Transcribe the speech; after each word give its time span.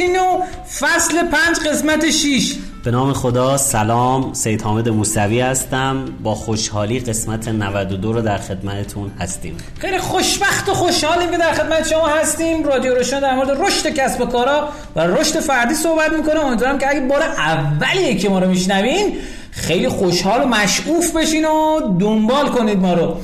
رادیو 0.00 0.16
رشتینو 0.16 0.42
فصل 0.80 1.22
پنج 1.22 1.68
قسمت 1.68 2.10
6 2.10 2.54
به 2.84 2.90
نام 2.90 3.12
خدا 3.12 3.56
سلام. 3.56 4.32
سید 4.32 4.62
حامد 4.62 4.88
موسوی 4.88 5.40
هستم. 5.40 6.04
با 6.22 6.34
خوشحالی 6.34 7.00
قسمت 7.00 7.48
92 7.48 8.12
رو 8.12 8.22
در 8.22 8.38
خدمتتون 8.38 9.10
هستیم. 9.20 9.56
خیلی 9.78 9.98
خوشبخت 9.98 10.68
و 10.68 10.74
خوشحالیم 10.74 11.30
که 11.30 11.36
در 11.36 11.52
خدمت 11.52 11.88
شما 11.88 12.06
هستیم. 12.06 12.64
رادیو 12.64 12.94
روشن 12.94 13.20
در 13.20 13.34
مورد 13.34 13.50
رشد 13.50 13.88
کسب 13.88 14.20
و 14.20 14.26
کارا 14.26 14.68
و 14.96 15.00
رشد 15.00 15.40
فردی 15.40 15.74
صحبت 15.74 16.12
می‌کنه. 16.12 16.40
امیدوارم 16.40 16.78
که 16.78 16.90
اگه 16.90 17.00
بار 17.00 17.22
اولیه 17.22 18.18
که 18.18 18.28
ما 18.28 18.38
رو 18.38 18.48
میشنوین 18.48 19.16
خیلی 19.50 19.88
خوشحال 19.88 20.42
و 20.42 20.46
مشعوف 20.46 21.16
بشین 21.16 21.44
و 21.44 21.80
دنبال 21.98 22.48
کنید 22.48 22.78
ما 22.78 22.94
رو. 22.94 23.16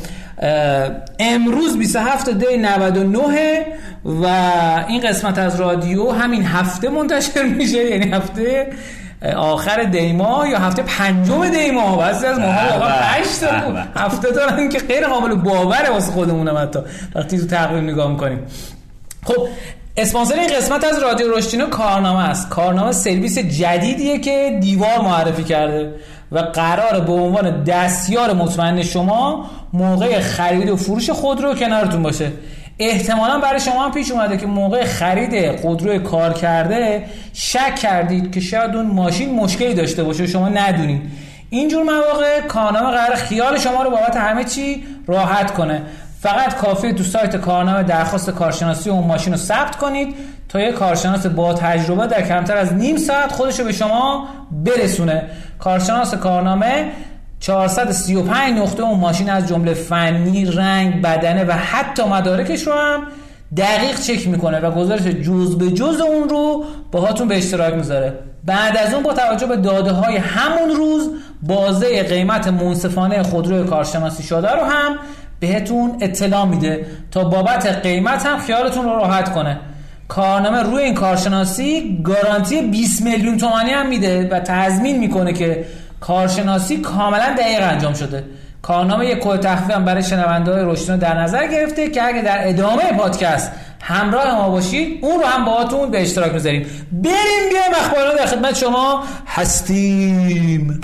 امروز 1.18 1.78
27 1.78 2.30
دی 2.30 2.56
99 2.56 3.66
و 4.06 4.26
این 4.88 5.00
قسمت 5.00 5.38
از 5.38 5.60
رادیو 5.60 6.10
همین 6.10 6.44
هفته 6.44 6.88
منتشر 6.88 7.42
میشه 7.42 7.90
یعنی 7.90 8.12
هفته 8.12 8.66
آخر 9.36 9.82
دیما 9.82 10.46
یا 10.46 10.58
هفته 10.58 10.82
پنجم 10.82 11.48
دیما؟ 11.48 11.96
بعضی 11.96 12.26
از 12.26 12.38
ماها 12.38 12.78
واقعا 12.78 12.92
8 12.92 13.40
تا 13.40 13.46
هفته 13.96 14.30
دارن 14.30 14.68
که 14.68 14.78
غیر 14.78 15.06
قابل 15.06 15.34
باوره 15.34 15.90
واسه 15.90 16.12
خودمونم 16.12 16.56
حتی. 16.56 16.78
وقتی 17.14 17.38
تو 17.38 17.46
تقویم 17.46 17.84
نگاه 17.84 18.10
می‌کنیم. 18.10 18.38
خب 19.24 19.48
اسپانسر 19.96 20.34
این 20.34 20.56
قسمت 20.56 20.84
از 20.84 20.98
رادیو 20.98 21.36
رشتینو 21.36 21.66
کارنامه 21.66 22.28
است. 22.28 22.48
کارنامه 22.48 22.92
سرویس 22.92 23.38
جدیدیه 23.38 24.18
که 24.18 24.58
دیوار 24.60 25.00
معرفی 25.00 25.44
کرده 25.44 25.94
و 26.32 26.38
قرار 26.38 27.00
به 27.00 27.12
عنوان 27.12 27.64
دستیار 27.64 28.32
مطمئن 28.32 28.82
شما 28.82 29.50
موقع 29.72 30.20
خرید 30.20 30.70
و 30.70 30.76
فروش 30.76 31.10
خودرو 31.10 31.54
کنارتون 31.54 32.02
باشه. 32.02 32.32
احتمالا 32.78 33.38
برای 33.38 33.60
شما 33.60 33.84
هم 33.84 33.92
پیش 33.92 34.10
اومده 34.10 34.36
که 34.36 34.46
موقع 34.46 34.84
خرید 34.84 35.60
خودرو 35.60 35.98
کار 35.98 36.32
کرده 36.32 37.04
شک 37.32 37.74
کردید 37.74 38.32
که 38.32 38.40
شاید 38.40 38.76
اون 38.76 38.86
ماشین 38.86 39.34
مشکلی 39.34 39.74
داشته 39.74 40.04
باشه 40.04 40.24
و 40.24 40.26
شما 40.26 40.48
ندونید. 40.48 41.02
اینجور 41.50 41.82
مواقع 41.82 42.40
کارنامه 42.40 42.90
قرار 42.90 43.14
خیال 43.14 43.58
شما 43.58 43.82
رو 43.82 43.90
بابت 43.90 44.16
همه 44.16 44.44
چی 44.44 44.84
راحت 45.06 45.50
کنه. 45.50 45.82
فقط 46.20 46.56
کافیه 46.56 46.92
تو 46.92 47.04
سایت 47.04 47.36
کارنامه 47.36 47.82
درخواست 47.82 48.30
کارشناسی 48.30 48.90
اون 48.90 49.06
ماشین 49.06 49.32
رو 49.32 49.38
ثبت 49.38 49.76
کنید 49.76 50.14
تا 50.48 50.60
یه 50.60 50.72
کارشناس 50.72 51.26
با 51.26 51.54
تجربه 51.54 52.06
در 52.06 52.22
کمتر 52.22 52.56
از 52.56 52.74
نیم 52.74 52.96
ساعت 52.96 53.32
خودش 53.32 53.60
رو 53.60 53.66
به 53.66 53.72
شما 53.72 54.28
برسونه. 54.50 55.22
کارشناس 55.58 56.14
کارنامه 56.14 56.92
435 57.40 58.58
نقطه 58.58 58.82
اون 58.82 59.00
ماشین 59.00 59.30
از 59.30 59.48
جمله 59.48 59.74
فنی، 59.74 60.44
رنگ، 60.44 61.02
بدنه 61.02 61.44
و 61.44 61.52
حتی 61.52 62.02
مدارکش 62.04 62.66
رو 62.66 62.72
هم 62.72 63.02
دقیق 63.56 64.00
چک 64.00 64.28
می‌کنه 64.28 64.60
و 64.60 64.70
گزارش 64.70 65.02
جز 65.02 65.58
به 65.58 65.70
جز 65.70 66.00
اون 66.00 66.28
رو 66.28 66.64
باهاتون 66.92 67.28
به 67.28 67.36
اشتراک 67.36 67.74
می‌ذاره. 67.74 68.18
بعد 68.44 68.76
از 68.76 68.94
اون 68.94 69.02
با 69.02 69.12
توجه 69.12 69.46
به 69.46 69.56
داده 69.56 69.92
های 69.92 70.16
همون 70.16 70.76
روز 70.76 71.10
بازه 71.42 72.02
قیمت 72.02 72.48
منصفانه 72.48 73.22
خودروی 73.22 73.64
کارشناسی 73.64 74.22
شده 74.22 74.50
رو 74.50 74.64
هم 74.64 74.96
بهتون 75.40 75.96
اطلاع 76.00 76.44
میده 76.44 76.86
تا 77.10 77.24
بابت 77.24 77.66
قیمت 77.66 78.26
هم 78.26 78.38
خیالتون 78.38 78.84
رو 78.84 78.90
راحت 78.90 79.32
کنه. 79.34 79.60
کارنامه 80.08 80.62
روی 80.62 80.82
این 80.82 80.94
کارشناسی 80.94 82.00
گارانتی 82.04 82.62
20 82.62 83.02
میلیون 83.02 83.36
تومانی 83.36 83.70
هم 83.70 83.88
میده 83.88 84.28
و 84.28 84.40
تضمین 84.40 84.98
می‌کنه 84.98 85.32
که 85.32 85.64
کارشناسی 86.00 86.76
کاملا 86.76 87.34
دقیق 87.38 87.62
انجام 87.62 87.94
شده. 87.94 88.24
کارنامه 88.62 89.06
یک 89.06 89.18
کد 89.20 89.40
تخفیف 89.40 89.70
هم 89.70 89.84
برای 89.84 90.02
شنونده 90.02 90.52
های 90.52 90.62
روشتون 90.62 90.96
در 90.96 91.18
نظر 91.18 91.46
گرفته 91.46 91.90
که 91.90 92.04
اگه 92.04 92.22
در 92.22 92.48
ادامه 92.48 92.92
پادکست 92.92 93.52
همراه 93.82 94.34
ما 94.34 94.50
باشید 94.50 94.98
اون 95.02 95.20
رو 95.20 95.26
هم 95.26 95.44
باهاتون 95.44 95.90
به 95.90 96.02
اشتراک 96.02 96.32
می‌ذاریم 96.32 96.66
بریم 96.92 97.48
بیایم 97.50 97.74
اخبارات 97.80 98.18
در 98.18 98.26
خدمت 98.26 98.56
شما 98.56 99.04
هستیم. 99.26 100.80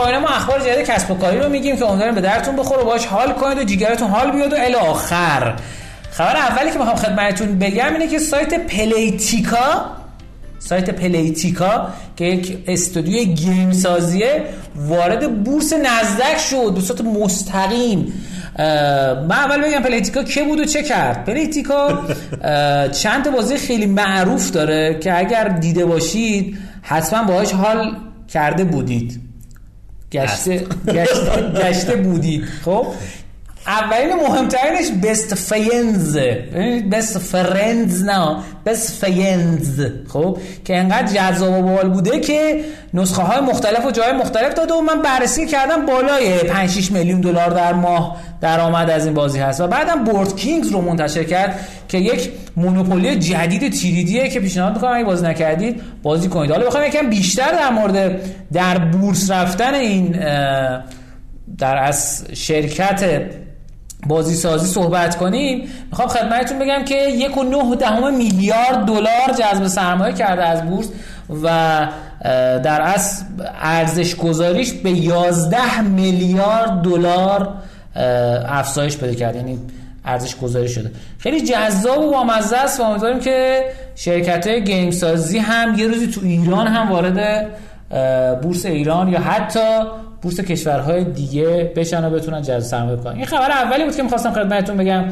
اخبار 0.00 0.18
ما 0.18 0.28
اخبار 0.28 0.60
جدید 0.60 0.86
کسب 0.86 1.10
و 1.10 1.14
کاری 1.14 1.38
رو 1.38 1.48
میگیم 1.48 1.76
که 1.76 1.84
امیدواریم 1.84 2.14
به 2.14 2.20
دردتون 2.20 2.56
بخوره 2.56 2.84
باش 2.84 3.06
حال 3.06 3.32
کنید 3.32 3.58
و 3.58 3.64
جیگرتون 3.64 4.08
حال 4.08 4.30
بیاد 4.30 4.52
و 4.52 4.56
الی 4.58 4.74
آخر. 4.74 5.54
خبر 6.10 6.36
اولی 6.36 6.70
که 6.70 6.78
می‌خوام 6.78 6.96
خدمتتون 6.96 7.58
بگم 7.58 7.92
اینه 7.92 8.08
که 8.08 8.18
سایت 8.18 8.66
Playtika 8.66 9.84
سایت 10.58 10.90
Playtika 10.90 11.88
که 12.16 12.24
یک 12.24 12.58
استودیوی 12.66 13.26
game 13.26 13.72
سازیه 13.72 14.44
وارد 14.76 15.44
بورس 15.44 15.72
نزدک 15.72 16.38
شد 16.50 16.72
به 16.74 16.80
صورت 16.80 17.00
مستقیم. 17.00 18.12
من 18.58 19.32
اول 19.32 19.62
بگم 19.62 19.82
Playtika 19.82 20.22
که 20.22 20.42
بود 20.42 20.60
و 20.60 20.64
چه 20.64 20.82
کرد؟ 20.82 21.24
Playtika 21.24 22.02
چند 22.92 23.32
بازی 23.32 23.56
خیلی 23.56 23.86
معروف 23.86 24.50
داره 24.50 24.98
که 25.02 25.18
اگر 25.18 25.48
دیده 25.48 25.86
باشید 25.86 26.58
حتما 26.82 27.22
باهاش 27.22 27.52
حال 27.52 27.96
کرده 28.32 28.64
بودید. 28.64 29.29
گشته, 30.12 30.66
گشته, 30.86 31.52
گشته 31.54 31.96
بودید. 31.96 32.44
خب؟ 32.64 32.86
اولین 33.66 34.16
مهمترینش 34.16 34.90
Best 35.02 35.34
Fiends، 35.34 36.18
Best 36.92 37.18
Friends 37.18 38.04
نه. 38.04 38.36
Best 38.66 39.04
Fiends 39.04 39.86
خب؟ 40.08 40.38
که 40.64 40.76
انقدر 40.76 41.12
جذاب 41.12 41.58
و 41.58 41.62
باحال 41.62 41.88
بوده 41.88 42.20
که 42.20 42.64
نسخه 42.94 43.22
های 43.22 43.40
مختلف 43.40 43.86
و 43.86 43.90
جای 43.90 44.12
مختلف 44.12 44.54
داده 44.54 44.74
و 44.74 44.80
من 44.80 45.02
بررسی 45.02 45.46
کردم 45.46 45.86
بالای 45.86 46.38
5 46.38 46.70
6 46.70 46.92
میلیون 46.92 47.20
دلار 47.20 47.50
در 47.50 47.72
ماه 47.72 48.16
درآمد 48.40 48.90
از 48.90 49.04
این 49.04 49.14
بازی 49.14 49.38
هست. 49.38 49.60
و 49.60 49.66
بعدم 49.66 50.04
Board 50.04 50.36
Kings 50.36 50.68
رو 50.68 50.80
منتشر 50.80 51.24
کرد 51.24 51.60
که 51.88 51.98
یک 51.98 52.30
Monopoly 52.56 53.16
جدید 53.16 53.72
3D 53.72 54.00
یه 54.00 54.28
که 54.28 54.40
پیشنهاد 54.40 54.74
می‌کنم 54.74 54.92
اگه 54.92 55.04
بازی 55.04 55.26
نکردید 55.26 55.82
بازی 56.02 56.28
کنید. 56.28 56.50
حالا 56.50 56.66
بخوام 56.66 56.84
یکم 56.84 57.10
بیشتر 57.10 57.52
در 57.52 57.70
مورد 57.70 58.20
در 58.52 58.78
بورس 58.78 59.30
رفتن 59.30 59.74
این 59.74 60.16
در 61.58 61.76
از 61.76 62.24
شرکت 62.32 63.22
بازی 64.06 64.34
سازی 64.34 64.66
صحبت 64.66 65.16
کنیم 65.16 65.68
می‌خوام 65.90 66.08
خدمتتون 66.08 66.58
بگم 66.58 66.84
که 66.84 66.94
یک 66.94 67.38
و 67.38 67.42
نه 67.42 67.76
دهم 67.76 68.14
میلیارد 68.14 68.84
دلار 68.86 69.32
جذب 69.38 69.66
سرمایه 69.66 70.14
کرده 70.14 70.42
از 70.44 70.62
بورس 70.62 70.88
و 71.42 71.88
در 72.62 72.80
اصل 72.80 73.24
ارزش 73.62 74.16
گذاریش 74.16 74.72
به 74.72 74.90
11 74.90 75.80
میلیارد 75.80 76.82
دلار 76.82 77.54
افزایش 78.48 78.96
پیدا 78.96 79.14
کرد 79.14 79.36
یعنی 79.36 79.58
ارزش 80.04 80.36
گذاری 80.36 80.68
شده. 80.68 80.90
خیلی 81.18 81.40
جذاب 81.40 82.04
و 82.04 82.10
بامزه 82.10 82.56
است 82.56 82.80
و 82.80 82.82
امیدواریم 82.82 83.20
که 83.20 83.64
شرکت 83.94 84.46
های 84.46 84.64
گیم 84.64 84.90
سازی 84.90 85.38
هم 85.38 85.78
یه 85.78 85.86
روزی 85.86 86.06
تو 86.06 86.20
ایران 86.24 86.66
هم 86.66 86.92
وارد 86.92 87.46
بورس 88.42 88.66
ایران 88.66 89.08
یا 89.08 89.20
حتی 89.20 89.80
بورس 90.22 90.40
کشورهای 90.40 91.04
دیگه 91.04 91.72
بشن 91.76 92.04
و 92.04 92.10
بتونن 92.10 92.42
جذب 92.42 92.58
سرمایه 92.58 92.96
کنن 92.96 93.16
این 93.16 93.26
خبر 93.26 93.50
اولی 93.50 93.84
بود 93.84 93.96
که 93.96 94.02
می‌خواستم 94.02 94.32
خدمتتون 94.32 94.76
بگم. 94.76 95.04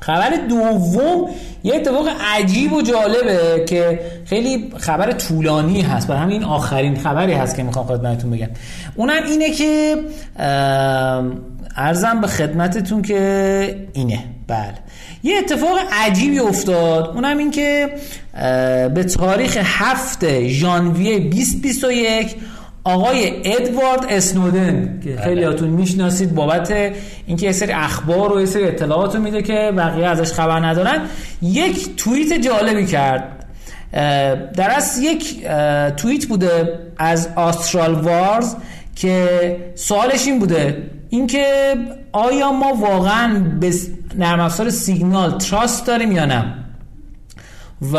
خبر 0.00 0.30
دوم 0.48 1.30
یه 1.64 1.74
اتفاق 1.74 2.08
عجیب 2.20 2.72
و 2.72 2.82
جالبه 2.82 3.64
که 3.64 4.00
خیلی 4.24 4.72
خبر 4.76 5.12
طولانی 5.12 5.80
هست. 5.80 6.08
برای 6.08 6.20
همین 6.20 6.44
آخرین 6.44 6.96
خبری 6.96 7.32
هست 7.32 7.56
که 7.56 7.62
می‌خوام 7.62 7.86
خدمتتون 7.86 8.30
بگم. 8.30 8.48
اونم 8.94 9.22
اینه 9.28 9.50
که 9.50 9.96
ارزم 11.76 12.20
به 12.20 12.26
خدمتتون 12.26 13.02
که 13.02 13.88
اینه. 13.92 14.24
بله. 14.46 14.74
یه 15.22 15.38
اتفاق 15.38 15.78
عجیبی 15.92 16.38
افتاد. 16.38 17.06
اونم 17.14 17.38
این 17.38 17.50
که 17.50 17.88
به 18.94 19.04
تاریخ 19.04 19.58
هفت 19.62 20.46
ژانویه 20.46 21.18
2021 21.18 22.36
آقای 22.84 23.42
ادوارد 23.44 24.06
اسنودن 24.08 25.00
که 25.04 25.16
خیلی 25.16 25.44
هاتون 25.44 25.68
می‌شناسید 25.68 26.34
بابت 26.34 26.74
اینکه 27.26 27.46
یه 27.46 27.52
سری 27.52 27.72
اخبار 27.72 28.36
و 28.36 28.40
یه 28.40 28.46
سری 28.46 28.64
اطلاعات 28.64 29.14
رو 29.14 29.22
میده 29.22 29.42
که 29.42 29.72
بقیه 29.76 30.06
ازش 30.06 30.32
خبر 30.32 30.66
ندارن. 30.66 31.00
یک 31.42 31.96
توییت 31.96 32.32
جالبی 32.32 32.86
کرد. 32.86 33.46
در 34.56 34.70
اصل 34.70 35.02
یک 35.02 35.46
توییت 35.96 36.26
بوده 36.26 36.78
از 36.98 37.28
آسترال 37.36 37.94
وارز 37.94 38.54
که 38.96 39.56
سوالش 39.74 40.26
این 40.26 40.38
بوده. 40.38 40.82
اینکه 41.10 41.74
آیا 42.12 42.52
ما 42.52 42.74
واقعا 42.74 43.44
به 43.60 43.72
نرم 44.18 44.40
افزار 44.40 44.70
سیگنال 44.70 45.38
تراست 45.38 45.86
داریم 45.86 46.12
یا 46.12 46.24
نه؟ 46.24 46.54
و 47.92 47.96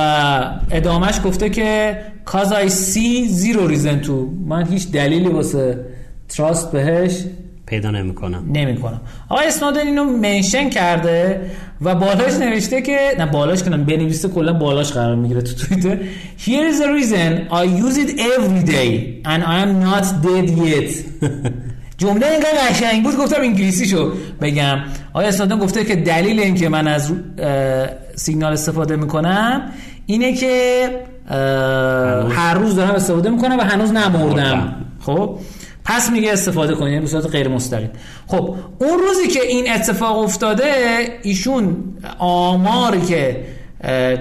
ادامهش 0.71 1.19
گفته 1.25 1.49
که 1.49 1.97
cause 2.25 2.51
I 2.51 2.69
see 2.69 3.27
zero 3.27 3.67
reason 3.67 4.05
to 4.07 4.11
من 4.47 4.67
هیچ 4.67 4.91
دلیلی 4.91 5.27
واسه 5.27 5.85
تراست 6.29 6.71
بهش 6.71 7.23
پیدا 7.65 7.91
نمی 7.91 8.15
کنم 8.15 8.45
نمی 8.53 8.77
کنم 8.77 9.01
آقای 9.29 9.47
اسنودن 9.47 9.87
اینو 9.87 10.03
منشن 10.03 10.69
کرده 10.69 11.41
و 11.81 11.95
بالاش 11.95 12.33
نوشته 12.33 12.81
که 12.81 12.97
نه 13.19 13.25
بالاش 13.25 13.63
کنم 13.63 13.85
بنویسه 13.85 14.29
کلا 14.29 14.53
بالاش 14.53 14.91
قرار 14.91 15.15
می‌گیره 15.15 15.41
تو 15.41 15.53
توییتر. 15.53 15.97
Here 16.37 16.65
is 16.71 16.79
the 16.79 16.87
reason 16.87 17.47
I 17.51 17.63
use 17.63 17.97
it 17.97 18.09
every 18.19 18.63
day 18.75 19.21
and 19.25 19.43
I 19.43 19.57
am 19.65 19.73
not 19.89 20.05
dead 20.25 20.49
yet. 20.49 20.91
جمله 22.01 22.27
اینقدر 22.27 22.69
قشنگ 22.69 23.03
بود 23.03 23.17
گفتم 23.17 23.41
انگلیسی 23.41 23.85
شو 23.85 24.13
بگم. 24.41 24.79
آقای 25.19 25.29
اسنودن 25.29 25.59
گفته 25.59 25.85
که 25.85 25.95
دلیل 25.95 26.39
اینکه 26.39 26.69
من 26.69 26.87
از 26.87 27.13
سیگنال 28.15 28.53
استفاده 28.53 28.95
می‌کنم 28.95 29.71
اینه 30.05 30.33
که 30.33 30.89
هر 32.29 32.53
روز 32.53 32.75
دارم 32.75 32.95
استفاده 32.95 33.29
می‌کنم 33.29 33.57
و 33.57 33.61
هنوز 33.61 33.91
نمردم. 33.91 34.75
خب؟ 34.99 35.39
پس 35.85 36.09
میگه 36.09 36.33
استفاده 36.33 36.75
کنید 36.75 37.01
به 37.01 37.07
صورت 37.07 37.25
غیر 37.25 37.47
مستقیم. 37.47 37.89
خب 38.27 38.55
اون 38.79 38.99
روزی 39.07 39.27
که 39.27 39.41
این 39.41 39.73
اتفاق 39.73 40.17
افتاده 40.17 40.73
ایشون 41.23 41.77
آماری 42.19 43.01
که 43.01 43.45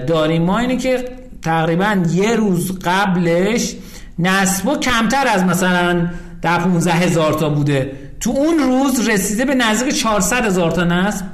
داریم 0.07 0.41
ما 0.41 0.59
اینه 0.59 0.77
که 0.77 1.05
تقریبا 1.41 1.97
یه 2.13 2.35
روز 2.35 2.79
قبلش 2.79 3.75
نصبا 4.19 4.77
کمتر 4.77 5.27
از 5.27 5.43
مثلا 5.43 6.09
در 6.41 6.59
15 6.59 6.91
هزار 6.91 7.33
تا 7.33 7.49
بوده. 7.49 7.91
تو 8.19 8.29
اون 8.29 8.59
روز 8.59 9.09
رسیده 9.09 9.45
به 9.45 9.55
نزدیک 9.55 9.93
400 9.93 10.45
هزار 10.45 10.71
تا 10.71 10.83
نصب 10.83 11.25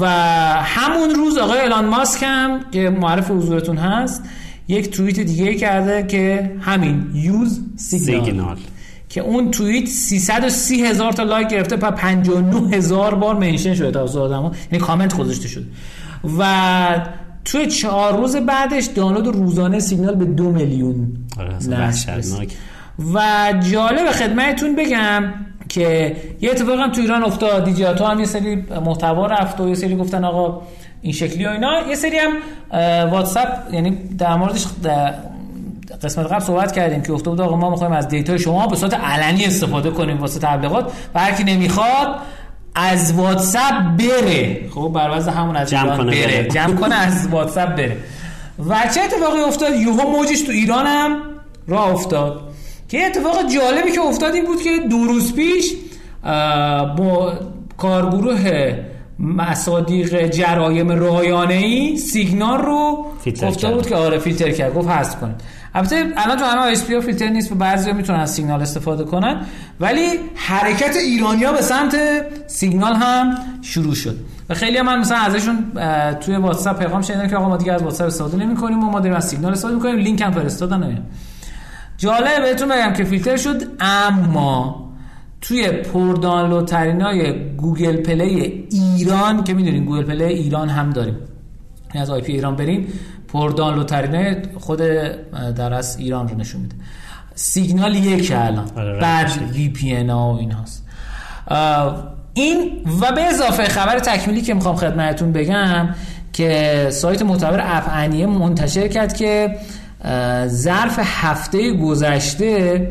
و 0.00 0.06
همون 0.62 1.10
روز 1.14 1.38
آقای 1.38 1.60
الان 1.60 1.84
ماسک 1.84 2.22
هم 2.22 2.60
که 2.70 2.90
معرف 2.90 3.30
حضورتون 3.30 3.76
هست 3.76 4.22
یک 4.68 4.90
توییت 4.90 5.20
دیگه 5.20 5.54
کرده 5.54 6.06
که 6.06 6.56
همین 6.60 7.10
یوز 7.14 7.60
سیگنال. 7.76 8.56
که 9.08 9.20
اون 9.20 9.50
توییت 9.50 9.88
330 9.88 10.86
هزار 10.86 11.12
تا 11.12 11.22
لایک 11.22 11.48
گرفته 11.48 11.76
و 11.76 11.90
59 11.90 12.76
هزار 12.76 13.14
بار 13.14 13.34
منشن 13.34 13.74
شده 13.74 13.90
توسط 13.90 14.16
آدما 14.16 14.52
یعنی 14.72 14.84
کامنت 14.84 15.16
گذاشته 15.16 15.48
شد 15.48 15.64
و 16.38 17.06
توی 17.44 17.66
چهار 17.66 18.16
روز 18.16 18.36
بعدش 18.36 18.84
دانلود 18.84 19.26
روزانه 19.26 19.80
سیگنال 19.80 20.14
به 20.14 20.24
دو 20.24 20.50
میلیون 20.52 21.16
و 23.14 23.22
جالب 23.72 24.10
خدمتتون 24.10 24.76
بگم 24.76 25.24
که 25.68 26.16
یه 26.40 26.50
اتفاق 26.50 26.78
هم 26.78 26.92
تو 26.92 27.00
ایران 27.00 27.22
افتاد. 27.24 27.64
دیجیاتو 27.64 28.04
هم 28.04 28.20
یه 28.20 28.26
سری 28.26 28.56
محتوا 28.56 29.26
رفت 29.26 29.60
و 29.60 29.68
یه 29.68 29.74
سری 29.74 29.96
گفتن 29.96 30.24
آقا 30.24 30.62
این 31.02 31.12
شکلی 31.12 31.46
و 31.46 31.48
اینا. 31.48 31.80
یه 31.88 31.94
سری 31.94 32.18
هم 32.18 32.32
واتساپ 33.10 33.48
یعنی 33.72 33.90
در 34.18 34.36
موردش 34.36 34.66
قسمت 36.02 36.26
قبل 36.26 36.44
صحبت 36.44 36.72
کردیم 36.72 37.02
که 37.02 37.12
گفته 37.12 37.30
بود 37.30 37.40
آقا 37.40 37.56
ما 37.56 37.70
می‌خوایم 37.70 37.92
از 37.92 38.08
data 38.08 38.32
ی 38.32 38.38
شما 38.38 38.66
به 38.66 38.76
صورت 38.76 38.94
علنی 38.94 39.44
استفاده 39.44 39.90
کنیم 39.90 40.20
واسه 40.20 40.40
تبلیغات 40.40 40.92
و 41.14 41.20
هر 41.20 41.32
کی 41.32 41.44
نمی‌خواد 41.44 42.16
از 42.74 43.12
واتساپ 43.12 43.74
بره. 43.98 44.68
خب 44.74 44.90
بر 44.94 45.10
همون 45.10 45.56
از 45.56 45.70
جمع 45.70 45.96
کنه 45.96 46.10
بره. 46.10 46.26
بره. 46.26 46.48
جمع 46.48 46.74
کنه 46.74 46.94
از 46.94 47.28
واتساپ 47.28 47.68
بره. 47.68 47.96
و 48.68 48.74
چه 48.94 49.00
اتفاقی 49.00 49.40
افتاد؟ 49.40 49.76
یوها 49.76 50.10
موجش 50.10 50.40
تو 50.40 50.52
ایران 50.52 50.86
هم 50.86 51.16
راه 51.68 51.88
افتاد. 51.88 52.51
که 52.92 53.06
اتفاق 53.06 53.36
جالبی 53.54 53.92
که 53.92 54.00
افتاد 54.00 54.34
این 54.34 54.44
بود 54.44 54.62
که 54.62 54.70
دو 54.90 55.04
روز 55.04 55.34
پیش 55.34 55.72
با 56.96 57.32
کارگروه 57.76 58.74
مصادیق 59.18 60.26
جرایم 60.26 60.90
رایانه 60.90 61.54
ای 61.54 61.96
سیگنال 61.96 62.60
رو 62.60 63.06
گفته 63.42 63.70
بود 63.70 63.86
که 63.86 63.96
آره 63.96 64.18
فیلتر 64.18 64.50
کرد. 64.50 64.74
گفت 64.74 64.88
هست 64.88 65.18
کنید. 65.18 65.34
البته 65.74 66.04
الان 66.16 66.36
تو 66.36 66.44
همه 66.44 66.60
اس 66.60 66.84
فیلتر 66.84 67.28
نیست 67.28 67.52
و 67.52 67.54
بعضیا 67.54 67.92
می‌تونن 67.92 68.20
از 68.20 68.30
سیگنال 68.34 68.62
استفاده 68.62 69.04
کنن. 69.04 69.46
ولی 69.80 70.06
حرکت 70.34 70.96
ایرانیا 70.96 71.52
به 71.52 71.62
سمت 71.62 71.96
سیگنال 72.46 72.94
هم 72.94 73.34
شروع 73.62 73.94
شد. 73.94 74.16
و 74.50 74.54
خیلی 74.54 74.78
هم 74.78 74.86
من 74.86 74.98
مثلا 74.98 75.18
ازشون 75.18 75.72
توی 76.20 76.36
واتساپ 76.36 76.78
پیغام 76.78 77.02
شنیدم 77.02 77.28
که 77.28 77.36
آقا 77.36 77.48
ما 77.48 77.56
دیگه 77.56 77.72
از 77.72 77.82
واتساپ 77.82 78.06
استفاده 78.06 78.36
نمی‌کنیم 78.36 78.84
و 78.84 78.90
ما 78.90 79.00
داریم 79.00 79.16
از 79.16 79.28
سیگنال 79.28 79.52
استفاده 79.52 79.74
می‌کنیم. 79.74 79.96
لینک 79.96 80.20
هم 80.20 80.32
فرستادن. 80.32 81.06
جالب 82.02 82.42
بهتون 82.42 82.68
بگم 82.68 82.92
که 82.92 83.04
فیلتر 83.04 83.36
شد 83.36 83.62
اما 83.80 84.88
توی 85.40 85.68
پر 85.68 86.14
دانلود 86.14 86.68
ترینای 86.68 87.32
Google 87.56 87.96
Play 87.96 88.68
ایران 88.70 89.44
که 89.44 89.54
می‌دونین 89.54 89.84
Google 89.84 90.02
Play 90.02 90.24
ایران 90.24 90.68
هم 90.68 90.90
داریم. 90.90 91.16
از 91.94 92.10
IP 92.10 92.32
ایران 92.32 92.56
برین 92.56 92.86
پر 93.28 93.50
دانلود 93.50 93.86
ترینای 93.86 94.36
خود 94.54 94.78
در 95.56 95.74
از 95.74 95.96
ایران 95.96 96.28
رو 96.28 96.36
نشون 96.36 96.60
میده. 96.60 96.74
سیگنال 97.34 97.94
یک 97.94 98.32
الان 98.34 98.70
آره، 98.76 99.00
بعد 99.00 99.30
VPN 99.52 99.94
ها 99.94 100.34
و 100.34 100.38
این 100.38 100.52
هاست 100.52 100.86
این 102.34 102.84
و 103.00 103.12
به 103.12 103.22
اضافه 103.22 103.64
خبر 103.64 103.98
تکمیلی 103.98 104.42
که 104.42 104.54
می‌خوام 104.54 104.76
خدمتتون 104.76 105.32
بگم 105.32 105.88
که 106.32 106.88
سایت 106.90 107.22
معتبر 107.22 107.60
افعنیه 107.60 108.26
منتشر 108.26 108.88
کرد 108.88 109.16
که 109.16 109.56
ظرف 110.46 110.98
هفته 111.02 111.72
گذشته 111.72 112.88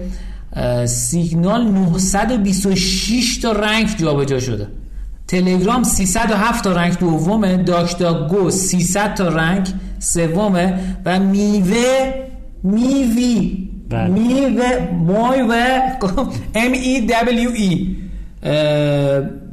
سیگنال 0.85 1.67
926 1.67 3.37
تا 3.37 3.51
رنگ 3.51 3.97
جابجا 3.97 4.39
شده 4.39 4.67
تلگرام 5.27 5.83
307 5.83 6.63
تا 6.63 6.71
رنگ 6.71 6.97
دومه 6.97 7.57
داشتا 7.57 8.27
گو 8.27 8.49
300 8.49 9.13
تا 9.13 9.27
رنگ 9.27 9.67
سومه 9.99 10.79
و 11.05 11.19
میوه 11.19 12.13
میوی 12.63 13.69
بله. 13.89 14.07
میوه 14.07 14.89
مای 14.91 15.41
و 15.41 15.81
ام 16.55 16.71
ای 16.71 17.07
دبلیو 17.09 17.49
ای 17.49 17.95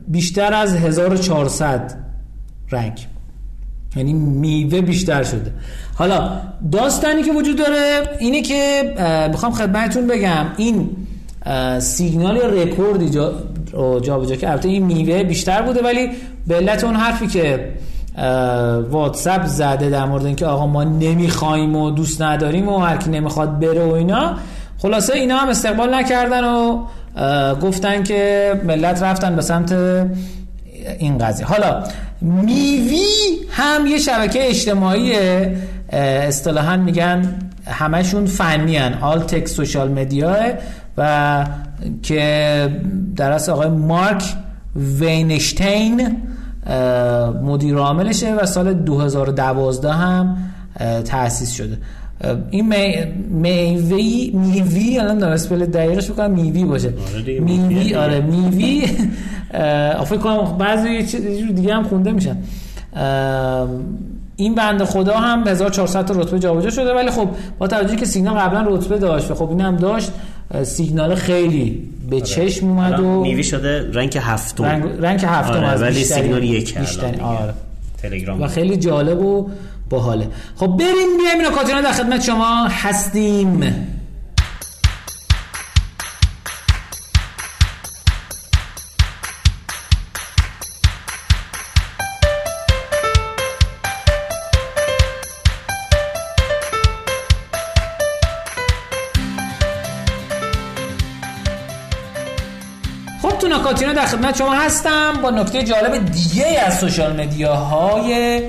بیشتر 0.09 0.55
از 0.55 0.75
1400 0.75 1.95
رنگ 2.71 3.07
یعنی 3.97 4.13
میوه 4.13 4.81
بیشتر 4.81 5.23
شده. 5.23 5.53
حالا 5.95 6.31
داستانی 6.73 7.23
که 7.23 7.33
وجود 7.33 7.57
داره 7.59 8.03
اینه 8.19 8.43
که 8.43 8.95
می‌خوام 9.31 9.53
خدمتتون 9.53 10.07
بگم 10.07 10.47
این 10.57 10.91
سیگنال 11.79 12.37
یا 12.37 12.47
رکوردی 12.47 13.11
جا 13.11 13.33
جابجا 14.01 14.37
که 14.37 14.51
البته 14.51 14.69
این 14.69 14.85
میوه 14.85 15.23
بیشتر 15.23 15.63
بوده 15.63 15.83
ولی 15.83 16.11
به 16.47 16.55
علت 16.55 16.85
اون 16.85 16.95
حرفی 16.95 17.27
که 17.27 17.75
واتساپ 18.91 19.47
زده 19.47 19.91
در 19.91 20.05
مورد 20.05 20.27
اینکه 20.27 20.47
آقا 20.47 20.67
ما 20.67 20.85
نمی‌خوایم 20.85 21.77
و 21.77 21.91
دوست 21.91 22.23
نداریم 22.23 22.69
و 22.69 22.79
هر 22.79 23.09
نمی‌خواد 23.09 23.61
بره 23.61 23.85
و 23.85 23.93
اینا 23.93 24.37
خلاصه 24.79 25.15
اینا 25.15 25.37
هم 25.37 25.49
استقبال 25.49 25.95
نکردن 25.95 26.45
و 26.45 26.85
گفتن 27.55 28.03
که 28.03 28.53
ملت 28.65 29.03
رفتن 29.03 29.37
به 29.37 29.43
سمت 29.43 29.73
این 30.99 31.19
قضیه. 31.19 31.47
حالا 31.47 31.85
میوی 32.21 33.07
هم 33.51 33.87
یه 33.87 33.99
شبکه 33.99 34.49
اجتماعی 34.49 35.13
اصطلاحا 35.93 36.77
میگن 36.77 37.39
همشون 37.67 38.27
فنی 38.27 38.77
هن. 38.77 38.95
آل 39.01 39.21
تک 39.21 39.49
سوشال 39.49 39.93
مدیا 39.93 40.37
و 40.99 41.47
که 42.03 42.81
در 43.17 43.33
اصل 43.33 43.53
آقای 43.53 43.69
مارک 43.69 44.25
وینشتین 44.77 46.17
مدیر 47.43 47.77
عاملشه 47.77 48.35
و 48.35 48.47
سال 48.47 48.75
2012 48.75 49.93
هم 49.93 50.37
تأسیس 51.05 51.53
شده. 51.53 51.79
این 52.51 52.75
میوی 53.31 54.31
میوی 54.35 54.99
الان 54.99 55.19
دارم 55.19 55.33
اسپل 55.33 55.67
دقیقش 55.67 56.11
بکنم 56.11 56.31
میوی 56.31 56.65
باشه. 56.65 56.93
آره 57.17 57.41
میوی 57.41 57.95
آره 57.95 58.21
میوی 58.21 58.87
فکر 60.05 60.17
کنم 60.17 60.59
بعضی 60.59 61.03
دیگه 61.53 61.75
هم 61.75 61.83
خونده 61.83 62.13
میشن. 62.13 62.37
این 64.37 64.55
بند 64.55 64.85
خدا 64.85 65.17
هم 65.17 65.49
1400 65.49 66.05
تا 66.05 66.15
رتبه 66.15 66.39
جابجا 66.39 66.71
شده 66.71 66.95
ولی 66.95 67.11
خب 67.11 67.29
با 67.59 67.67
توجهی 67.67 67.97
که 67.97 68.05
سیگنال 68.07 68.39
قبلا 68.39 68.67
رتبه 68.69 68.99
داشت 68.99 69.35
خب 69.35 69.49
این 69.51 69.61
هم 69.61 69.77
داشت 69.77 70.13
سیگنال 70.63 71.15
خیلی 71.15 71.89
به 72.11 72.17
آره. 72.17 72.25
چشم 72.25 72.69
اومد 72.69 73.01
و 73.01 73.21
میوی 73.21 73.45
شده 73.45 73.91
رنگ 73.93 74.19
هفتم. 74.21 74.65
رنگ, 74.65 74.85
رنگ 74.99 75.21
هفتم 75.25 75.53
آره 75.53 75.67
از 75.67 75.83
ولی 75.83 76.05
سیگنال 76.05 76.45
یک 76.45 76.75
آره. 77.23 77.55
تلگرام. 78.03 78.43
و 78.43 78.47
خیلی 78.47 78.77
جالب 78.77 79.21
و 79.21 79.49
باحاله. 79.91 80.29
خب 80.57 80.67
بریم 80.67 81.17
بیایم 81.19 81.39
اینا 81.39 81.51
کاتینا 81.51 81.81
در 81.81 81.93
خدمت 81.93 82.23
شما 82.23 82.67
هستیم. 82.67 83.61
خب 103.23 103.39
تو 103.39 103.49
نکاتینا 103.49 103.93
در 103.93 104.07
خدمت 104.07 104.37
شما 104.37 104.55
هستم. 104.55 105.13
با 105.23 105.31
نکته 105.31 105.63
جالب 105.63 106.05
دیگه 106.13 106.61
از 106.67 106.79
social 106.79 107.21
media 107.21 108.08
های 108.08 108.43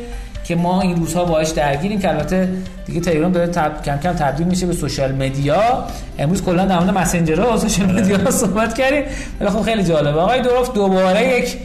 که 0.50 0.56
ما 0.56 0.82
این 0.82 0.96
روزها 0.96 1.26
باهاش 1.26 1.50
درگیریم 1.50 2.00
که 2.00 2.10
البته 2.10 2.50
دیگه 2.86 3.00
تلگرام 3.00 3.32
داره 3.32 3.48
تب... 3.48 3.82
کم 3.82 3.98
کم 3.98 4.14
تبدیل 4.14 4.48
میشه 4.48 4.66
به 4.66 4.74
social 4.74 5.12
media. 5.12 5.86
امروز 6.20 6.44
کلا 6.44 6.66
در 6.66 6.80
مورد 6.80 6.98
مسنجرها 6.98 7.54
و 7.54 7.58
social 7.58 7.92
media 7.92 8.32
صحبت 8.32 8.78
کردیم. 8.78 9.04
ولی 9.40 9.50
خب 9.50 9.62
خیلی 9.62 9.84
جالبه. 9.84 10.20
آقای 10.20 10.42
دروف 10.42 10.74
دوباره 10.74 11.40
یک 11.40 11.58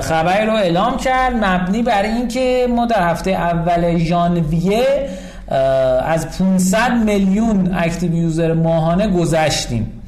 خبری 0.00 0.46
رو 0.46 0.52
اعلام 0.52 0.96
کرد. 0.96 1.44
مبنی 1.44 1.82
بر 1.82 2.02
اینکه 2.02 2.66
ما 2.70 2.86
در 2.86 3.10
هفته 3.10 3.30
اول 3.30 3.98
ژانویه 3.98 5.08
از 6.06 6.38
500 6.38 6.92
میلیون 7.04 7.74
active 7.74 8.14
user 8.14 8.52
ماهانه 8.52 9.08
گذشتیم. 9.08 10.02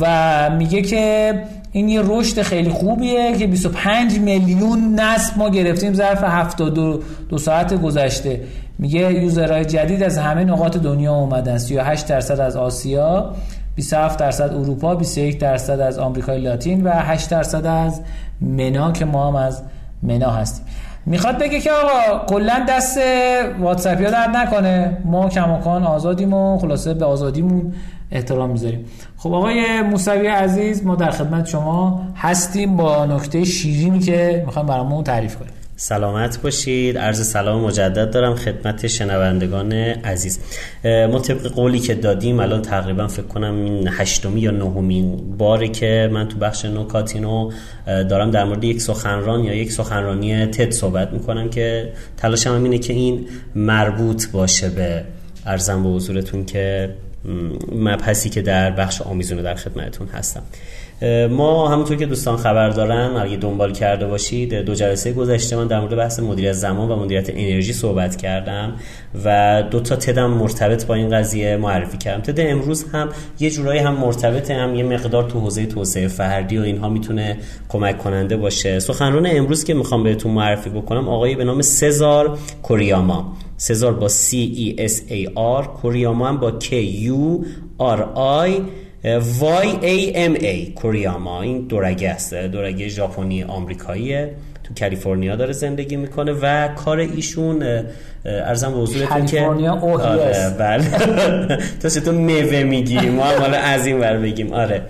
و 0.00 0.50
میگه 0.50 0.82
که 0.82 1.34
این 1.74 1.88
یه 1.88 2.02
رشد 2.04 2.42
خیلی 2.42 2.70
خوبیه 2.70 3.36
که 3.38 3.46
25 3.46 4.18
میلیون 4.18 5.00
نصب 5.00 5.38
ما 5.38 5.48
گرفتیم 5.48 5.94
ظرف 5.94 6.24
72 6.24 7.02
دو 7.28 7.38
ساعت 7.38 7.74
گذشته. 7.82 8.40
میگه 8.78 9.12
یوزرهای 9.12 9.64
جدید 9.64 10.02
از 10.02 10.18
همه 10.18 10.44
نقاط 10.44 10.76
دنیا 10.76 11.14
اومدن. 11.14 11.58
38 11.58 12.08
درصد 12.08 12.40
از 12.40 12.56
آسیا 12.56 13.34
27 13.74 14.18
درصد 14.18 14.54
اروپا 14.54 14.94
21 14.94 15.38
درصد 15.38 15.80
از 15.80 15.98
آمریکای 15.98 16.40
لاتین 16.40 16.82
و 16.82 16.90
8 16.90 17.30
درصد 17.30 17.66
از 17.66 18.00
منا 18.40 18.92
که 18.92 19.04
ما 19.04 19.28
هم 19.28 19.36
از 19.36 19.62
منا 20.02 20.30
هستیم. 20.30 20.66
می‌خواد 21.06 21.38
بگه 21.38 21.60
که 21.60 21.70
آقا 21.70 22.26
کلا 22.26 22.66
دست 22.68 22.98
واتساپیا 23.60 24.10
درد 24.10 24.36
نکنه. 24.36 24.98
ما 25.04 25.28
کماکان 25.28 25.84
آزادیم 25.84 26.32
و 26.32 26.58
خلاصه 26.58 26.94
به 26.94 27.04
آزادیمون 27.04 27.72
احترام 28.12 28.50
می‌ذاریم. 28.50 28.84
خب 29.24 29.32
آقای 29.32 29.82
موسوی 29.82 30.26
عزیز 30.26 30.86
ما 30.86 30.96
در 30.96 31.10
خدمت 31.10 31.48
شما 31.48 32.08
هستیم 32.16 32.76
با 32.76 33.06
نکته 33.06 33.44
شیرینی 33.44 33.98
که 33.98 34.42
می‌خوایم 34.46 34.68
برامون 34.68 35.04
تعریف 35.04 35.36
کنیم. 35.36 35.50
سلامت 35.76 36.42
باشید. 36.42 36.98
عرض 36.98 37.26
سلام 37.26 37.60
مجدد 37.60 38.10
دارم 38.10 38.34
خدمت 38.34 38.86
شنوندگان 38.86 39.72
عزیز. 39.72 40.40
ما 40.84 41.18
طبق 41.18 41.46
قولی 41.46 41.78
که 41.78 41.94
دادیم 41.94 42.40
الان 42.40 42.62
تقریبا 42.62 43.06
فکر 43.06 43.26
کنم 43.26 43.64
این 43.64 43.88
هشتمی 43.92 44.40
یا 44.40 44.50
نهمین 44.50 45.36
باری 45.38 45.68
که 45.68 46.10
من 46.12 46.28
تو 46.28 46.38
بخش 46.38 46.64
نوکاتینو 46.64 47.50
دارم 47.86 48.30
در 48.30 48.44
مورد 48.44 48.64
یک 48.64 48.82
سخنران 48.82 49.44
یا 49.44 49.54
یک 49.54 49.72
سخنرانی 49.72 50.46
تد 50.46 50.70
صحبت 50.70 51.12
می‌کنم 51.12 51.50
که 51.50 51.92
تلاشم 52.16 52.62
اینه 52.64 52.78
که 52.78 52.92
این 52.92 53.26
مربوط 53.54 54.30
باشه 54.30 54.68
به 54.68 55.04
ارزم 55.46 55.82
به 55.82 55.88
حضورتون 55.88 56.44
که 56.44 56.94
مبحثی 57.72 58.30
که 58.30 58.42
در 58.42 58.70
بخش 58.70 59.02
آمیزونه 59.02 59.42
در 59.42 59.54
خدمتتون 59.54 60.08
هستم. 60.08 60.42
ما 61.30 61.68
همونطور 61.68 61.96
که 61.96 62.06
دوستان 62.06 62.36
خبر 62.36 62.68
دارن 62.68 63.16
اگه 63.16 63.36
دنبال 63.36 63.72
کرده 63.72 64.06
باشید 64.06 64.54
دو 64.54 64.74
جلسه 64.74 65.12
گذشته 65.12 65.56
من 65.56 65.66
در 65.66 65.80
مورد 65.80 65.96
بحث 65.96 66.20
مدیریت 66.20 66.52
زمان 66.52 66.90
و 66.90 66.96
مدیریت 66.96 67.30
انرژی 67.30 67.72
صحبت 67.72 68.16
کردم 68.16 68.72
و 69.24 69.62
دو 69.70 69.80
تا 69.80 69.96
تدم 69.96 70.26
مرتبط 70.30 70.86
با 70.86 70.94
این 70.94 71.10
قضیه 71.10 71.56
معرفی 71.56 71.98
کردم. 71.98 72.22
تد 72.22 72.40
امروز 72.40 72.84
هم 72.92 73.08
یه 73.40 73.50
جورایی 73.50 73.80
هم 73.80 73.94
مرتبط 73.94 74.50
هم 74.50 74.74
یه 74.74 74.84
مقدار 74.84 75.22
تو 75.22 75.40
حوزه 75.40 75.66
توسعه 75.66 76.08
فردی 76.08 76.58
و 76.58 76.62
اینها 76.62 76.88
می‌تونه 76.88 77.38
کمک 77.68 77.98
کننده 77.98 78.36
باشه. 78.36 78.80
سخنران 78.80 79.26
امروز 79.30 79.64
که 79.64 79.74
می‌خوام 79.74 80.02
بهتون 80.02 80.32
معرفی 80.32 80.70
بکنم 80.70 81.08
آقایی 81.08 81.34
به 81.34 81.44
نام 81.44 81.62
سزار 81.62 82.38
کوریاما. 82.62 83.36
سزار 83.56 83.92
با 83.92 84.08
C 84.08 84.32
E 84.32 84.80
S 84.80 85.10
A 85.10 85.30
R 85.62 85.66
کوریاما 85.66 86.28
هم 86.28 86.36
با 86.36 86.52
K 86.60 86.72
U 87.06 87.44
R 87.80 88.00
I. 88.46 88.50
ای 89.04 90.66
کوریاما 90.66 91.42
این 91.42 91.66
دورگه 91.66 92.10
است. 92.10 92.34
دورگه 92.34 92.88
ژاپنی 92.88 93.42
آمریکاییه. 93.42 94.34
تو 94.64 94.74
کالیفرنیا 94.80 95.36
داره 95.36 95.52
زندگی 95.52 95.96
می‌کنه 95.96 96.32
و 96.32 96.68
کار 96.68 96.98
ایشون 96.98 97.82
ارزم 98.24 98.72
به 98.72 98.78
حضورتون 98.78 99.26
که 99.26 99.40
آره 99.40 100.54
بله. 100.58 100.84
تو 101.82 101.88
چطور 101.88 102.14
میوه 102.14 102.62
میگی 102.62 103.00
ما 103.00 103.24
حالا 103.24 103.56
از 103.56 103.86
این 103.86 104.00
ور 104.00 104.16
بگیم. 104.16 104.52
آره. 104.52 104.82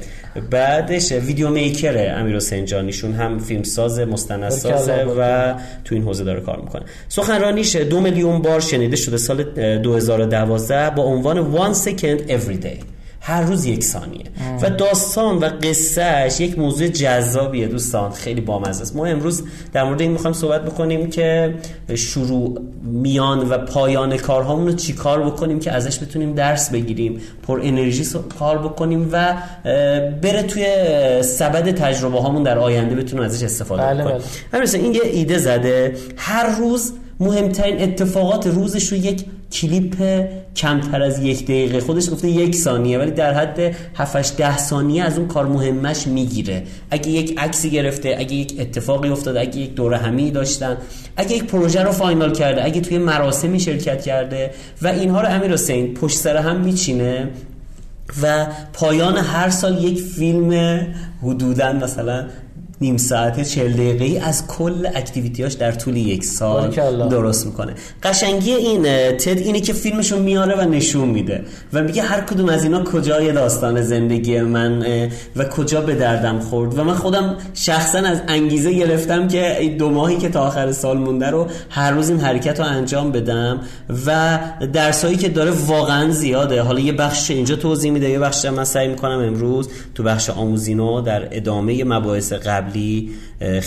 بعدش 0.51 1.13
ویدیو 1.13 1.51
میکره 1.51 2.15
امیر 2.17 2.37
حسین 2.37 2.65
جانیشون 2.65 3.13
هم 3.13 3.39
فیلمساز 3.39 3.99
مستندسازه 4.01 5.05
و 5.19 5.55
تو 5.85 5.95
این 5.95 6.05
حوزه 6.05 6.25
داره 6.25 6.41
کار 6.41 6.61
می‌کنه. 6.61 6.83
سخنرانیش 7.09 7.77
دو 7.77 8.01
میلیون 8.01 8.43
بار 8.43 8.61
شنیده 8.61 8.97
شده. 8.97 9.17
سال 9.17 9.43
2012 9.43 10.91
با 10.91 11.03
عنوان 11.03 11.55
one 11.57 11.75
second 11.75 12.31
every 12.31 12.65
day 12.65 12.94
هر 13.27 13.43
روز 13.43 13.65
یک 13.65 13.85
ثانیه. 13.85 14.25
و 14.63 14.71
داستان 14.71 15.39
و 15.39 15.45
قصهش 15.63 16.41
یک 16.41 16.59
موضوع 16.59 16.89
جذابیه 16.89 17.69
دوستان. 17.69 18.13
خیلی 18.13 18.41
بامزه 18.41 18.83
است. 18.83 18.97
ما 18.97 19.07
امروز 19.07 19.43
در 19.73 19.85
مورد 19.85 20.01
این 20.01 20.11
می‌خوایم 20.11 20.35
صحبت 20.35 20.65
بکنیم 20.65 21.11
که 21.11 21.55
شروع 21.95 22.61
میان 22.83 23.49
و 23.49 23.59
پایان 23.59 24.17
کارهامون 24.17 24.67
رو 24.67 24.73
چی 24.73 24.93
کار 24.93 25.25
بکنیم 25.31 25.61
که 25.61 25.73
ازش 25.73 25.99
بتونیم 25.99 26.35
درس 26.35 26.71
بگیریم. 26.71 27.21
پر 27.47 27.61
انرژی 27.63 28.05
کار 28.39 28.59
بکنیم 28.59 29.09
و 29.13 29.35
بره 30.23 30.43
توی 30.43 30.67
سبد 31.23 31.75
تجربه 31.75 32.21
هامون 32.21 32.43
در 32.43 32.59
آینده 32.59 32.95
بتونیم 32.95 33.25
ازش 33.25 33.43
استفاده 33.43 33.83
بله 33.83 34.05
بکنیم 34.05 34.23
بله. 34.53 34.75
این 34.75 34.95
یه 34.95 35.03
ایده 35.05 35.39
زده. 35.39 35.97
هر 36.17 36.57
روز 36.59 36.93
مهمترین 37.21 37.83
اتفاقات 37.83 38.47
روزش 38.47 38.93
رو 38.93 38.99
یک 38.99 39.25
کلیپ 39.53 40.27
کمتر 40.57 41.03
از 41.03 41.19
یک 41.19 41.45
دقیقه. 41.45 41.81
خودش 41.81 42.11
گفته 42.11 42.29
یک 42.29 42.55
ثانیه 42.55 42.99
ولی 42.99 43.11
در 43.11 43.35
حد 43.35 43.77
7 43.95 44.37
ده 44.37 44.59
ثانیه 44.59 45.03
از 45.05 45.19
اون 45.19 45.29
کار 45.29 45.47
مهمش 45.47 46.07
می‌گیره. 46.07 46.63
اگه 46.91 47.09
یک 47.09 47.39
عکسی 47.39 47.71
گرفته 47.71 48.17
اگه 48.19 48.35
یک 48.35 48.57
اتفاقی 48.59 49.09
افتاده 49.09 49.41
اگه 49.41 49.59
یک 49.59 49.75
دوره 49.75 49.97
همی 49.97 50.31
داشتن 50.31 50.77
اگه 51.17 51.37
یک 51.37 51.45
پروژه 51.45 51.83
رو 51.83 51.93
فاینال 51.93 52.33
کرده 52.33 52.65
اگه 52.65 52.81
توی 52.81 52.99
مراسمی 52.99 53.61
شرکت 53.61 54.03
کرده 54.03 54.51
و 54.83 54.89
اینها 54.89 55.21
رو 55.21 55.29
امیر 55.29 55.53
حسین 55.53 55.95
پشت 55.95 56.17
سر 56.17 56.37
هم 56.37 56.61
میچینه 56.61 57.29
و 58.23 58.47
پایان 58.73 59.17
هر 59.17 59.51
سال 59.51 59.85
یک 59.85 60.01
فیلم 60.01 60.79
حدودا 61.23 61.73
مثلا 61.73 62.27
نیم 62.81 62.97
ساعته 62.97 63.45
چل 63.45 63.73
دقیقه 63.73 64.05
ای 64.05 64.19
از 64.19 64.47
کل 64.47 64.89
اکتیویتیاش 64.95 65.53
در 65.53 65.73
طول 65.73 65.97
یک 65.97 66.25
سال 66.25 66.71
درست 67.09 67.47
می‌کنه. 67.47 67.75
قشنگی 68.03 68.53
این 68.53 68.83
تد 69.17 69.39
اینه 69.39 69.61
که 69.61 69.73
فیلمشو 69.73 70.19
میاره 70.19 70.55
و 70.55 70.69
نشون 70.69 71.09
میده 71.09 71.45
و 71.73 71.83
میگه 71.83 72.03
هر 72.03 72.21
کدوم 72.21 72.49
از 72.49 72.65
اینا 72.65 72.85
کجای 72.85 73.33
داستان 73.33 73.83
زندگی 73.83 74.41
من 74.41 74.87
و 75.37 75.45
کجا 75.45 75.81
به 75.81 75.95
دردم 75.95 76.39
خورد 76.39 76.79
و 76.79 76.85
من 76.85 76.95
خودم 76.95 77.37
شخصا 77.55 77.99
از 77.99 78.23
انگیزه 78.29 78.73
گرفتم 78.73 79.29
که 79.29 79.75
دو 79.79 79.91
ماهی 79.91 80.19
که 80.19 80.29
تا 80.29 80.41
آخر 80.41 80.73
سال 80.73 80.99
مونده 80.99 81.31
رو 81.31 81.47
هر 81.71 81.91
روز 81.91 82.09
این 82.09 82.21
حرکت 82.21 82.61
رو 82.61 82.67
انجام 82.67 83.13
بدم 83.13 83.61
و 84.07 84.39
درسایی 84.73 85.17
که 85.17 85.29
داره 85.29 85.51
واقعا 85.51 86.11
زیاده. 86.11 86.63
حالا 86.63 86.81
یه 86.81 86.93
بخش 86.93 87.31
اینجا 87.31 87.57
توضیح 87.57 87.91
میده 87.91 88.11
یه 88.11 88.19
بخش 88.19 88.45
من 88.45 88.65
سعی 88.65 88.89
می‌کنم 88.89 89.19
امروز 89.19 89.69
تو 89.95 90.03
بخش 90.03 90.31
آموزینو 90.31 91.01
در 91.01 91.29
ادامه 91.31 91.85
مباحث 91.85 92.33
قبل 92.33 92.64
قبلی 92.65 93.11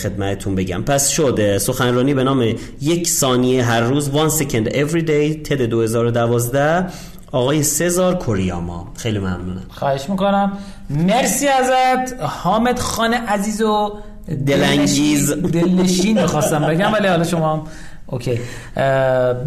خدمتتون 0.04 0.56
بگم. 0.56 0.82
پس 0.82 1.10
شده. 1.10 1.58
سخنرانی 1.58 2.14
به 2.14 2.24
نام 2.24 2.54
یک 2.82 3.08
ثانیه 3.08 3.64
هر 3.64 3.82
روز 3.82 4.10
one 4.10 4.32
second 4.42 4.70
every 4.70 5.08
day 5.08 5.44
تد 5.44 5.62
2012 5.62 6.86
آقای 7.32 7.64
سزار 7.64 8.16
کوریاما. 8.16 8.94
خیلی 8.98 9.20
ممنونم. 9.20 9.64
خواهش 9.70 10.10
می‌کنم. 10.10 10.58
مرسی 10.90 11.48
ازت. 11.48 12.22
حامد 12.22 12.80
خان 12.80 13.14
عزیز 13.14 13.62
و 13.62 13.94
دلانگیز 14.48 15.32
دلنشین. 15.32 16.22
می‌خواستم 16.22 16.68
بگم 16.68 16.94
ولی 16.94 17.08
حالا 17.08 17.24
شما 17.24 17.54
هم 17.54 17.64
اوکی. 18.08 18.40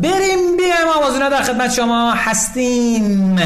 بریم 0.03 0.57
بیایم 0.59 0.89
آوازونا 0.99 1.29
در 1.29 1.43
خدمت 1.43 1.73
شما. 1.73 2.13
هستیم. 2.17 3.37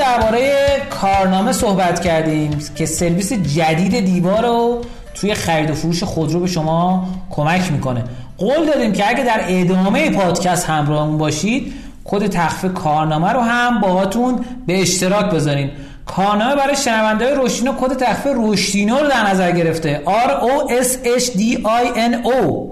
درباره 0.00 0.66
کارنامه 0.90 1.52
صحبت 1.52 2.00
کردیم 2.00 2.58
که 2.74 2.86
سرویس 2.86 3.32
جدید 3.32 4.04
دیوار 4.04 4.42
رو 4.42 4.80
توی 5.14 5.34
خرید 5.34 5.70
و 5.70 5.74
فروش 5.74 6.02
خودرو 6.02 6.40
به 6.40 6.46
شما 6.46 7.08
کمک 7.30 7.72
می‌کنه. 7.72 8.04
قول 8.38 8.66
دادیم 8.66 8.92
که 8.92 9.08
اگه 9.08 9.24
در 9.24 9.40
ادامه 9.48 10.10
پادکست 10.10 10.66
همراهمون 10.66 11.18
باشید 11.18 11.72
کد 12.04 12.26
تخفیف 12.26 12.74
کارنامه 12.74 13.32
رو 13.32 13.40
هم 13.40 13.80
باهاتون 13.80 14.44
به 14.66 14.82
اشتراک 14.82 15.30
بذارین. 15.30 15.70
کارنامه 16.06 16.56
برای 16.56 16.76
شنونده 16.76 17.34
روشینو 17.34 17.72
کد 17.80 17.96
تخفیف 17.96 18.32
روشینو 18.34 18.98
رو 18.98 19.08
در 19.08 19.30
نظر 19.30 19.52
گرفته. 19.52 20.02
R 20.06 20.30
O 20.30 20.70
S 20.70 21.20
H 21.20 21.26
D 21.26 21.40
I 21.64 21.96
N 21.96 22.26
O. 22.26 22.70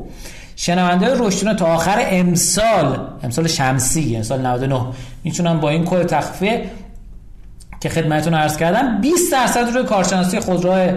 شنونده 0.57 1.15
رشدینا 1.19 1.55
تا 1.55 1.67
آخر 1.67 2.07
امسال 2.11 2.99
امسال 3.23 3.47
شمسی 3.47 4.17
امسال 4.17 4.47
99 4.47 4.81
می‌تونن 5.25 5.61
با 5.61 5.69
این 5.69 5.85
کد 5.85 6.07
تخفیف 6.07 6.61
که 7.81 7.89
خدمتتون 7.89 8.35
عرض 8.35 8.57
کردم 8.57 9.01
20 9.01 9.33
درصد 9.33 9.75
روی 9.75 9.85
کارشناسی 9.85 10.41
خودرو 10.41 10.93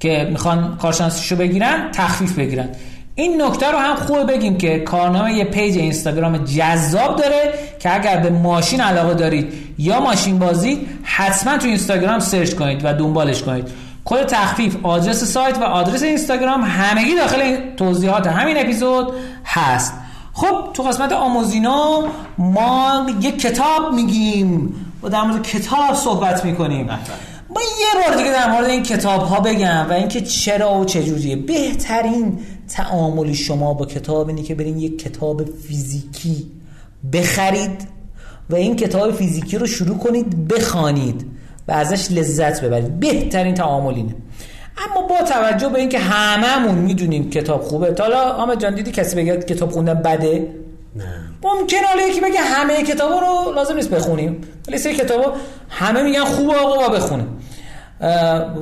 که 0.00 0.28
می‌خوان 0.30 0.76
کارشناسیشو 0.76 1.36
بگیرن 1.36 1.90
تخفیف 1.92 2.38
بگیرن. 2.38 2.68
این 3.14 3.42
نکته 3.42 3.70
رو 3.70 3.78
هم 3.78 3.96
خوب 3.96 4.32
بگیم 4.32 4.58
که 4.58 4.78
کارنامه 4.78 5.32
یه 5.32 5.44
page 5.44 5.78
اینستاگرام 5.78 6.36
جذاب 6.36 7.16
داره 7.16 7.54
که 7.78 7.94
اگر 7.94 8.16
به 8.16 8.30
ماشین 8.30 8.80
علاقه 8.80 9.14
دارید 9.14 9.52
یا 9.78 10.00
ماشین 10.00 10.38
بازی 10.38 10.86
حتما 11.02 11.58
تو 11.58 11.66
اینستاگرام 11.66 12.18
search 12.18 12.54
کنید 12.54 12.80
و 12.84 12.94
دنبالش 12.94 13.42
کنید. 13.42 13.68
کد 14.04 14.26
تخفیف 14.26 14.76
آدرس 14.82 15.24
سایت 15.24 15.58
و 15.58 15.62
آدرس 15.62 16.02
اینستاگرام 16.02 16.62
همگی 16.62 17.14
داخل 17.14 17.56
توضیحات 17.76 18.26
همین 18.26 18.58
اپیزود 18.58 19.12
هست. 19.44 19.94
خب 20.32 20.72
تو 20.72 20.82
قسمت 20.82 21.12
آموزینا 21.12 22.02
ما 22.38 23.06
یک 23.20 23.40
کتاب 23.40 23.94
میگیم. 23.94 24.74
و 25.04 25.08
در 25.08 25.22
مورد 25.22 25.42
کتاب 25.42 25.94
صحبت 25.94 26.44
می‌کنیم. 26.44 26.84
ما 27.50 27.60
یه 27.60 28.06
بار 28.06 28.16
دیگه 28.16 28.32
در 28.32 28.50
مورد 28.50 28.64
این 28.64 28.82
کتاب 28.82 29.22
ها 29.22 29.40
بگم 29.40 29.86
و 29.90 29.92
اینکه 29.92 30.20
چرا 30.20 30.80
و 30.80 30.84
چجوریه 30.84 31.36
بهترین 31.36 32.38
تعاملی 32.68 33.34
شما 33.34 33.74
با 33.74 33.86
کتاب 33.86 34.28
اینه 34.28 34.42
که 34.42 34.54
برین 34.54 34.78
یک 34.78 35.02
کتاب 35.02 35.44
فیزیکی 35.44 36.50
بخرید 37.12 37.88
و 38.50 38.54
این 38.54 38.76
کتاب 38.76 39.12
فیزیکی 39.12 39.58
رو 39.58 39.66
شروع 39.66 39.98
کنید 39.98 40.48
بخوانید 40.48 41.26
و 41.68 41.72
ازش 41.72 42.10
لذت 42.10 42.64
ببرید. 42.64 43.00
بهترین 43.00 43.54
تعامل 43.54 43.94
اینه. 43.94 44.14
اما 44.78 45.06
با 45.06 45.16
توجه 45.28 45.68
به 45.68 45.78
اینکه 45.78 45.98
هممون 45.98 46.74
می‌دونیم 46.74 47.30
کتاب 47.30 47.62
خوبه 47.62 47.92
تا 47.92 48.02
حالا 48.02 48.32
آمد 48.32 48.60
جان 48.60 48.74
دیدی 48.74 48.90
کسی 48.90 49.16
بگه 49.16 49.36
کتاب 49.36 49.70
خوندن 49.70 49.94
بده؟ 49.94 50.48
نه. 50.96 51.04
ممکن 51.42 51.76
حالا 51.88 52.02
یکی 52.02 52.20
بگه 52.20 52.40
همه 52.40 52.82
کتابا 52.82 53.18
رو 53.18 53.52
لازم 53.52 53.74
نیست 53.74 53.90
بخونیم. 53.90 54.40
ولی 54.68 54.78
سری 54.78 54.94
کتابا 54.94 55.32
همه 55.68 56.02
میگن 56.02 56.24
خوبه 56.24 56.54
آقا 56.54 56.76
با 56.76 56.88
بخونیم. 56.88 57.38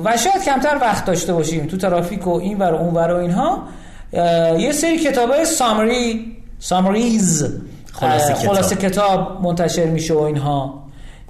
و 0.03 0.17
شاید 0.17 0.43
کمتر 0.45 0.77
وقت 0.81 1.05
داشته 1.05 1.33
باشیم 1.33 1.67
تو 1.67 1.77
ترافیک 1.77 2.27
و 2.27 2.29
این 2.29 2.57
ور 2.57 2.73
و 2.73 2.75
اون 2.75 2.93
ور 2.93 3.11
و 3.11 3.17
اینها. 3.17 3.63
یه 4.57 4.71
سری 4.71 4.99
کتاب 4.99 5.29
های 5.29 5.45
سامری 5.45 6.37
سامریز 6.59 7.59
خلاصه 7.93 8.33
کتاب. 8.33 8.53
خلاصه 8.53 8.75
کتاب 8.75 9.41
منتشر 9.41 9.85
میشه 9.85 10.13
و 10.13 10.19
اینها 10.19 10.83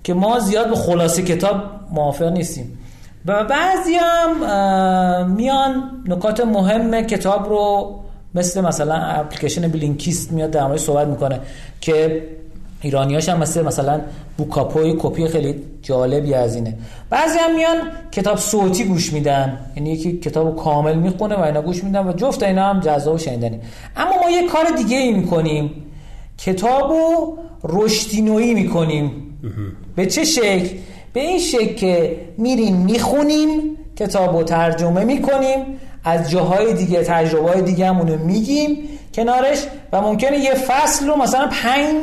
که 0.04 0.14
ما 0.14 0.40
زیاد 0.40 0.70
به 0.70 0.76
خلاصه 0.76 1.22
کتاب 1.24 1.64
موافق 1.92 2.32
نیستیم. 2.32 2.80
و 3.26 3.44
بعضی 3.44 3.96
هم 3.96 5.32
میان 5.32 6.04
نکات 6.08 6.40
مهم 6.40 7.02
کتاب 7.02 7.50
رو 7.50 8.03
مثل 8.36 8.62
مثلا 8.62 8.96
اپلیکیشن 8.96 9.68
بلینکیست 9.68 10.32
میاد 10.32 10.52
در 10.52 10.68
موردش 10.68 10.80
صحبت 10.80 11.08
می‌کنه 11.08 11.40
که 11.82 12.24
ایرانیاش 12.82 13.30
هم 13.30 13.40
مثل 13.40 13.66
مثلا 13.66 14.02
بوکاپوی 14.38 14.96
کپی 15.00 15.28
خیلی 15.28 15.56
جالبی 15.82 16.34
از 16.34 16.56
اینه. 16.56 16.74
بعضی 17.10 17.40
هم 17.40 17.56
میان 17.56 17.78
کتاب 18.12 18.38
صوتی 18.38 18.84
گوش 18.84 19.14
میدن 19.14 19.58
یعنی 19.76 19.92
یکی 19.92 20.18
کتاب 20.18 20.56
کامل 20.56 20.96
می‌خونه 20.96 21.36
و 21.36 21.40
اینا 21.40 21.62
گوش 21.62 21.84
میدن 21.84 22.08
و 22.08 22.14
جفت 22.14 22.44
اینا 22.44 22.66
هم 22.66 22.80
جذاب 22.80 23.16
و 23.16 23.18
شنیدنی. 23.18 23.60
اما 23.98 24.12
ما 24.24 24.30
یه 24.30 24.48
کار 24.48 24.66
دیگه 24.78 24.98
ای 24.98 25.14
می‌کنیم 25.14 25.72
کتاب 26.38 26.92
رو 26.92 27.38
رشدینویی 27.64 28.54
می‌کنیم. 28.54 29.12
به 29.96 30.06
چه 30.06 30.24
شکل؟ 30.24 30.78
به 31.14 31.20
این 31.20 31.40
شکل 31.40 31.74
که 31.74 32.18
میریم 32.38 32.76
می‌خونیم 32.76 33.78
کتاب 33.96 34.38
رو 34.38 34.44
ترجمه 34.44 35.04
می‌کنیم 35.04 35.60
از 36.04 36.30
جاهای 36.32 36.74
دیگه 36.74 37.04
تجربه 37.04 37.50
های 37.50 37.62
دیگه 37.62 37.88
همونو 37.88 38.18
میگیم 38.18 38.78
کنارش 39.14 39.64
و 39.92 40.02
ممکنه 40.02 40.38
یه 40.38 40.54
فصل 40.54 41.08
رو 41.08 41.16
مثلا 41.16 41.50
پنج 41.64 41.96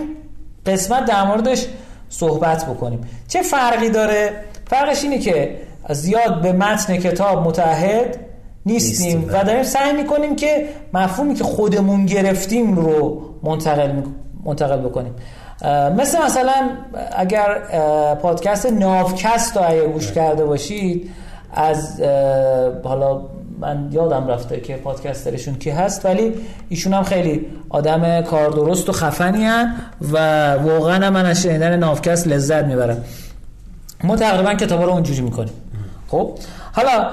قسمت 0.66 1.04
در 1.04 1.24
موردش 1.24 1.66
صحبت 2.08 2.66
بکنیم. 2.66 3.00
چه 3.28 3.42
فرقی 3.42 3.90
داره؟ 3.90 4.30
فرقش 4.66 5.04
اینه 5.04 5.18
که 5.18 5.56
زیاد 5.90 6.42
به 6.42 6.52
متن 6.52 6.96
کتاب 6.96 7.46
متحد 7.46 8.16
نیستیم 8.66 9.18
نیستیم، 9.18 9.30
و 9.32 9.44
داریم 9.44 9.62
سعی 9.62 9.92
می‌کنیم 9.92 10.36
که 10.36 10.68
مفهومی 10.94 11.34
که 11.34 11.44
خودمون 11.44 12.06
گرفتیم 12.06 12.76
رو 12.76 13.22
منتقل 13.42 13.92
منتقل 14.44 14.76
بکنیم. 14.76 15.14
مثل 15.96 16.22
مثلا 16.22 16.68
اگر 17.16 17.58
پادکست 18.14 18.66
ناوکست 18.66 19.56
رو 19.56 19.62
اگه 19.68 19.88
گوش 19.88 20.12
کرده 20.12 20.44
باشید 20.44 21.10
از 21.54 22.00
حالا 22.84 23.20
من 23.60 23.88
یادم 23.92 24.26
رفته 24.26 24.60
که 24.60 24.76
پادکسترشون 24.76 25.54
کی 25.54 25.70
هست 25.70 26.04
ولی 26.06 26.34
ایشون 26.68 26.94
هم 26.94 27.02
خیلی 27.02 27.46
آدم 27.68 28.22
کار 28.22 28.50
درست 28.50 28.88
و 28.88 28.92
خفنی 28.92 29.44
هن 29.44 29.74
و 30.12 30.54
واقعا 30.54 31.10
من 31.10 31.26
از 31.26 31.42
شنیدن 31.42 31.76
ناوکست 31.76 32.28
لذت 32.28 32.64
می‌برم. 32.64 33.04
ما 34.04 34.16
تقریبا 34.16 34.54
کتابا 34.54 34.84
رو 34.84 34.90
اونجوری 34.90 35.20
می‌کنیم. 35.20 35.52
خب؟ 36.08 36.38
حالا 36.72 37.10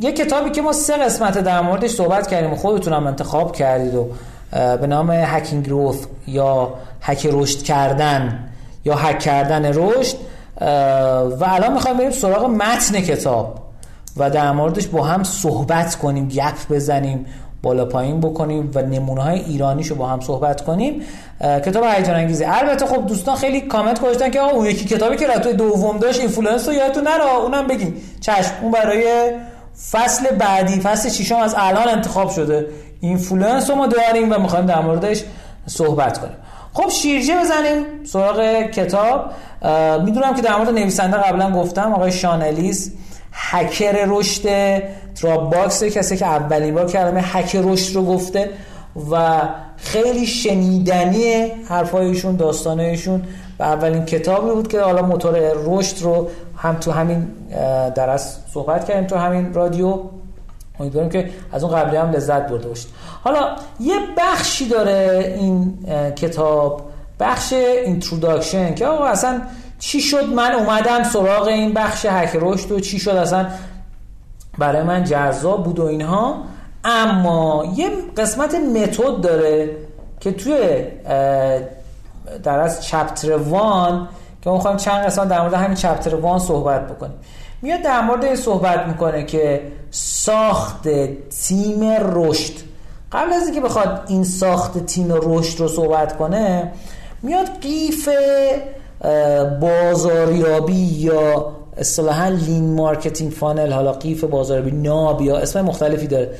یه 0.00 0.12
کتابی 0.12 0.50
که 0.50 0.62
ما 0.62 0.72
سه 0.72 0.96
قسمت 0.96 1.38
در 1.38 1.60
موردش 1.60 1.90
صحبت 1.90 2.26
کردیم 2.26 2.54
خودتون 2.54 2.92
هم 2.92 3.06
انتخاب 3.06 3.56
کردید 3.56 3.94
و 3.94 4.08
به 4.52 4.86
نام 4.86 5.10
هکینگ 5.10 5.66
گروث 5.66 5.96
یا 6.26 6.74
هک 7.00 7.28
رشد 7.32 7.62
کردن 7.62 8.48
یا 8.84 8.94
هک 8.94 9.18
کردن 9.18 9.64
رشد 9.74 10.16
و 11.40 11.44
الان 11.44 11.72
می‌خوایم 11.72 11.96
بریم 11.96 12.10
سراغ 12.10 12.44
متن 12.44 13.00
کتاب. 13.00 13.61
و 14.16 14.30
در 14.30 14.52
موردش 14.52 14.86
با 14.86 15.04
هم 15.04 15.22
صحبت 15.22 15.94
کنیم 15.94 16.28
گپ 16.28 16.54
بزنیم 16.70 17.26
بالا 17.62 17.84
پایین 17.84 18.20
بکنیم 18.20 18.70
و 18.74 18.82
نمونه 18.82 19.22
های 19.22 19.38
ایرانیشو 19.40 19.94
با 19.94 20.06
هم 20.06 20.20
صحبت 20.20 20.60
کنیم. 20.60 21.02
کتاب 21.40 21.84
هیجان 21.84 22.14
انگیزه. 22.14 22.46
البته 22.48 22.86
خب 22.86 23.06
دوستان 23.06 23.36
خیلی 23.36 23.60
کامنت 23.60 24.00
گذاشتن 24.00 24.30
که 24.30 24.40
آقا 24.40 24.56
اون 24.56 24.66
یکی 24.66 24.84
کتابی 24.84 25.16
که 25.16 25.26
رتبه 25.26 25.52
دوم 25.52 25.98
داشت 25.98 26.20
Influence 26.20 26.68
رو 26.68 26.74
یادتون 26.74 27.04
نره. 27.04 27.36
اونم 27.36 27.66
بگین. 27.66 27.94
چشم 28.20 28.52
اون 28.62 28.70
برای 28.72 29.32
فصل 29.90 30.30
بعدی 30.36 30.80
فصل 30.80 31.08
ششم 31.08 31.36
از 31.36 31.54
الان 31.58 31.88
انتخاب 31.88 32.30
شده. 32.30 32.66
Influence 33.00 33.70
رو 33.70 33.76
ما 33.76 33.86
داریم 33.86 34.32
و 34.32 34.38
می‌خوایم 34.38 34.66
در 34.66 34.80
موردش 34.80 35.22
صحبت 35.66 36.18
کنیم. 36.18 36.36
خب 36.72 36.90
شیرجه 36.90 37.34
بزنیم 37.40 37.84
سراغ 38.04 38.62
کتاب. 38.62 39.30
می‌دونم 40.04 40.34
که 40.34 40.42
در 40.42 40.56
مورد 40.56 40.70
نویسنده 40.70 41.16
قبلا 41.16 41.52
گفتم 41.52 41.92
آقای 41.92 42.12
شان 42.12 42.52
الیس 42.52 42.92
هکر 43.32 44.04
رشد 44.08 44.48
دراپ 45.14 45.50
باکس 45.50 45.84
کسی 45.84 46.16
که 46.16 46.26
اولین 46.26 46.74
بار 46.74 46.86
کلمه 46.86 47.20
هک 47.20 47.56
رشد 47.56 47.94
رو 47.96 48.04
گفته 48.04 48.50
و 49.10 49.40
خیلی 49.76 50.26
شنیدنی 50.26 51.46
حرفایشون 51.68 52.36
داستانایشون 52.36 53.22
و 53.58 53.62
اولین 53.62 54.04
کتابی 54.04 54.50
بود 54.50 54.68
که 54.68 54.80
حالا 54.80 55.02
موتور 55.02 55.52
رشد 55.66 56.02
رو 56.02 56.28
هم 56.56 56.76
تو 56.76 56.92
همین 56.92 57.28
درس 57.94 58.38
صحبت 58.54 58.88
کردیم 58.88 59.06
تو 59.06 59.16
همین 59.16 59.54
رادیو. 59.54 59.98
امیدواریم 60.80 61.10
که 61.10 61.30
از 61.52 61.64
اون 61.64 61.76
قبلی 61.76 61.96
هم 61.96 62.10
لذت 62.10 62.48
برده 62.48 62.68
باشید. 62.68 62.88
حالا 63.24 63.56
یه 63.80 63.94
بخشی 64.18 64.68
داره 64.68 65.34
این 65.38 65.78
کتاب 66.16 66.82
بخش 67.20 67.52
introduction 67.52 68.74
که 68.74 68.86
آقا 68.86 69.04
اصلا 69.04 69.42
چی 69.82 70.00
شد؟ 70.00 70.24
من 70.24 70.52
اومدم 70.52 71.02
سراغ 71.02 71.46
این 71.46 71.74
بخش 71.74 72.06
هک 72.10 72.30
رشد 72.40 72.72
و 72.72 72.80
چی 72.80 72.98
شد؟ 72.98 73.10
اصلا 73.10 73.46
برای 74.58 74.82
من 74.82 75.04
جذاب 75.04 75.64
بود 75.64 75.78
و 75.78 75.84
اینها. 75.84 76.36
اما 76.84 77.64
یه 77.76 77.90
قسمت 78.16 78.54
متد 78.54 79.20
داره 79.20 79.76
که 80.20 80.32
توی 80.32 80.84
در 82.42 82.58
از 82.58 82.84
chapter 82.84 83.36
one 83.36 84.08
که 84.42 84.50
ما 84.50 84.56
می‌خوایم 84.56 84.76
چند 84.76 85.06
قسمت 85.06 85.28
در 85.28 85.40
مورد 85.40 85.54
همین 85.54 85.74
chapter 85.74 86.14
one 86.14 86.38
صحبت 86.38 86.88
بکنیم. 86.88 87.16
میاد 87.62 87.82
در 87.82 88.00
مورد 88.00 88.24
این 88.24 88.36
صحبت 88.36 88.86
می‌کنه 88.86 89.24
که 89.24 89.72
ساخت 89.90 90.88
تیم 91.28 91.96
رشد. 92.00 92.54
قبل 93.12 93.32
از 93.32 93.44
اینکه 93.44 93.60
بخواد 93.60 94.04
این 94.08 94.24
ساخت 94.24 94.86
تیم 94.86 95.08
رشد 95.10 95.60
رو 95.60 95.68
صحبت 95.68 96.16
کنه 96.16 96.72
میاد 97.22 97.60
قیف 97.60 98.08
بازاریابی 99.60 100.72
یا 100.74 101.52
اصطلاحا 101.76 102.28
lean 102.28 102.74
marketing 102.74 103.30
funnel 103.30 103.72
حالا 103.72 103.92
قیف 103.92 104.24
بازاریابی 104.24 104.70
ناب 104.70 105.22
یا 105.22 105.38
اسم 105.38 105.62
مختلفی 105.62 106.06
داره. 106.06 106.30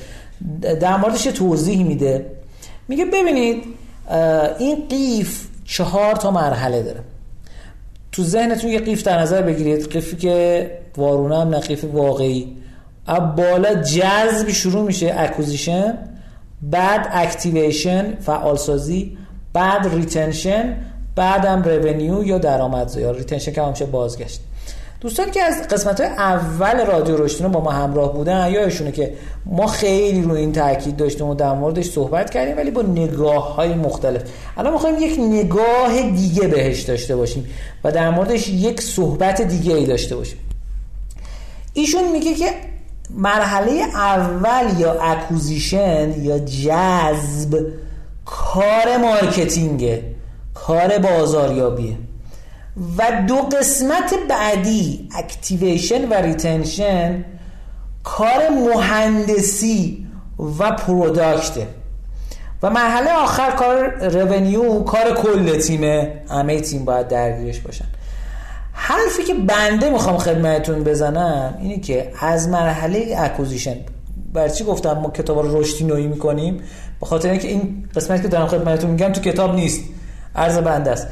در 0.81 0.97
موردش 0.97 1.25
توضیح 1.25 1.85
میده. 1.85 2.27
میگه 2.89 3.05
ببینید 3.05 3.65
این 4.59 4.89
قیف 4.89 5.47
چهار 5.65 6.15
تا 6.15 6.31
مرحله 6.31 6.83
داره. 6.83 7.01
تو 8.13 8.23
ذهنتون 8.23 8.71
یه 8.71 8.81
قیف 8.81 9.03
در 9.03 9.21
نظر 9.21 9.43
بگیرید. 9.43 9.91
قیفی 9.91 10.17
که 10.17 10.71
وارونه 10.97 11.41
هم 11.41 11.49
نه 11.49 11.59
قیف 11.59 11.85
واقعی. 11.85 12.57
از 13.07 13.37
بالا 13.37 13.75
جذب 13.75 14.49
شروع 14.49 14.83
میشه 14.83 15.15
acquisition 15.17 15.99
بعد 16.63 17.09
activation 17.13 18.17
فعالسازی 18.21 19.19
بعد 19.53 19.95
retention 19.95 20.77
بعدم 21.17 21.63
revenue 21.63 22.25
یا 22.25 22.39
درآمدزایی 22.39 23.05
یا 23.05 23.11
retention 23.11 23.53
که 23.53 23.63
همیشه 23.63 23.87
بازگشت. 23.87 24.41
دوستان 25.03 25.31
که 25.31 25.43
از 25.43 25.69
قسمت 25.69 26.01
های 26.01 26.11
اول 26.11 26.87
رادیو 26.87 27.17
رشدینو 27.17 27.49
با 27.49 27.61
ما 27.61 27.71
همراه 27.71 28.13
بودن 28.13 28.51
یادشونه 28.51 28.93
که 28.93 29.13
ما 29.47 29.67
خیلی 29.67 30.23
روی 30.23 30.41
این 30.41 30.53
تاکید 30.53 30.97
داشتیم 30.97 31.27
و 31.27 31.35
در 31.35 31.55
موردش 31.55 31.91
صحبت 31.91 32.31
کردیم 32.31 32.57
ولی 32.57 32.71
با 32.71 32.83
نگاه 32.83 33.55
های 33.55 33.75
مختلف. 33.75 34.23
الان 34.57 34.73
می‌خوایم 34.73 34.97
یک 35.01 35.19
نگاه 35.19 36.03
دیگه 36.11 36.49
بهش 36.49 36.83
داشته 36.83 37.17
باشیم 37.17 37.47
و 37.85 37.93
در 37.93 38.11
موردش 38.11 38.49
یک 38.49 38.81
صحبت 38.81 39.43
دیگه 39.43 39.75
ای 39.75 39.87
داشته 39.87 40.17
باشیم. 40.17 40.39
ایشون 41.75 42.13
میگه 42.13 42.35
که 42.35 42.51
مرحله 43.11 43.73
اول 43.95 44.81
یا 44.81 45.03
acquisition 45.03 46.23
یا 46.23 46.39
جذب 46.39 47.67
کار 48.25 48.97
marketing 48.97 49.84
ه. 49.84 50.03
کار 50.55 50.99
بازاریابیه 50.99 51.97
و 52.99 53.23
دو 53.29 53.37
قسمت 53.37 54.15
بعدی 54.29 55.09
activation 55.19 56.09
و 56.09 56.15
retention 56.15 57.25
کار 58.05 58.49
مهندسی 58.49 60.07
و 60.59 60.71
product 60.71 61.55
ه 61.55 61.67
و 62.63 62.71
مرحله 62.71 63.13
آخر 63.13 63.51
کار 63.51 64.09
revenue 64.09 64.81
کار 64.81 65.15
کل 65.15 65.59
تیمه. 65.59 66.13
همه 66.29 66.61
تیم 66.61 66.85
باید 66.85 67.09
درگیرش 67.09 67.59
باشن. 67.61 67.85
حرفی 68.73 69.23
که 69.23 69.35
بنده 69.35 69.91
می‌خوام 69.91 70.19
خدمتتون 70.19 70.85
بزنم 70.85 71.59
اینه 71.63 71.81
که 71.81 72.13
از 72.21 72.49
مرحله 72.49 73.15
acquisition 73.19 73.77
بر 74.33 74.49
چی 74.49 74.65
گفتم؟ 74.65 74.93
ما 74.93 75.11
کتاب 75.11 75.39
رو 75.39 75.61
رشدینویی 75.61 76.07
می‌کنیم. 76.07 76.61
به 77.01 77.07
خاطر 77.07 77.31
اینکه 77.31 77.49
این 77.49 77.89
قسمتی 77.97 78.23
که 78.23 78.29
دارم 78.29 78.47
خدمتتون 78.47 78.91
میگم 78.91 79.13
تو 79.13 79.21
کتاب 79.21 79.55
نیست. 79.55 79.81
عرض 80.37 80.59
بنده 80.59 80.91
است. 80.91 81.07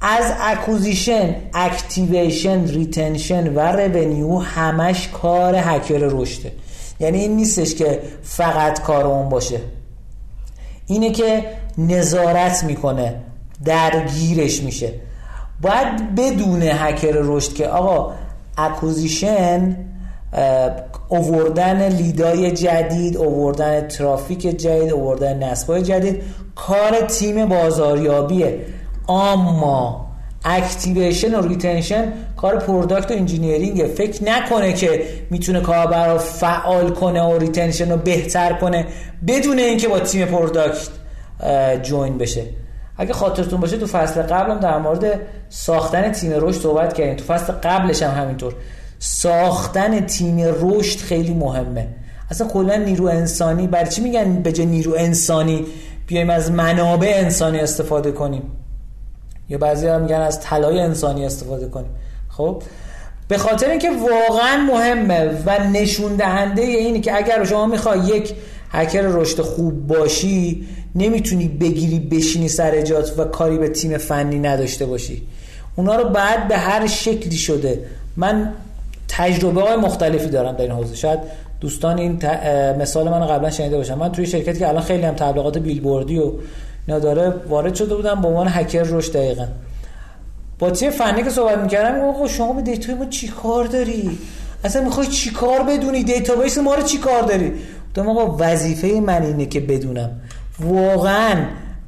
از 0.00 0.32
acquisition 0.40 1.34
activation 1.54 2.66
retention 2.66 3.54
و 3.54 3.60
revenue 3.60 4.38
همش 4.38 5.08
کار 5.08 5.54
هکر 5.56 5.98
رشده. 5.98 6.52
یعنی 7.00 7.18
این 7.18 7.36
نیستش 7.36 7.74
که 7.74 8.02
فقط 8.22 8.82
کار 8.82 9.06
اون 9.06 9.28
باشه. 9.28 9.60
اینه 10.86 11.10
که 11.10 11.44
نظارت 11.78 12.64
می‌کنه 12.64 13.14
درگیرش 13.64 14.62
میشه. 14.62 14.92
باید 15.62 16.14
بدونه 16.14 16.62
هکر 16.62 17.12
رشد 17.12 17.54
که 17.54 17.68
آقا 17.68 18.12
acquisition 18.58 19.76
اووردن 21.10 21.88
lead 21.88 22.38
ای 22.38 22.50
جدید 22.50 23.16
اووردن 23.16 23.88
ترافیک 23.88 24.40
جدید 24.40 24.92
اووردن 24.92 25.42
نصبای 25.42 25.82
جدید 25.82 26.22
کار 26.54 27.00
تیم 27.00 27.46
بازاریابیه. 27.46 28.58
اما 29.08 30.06
activation 30.44 31.34
و 31.34 31.48
retention 31.48 32.12
کار 32.36 32.56
product 32.56 33.10
و 33.10 33.14
engineering 33.14 33.75
ه. 33.75 33.86
فکر 33.86 34.24
نکنه 34.24 34.72
که 34.72 35.02
می‌تونه 35.30 35.60
کاربر 35.60 36.12
رو 36.12 36.18
فعال 36.18 36.90
کنه 36.90 37.22
و 37.22 37.38
retention 37.38 37.90
رو 37.90 37.96
بهتر 37.96 38.52
کنه 38.52 38.86
بدون 39.26 39.58
اینکه 39.58 39.88
با 39.88 39.98
تیم 39.98 40.26
product 40.26 40.88
join 41.82 42.18
بشه. 42.18 42.42
اگه 42.98 43.12
خاطرتون 43.12 43.60
باشه 43.60 43.76
تو 43.76 43.86
فصل 43.86 44.22
قبلم 44.22 44.58
در 44.58 44.78
مورد 44.78 45.20
ساختن 45.48 46.12
تیم 46.12 46.32
رشد 46.34 46.60
صحبت 46.60 46.92
کردیم. 46.92 47.16
تو 47.16 47.24
فصل 47.24 47.52
قبلش 47.52 48.02
هم 48.02 48.22
همینطور. 48.22 48.54
ساختن 49.02 50.00
تیم 50.00 50.38
رشد 50.38 50.98
خیلی 50.98 51.34
مهمه. 51.34 51.88
اصلا 52.30 52.48
کلا 52.48 52.76
نیرو 52.76 53.06
انسانی 53.06 53.66
برای 53.66 53.90
چی 53.90 54.00
میگن 54.00 54.42
به 54.42 54.52
جای 54.52 54.66
نیرو 54.66 54.94
انسانی 54.98 55.66
بیایم 56.06 56.30
از 56.30 56.50
منابع 56.50 57.12
انسانی 57.14 57.58
استفاده 57.58 58.12
کنیم؟ 58.12 58.42
یا 59.48 59.58
بعضی 59.58 59.86
هم 59.86 60.02
میگن 60.02 60.20
از 60.20 60.40
طلای 60.40 60.80
انسانی 60.80 61.26
استفاده 61.26 61.68
کنیم. 61.68 61.90
خب 62.28 62.62
به 63.28 63.38
خاطر 63.38 63.70
اینکه 63.70 63.90
واقعا 63.90 64.56
مهمه 64.56 65.30
و 65.46 65.68
نشون 65.72 66.16
دهنده 66.16 66.62
اینه 66.62 67.00
که 67.00 67.16
اگر 67.16 67.44
شما 67.44 67.66
می‌خوای 67.66 67.98
یک 67.98 68.34
هکر 68.70 69.02
رشد 69.02 69.40
خوب 69.40 69.86
باشی 69.86 70.66
نمی‌تونی 70.94 71.48
بگیری 71.48 71.98
بشینی 71.98 72.48
سر 72.48 72.80
جات 72.80 73.18
و 73.18 73.24
کاری 73.24 73.58
به 73.58 73.68
تیم 73.68 73.98
فنی 73.98 74.38
نداشته 74.38 74.86
باشی. 74.86 75.22
اونا 75.76 75.96
رو 75.96 76.08
بعد 76.08 76.48
به 76.48 76.56
هر 76.56 76.86
شکلی 76.86 77.36
شده. 77.36 77.84
من 78.16 78.52
تجربه 79.12 79.60
های 79.62 79.76
مختلفی 79.76 80.28
دارم 80.28 80.52
در 80.52 80.62
این 80.62 80.70
حوزه. 80.70 80.94
شاید 80.94 81.20
دوستان 81.60 81.98
این 81.98 82.22
مثال 82.78 83.08
من 83.08 83.26
قبلا 83.26 83.50
شنیده 83.50 83.76
باشم 83.76 83.98
من 83.98 84.12
توی 84.12 84.26
شرکتی 84.26 84.58
که 84.58 84.68
الان 84.68 84.82
خیلی 84.82 85.02
هم 85.02 85.14
تبلیغات 85.14 85.58
بیلبوردی 85.58 86.18
و 86.18 86.32
نداره 86.88 87.34
وارد 87.48 87.74
شده 87.74 87.94
بودم 87.94 88.22
به 88.22 88.28
عنوان 88.28 88.48
هکر 88.48 88.82
رشد 88.82 89.12
دقیقا. 89.12 89.46
با 90.58 90.70
تیم 90.70 90.90
فنی 90.90 91.22
که 91.22 91.30
صحبت 91.30 91.58
می‌کردم 91.58 92.00
آقا 92.00 92.28
شما 92.28 92.52
به 92.52 92.62
data 92.62 92.88
ی 92.88 92.94
ما 92.94 93.04
چی 93.04 93.28
کار 93.28 93.64
داری؟ 93.64 94.18
اصلا 94.64 94.84
می‌خوای 94.84 95.06
چی 95.06 95.30
کار 95.30 95.62
بدونی؟ 95.62 96.04
database 96.04 96.58
ما 96.58 96.74
رو 96.74 96.82
چی 96.82 96.98
کار 96.98 97.22
داری؟ 97.22 97.52
گفتم 97.88 98.08
آقا 98.08 98.36
وظیفه 98.38 99.00
من 99.00 99.22
اینه 99.22 99.46
که 99.46 99.60
بدونم. 99.60 100.10
واقعا 100.60 101.44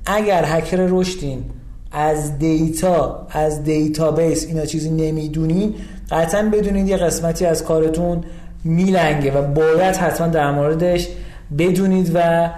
اگر 0.06 0.44
هکر 0.46 0.76
رشدین 0.76 1.44
از 1.92 2.38
data 2.38 3.26
از 3.30 3.64
database 3.64 4.46
اینا 4.46 4.66
چیزی 4.66 4.90
نمی‌دونین 4.90 5.74
قطعا 6.10 6.50
بدونید 6.52 6.88
یه 6.88 6.96
قسمتی 6.96 7.46
از 7.46 7.64
کارتون 7.64 8.24
میلنگه 8.64 9.32
و 9.32 9.42
باید 9.42 9.96
حتما 9.96 10.26
در 10.26 10.50
موردش 10.50 11.08
بدونید 11.58 12.10
و 12.14 12.50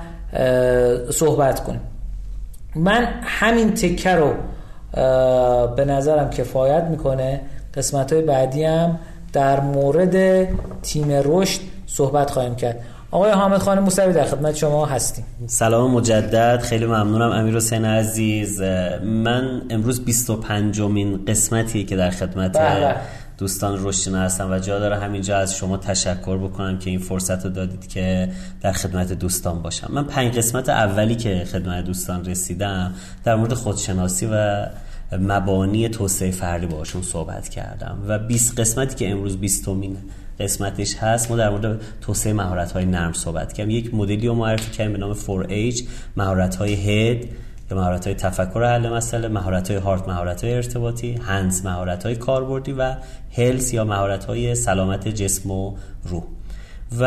صحبت 1.11 1.65
کنید. 1.65 1.81
من 2.77 3.09
همین 3.23 3.75
تکه 3.75 4.15
رو 4.15 4.33
به 5.77 5.85
نظرم 5.85 6.31
کفایت 6.31 6.85
می‌کنه. 6.85 7.41
قسمت 7.75 8.13
های 8.13 8.23
بعدی 8.23 8.65
هم 8.65 8.99
در 9.33 9.61
مورد 9.61 10.47
تیم 10.83 11.07
رشد 11.25 11.61
صحبت 11.87 12.31
خواهیم 12.31 12.55
کرد. 12.55 12.81
آقای 13.11 13.31
حامد 13.31 13.59
خان 13.59 13.79
موسوی 13.79 14.13
در 14.13 14.25
خدمت 14.25 14.57
شما 14.57 14.87
هستیم. 14.87 15.25
سلام 15.47 15.91
مجدد. 15.91 16.61
خیلی 16.61 16.87
ممنونم. 16.87 17.31
امیر 17.31 17.57
حسین 17.57 17.85
عزیز. 17.85 18.61
من 19.03 19.63
امروز 19.71 20.05
25 20.05 20.81
مین 20.81 21.25
قسمتی 21.29 21.85
که 21.85 21.97
در 21.97 22.11
خدمت 22.11 22.59
بله. 22.59 22.97
دوستان 23.39 23.79
رشدینا 23.83 24.19
هستم 24.19 24.51
و 24.51 24.59
جا 24.59 24.79
داره 24.79 24.97
همینجا 24.97 25.39
از 25.39 25.57
شما 25.57 25.77
تشکر 25.77 26.39
بکنم 26.39 26.79
که 26.79 26.91
این 26.91 26.99
فرصت 26.99 27.45
رو 27.45 27.51
دادید 27.51 27.89
که 27.89 28.29
در 28.61 28.73
خدمت 28.73 29.13
دوستان 29.13 29.63
باشم. 29.63 29.93
من 29.93 30.05
پنج 30.05 30.39
قسمت 30.39 30.69
اولی 30.69 31.17
که 31.17 31.45
خدمت 31.53 31.85
دوستان 31.85 32.25
رسیدم 32.25 32.95
در 33.25 33.37
مورد 33.37 33.55
خودشناسی 33.55 34.29
و 34.33 34.67
مبانی 35.13 35.89
توسعه 35.89 36.31
فردی 36.31 36.67
باشون 36.67 37.03
صحبت 37.03 37.49
کردم 37.49 37.99
و 38.09 38.19
20 38.19 38.61
قسمتی 38.61 38.95
که 38.95 39.11
امروز 39.11 39.37
20 39.37 39.69
قسمتش 40.41 40.97
هست 40.97 41.31
ما 41.31 41.37
در 41.37 41.51
مورد 41.51 41.81
توسعه 42.01 42.33
مهارت 42.33 42.73
های 42.73 42.85
نرم 42.85 43.13
صحبت 43.13 43.53
کردیم. 43.53 43.77
یک 43.77 43.95
مدلی 43.95 44.27
رو 44.27 44.35
معرفی 44.35 44.71
کردیم 44.71 44.93
به 44.93 44.99
نام 44.99 45.15
4H 45.15 45.83
مهارت 46.17 46.57
های 46.57 46.75
هد 46.75 47.25
یا 47.75 47.81
مهارت 47.81 48.09
تفکر 48.09 48.65
حل 48.65 48.89
مسئله 48.89 49.29
مهارت 49.29 49.71
های 49.71 49.81
هارت 49.81 50.09
مهارت 50.09 50.45
های 50.45 50.55
ارتباطی 50.55 51.13
هنز 51.13 51.65
مهارت 51.65 52.07
های 52.07 52.17
کاربردی 52.17 52.73
و 52.73 52.95
هلس 53.37 53.75
یا 53.75 53.85
مهارت 53.85 54.25
های 54.25 54.55
سلامت 54.55 55.09
جسم 55.09 55.51
و 55.51 55.77
روح. 56.05 56.23
و 57.01 57.05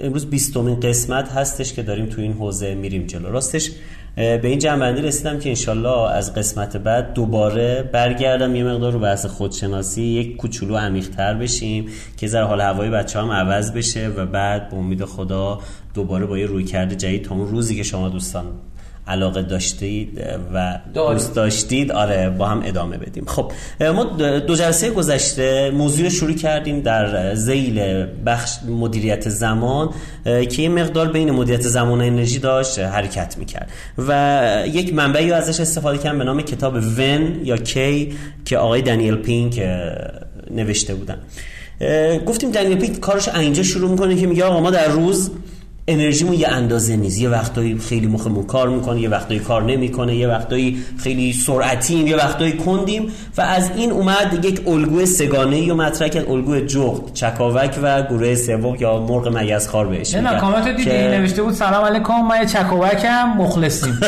امروز 0.00 0.26
بیستمین 0.26 0.80
قسمت 0.80 1.32
هستش 1.32 1.72
که 1.72 1.82
داریم 1.82 2.06
تو 2.06 2.20
این 2.20 2.32
حوزه 2.32 2.74
میریم 2.74 3.06
جلو. 3.06 3.30
راستش 3.30 3.70
به 4.16 4.40
این 4.44 4.58
جنبندی 4.58 5.02
رسیدم 5.02 5.38
که 5.38 5.48
انشالله 5.48 6.10
از 6.10 6.34
قسمت 6.34 6.76
بعد 6.76 7.12
دوباره 7.12 7.90
برگردم. 7.92 8.56
یه 8.56 8.64
مقدار 8.64 8.92
رو 8.92 8.98
بحث 8.98 9.26
خودشناسی 9.26 10.02
یک 10.02 10.36
کوچولو 10.36 10.76
عمیق‌تر 10.76 11.34
بشیم 11.34 11.88
که 12.16 12.26
ذره 12.26 12.44
حال 12.44 12.60
هوای 12.60 12.90
بچه 12.90 13.18
هم 13.20 13.30
عوض 13.30 13.72
بشه 13.72 14.08
و 14.08 14.26
بعد 14.26 14.70
به 14.70 14.76
امید 14.76 15.04
خدا 15.04 15.60
دوباره 15.94 16.26
با 16.26 16.38
یه 16.38 16.46
روی 16.46 16.64
کرده 16.64 16.96
جدید 16.96 17.24
تا 17.24 17.34
اون 17.34 17.48
روزی 17.48 17.76
که 17.76 17.82
شما 17.82 18.08
دوستان 18.08 18.44
علاقه 19.08 19.42
داشتید 19.42 20.24
و 20.54 20.78
دوست 20.94 21.34
داشتید 21.34 21.92
آره 21.92 22.30
با 22.30 22.46
هم 22.46 22.62
ادامه 22.64 22.98
بدیم. 22.98 23.24
خب 23.26 23.52
ما 23.80 24.04
دو 24.38 24.56
جلسه 24.56 24.90
گذشته 24.90 25.70
موضوع 25.70 26.08
شروع 26.08 26.32
کردیم 26.32 26.80
در 26.80 27.34
ذیل 27.34 28.06
بخش 28.26 28.56
مدیریت 28.68 29.28
زمان 29.28 29.90
که 30.24 30.62
یه 30.62 30.68
مقدار 30.68 31.12
بین 31.12 31.30
مدیریت 31.30 31.62
زمان 31.62 32.00
و 32.00 32.04
انرژی 32.04 32.38
داشت 32.38 32.78
حرکت 32.78 33.38
می‌کرد. 33.38 33.70
و 33.98 34.62
یک 34.66 34.94
منبعی 34.94 35.32
ازش 35.32 35.60
استفاده 35.60 35.98
کردم 35.98 36.18
به 36.18 36.24
نام 36.24 36.42
کتاب 36.42 36.74
When 36.74 37.40
یا 37.44 37.56
کی 37.56 38.12
که 38.44 38.58
آقای 38.58 38.82
دنیل 38.82 39.14
پینک 39.14 39.62
نوشته 40.50 40.94
بودن. 40.94 41.18
گفتیم 42.26 42.50
دنیل 42.50 42.78
پینک 42.78 43.00
کارش 43.00 43.28
اینجا 43.28 43.62
شروع 43.62 43.90
می‌کنه 43.90 44.16
که 44.16 44.26
میگه 44.26 44.44
آقا 44.44 44.60
ما 44.60 44.70
در 44.70 44.88
روز 44.88 45.30
انرژیمون 45.88 46.34
یه 46.34 46.48
اندازه 46.48 46.96
نیست. 46.96 47.20
یه 47.20 47.28
وقتایی 47.28 47.78
خیلی 47.78 48.06
مخمون 48.06 48.46
کار 48.46 48.68
می‌کنه 48.68 49.00
یه 49.00 49.08
وقتایی 49.08 49.40
کار 49.40 49.62
نمی‌کنه 49.62 50.16
یه 50.16 50.28
وقتایی 50.28 50.84
خیلی 50.98 51.32
سرعتیم 51.32 52.06
یه 52.06 52.16
وقتایی 52.16 52.52
کندیم 52.52 53.12
و 53.36 53.40
از 53.40 53.70
این 53.76 53.90
اومد 53.90 54.44
یک 54.44 54.68
الگوی 54.68 55.06
سه‌گانه‌ای 55.06 55.74
مطرح 55.74 56.08
کرد 56.08 56.30
الگوی 56.30 56.66
جغد 56.66 57.12
چکاوک 57.12 57.78
و 57.82 58.02
گروه 58.02 58.34
سوم 58.34 58.76
یا 58.80 58.98
مرغ 58.98 59.28
مگس‌خوار 59.28 59.86
بهش 59.86 60.14
نه 60.14 60.40
کامنت 60.40 60.68
دیدی؟ 60.68 60.84
که... 60.84 60.90
نوشته 60.90 61.42
بود 61.42 61.54
سلام 61.54 61.84
علیکم 61.84 62.20
من 62.20 62.46
چکاوکم 62.46 63.34
مخلصیم. 63.38 64.00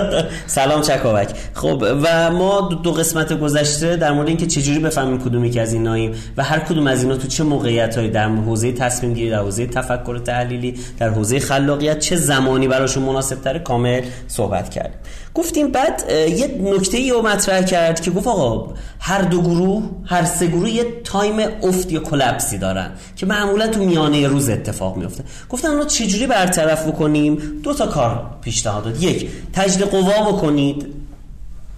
سلام 0.46 0.80
چکاوک. 0.80 1.28
خب 1.54 1.84
و 2.02 2.30
ما 2.30 2.60
دو 2.82 2.92
قسمت 2.92 3.32
گذشته 3.32 3.96
در 3.96 4.12
مورد 4.12 4.28
اینکه 4.28 4.46
چجوری 4.46 4.78
بفهمیم 4.78 5.18
کدومی 5.18 5.50
که 5.50 5.60
از 5.60 5.72
ایناییم 5.72 6.14
و 6.36 6.42
هر 6.42 6.58
کدوم 6.58 6.86
از 6.86 7.02
اینا 7.02 7.16
تو 7.16 7.28
چه 7.28 7.44
موقعیتایی 7.44 8.10
در 8.10 8.28
حوزه 8.28 8.72
تصمیم 8.72 9.14
گیری 9.14 9.30
در 9.30 9.38
حوزه 9.38 9.66
تفکر 9.66 10.18
تحلیلی 10.18 10.74
در 10.98 11.08
حوزه 11.08 11.23
خلاقیت 11.32 11.98
چه 11.98 12.16
زمانی 12.16 12.68
براشون 12.68 13.02
مناسب 13.02 13.40
تره 13.40 13.58
کامل 13.58 14.02
صحبت 14.28 14.70
کردیم. 14.70 14.98
گفتیم 15.34 15.72
بعد 15.72 16.02
یه 16.10 16.60
نکته 16.62 16.96
ای 16.96 17.10
رو 17.10 17.22
مطرح 17.22 17.62
کرد 17.62 18.00
که 18.00 18.10
گفت 18.10 18.26
آقا 18.26 18.74
هر 19.00 19.22
دو 19.22 19.42
گروه 19.42 19.90
هر 20.04 20.24
سه 20.24 20.46
گروه 20.46 20.70
یه 20.70 20.86
تایم 21.04 21.48
افت 21.62 21.92
یا 21.92 22.00
کلپسی 22.00 22.58
دارن 22.58 22.90
که 23.16 23.26
معمولا 23.26 23.68
تو 23.68 23.84
میانه 23.84 24.28
روز 24.28 24.48
اتفاق 24.48 24.96
میفته. 24.96 25.24
گفتن 25.50 25.74
رو 25.74 25.84
چجوری 25.84 26.26
برطرف 26.26 26.86
بکنیم؟ 26.86 27.60
دو 27.62 27.74
تا 27.74 27.86
کار 27.86 28.26
پیشنهاد 28.42 28.84
داد. 28.84 29.02
یک 29.02 29.28
تجدید 29.52 29.86
قوا 29.86 30.32
بکنید. 30.32 30.86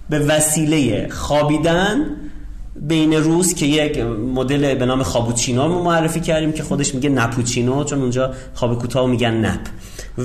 به 0.09 0.19
وسیله 0.19 1.09
خوابیدن. 1.09 2.05
بین 2.81 3.13
روز 3.13 3.53
که 3.53 3.65
یک 3.65 3.97
مدل 4.33 4.75
به 4.75 4.85
نام 4.85 5.03
خوابوچینو 5.03 5.67
رو 5.67 5.83
معرفی 5.83 6.19
کردیم 6.19 6.51
که 6.51 6.63
خودش 6.63 6.95
میگه 6.95 7.09
نپوچینو 7.09 7.83
چون 7.83 8.01
اونجا 8.01 8.33
خواب 8.53 8.79
کوتاه 8.79 9.07
میگن 9.07 9.33
نپ. 9.33 9.59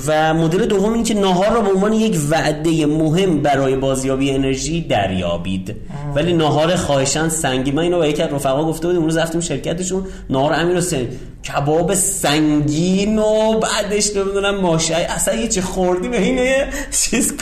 و 0.07 0.35
مدل 0.35 0.67
دوم 0.67 0.93
این 0.93 1.05
که 1.05 1.15
ناهار 1.15 1.53
رو 1.53 1.63
به 1.63 1.69
عنوان 1.69 1.93
یک 1.93 2.19
وعده 2.31 2.87
مهم 2.87 3.43
برای 3.43 3.77
بازیابی 3.77 4.31
انرژی 4.31 4.81
دریابید. 4.81 5.77
ولی 6.15 6.33
ناهار 6.33 6.77
خواهشان 6.77 7.29
سنگی. 7.29 7.71
من 7.71 7.83
اینو 7.83 7.99
با 7.99 8.07
یکی 8.07 8.23
از 8.23 8.33
رفقا 8.33 8.65
گفته 8.65 8.87
بودیم 8.87 9.03
اون 9.03 9.17
رفتیم 9.17 9.41
شرکتشون. 9.41 10.07
ناهار 10.31 10.53
امیر 10.53 10.77
حسین. 10.77 11.09
کباب 11.49 11.95
سنگین 11.95 13.19
و 13.19 13.61
بعدش 13.61 14.17
نمی‌دونم 14.17 14.61
ماشه 14.61 14.95
اصلا 14.95 15.35
یه 15.35 15.49
چه 15.49 15.61
خوردی 15.61 16.09
به 16.09 16.23
اینه 16.23 16.69
چیز 16.91 17.35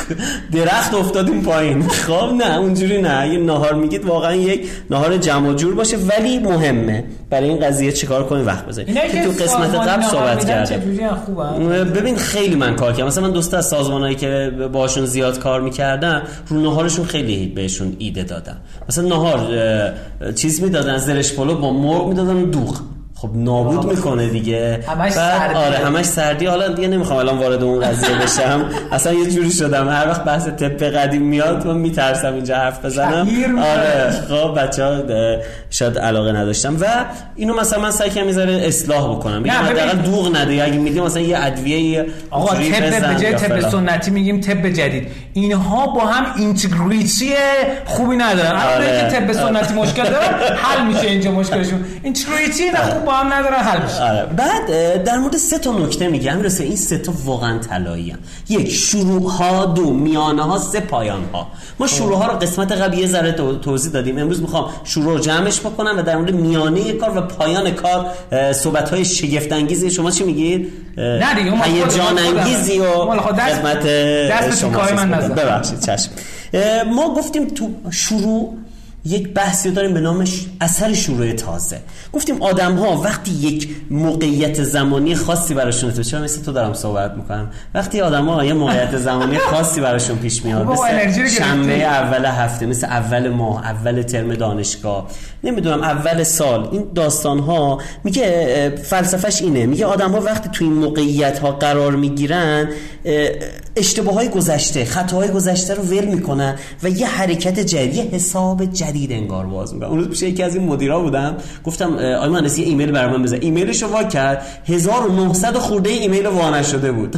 درخت 0.52 0.94
افتادیم 0.94 1.42
پایین. 1.42 1.88
خب 2.06 2.32
نه 2.38 2.58
اونجوری 2.58 3.02
نه. 3.02 3.28
یه 3.32 3.38
ناهار 3.38 3.74
میگید 3.74 4.04
واقعا 4.04 4.34
یک 4.34 4.70
ناهار 4.90 5.16
جمع 5.16 5.54
جور 5.54 5.74
باشه 5.74 5.96
ولی 5.96 6.38
مهمه. 6.38 7.04
برای 7.30 7.48
این 7.48 7.58
قضیه 7.58 7.92
چیکار 7.92 8.26
کنیم؟ 8.26 8.46
وقت 8.46 8.66
بذاریم. 8.66 8.94
که 8.94 9.24
تو 9.24 9.30
قسمت 9.30 9.74
قبل 9.74 10.02
صحبت 10.02 10.44
کردم 10.44 10.80
ببین 11.84 12.16
خیلی 12.16 12.39
من 12.48 12.76
کار 12.76 12.92
کردم. 12.92 13.06
مثلا 13.06 13.26
من 13.26 13.32
دوست 13.32 13.54
از 13.54 13.68
سازمانایی 13.68 14.14
که 14.14 14.52
باشون 14.72 15.06
زیاد 15.06 15.38
کار 15.38 15.60
می‌کردم 15.60 16.22
رو 16.48 16.60
ناهارشون 16.60 17.04
خیلی 17.04 17.46
بهشون 17.46 17.96
ایده 17.98 18.22
دادم. 18.22 18.56
مثلا 18.88 19.08
ناهار 19.08 19.40
چیز 20.34 20.62
می‌دادن 20.62 20.98
زرش 20.98 21.32
پلو 21.32 21.54
با 21.54 21.72
مرغ 21.72 22.08
می‌دادن 22.08 22.42
دوغ. 22.42 22.80
خب 23.22 23.30
نابود 23.34 23.90
می‌کنه 23.90 24.28
دیگه. 24.28 24.84
همش 24.88 25.12
سردی. 25.12 25.54
آره 25.54 25.76
همش 25.76 26.04
سردی. 26.04 26.46
حالا 26.46 26.68
دیگه 26.68 26.88
نمی‌خوام 26.88 27.18
الان 27.18 27.38
وارد 27.38 27.62
اون 27.62 27.80
قضیه 27.80 28.08
بشم. 28.14 28.64
اصلا 28.92 29.12
یه 29.12 29.30
جوری 29.30 29.50
شدم. 29.50 29.88
هر 29.88 30.08
وقت 30.08 30.24
بحث 30.24 30.48
طب 30.48 30.84
قدیم 30.84 31.22
میاد 31.22 31.66
من 31.66 31.76
میترسم 31.76 32.34
اینجا 32.34 32.56
حرف 32.56 32.84
بزنم. 32.84 33.28
آره. 33.58 34.10
خب 34.28 34.54
بچه 34.60 34.84
ها 34.84 35.02
شاید 35.70 35.98
علاقه 35.98 36.32
نداشتم. 36.32 36.76
و 36.80 36.84
اینو 37.36 37.54
مثلا 37.60 37.80
من 37.80 37.90
سعی 37.90 38.10
کنم 38.10 38.26
می‌ذاره 38.26 38.52
اصلاح 38.52 39.16
بکنم. 39.16 39.42
میگم 39.42 39.54
حداقل 39.54 39.96
دوغ 39.96 40.36
نده. 40.36 40.64
اگه 40.64 40.78
میدیم 40.78 41.04
مثلا 41.04 41.22
یه 41.22 41.44
ادویه 41.44 42.06
آقا 42.30 42.54
طب 42.54 43.14
به 43.14 43.22
جای 43.22 43.34
طب 43.34 43.60
سنتی 43.70 44.10
میگیم 44.10 44.40
طب 44.40 44.68
جدید. 44.68 45.08
اینها 45.32 45.86
با 45.86 46.00
هم 46.00 46.26
اینتگریتی 46.36 47.32
خوبی 47.84 48.16
ندارن. 48.16 48.60
آره. 48.60 49.08
که 49.10 49.16
طب 49.16 49.32
سنتی 49.32 49.74
مشکل 49.74 50.04
داره 50.04 50.56
حل 50.56 50.86
میشه 50.86 51.06
اینجا 51.06 51.30
مشکلشون. 51.30 51.84
اینتگریتی 52.02 52.70
نه 52.70 52.78
خوب 52.78 53.09
با 53.10 53.16
هم 53.16 53.32
ندارن 53.32 53.58
حل 53.58 53.82
میشه. 53.82 54.02
آره. 54.02 54.26
بعد 54.26 55.04
در 55.04 55.18
مورد 55.18 55.36
سه 55.36 55.58
تا 55.58 55.72
نکته 55.72 56.08
میگم. 56.08 56.36
می‌رسه 56.36 56.64
این 56.64 56.76
سه 56.76 56.98
تا 56.98 57.12
واقعا 57.24 57.58
طلایی 57.58 58.16
یک 58.48 58.72
شروع 58.72 59.30
ها 59.32 59.64
دو 59.64 59.90
میانه 59.90 60.42
ها 60.42 60.58
سه 60.58 60.80
پایان 60.80 61.24
ها 61.32 61.46
ما 61.78 61.86
شروع 61.86 62.18
ها 62.18 62.26
رو 62.26 62.38
قسمت 62.38 62.72
قبل 62.72 62.98
یه 62.98 63.06
ذره 63.06 63.32
توضیح 63.62 63.92
دادیم. 63.92 64.18
امروز 64.18 64.40
می‌خوام 64.40 64.70
شروع 64.84 65.12
رو 65.12 65.18
جمعش 65.18 65.60
بکنم 65.60 65.98
و 65.98 66.02
در 66.02 66.16
مورد 66.16 66.34
میانه 66.34 66.92
کار 66.92 67.18
و 67.18 67.20
پایان 67.20 67.70
کار 67.70 68.06
صحبت 68.52 68.90
های 68.90 69.04
شگفت 69.04 69.52
انگیزی 69.52 69.90
شما 69.90 70.10
چی 70.10 70.24
میگید 70.24 70.72
نه 70.96 71.34
دیگه 71.34 71.62
هیجان 71.62 72.18
انگیزی 72.18 72.78
و 72.78 73.20
خدمت 73.20 73.86
دست 74.30 74.60
شما 74.60 74.70
من 74.96 75.10
ببخشید 75.10 75.80
چشم. 75.80 76.10
ما 76.94 77.14
گفتیم 77.14 77.48
تو 77.48 77.70
شروع 77.90 78.54
یک 79.04 79.34
بحثی 79.34 79.70
داریم 79.70 79.94
به 79.94 80.00
نامش 80.00 80.46
اثر 80.60 80.92
شروع 80.92 81.32
تازه. 81.32 81.80
گفتیم 82.12 82.42
آدم 82.42 82.76
ها 82.76 83.00
وقتی 83.00 83.30
یک 83.30 83.68
موقعیت 83.90 84.62
زمانی 84.62 85.14
خاصی 85.14 85.54
براشون 85.54 85.92
تو 85.92 86.02
چرا 86.02 86.20
مثل 86.20 86.42
تو 86.42 86.52
دارم 86.52 86.74
صحبت 86.74 87.14
می‌کنم؟ 87.16 87.50
وقتی 87.74 88.00
آدم 88.00 88.28
ها 88.28 88.44
یه 88.44 88.52
موقعیت 88.52 88.98
زمانی 88.98 89.38
خاصی 89.38 89.80
براشون 89.80 90.16
پیش 90.18 90.44
میاد 90.44 90.66
مثل 90.66 91.28
شنبه 91.28 91.84
اول 91.84 92.24
هفته 92.24 92.66
مثل 92.66 92.86
اول 92.86 93.28
ماه 93.28 93.64
اول 93.66 94.02
ترم 94.02 94.34
دانشگاه. 94.34 95.08
نمی‌دونم 95.44 95.82
اول 95.82 96.22
سال. 96.22 96.68
این 96.72 96.84
داستان 96.94 97.38
ها 97.38 97.78
میگه 98.04 98.74
فلسفهش 98.84 99.42
اینه. 99.42 99.66
میگه 99.66 99.86
آدم 99.86 100.12
ها 100.12 100.20
وقتی 100.20 100.48
تو 100.52 100.64
این 100.64 100.74
موقعیت 100.74 101.38
ها 101.38 101.52
قرار 101.52 101.96
می‌گیرن 101.96 102.68
اشتباه 103.76 104.14
های 104.14 104.28
گذشته 104.28 104.84
خطاهای 104.84 105.28
گذشته 105.28 105.74
رو 105.74 105.82
ول 105.82 106.04
می‌کنن 106.04 106.56
و 106.82 106.88
یه 106.88 107.06
حرکت 107.06 107.60
جدید 107.60 108.14
حساب 108.14 108.64
جدید 108.64 108.89
انگار 109.10 109.46
باز 109.46 109.74
می‌کنن 109.74 109.88
اون 109.88 109.98
روز 109.98 110.08
پیش 110.08 110.22
یکی 110.22 110.42
از 110.42 110.54
این 110.54 110.64
مدیرا 110.64 111.00
بودم 111.00 111.36
گفتم 111.64 111.92
آقای 111.92 112.28
مهندس 112.28 112.58
یه 112.58 112.66
ایمیل 112.66 112.90
برام 112.90 113.22
بزن 113.22 113.38
ایمیلشو 113.40 113.86
وا 113.86 114.04
کرد. 114.04 114.46
1900 114.66 115.54
خورده 115.56 115.90
ایمیل 115.90 116.26
وا 116.26 116.50
نشده 116.50 116.92
بود. 116.92 117.16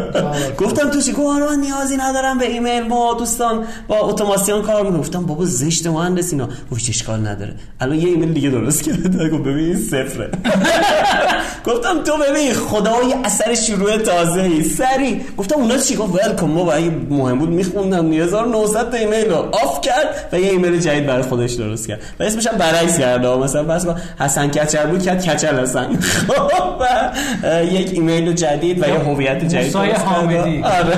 گفتم 0.62 0.90
تو 0.90 1.00
چی؟ 1.00 1.12
گفت 1.12 1.38
من 1.50 1.60
نیازی 1.60 1.96
ندارم 1.96 2.38
به 2.38 2.50
ایمیل. 2.50 2.82
ما 2.82 3.14
دوستان 3.18 3.64
با 3.88 3.96
اتوماسیون 3.96 4.62
کار 4.62 4.82
می‌کنم. 4.82 5.00
گفتم 5.00 5.26
بابا 5.26 5.44
زشت 5.44 5.86
مهندس 5.86 6.32
اینا. 6.32 6.48
گفت 6.72 6.88
اشکال 6.88 7.26
نداره. 7.26 7.54
الان 7.80 7.98
یه 7.98 8.08
ایمیل 8.08 8.32
دیگه 8.32 8.50
درست 8.50 8.82
کرده. 8.82 9.28
گفت 9.28 9.42
ببین 9.42 9.76
صفره. 9.76 10.30
گفتم 11.66 12.02
تو 12.02 12.12
ببین 12.16 12.52
خدای 12.52 13.14
اثر 13.24 13.54
شروع 13.54 13.96
تازه 13.96 14.40
ای 14.40 14.62
سری. 14.62 15.20
گفتم 15.38 15.60
اونا 15.60 15.78
چی؟ 15.78 15.96
گفت 15.96 16.14
ول 16.14 16.50
کن 16.50 16.64
بابا 16.64 16.72
مهم 17.10 17.38
بود 17.38 17.48
میخوندم. 17.48 18.12
1900 18.12 18.90
تا 18.90 18.96
ایمیل 18.96 19.30
رو 19.30 19.36
off 19.36 19.80
کرد 19.80 20.28
و 20.32 20.40
یه 20.40 20.50
ایمیل 20.50 20.80
جدید 20.80 21.06
برای 21.06 21.22
خودش 21.22 21.52
درست 21.52 21.88
کرد. 21.88 22.00
و 22.20 22.22
اسمش 22.22 22.46
هم 22.46 22.58
برعکس 22.58 22.98
کرد 22.98 23.26
مثلا 23.26 23.62
پس 23.62 23.86
حسن 24.18 24.48
کچل 24.48 24.86
بود 24.86 25.02
کرد 25.02 25.24
کچل 25.26 25.60
حسن. 25.60 25.98
خب 26.28 26.82
یک 27.72 27.90
ایمیل 27.92 28.32
جدید 28.32 28.82
و 28.82 28.88
یه 28.88 28.94
هویت 28.94 29.44
جدید 29.44 29.76
موسی 29.76 29.90
حامدی. 29.90 30.62
آره. 30.78 30.96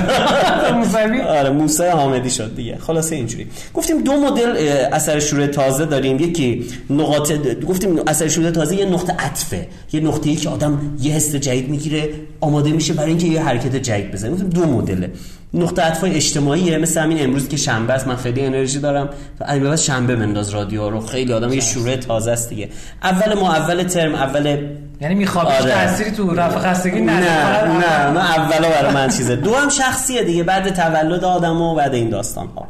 آره 1.39 1.51
موسی 1.51 1.85
حامدی 1.85 2.31
شد 2.31 2.57
دیگه. 2.57 2.79
خلاصه 2.79 3.17
اینجوری. 3.17 3.47
گفتیم 3.75 4.03
دو 4.03 4.13
مدل 4.13 4.57
اثر 4.93 5.21
شروع 5.21 5.47
تازه 5.47 5.85
داریم. 5.85 6.19
یکی 6.19 6.67
نقاط 6.91 7.33
گفتیم 7.69 8.01
اثر 8.07 8.29
شروع 8.29 8.51
تازه 8.51 8.77
یه 8.77 8.85
نقطه 8.85 9.13
عطفه. 9.13 9.67
یه 9.93 10.01
نقطه‌ای 10.01 10.37
که 10.37 10.56
آدم 10.57 10.97
یه 11.01 11.13
حس 11.13 11.35
جدید 11.35 11.69
می‌گیره 11.69 12.11
آماده 12.41 12.73
میشه 12.73 12.93
برای 12.93 13.09
اینکه 13.09 13.27
یه 13.27 13.43
حرکت 13.43 13.77
جدید 13.77 14.13
بزنه. 14.13 14.31
دو 14.31 14.67
مدله. 14.67 15.11
نقطه 15.55 15.83
عطفای 15.83 16.15
اجتماعیه 16.15 16.79
مثل 16.79 17.01
همین 17.01 17.25
امروز 17.25 17.49
که 17.49 17.57
شنبه 17.57 17.93
است. 17.93 18.07
من 18.07 18.17
خیلی 18.17 18.41
انرژی 18.41 18.79
دارم. 18.79 19.09
از 19.41 19.61
بعد 19.61 19.77
شنبه 19.77 20.17
منداز 20.17 20.51
رادیو 20.51 20.91
رو. 20.91 21.01
خیلی 21.01 21.33
آدم 21.33 21.53
یه 21.53 21.61
شروع 21.61 21.97
تازه 21.97 22.31
است 22.31 22.49
دیگه. 22.49 22.69
اول 23.03 23.35
ما 23.35 23.53
اول 23.55 23.83
ترم 23.83 24.15
اول 24.15 24.67
یعنی 25.01 25.15
میخوابیش 25.15 25.61
آره. 25.61 25.71
تأثیری 25.71 26.11
تو 26.11 26.35
رفع 26.35 26.59
خستگی 26.59 27.01
نه 27.01 27.13
نه 27.13 27.65
نه. 28.11 28.39
اولا 28.39 28.69
برای 28.69 28.95
من 28.95 29.09
چیزه. 29.09 29.37
دو 29.37 29.55
هم 29.55 29.69
شخصیه 29.69 30.25
دیگه. 30.25 30.43
بعد 30.43 30.75
تولد 30.75 31.25
آدم 31.25 31.63
و 31.63 31.75
بعد 31.75 31.95
این 31.95 32.11
داستان 32.11 32.47
ها 32.47 32.69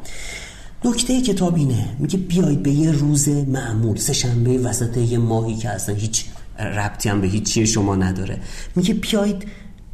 نکته 0.84 1.20
کتاب 1.20 1.54
اینه. 1.54 1.84
میگه 1.98 2.18
بیاید 2.18 2.62
به 2.62 2.70
یه 2.70 2.92
روز 2.92 3.28
معمول. 3.28 3.96
سه 3.96 4.12
شنبه 4.12 4.58
وسط 4.58 4.96
یه 4.96 5.18
ماهی 5.18 5.56
که 5.56 5.68
اصلا 5.68 5.94
هیچ 5.94 6.24
ربطی 6.58 7.08
هم 7.08 7.20
به 7.20 7.26
هیچی 7.26 7.66
شما 7.66 7.96
نداره. 7.96 8.40
میگه 8.76 8.94
بیاید 8.94 9.48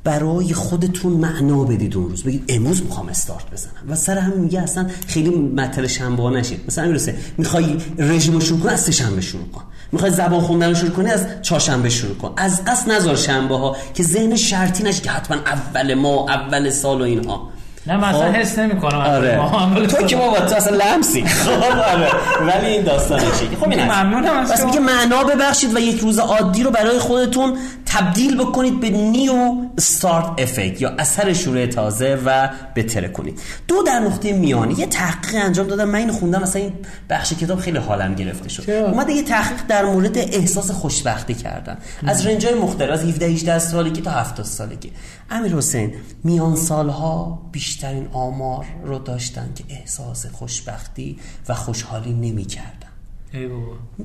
برای 0.04 0.54
خودتون 0.54 1.12
معنا 1.12 1.64
بدید 1.64 1.96
اون 1.96 2.08
روز. 2.08 2.22
بگید 2.22 2.44
امروز 2.48 2.82
می‌خوام 2.82 3.08
استارت 3.08 3.50
بزنم. 3.50 3.72
و 3.88 3.94
سر 3.96 4.18
همین 4.18 4.38
میگه 4.38 4.60
اصلا 4.60 4.86
خیلی 5.06 5.30
مطل 5.30 5.86
شنبه 5.86 6.22
نشید 6.22 6.60
مثلا 6.66 6.86
می‌رسه 6.86 7.14
می‌خوای 7.38 7.76
رژیم 7.98 8.40
شروع 8.40 8.60
کنی 8.60 8.72
از 8.72 8.90
شنبه 8.90 9.20
شروع 9.20 9.48
کن. 9.48 9.62
می‌خوای 9.92 10.10
زبان 10.10 10.40
خوندن 10.40 10.74
شروع 10.74 10.90
کنی 10.90 11.10
از 11.10 11.26
چهارشنبه 11.42 11.88
شروع 11.88 12.14
کن. 12.14 12.32
از 12.36 12.64
قصد 12.64 12.90
نذار 12.90 13.16
شنبه 13.16 13.56
ها 13.56 13.76
که 13.94 14.02
ذهن 14.02 14.36
شرطی 14.36 14.82
نشه 14.82 15.02
که 15.02 15.10
حتما 15.10 15.36
اول 15.36 15.94
ما 15.94 16.26
اول 16.28 16.70
سال 16.70 17.00
و 17.00 17.04
اینها. 17.04 17.50
نه 17.86 17.96
مثلا 17.96 18.32
خب؟ 18.32 18.36
حس 18.36 18.58
نمی 18.58 18.80
کنم 18.80 18.98
آره. 18.98 19.86
تو 19.86 20.06
که 20.06 20.16
ما 20.16 20.40
تو 20.40 20.54
اصلا 20.54 20.76
لمسی. 20.76 21.24
خب 21.44 21.50
آره. 21.78 22.08
ولی 22.46 22.66
این 22.66 22.82
داستانه 22.82 23.22
چی؟ 23.22 23.56
خب 23.60 23.70
این 23.70 23.84
ممنونم 23.84 24.44
بس 24.44 24.64
میگه 24.64 24.80
معنا 24.80 25.24
ببخشید 25.24 25.76
و 25.76 25.78
یک 25.78 26.00
روز 26.00 26.18
عادی 26.18 26.62
رو 26.62 26.70
برای 26.70 26.98
خودتون 26.98 27.58
تبدیل 27.92 28.36
بکنید 28.36 28.80
به 28.80 28.90
نیو 28.90 29.54
ستارت 29.80 30.26
افکت 30.38 30.80
یا 30.80 30.90
اثر 30.98 31.32
شروع 31.32 31.66
تازه 31.66 32.18
و 32.26 32.48
بتره 32.76 33.08
کنید. 33.08 33.40
دو 33.68 33.82
در 33.82 33.98
نقطه 33.98 34.32
میانی 34.32 34.74
یه 34.74 34.86
تحقیق 34.86 35.44
انجام 35.44 35.66
دادم. 35.66 35.84
من 35.84 35.98
اینو 35.98 36.12
خوندم 36.12 36.42
مثلا 36.42 36.62
این 36.62 36.72
بخش 37.10 37.32
کتاب 37.32 37.58
خیلی 37.58 37.78
حالم 37.78 38.14
گرفته 38.14 38.48
شد. 38.48 38.70
اومده 38.70 39.12
یه 39.12 39.22
تحقیق 39.22 39.66
در 39.68 39.84
مورد 39.84 40.18
احساس 40.18 40.70
خوشبختی 40.70 41.34
کردن 41.34 41.78
از 42.06 42.26
رنجای 42.26 42.54
مختلف 42.54 42.90
از 42.90 43.04
17 43.04 43.26
18 43.26 43.58
سالگی 43.58 44.00
تا 44.00 44.10
70 44.10 44.46
سالگی. 44.46 44.92
امیر 45.30 45.56
حسین 45.56 45.94
میان 46.24 46.56
سالها 46.56 47.42
بیشترین 47.52 48.08
آمار 48.12 48.66
رو 48.84 48.98
داشتن 48.98 49.48
که 49.54 49.64
احساس 49.68 50.26
خوشبختی 50.26 51.18
و 51.48 51.54
خوشحالی 51.54 52.12
نمی 52.12 52.44
کردن 52.44 52.72
ای 52.72 52.78
بابا 52.78 52.81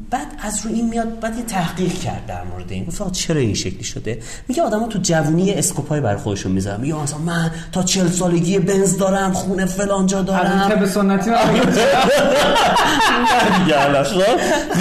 بعد 0.09 0.27
از 0.41 0.65
رو 0.65 0.71
این 0.71 0.89
میاد 0.89 1.19
بعد 1.19 1.37
یه 1.37 1.43
تحقیق 1.43 1.93
کرد 1.93 2.25
در 2.25 2.43
مورد 2.43 2.71
این. 2.71 2.85
گفت 2.85 3.11
چرا 3.11 3.39
این 3.39 3.53
شکلی 3.53 3.83
شده؟ 3.83 4.19
میگه 4.47 4.61
آدما 4.61 4.87
تو 4.87 4.99
جوونی 5.01 5.51
اسکوپای 5.51 6.01
بر 6.01 6.17
خودشون 6.17 6.51
می‌ذارن. 6.51 6.81
میگه 6.81 6.95
مثلا 6.95 7.17
من 7.17 7.51
تا 7.71 7.83
40 7.83 8.07
سالگی 8.07 8.59
بنز 8.59 8.97
دارم 8.97 9.33
خونه 9.33 9.65
فلان 9.65 10.05
جا 10.05 10.21
دارم. 10.21 10.69
که 10.69 10.75
به 10.75 10.87
سنتی 10.87 11.29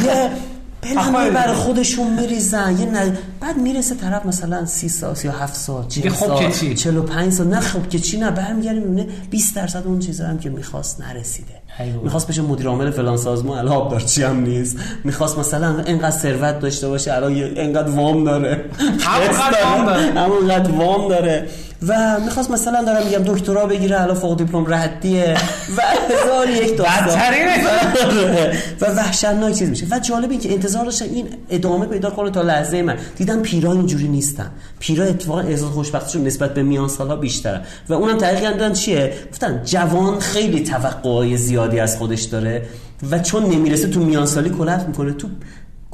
یه 0.04 0.30
پلنی 0.82 1.30
برای 1.30 1.54
خودشون 1.54 2.20
میریزن. 2.20 2.76
یه 2.78 2.86
نه 2.86 3.18
بعد 3.40 3.56
می‌رسه 3.56 3.94
طرف 3.94 4.26
مثلا 4.26 4.66
30 4.66 4.88
سال 4.88 5.14
37 5.14 5.56
سال 5.56 5.88
40 5.88 6.04
میگه 6.04 6.16
خب 6.16 6.26
سال 6.26 6.38
که 6.38 6.52
چی؟ 6.52 6.74
45 6.74 7.32
سال. 7.32 7.46
نه 7.46 7.60
خب 7.60 7.88
که 7.88 7.98
چی 7.98 8.18
نه 8.18 8.30
برمیگره 8.30 8.80
می‌بینه 8.80 9.08
20 9.30 9.54
درصد 9.56 9.86
اون 9.86 9.98
چیزا 9.98 10.26
هم 10.26 10.38
که 10.38 10.50
می‌خواست 10.50 11.00
نرسیده. 11.00 11.65
می‌خواست 12.02 12.28
بشه 12.28 12.42
مدیر 12.42 12.68
عامل 12.68 12.90
فلان 12.90 13.16
سازمان. 13.16 13.58
الان 13.58 13.72
آبدارچی 13.72 14.22
هم 14.22 14.40
نیست. 14.40 14.76
می‌خواست 15.04 15.38
مثلا 15.38 15.82
اینقدر 15.86 16.10
ثروت 16.10 16.60
داشته 16.60 16.88
باشه 16.88 17.12
الان 17.12 17.32
اینقدر 17.32 17.90
وام 17.96 18.24
داره. 18.24 18.64
همونقدر 19.00 19.64
وام 19.64 19.86
داره. 19.86 20.20
همونقدر 20.20 20.70
وام 20.70 21.08
داره. 21.08 21.48
و 21.82 22.20
می‌خواست 22.24 22.50
مثلا 22.50 22.84
دارم 22.84 23.06
میگم 23.06 23.34
دکترا 23.34 23.66
بگیره 23.66 24.02
الان 24.02 24.14
فوق 24.16 24.38
دیپلم 24.38 24.74
ردیه 24.74 25.36
و 25.76 25.82
هزار 25.82 26.50
یک 26.50 26.76
داستان. 26.76 27.20
و 28.80 28.86
وحشتناک 28.86 29.54
چیز 29.54 29.68
میشه. 29.68 29.86
و 29.90 29.98
جالب 29.98 30.30
این 30.30 30.40
که 30.40 30.52
انتظار 30.52 30.84
داشتم 30.84 31.04
این 31.04 31.28
ادامه 31.50 31.86
پیدا 31.86 32.10
کنه 32.10 32.30
تا 32.30 32.42
لحظه 32.42 32.82
من. 32.82 32.96
دیدم 33.16 33.42
پیرا 33.42 33.72
اینجوری 33.72 34.08
نیستن. 34.08 34.50
پیرا 34.78 35.04
اتفاقا 35.04 35.40
احساس 35.40 35.70
خوشبختیشون 35.70 36.24
نسبت 36.24 36.54
به 36.54 36.62
میان 36.62 36.88
سالا 36.88 37.16
بیشتره. 37.16 37.60
و 37.88 37.94
اونم 37.94 38.18
تحقیق 38.18 38.40
کردن 38.40 38.72
چیه؟ 38.72 39.14
گفتن 39.32 39.62
جوان 39.64 40.20
خیلی 40.20 40.64
توقعای 40.64 41.36
زیادی 41.36 41.80
از 41.80 41.96
خودش 41.96 42.22
داره 42.22 42.62
و 43.10 43.18
چون 43.18 43.44
نمی‌رسه 43.44 43.88
تو 43.88 44.00
میان 44.00 44.26
سالی 44.26 44.48
می‌کنه. 44.88 45.12
تو 45.12 45.28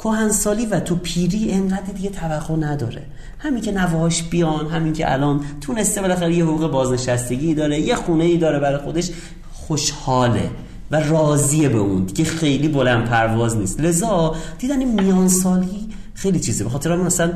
کهنسالی 0.03 0.67
و 0.67 0.81
تو 0.81 0.97
پیری 0.97 1.53
انقدر 1.53 1.93
دیگه 1.97 2.11
توقع 2.11 2.57
نداره. 2.57 3.03
همین 3.39 3.63
که 3.63 3.73
نوهاش 3.73 4.23
بیان 4.23 4.67
همین 4.67 4.93
که 4.93 5.13
الان 5.13 5.41
تونسته 5.61 6.01
بالاخره 6.01 6.35
یه 6.35 6.45
حقوق 6.45 6.71
بازنشستگی 6.71 7.55
داره 7.55 7.81
یه 7.81 7.95
خونه 7.95 8.25
ای 8.25 8.39
داره 8.39 8.59
برای 8.59 8.79
خودش 8.79 9.11
خوشحاله 9.53 10.51
و 10.91 11.01
راضیه 11.01 11.69
به 11.69 11.79
اون 11.79 12.05
دیگه 12.05 12.25
خیلی 12.25 12.69
بلند 12.69 13.05
پرواز 13.05 13.57
نیست. 13.57 13.81
لذا 13.81 14.35
دیدن 14.59 14.79
این 14.79 15.03
میان 15.03 15.29
سالی 15.29 15.89
خیلی 16.15 16.41
چیزه. 16.41 16.65
به 16.65 16.71
خاطر 16.71 16.97
مثلا 16.97 17.33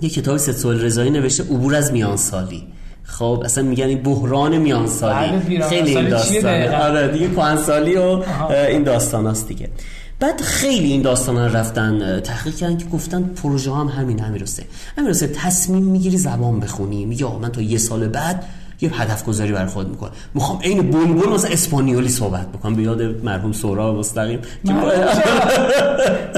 یه 0.00 0.08
کتاب 0.08 0.36
ستول 0.36 0.80
رضایی 0.80 1.10
نوشته 1.10 1.42
عبور 1.42 1.74
از 1.74 1.92
میان 1.92 2.16
سالی 2.16 2.66
خب 3.02 3.42
اصلا 3.44 3.64
میگن 3.64 3.84
این 3.84 4.02
بحران 4.02 4.56
میان 4.56 4.82
بله، 4.82 4.90
سالی 4.90 5.62
خیلی 5.62 5.96
این 5.96 6.08
داستانه؟ 6.08 6.76
آره 6.76 7.08
دیگه 7.08 7.30
کهنسالی 7.30 7.96
و 7.96 8.22
این 8.68 8.82
داستان 8.82 9.26
هست 9.26 9.48
دیگه. 9.48 9.68
بعد 10.20 10.40
خیلی 10.40 10.92
این 10.92 11.02
داستان 11.02 11.36
ها 11.36 11.46
رفتن 11.46 12.20
تحقیق 12.20 12.54
کردن 12.54 12.76
که 12.76 12.84
گفتن 12.84 13.22
پروژه 13.22 13.72
هم 13.72 13.86
همین 13.86 14.20
همین 14.20 14.42
رسته 14.42 14.64
همین 14.98 15.12
تصمیم 15.12 15.82
می‌گیری 15.82 16.16
زبان 16.16 16.60
بخونی. 16.60 17.04
میگه 17.04 17.26
آقا 17.26 17.38
من 17.38 17.52
تا 17.52 17.62
یه 17.62 17.78
سال 17.78 18.08
بعد 18.08 18.44
یه 18.80 19.02
هدف 19.02 19.24
گذاری 19.24 19.52
برای 19.52 19.68
خود 19.68 19.88
می‌کنم. 19.88 20.10
می‌خوام 20.34 20.58
عین 20.60 20.90
بلبل 20.90 21.28
مثلا 21.28 21.50
اسپانیولی 21.50 22.08
صحبت 22.08 22.48
بکنم. 22.48 22.74
به 22.74 22.82
یاد 22.82 23.02
مرحوم 23.02 23.52
سورا 23.52 23.94
مستقیم. 23.94 24.40
که 24.64 24.72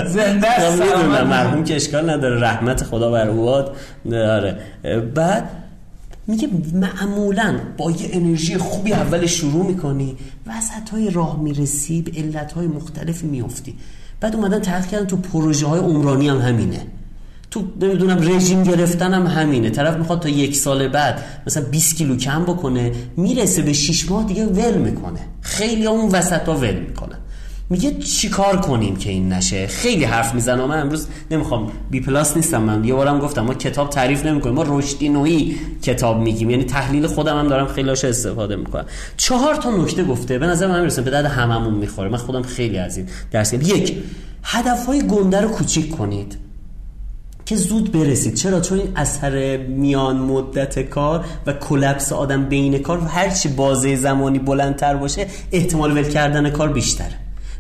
زنده. 0.07 1.25
مرحوم 1.25 1.65
که 1.65 1.77
اشکال 1.77 2.11
نداره. 2.11 2.41
رحمت 2.41 2.85
خدا 2.85 3.11
بر 3.11 3.29
اواد 3.29 3.77
آره. 4.13 4.59
بعد 5.15 5.62
میگه 6.33 6.49
معمولا 6.73 7.61
با 7.79 7.91
یه 7.91 8.09
انرژی 8.13 8.59
خوبی 8.59 8.93
اول 8.93 9.27
شروع 9.27 9.67
می‌کنی 9.67 10.17
وسط 10.47 10.91
های 10.91 11.11
راه 11.11 11.43
می‌رسی 11.43 12.03
به 12.03 12.13
علت 12.17 12.53
های 12.53 12.67
مختلف 12.67 13.25
میفتی 13.25 13.75
بعد 14.21 14.37
اومدن 14.37 14.59
تحقیق 14.59 14.91
کردن 14.91 15.07
تو 15.07 15.17
پروژه 15.17 15.67
های 15.67 15.81
عمرانی 15.81 16.29
هم 16.29 16.39
همینه. 16.39 16.87
تو 17.51 17.65
نمی‌دونم 17.81 18.19
رژیم 18.19 18.63
گرفتن 18.63 19.15
هم 19.15 19.27
همینه. 19.27 19.71
طرف 19.71 19.97
می‌خواد 19.97 20.21
تا 20.21 20.29
یک 20.29 20.57
سال 20.57 20.89
بعد 20.89 21.25
مثلا 21.47 21.65
20 21.65 21.97
کیلو 21.97 22.17
کم 22.17 22.43
بکنه 22.43 22.93
می‌رسه 23.17 23.63
به 23.63 23.73
6 23.73 24.11
ماه 24.11 24.27
دیگه 24.27 24.47
ول 24.47 24.79
می‌کنه. 24.79 25.21
خیلی 25.41 25.87
اون 25.87 26.11
وسط 26.11 26.49
ها 26.49 26.55
ول 26.55 26.79
می‌کنه. 26.79 27.17
میگه 27.73 27.99
چیکار 27.99 28.57
کنیم 28.57 28.97
که 28.97 29.11
این 29.11 29.33
نشه؟ 29.33 29.67
خیلی 29.67 30.05
حرف 30.05 30.35
می‌زنم 30.35 30.65
من 30.65 30.81
امروز 30.81 31.07
نمی‌خوام 31.31 31.73
بی 31.91 32.01
پلاس 32.01 32.37
نیستم. 32.37 32.63
من 32.63 32.85
یه 32.85 32.95
بارم 32.95 33.19
گفتم 33.19 33.43
ما 33.43 33.55
کتاب 33.55 33.91
تعریف 33.91 34.27
نمی‌کنیم. 34.27 34.55
ما 34.55 34.65
رشدی 34.69 35.09
نوعی 35.09 35.57
کتاب 35.83 36.21
میگیم. 36.21 36.51
یعنی 36.51 36.65
تحلیل 36.65 37.07
خودم 37.07 37.39
هم 37.39 37.49
دارم 37.49 37.67
خیلی 37.67 37.89
هاش 37.89 38.05
استفاده 38.05 38.57
می‌کنم. 38.57 38.87
چهار 39.17 39.55
تا 39.55 39.71
نکته 39.71 40.05
گفته. 40.05 40.39
به 40.39 40.47
نظر 40.47 40.67
من 40.67 40.81
می‌رسه 40.81 41.03
به 41.03 41.11
درد 41.11 41.25
هممون 41.25 41.75
می‌خوره. 41.75 42.09
من 42.09 42.17
خودم 42.17 42.43
خیلی 42.43 42.79
از 42.79 42.97
این 42.97 43.07
درس. 43.31 43.53
یک 43.53 43.97
هدف 44.43 44.87
های 44.87 45.07
گنده 45.07 45.41
رو 45.41 45.49
کوچیک 45.49 45.91
کنید 45.91 46.39
که 47.47 47.57
زود 47.57 47.93
برسید. 47.93 48.35
چرا؟ 48.35 48.61
چون 48.61 48.79
این 48.79 48.89
اثر 48.97 49.57
میان 49.57 50.17
مدت 50.17 50.79
کار 50.79 51.25
و 51.47 51.53
کلپس 51.53 52.13
آدم 52.13 52.45
بین 52.45 52.79
کار 52.79 53.01
هرچی 53.01 53.49
بازه 53.49 53.97
زمانی 53.97 54.39
بلندتر 54.39 54.97
باشه 54.97 55.27
احتمال 55.53 55.93
ول 55.99 56.09
کردن 56.09 56.51
کار 56.51 56.69
بیشتره. 56.69 57.15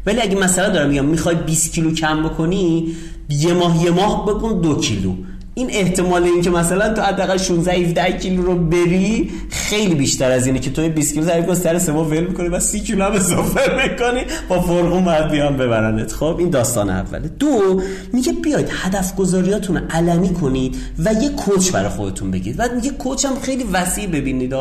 ولی 0.07 0.21
اگه 0.21 0.37
مثلا 0.37 0.69
دارم 0.69 0.88
میگم 0.88 1.05
می‌خوای 1.05 1.35
20 1.35 1.73
کیلو 1.73 1.95
کم 1.95 2.23
بکنی 2.23 2.97
یه 3.29 3.53
ماه 3.53 3.85
یه 3.85 3.91
ماه 3.91 4.27
بکن 4.27 4.61
دو 4.61 4.81
کیلو. 4.81 5.12
این 5.55 5.69
احتمال 5.71 6.25
این 6.25 6.43
که 6.43 6.51
مثلا 6.51 6.95
تو 6.95 7.03
حداقل 7.03 7.37
16 7.37 7.73
17 7.73 8.19
کیلو 8.19 8.43
رو 8.43 8.55
بری 8.55 9.31
خیلی 9.51 9.95
بیشتر 9.95 10.31
از 10.31 10.47
اینه 10.47 10.59
که 10.59 10.71
تو 10.71 10.88
20 10.88 11.15
کیلو 11.15 11.27
ضریب 11.27 11.55
سر 11.55 11.79
سه 11.79 11.93
ماه 11.93 12.07
ول 12.07 12.21
می‌کنی 12.21 12.49
و 12.49 12.61
30 12.61 12.81
کیلو 12.81 13.05
هم 13.05 13.12
اضافه 13.12 13.61
می‌کنی 13.83 14.21
با 14.49 14.61
فرقون 14.61 15.05
باید 15.05 15.29
بیان 15.29 15.57
ببرنت 15.57 16.12
خب 16.12 16.37
این 16.38 16.51
داستان 16.51 16.91
اوله. 16.91 17.29
دو 17.38 17.83
میگه 18.12 18.33
بیاید 18.33 18.69
هدف 18.71 19.17
گذاریاتون 19.17 19.77
علنی 19.77 20.29
کنید 20.29 20.77
و 20.99 21.12
یه 21.12 21.29
کوچ 21.29 21.71
برای 21.71 21.88
خودتون 21.88 22.31
بگید 22.31 22.57
بعد 22.57 22.75
میگه 22.75 22.91
کوچ 22.91 23.25
هم 23.25 23.41
خیلی 23.41 23.65
وسیع 23.73 24.07
ببینید. 24.07 24.55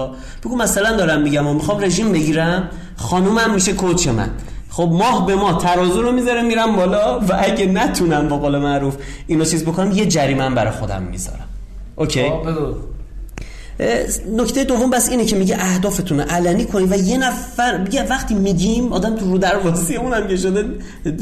بگو 0.43 0.56
مثلا 0.56 0.97
دارم 0.97 1.21
میگم 1.21 1.47
و 1.47 1.54
می‌خوام 1.54 1.84
رژیم 1.84 2.12
بگیرم. 2.12 2.69
خانومم 2.95 3.54
میشه 3.54 3.73
کوچ 3.73 4.08
من. 4.08 4.30
خب 4.71 4.89
ماه 4.91 5.25
به 5.25 5.36
ماه 5.36 5.57
ترازو 5.57 6.01
رو 6.01 6.12
می‌ذارم 6.12 6.45
میرم 6.45 6.75
بالا 6.75 7.19
و 7.19 7.34
اگه 7.39 7.65
نتونم 7.65 8.27
با 8.27 8.38
قول 8.38 8.57
معروف 8.57 8.97
اینو 9.27 9.45
چیز 9.45 9.65
بکنم 9.65 9.91
یه 9.91 10.05
جریمه 10.05 10.49
برای 10.49 10.71
خودم 10.71 11.01
می‌ذارم. 11.01 11.47
اوکی؟ 11.95 12.31
نکته 14.38 14.63
دوم 14.63 14.89
بس 14.89 15.10
اینه 15.10 15.25
که 15.25 15.36
میگه 15.36 15.55
اهدافتون 15.60 16.19
رو 16.19 16.25
علنی 16.29 16.65
کنید 16.65 16.91
و 16.91 16.95
یه 16.95 17.17
نفر 17.17 17.77
میگه 17.77 18.03
وقتی 18.03 18.34
میگیم 18.34 18.93
آدم 18.93 19.15
تو 19.15 19.31
رو 19.31 19.38
در 19.38 19.57
واسی 19.57 19.95
اونم 19.95 20.27
که 20.27 20.38
شده 20.38 20.65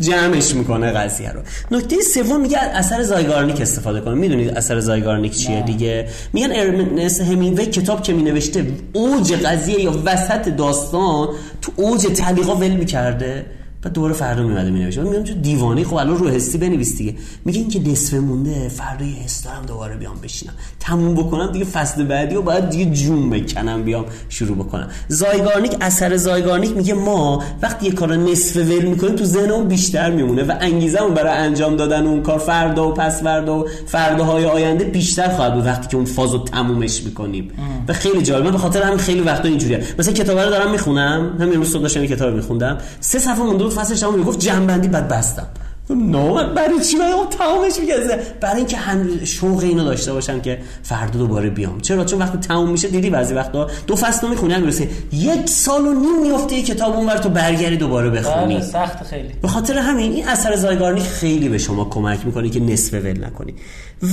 جمعش 0.01 0.55
می‌کنه 0.55 0.91
قضیه 0.91 1.31
رو. 1.31 1.39
نکته 1.71 1.95
سوم 2.01 2.41
میگه 2.41 2.57
اثر 2.57 3.03
زایگارنیک 3.03 3.61
استفاده 3.61 4.01
کنید 4.01 4.17
می‌دونید 4.17 4.49
اثر 4.49 4.79
زایگارنیک 4.79 5.37
چیه 5.37 5.55
نه. 5.55 5.65
دیگه؟ 5.65 6.07
میگن 6.33 6.51
ارنست 6.51 7.21
همینگوی 7.21 7.65
کتاب 7.65 8.03
که 8.03 8.13
مینوشته 8.13 8.65
اوج 8.93 9.33
قضیه 9.33 9.81
یا 9.81 10.01
وسط 10.05 10.49
داستان 10.49 11.27
تو 11.61 11.71
اوج 11.75 12.05
تعلیقا 12.05 12.55
ول 12.55 12.71
می‌کرده. 12.71 13.45
بعد 13.81 13.93
دوباره 13.93 14.13
فردا 14.13 14.43
میمده 14.43 14.69
مینوشه 14.69 15.01
میگم 15.01 15.23
چه 15.23 15.33
دیوانی 15.33 15.83
خب 15.83 15.93
الان 15.93 16.17
رو 16.17 16.29
حسی 16.29 16.57
بنویس 16.57 16.97
دیگه. 16.97 17.15
میگه 17.45 17.59
این 17.59 17.69
که 17.69 17.79
نصف 17.89 18.13
مونده 18.13 18.69
فردا 18.69 19.05
یه 19.05 19.15
حس 19.15 19.43
دارم 19.43 19.65
دوباره 19.67 19.95
بیام 19.95 20.15
بشینم. 20.23 20.53
تموم 20.79 21.15
بکنم 21.15 21.51
دیگه 21.51 21.65
فصل 21.65 22.03
بعدی 22.03 22.35
و 22.35 22.41
باید 22.41 22.69
دیگه 22.69 22.85
جون 22.85 23.29
بکنم 23.29 23.83
بیام 23.83 24.05
شروع 24.29 24.57
بکنم. 24.57 24.87
زایگارنیک 25.07 25.75
اثر 25.81 26.17
زایگارنیک 26.17 26.77
میگه 26.77 26.93
ما 26.93 27.43
وقتی 27.61 27.85
یه 27.85 27.91
کار 27.91 28.15
نصف 28.15 28.55
ول 28.57 28.85
می‌کنیم 28.85 29.15
تو 29.15 29.25
ذهنمون 29.25 29.67
بیشتر 29.67 30.11
میمونه 30.11 30.43
و 30.43 30.53
انگیزمون 30.59 31.13
برای 31.13 31.37
انجام 31.37 31.75
دادن 31.75 32.07
اون 32.07 32.21
کار 32.21 32.39
فردا 32.39 32.89
و 32.89 32.93
پس 32.93 33.23
فردا 33.23 33.59
و 33.59 33.67
فرداهای 33.85 34.45
آینده 34.45 34.83
بیشتر 34.83 35.29
خواهد 35.29 35.53
بود 35.53 35.65
وقتی 35.65 35.87
که 35.87 35.95
اون 35.95 36.05
فازو 36.05 36.43
تمومش 36.43 37.03
می‌کنیم. 37.03 37.51
و 37.87 37.93
خیلی 37.93 38.21
جالب. 38.21 38.45
من 38.45 38.51
به 38.51 38.57
خاطر 38.57 38.81
همین 38.81 38.97
خیلی 38.97 39.21
وقتا 39.21 39.47
اینجوریه. 39.47 39.83
مثلا 39.99 40.13
کتابا 40.13 40.43
رو 40.43 40.49
دارم 40.49 40.71
می‌خونم. 40.71 41.37
همین 41.39 41.53
روز 41.53 41.71
صبح 41.71 41.81
داشتم 41.81 42.05
کتاب 42.05 42.33
میخوندم. 42.33 42.77
سه 42.99 43.19
صفحه 43.19 43.43
مونده 43.43 43.68
بود 43.69 43.77
فصلش 43.77 43.99
تموم 43.99 44.15
می‌گفت 44.15 44.39
جنبندی 44.39 44.87
بعد 44.87 45.07
بستم. 45.07 45.47
نه 45.89 46.53
برای 46.53 46.79
چی؟ 46.79 46.97
من 46.97 47.05
اون 47.05 47.27
تمامش 47.27 47.79
میگه 47.79 47.93
برای 48.41 48.57
اینکه 48.57 48.77
هم 48.77 49.25
شوق 49.25 49.59
اینو 49.59 49.83
داشته 49.83 50.13
باشم 50.13 50.41
که 50.41 50.59
فردا 50.83 51.19
دوباره 51.19 51.49
بیام. 51.49 51.81
چرا؟ 51.81 52.05
چون 52.05 52.19
وقتی 52.19 52.37
تموم 52.37 52.69
میشه 52.71 52.87
دیدی 52.87 53.09
بعضی 53.09 53.33
وقتا 53.33 53.67
دو 53.87 53.95
فصل 53.95 54.29
می‌خونی 54.29 54.53
هم 54.53 54.61
می‌رسه 54.61 54.87
یک 55.13 55.49
سال 55.49 55.81
و 55.85 55.93
نیم 55.93 56.21
میفته 56.21 56.55
یه 56.55 56.63
کتاب 56.63 56.95
اونور 56.95 57.17
تو 57.17 57.29
برگردی 57.29 57.77
دوباره 57.77 58.09
بخونی. 58.09 58.55
بله 58.55 58.65
سخت 58.65 59.03
خیلی. 59.03 59.29
به 59.41 59.47
خاطر 59.47 59.77
همین 59.77 60.11
این 60.11 60.27
اثر 60.27 60.55
زایگارنیک 60.55 61.03
خیلی 61.03 61.49
به 61.49 61.57
شما 61.57 61.85
کمک 61.85 62.25
می‌کنه 62.25 62.49
که 62.49 62.59
نصف 62.59 62.93
ول 62.93 63.25
نکنی. 63.25 63.53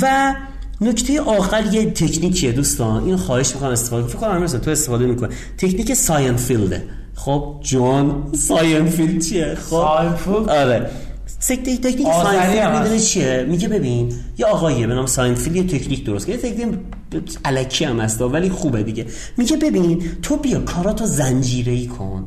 و 0.02 0.34
نکته 0.80 1.20
آخر 1.20 1.64
یه 1.74 1.90
تکنیکیه 1.90 2.52
دوستان. 2.52 3.04
این 3.04 3.16
خواهش 3.16 3.54
می‌کنم 3.54 3.70
استفاده. 3.70 4.06
فکر 4.06 4.18
کنم 4.18 4.46
تو 4.46 4.70
استفاده 4.70 5.06
می‌کنه 5.06 5.28
تکنیک 5.58 5.94
ساینفیلده 5.94 6.82
خب 7.16 7.56
جون 7.60 8.14
ساینفیلد 8.32 9.22
چیه؟ 9.22 9.54
خب. 9.54 9.70
ساینفیلد؟ 9.70 10.48
آره. 10.48 10.90
تکنیک 11.48 11.80
تکنیک 11.80 12.06
ساینفیلد. 12.22 12.78
می‌دونه 12.78 13.00
چیه؟ 13.00 13.46
میگه 13.48 13.68
ببین 13.68 14.12
یه 14.38 14.46
آقاییه 14.46 14.86
به 14.86 14.94
نام 14.94 15.06
ساینفیلد 15.06 15.56
یه 15.56 15.78
تکنیک 15.78 16.04
درست 16.04 16.26
کرده 16.26 16.50
تکنیک 16.50 16.78
الکی 17.44 17.84
هم 17.84 18.00
هست 18.00 18.22
ولی 18.22 18.50
خوبه 18.50 18.82
دیگه. 18.82 19.06
میگه 19.36 19.56
ببین 19.56 20.02
تو 20.22 20.36
بیا 20.36 20.60
کاراتو 20.60 21.06
زنجیره‌ای 21.06 21.86
کن 21.86 22.26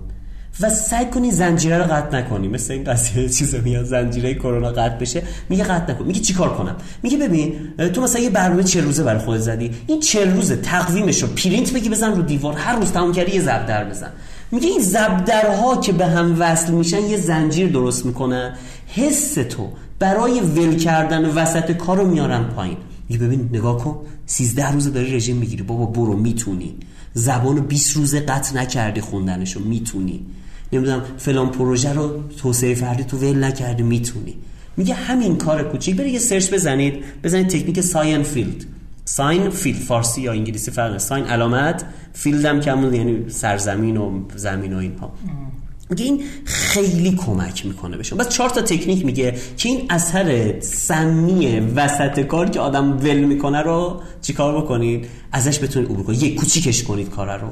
و 0.61 0.69
سعی 0.69 1.05
کنی 1.05 1.31
زنجیره 1.31 1.77
رو 1.77 1.83
قطع 1.83 2.17
نکنی. 2.17 2.47
مثل 2.47 2.73
این 2.73 2.83
قضیه 2.83 3.29
چیز 3.29 3.55
میاد 3.55 3.85
زنجیره 3.85 4.33
کرونا 4.33 4.69
قطع 4.69 4.97
بشه. 4.97 5.23
میگه 5.49 5.63
قطع 5.63 5.93
نکن. 5.93 6.05
میگه 6.05 6.19
چیکار 6.19 6.57
کنم؟ 6.57 6.75
میگه 7.03 7.17
ببین 7.17 7.53
تو 7.93 8.01
مثلا 8.01 8.21
یه 8.21 8.29
برنامه 8.29 8.63
چه 8.63 8.81
روزه 8.81 9.03
برای 9.03 9.19
خودت 9.19 9.41
زدی. 9.41 9.71
این 9.87 9.99
چه 9.99 10.25
روزه 10.25 10.55
تقویمش 10.55 11.21
رو 11.21 11.27
پرینت 11.27 11.73
بگی 11.73 11.89
بزن 11.89 12.15
رو 12.15 12.21
دیوار. 12.21 12.53
هر 12.53 12.75
روز 12.75 12.91
تموم 12.91 13.11
کردی 13.11 13.31
یه 13.31 13.41
زبدر 13.41 13.89
بزن. 13.89 14.11
میگه 14.51 14.67
این 14.67 14.81
زبدرها 14.81 15.77
که 15.77 15.91
به 15.91 16.05
هم 16.05 16.35
وصل 16.39 16.71
میشن 16.71 17.05
یه 17.05 17.17
زنجیر 17.17 17.69
درست 17.69 18.05
می‌کنن. 18.05 18.55
حس 18.87 19.33
تو 19.33 19.69
برای 19.99 20.39
ول 20.39 20.77
کردن 20.77 21.25
وسط 21.25 21.71
کارو 21.71 22.07
میارن 22.07 22.43
پایین. 22.43 22.77
میگه 23.09 23.25
ببین 23.25 23.49
نگاه 23.53 23.77
کن 23.77 23.97
13 24.25 24.71
روز 24.71 24.93
داری 24.93 25.15
رژیم 25.15 25.37
می‌گیری. 25.37 25.63
بابا 25.63 25.85
برو 25.85 26.17
می‌تونی. 26.17 26.75
زبانو 27.13 27.61
20 27.61 27.97
روزه 27.97 28.19
قطع 28.19 28.55
نکردی 28.55 29.01
خوندنشو 29.01 29.59
می‌تونی. 29.59 30.25
نمی‌دونم 30.73 31.01
فلان 31.17 31.49
پروژه 31.49 31.93
رو 31.93 32.23
توسعه 32.37 32.75
فردی 32.75 33.03
تو 33.03 33.17
ول 33.17 33.43
نکردی 33.43 33.83
می‌تونی. 33.83 34.35
میگه 34.77 34.93
همین 34.93 35.37
کار 35.37 35.63
کوچیک. 35.63 35.95
برید 35.95 36.13
یه 36.13 36.19
سرچ 36.19 36.53
بزنید. 36.53 37.03
بزنید 37.23 37.47
تکنیک 37.47 37.81
ساین 37.81 38.23
فیلد 38.23 38.65
ساین 39.09 39.49
فیلد 39.49 39.79
فارسی 39.79 40.21
یا 40.21 40.31
انگلیسی 40.31 40.71
فرق 40.71 40.97
sign 40.97 41.25
علامت 41.25 41.85
field 42.13 42.45
هم 42.45 42.59
که 42.59 42.71
همون 42.71 42.93
یعنی 42.93 43.29
سرزمین 43.29 43.97
و 43.97 44.21
زمین 44.35 44.73
و 44.73 44.77
اینها. 44.77 45.11
میگه 45.89 46.05
این 46.05 46.23
خیلی 46.45 47.11
کمک 47.11 47.65
می‌کنه 47.65 47.97
بهشون 47.97 48.17
پس 48.17 48.29
چهار 48.29 48.49
تا 48.49 48.61
تکنیک 48.61 49.05
میگه 49.05 49.35
که 49.57 49.69
این 49.69 49.85
اثر 49.89 50.59
سمی 50.61 51.59
وسط 51.59 52.19
کار 52.19 52.49
که 52.49 52.59
آدم 52.59 52.97
ول 52.97 53.19
می‌کنه 53.19 53.61
رو 53.61 54.01
چیکار 54.21 54.61
بکنید؟ 54.61 55.07
ازش 55.31 55.63
بتونید 55.63 55.89
عبور 55.89 56.03
کنید. 56.03 56.23
یک 56.23 56.35
کوچیکش 56.35 56.83
کنید 56.83 57.09
کار 57.09 57.37
رو. 57.39 57.47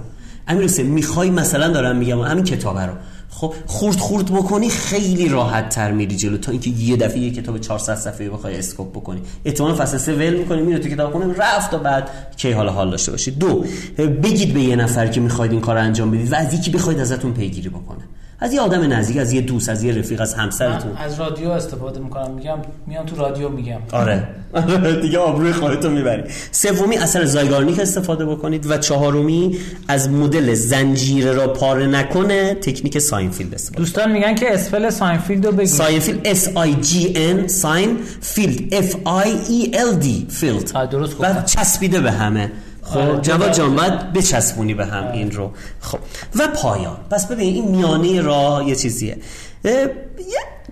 امیر 0.48 0.64
حسین 0.64 0.88
می‌خوای 0.88 1.30
مثلا 1.30 1.68
دارم 1.68 1.96
میگم 1.96 2.22
همین 2.22 2.44
کتابه 2.44 2.86
رو. 2.86 2.94
خب 3.38 3.54
خورد 3.66 3.98
خورد 3.98 4.32
بکنی 4.32 4.70
خیلی 4.70 5.30
راحت 5.30 5.70
تر 5.70 5.92
میری 5.92 6.16
جلو 6.16 6.38
تا 6.38 6.52
اینکه 6.52 6.70
یه 6.70 6.98
دفعه 6.98 7.20
یه 7.20 7.32
کتاب 7.32 7.58
400 7.58 7.96
صفحه 7.96 8.30
بخوای 8.30 8.58
اسکوپ 8.58 8.92
بکنی. 8.92 9.22
احتمال 9.46 9.76
فصل 9.76 9.98
سه 9.98 10.14
ول 10.14 10.34
می‌کنی 10.34 10.62
میره 10.62 10.80
تو 10.80 10.90
کتاب 10.90 11.12
خونه 11.12 11.34
رفت 11.38 11.74
و 11.74 11.78
بعد 11.78 12.10
کی 12.38 12.52
حال 12.52 12.70
حال 12.70 12.92
داشته 12.92 13.12
باشی؟ 13.12 13.32
دو 13.32 13.66
بگید 13.98 14.54
به 14.54 14.62
یه 14.62 14.76
نفر 14.76 15.08
که 15.08 15.22
می‌خواید 15.22 15.52
این 15.52 15.62
کار 15.62 15.78
انجام 15.78 16.12
بدید 16.12 16.32
و 16.32 16.36
از 16.36 16.54
یکی 16.54 16.72
بخواید 16.72 17.00
ازتون 17.00 17.34
پیگیری 17.34 17.70
بکنه. 17.70 18.04
از 18.40 18.54
یه 18.54 18.62
آدم 18.62 18.94
نزدیک 18.94 19.18
از 19.18 19.34
یه 19.34 19.42
دوست 19.42 19.70
از 19.70 19.84
یه 19.84 19.94
رفیق 19.94 20.22
از 20.22 20.34
همسرتون. 20.34 20.92
از 20.98 21.20
رادیو 21.20 21.50
استفاده 21.50 22.00
می‌کنم. 22.00 22.32
میگم 22.32 22.58
میام 22.88 23.06
تو 23.06 23.16
رادیو 23.16 23.50
میگم. 23.50 23.78
آره. 23.92 24.28
دیگه 25.02 25.18
آبروی 25.18 25.54
خودتو 25.54 25.90
می‌بری. 25.90 26.24
سومی 26.52 26.98
اثر 26.98 27.26
زایگارنیک 27.26 27.80
استفاده 27.80 28.26
بکنید 28.26 28.72
و 28.72 28.78
چهارمی 28.78 29.58
از 29.88 30.10
مدل 30.10 30.54
زنجیره 30.54 31.32
را 31.32 31.48
پاره 31.48 31.88
نکنه 31.88 32.54
تکنیک 32.54 33.00
ساینفیلد 33.00 33.54
استفاده 33.54 33.80
دوستان 33.80 34.12
میگن 34.12 34.36
که 34.36 34.54
spell 34.54 34.90
ساینفیلد 34.90 35.46
رو 35.46 35.52
بگید 35.52 35.68
ساینفیلد 35.68 36.34
S 36.34 36.38
I 36.46 36.86
G 36.86 37.18
N 37.18 37.48
sign 37.48 37.98
field 38.22 38.82
F 38.82 38.94
I 38.94 39.28
E 39.50 39.74
L 39.76 40.04
D 40.04 40.32
field. 40.32 40.90
درست 40.90 41.22
و 41.22 41.42
چسبیده 41.46 42.00
به 42.00 42.12
همه. 42.12 42.52
خب 42.88 43.22
جواد 43.22 43.54
جان 43.54 43.76
باید 43.76 44.14
بچسبونی 44.14 44.74
به 44.74 44.86
هم 44.86 45.12
این 45.12 45.32
رو. 45.32 45.52
خب 45.82 46.00
و 46.36 46.48
پایان. 46.48 46.98
پس 47.12 47.28
ببین 47.28 47.54
این 47.54 47.68
میانه 47.68 48.22
راه 48.22 48.68
یه 48.68 48.76
چیزیه. 48.76 49.18
یه 49.64 49.84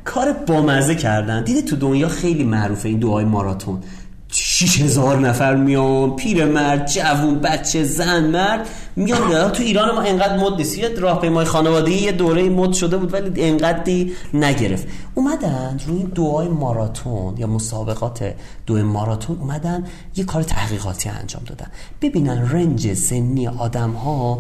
کار 0.06 0.34
بامزه 0.34 0.96
کردن. 0.96 1.44
دیده 1.44 1.62
تو 1.62 1.76
دنیا 1.76 2.08
خیلی 2.08 2.44
معروفه 2.44 2.90
این 2.90 3.00
دوهای 3.00 3.26
ماراتون. 3.26 3.82
شیش 4.32 4.82
هزار 4.82 5.20
نفر 5.20 5.56
میان 5.56 6.16
پیر 6.16 6.46
مرد 6.46 6.88
جوون 6.88 7.40
بچه 7.40 7.84
زن 7.84 8.28
مرد 8.28 8.70
میان 8.96 9.52
تو 9.52 9.64
ایران 9.64 9.96
ما 9.96 10.02
انقدر 10.02 10.38
مد 10.38 10.54
نیست. 10.54 10.78
یه 10.78 10.90
راهپیمای 10.90 11.46
خانوادگی 11.46 11.96
یه 11.96 12.12
دوره 12.12 12.50
مد 12.50 12.74
شده 12.74 12.98
بود 12.98 13.14
ولی 13.14 13.44
انقدری 13.44 14.14
نگرفت. 14.34 14.88
اومدن 15.16 15.80
روی 15.88 16.04
دعای 16.04 16.48
ماراتون 16.48 17.38
یا 17.38 17.48
مسابقات 17.48 18.34
دو 18.66 18.84
ماراتون 18.84 19.40
اومدن 19.40 19.84
یه 20.16 20.24
کار 20.24 20.44
تحقیقاتی 20.44 21.10
انجام 21.10 21.44
دادن. 21.46 21.68
ببینن 22.02 22.52
رنج 22.52 22.94
سنی 22.94 23.48
آدم 23.48 23.92
ها 23.92 24.40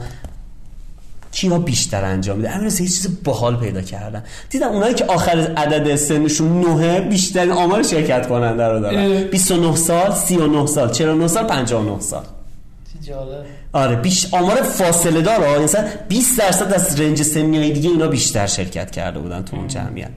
کیا 1.35 1.59
بیشتر 1.59 2.05
انجام 2.05 2.37
میده 2.37 2.55
امیر 2.55 2.67
یه 2.67 2.71
چیز 2.71 3.23
باحال 3.23 3.55
پیدا 3.55 3.81
کردن. 3.81 4.23
دیدم 4.49 4.67
اونایی 4.67 4.93
که 4.93 5.05
آخر 5.05 5.53
عدد 5.57 5.95
سنشون 5.95 6.61
نوه 6.61 6.99
بیشتر 6.99 7.51
آمار 7.51 7.83
شرکت 7.83 8.27
کننده 8.27 8.67
رو 8.67 8.79
دارن. 8.79 9.23
29 9.23 9.75
سال 9.75 10.11
39 10.11 10.65
سال 10.65 10.91
49 10.91 11.27
سال 11.27 11.43
59 11.43 11.99
سال. 11.99 12.23
جالب. 13.01 13.45
آره 13.73 13.95
بیش 13.95 14.33
آمار 14.33 14.61
فاصله 14.61 15.21
داره 15.21 15.59
مثلا 15.59 15.85
20 16.07 16.39
درصد 16.39 16.73
از 16.73 17.01
رنج 17.01 17.21
سنی 17.21 17.71
دیگه 17.71 17.89
اینا 17.89 18.07
بیشتر 18.07 18.47
شرکت 18.47 18.91
کرده 18.91 19.19
بودن 19.19 19.41
تو 19.41 19.57
اون 19.57 19.67
جمعیت. 19.67 20.11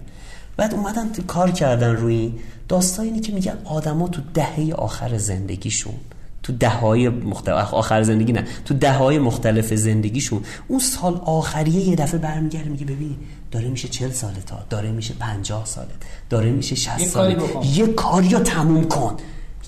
بعد 0.57 0.75
اومدن 0.75 1.11
کار 1.27 1.51
کردن 1.51 1.97
روی 1.97 2.33
داستان 2.69 3.05
اینه 3.05 3.21
که 3.21 3.33
میگن 3.33 3.59
آدما 3.65 4.09
تو 4.09 4.21
دهه 4.35 4.73
آخر 4.77 5.19
زندگیشون 5.19 5.95
تو 6.49 6.55
دههای 6.57 7.09
مختلف 7.09 7.75
آخر 7.75 8.03
زندگی 8.03 8.33
نه 8.33 8.45
تو 8.65 8.75
دههای 8.75 9.19
مختلف 9.19 9.75
زندگیشون 9.75 10.43
اون 10.69 10.79
سال 10.81 11.21
آخریه 11.25 11.89
یه 11.89 11.97
دفعه 11.97 12.21
برمیگرده 12.21 12.69
میگه 12.69 12.85
ببین 12.85 13.17
داره 13.51 13.69
میشه 13.69 13.89
40 13.89 14.11
ساله 14.11 14.41
تا 14.47 14.57
داره 14.71 14.91
میشه 14.91 15.15
50 15.15 15.65
ساله 15.65 15.89
داره 16.31 16.51
میشه 16.51 16.75
60 16.75 16.99
ساله. 16.99 17.37
یه 17.75 17.87
کاری 17.87 18.29
رو 18.29 18.39
تموم 18.39 18.85
کن. 18.85 19.17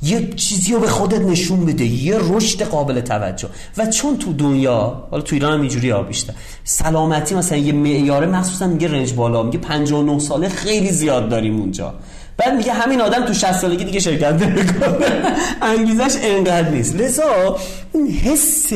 یه 0.02 0.32
چیزی 0.32 0.72
رو 0.72 0.80
به 0.80 0.88
خودت 0.88 1.20
نشون 1.20 1.66
بده. 1.66 1.84
یه 1.84 2.18
رشد 2.20 2.62
قابل 2.62 3.00
توجه. 3.00 3.48
و 3.76 3.86
چون 3.86 4.18
تو 4.18 4.32
دنیا 4.32 5.08
حالا 5.10 5.22
تو 5.22 5.34
ایران 5.34 5.52
هم 5.52 5.60
اینجوری 5.60 5.90
ها 5.90 6.02
بیشتر. 6.02 6.34
سلامتی 6.64 7.34
مثلا 7.34 7.58
یه 7.58 7.72
معیاره 7.72 8.26
مخصوصا 8.26 8.66
میگه 8.66 8.88
رنج 8.88 9.12
بالا 9.12 9.42
میگه 9.42 9.58
59 9.58 10.18
ساله 10.18 10.48
خیلی 10.48 10.92
زیاد 10.92 11.28
داریم 11.28 11.60
اونجا. 11.60 11.94
بعد 12.40 12.54
میگه 12.56 12.72
همین 12.72 13.00
آدم 13.00 13.24
تو 13.24 13.34
60 13.34 13.52
سالگی 13.52 13.84
دیگه 13.84 14.00
شرکت 14.00 14.42
نمی‌کنه. 14.42 15.22
انگیزش 15.62 16.16
انقدر 16.22 16.70
نیست. 16.70 16.96
لذا 16.96 17.56
این 17.94 18.10
حس 18.10 18.72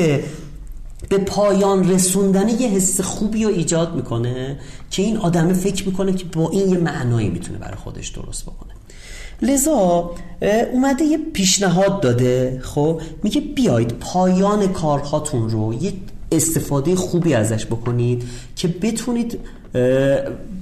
به 1.08 1.18
پایان 1.18 1.90
رسوندن 1.90 2.48
یه 2.48 2.68
حس 2.68 3.00
خوبی 3.00 3.44
رو 3.44 3.50
ایجاد 3.50 3.94
می‌کنه 3.94 4.58
که 4.90 5.02
این 5.02 5.16
آدم 5.16 5.52
فکر 5.52 5.86
می‌کنه 5.86 6.12
که 6.12 6.24
با 6.24 6.50
این 6.50 6.68
یه 6.68 6.78
معنایی 6.78 7.30
می‌تونه 7.30 7.58
برای 7.58 7.76
خودش 7.76 8.08
درست 8.08 8.42
بکنه. 8.42 8.72
لذا 9.42 10.10
اومده 10.72 11.04
یه 11.04 11.18
پیشنهاد 11.32 12.00
داده 12.00 12.60
خب؟ 12.62 13.00
میگه 13.22 13.40
بیاید 13.40 13.92
پایان 14.00 14.72
کارهاتون 14.72 15.50
رو 15.50 15.74
یه 15.74 15.92
استفاده 16.32 16.96
خوبی 16.96 17.34
ازش 17.34 17.66
بکنید 17.66 18.22
که 18.56 18.68
بتونید 18.68 19.38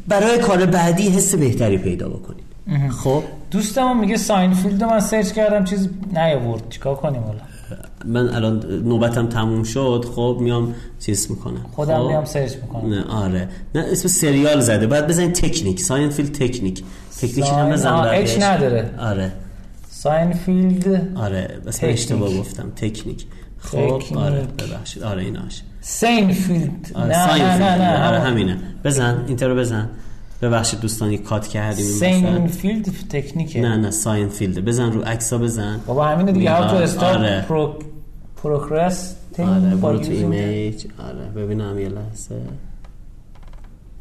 برای 0.09 0.39
کار 0.43 0.67
بعدی 0.67 1.09
حس 1.09 1.35
بهتری 1.35 1.79
پیدا 1.79 2.09
بکنید. 2.09 2.42
خب. 2.91 3.23
دوستم 3.51 4.01
میگه 4.01 4.17
ساینفیلد 4.17 4.85
من 4.85 5.01
سرچ 5.01 5.33
کردم 5.33 5.65
چیز 5.65 5.89
نیاورد. 6.13 6.69
چیکار 6.71 6.95
کنیم 6.95 7.23
حالا؟ 7.23 7.39
من 8.05 8.29
الان 8.35 8.83
نوبتم 8.85 9.27
تموم 9.29 9.63
شد. 9.63 10.05
خب 10.15 10.39
میام 10.41 10.75
چیز 11.01 11.31
می‌کنم. 11.31 11.67
خودم 11.73 11.99
خب؟ 11.99 12.07
میام 12.09 12.25
سرچ 12.25 12.55
می‌کنم. 12.57 12.95
نه 12.95 13.05
آره. 13.05 13.49
نه 13.75 13.85
اسم 13.93 14.09
سریال 14.09 14.61
زده. 14.61 14.87
بعد 14.87 15.07
بزنید 15.07 15.33
تکنیک. 15.33 15.81
ساینفیلد 15.81 16.33
تکنیک. 16.33 16.85
تکنیک 17.21 17.47
هم 17.47 17.71
بزن 17.71 17.93
H 17.93 18.43
نداره. 18.43 18.91
آره. 18.99 19.33
ساینفیلد 19.91 21.17
آره 21.17 21.61
پس 21.67 21.79
اشتباه 21.83 22.35
گفتم. 22.39 22.73
تکنیک. 22.77 23.27
خب 23.59 23.99
تکنیک. 23.99 24.17
آره 24.17 24.47
ببخشید. 24.59 25.03
آره 25.03 25.23
ایناش 25.23 25.63
سینفیلد. 25.81 26.93
آره. 26.95 27.09
نه, 27.09 27.35
نه 27.35 27.59
نه 27.59 27.77
نه 27.79 28.09
آره 28.09 28.21
همینه. 28.21 28.59
بزن 28.85 29.25
Enter 29.27 29.49
رو 29.49 29.57
بزن. 29.57 29.89
ببخشید 30.43 30.81
دوستان 30.81 31.13
یک 31.13 31.23
کات 31.23 31.49
کردیم 31.49 31.85
ساینفیلد 31.85 32.89
تکنیکه. 33.11 33.61
نه 33.61 33.77
نه 33.77 33.91
ساینفیلد 33.91 34.65
بزن 34.65 34.93
رو 34.93 35.03
عکسا 35.03 35.39
بزن. 35.39 35.81
بابا 35.87 36.05
همینه 36.07 36.33
دیگه 36.33 36.51
how 36.51 36.71
to 36.71 36.77
start 36.77 37.17
آره. 37.17 37.45
پرو 37.49 37.79
progress 38.43 39.15
آره 39.39 39.75
برو 39.77 39.99
تو 39.99 40.13
image 40.13 40.85
آره 40.99 41.27
ببینم 41.37 41.79
یه 41.79 41.89
لحظه. 41.89 42.35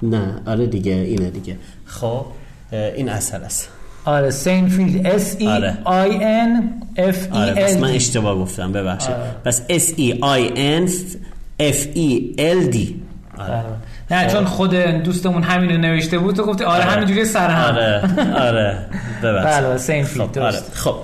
نه 0.03 0.41
آره 0.45 0.65
دیگه 0.67 0.93
اینه 0.93 1.29
دیگه. 1.29 1.57
خب 1.85 2.25
این 2.71 3.09
اثر 3.09 3.41
است. 3.41 3.69
آره 4.05 4.29
سینفیلد 4.29 5.19
S 5.19 5.33
E 5.33 5.75
I 5.85 6.11
N 6.21 6.63
F 6.97 7.31
E 7.31 7.35
آره 7.35 7.53
پس 7.53 7.77
من 7.77 7.89
اشتباه 7.89 8.35
گفتم 8.35 8.71
ببخشید. 8.71 9.11
آره. 9.11 9.35
پس 9.45 9.61
S 9.61 9.91
E 9.91 10.13
I 10.19 10.55
N 10.55 10.91
F 11.59 11.97
E 11.97 12.37
L 12.37 12.73
D. 12.73 12.77
آره. 13.37 13.63
نه 14.11 14.27
چون 14.27 14.45
خود 14.45 14.75
دوستمون 14.75 15.43
همینو 15.43 15.77
نوشته 15.77 16.19
بود 16.19 16.35
تو 16.35 16.43
گفتی 16.43 16.63
آره, 16.63 16.83
آره. 16.83 16.91
همینجوری 16.91 17.25
سر 17.25 17.49
هم. 17.49 17.75
آره 17.75 18.01
آره. 18.47 18.77
بله 19.21 19.77
فیلد 20.03 20.27
خب, 20.27 20.39
آره. 20.39 20.57
خب. 20.73 20.95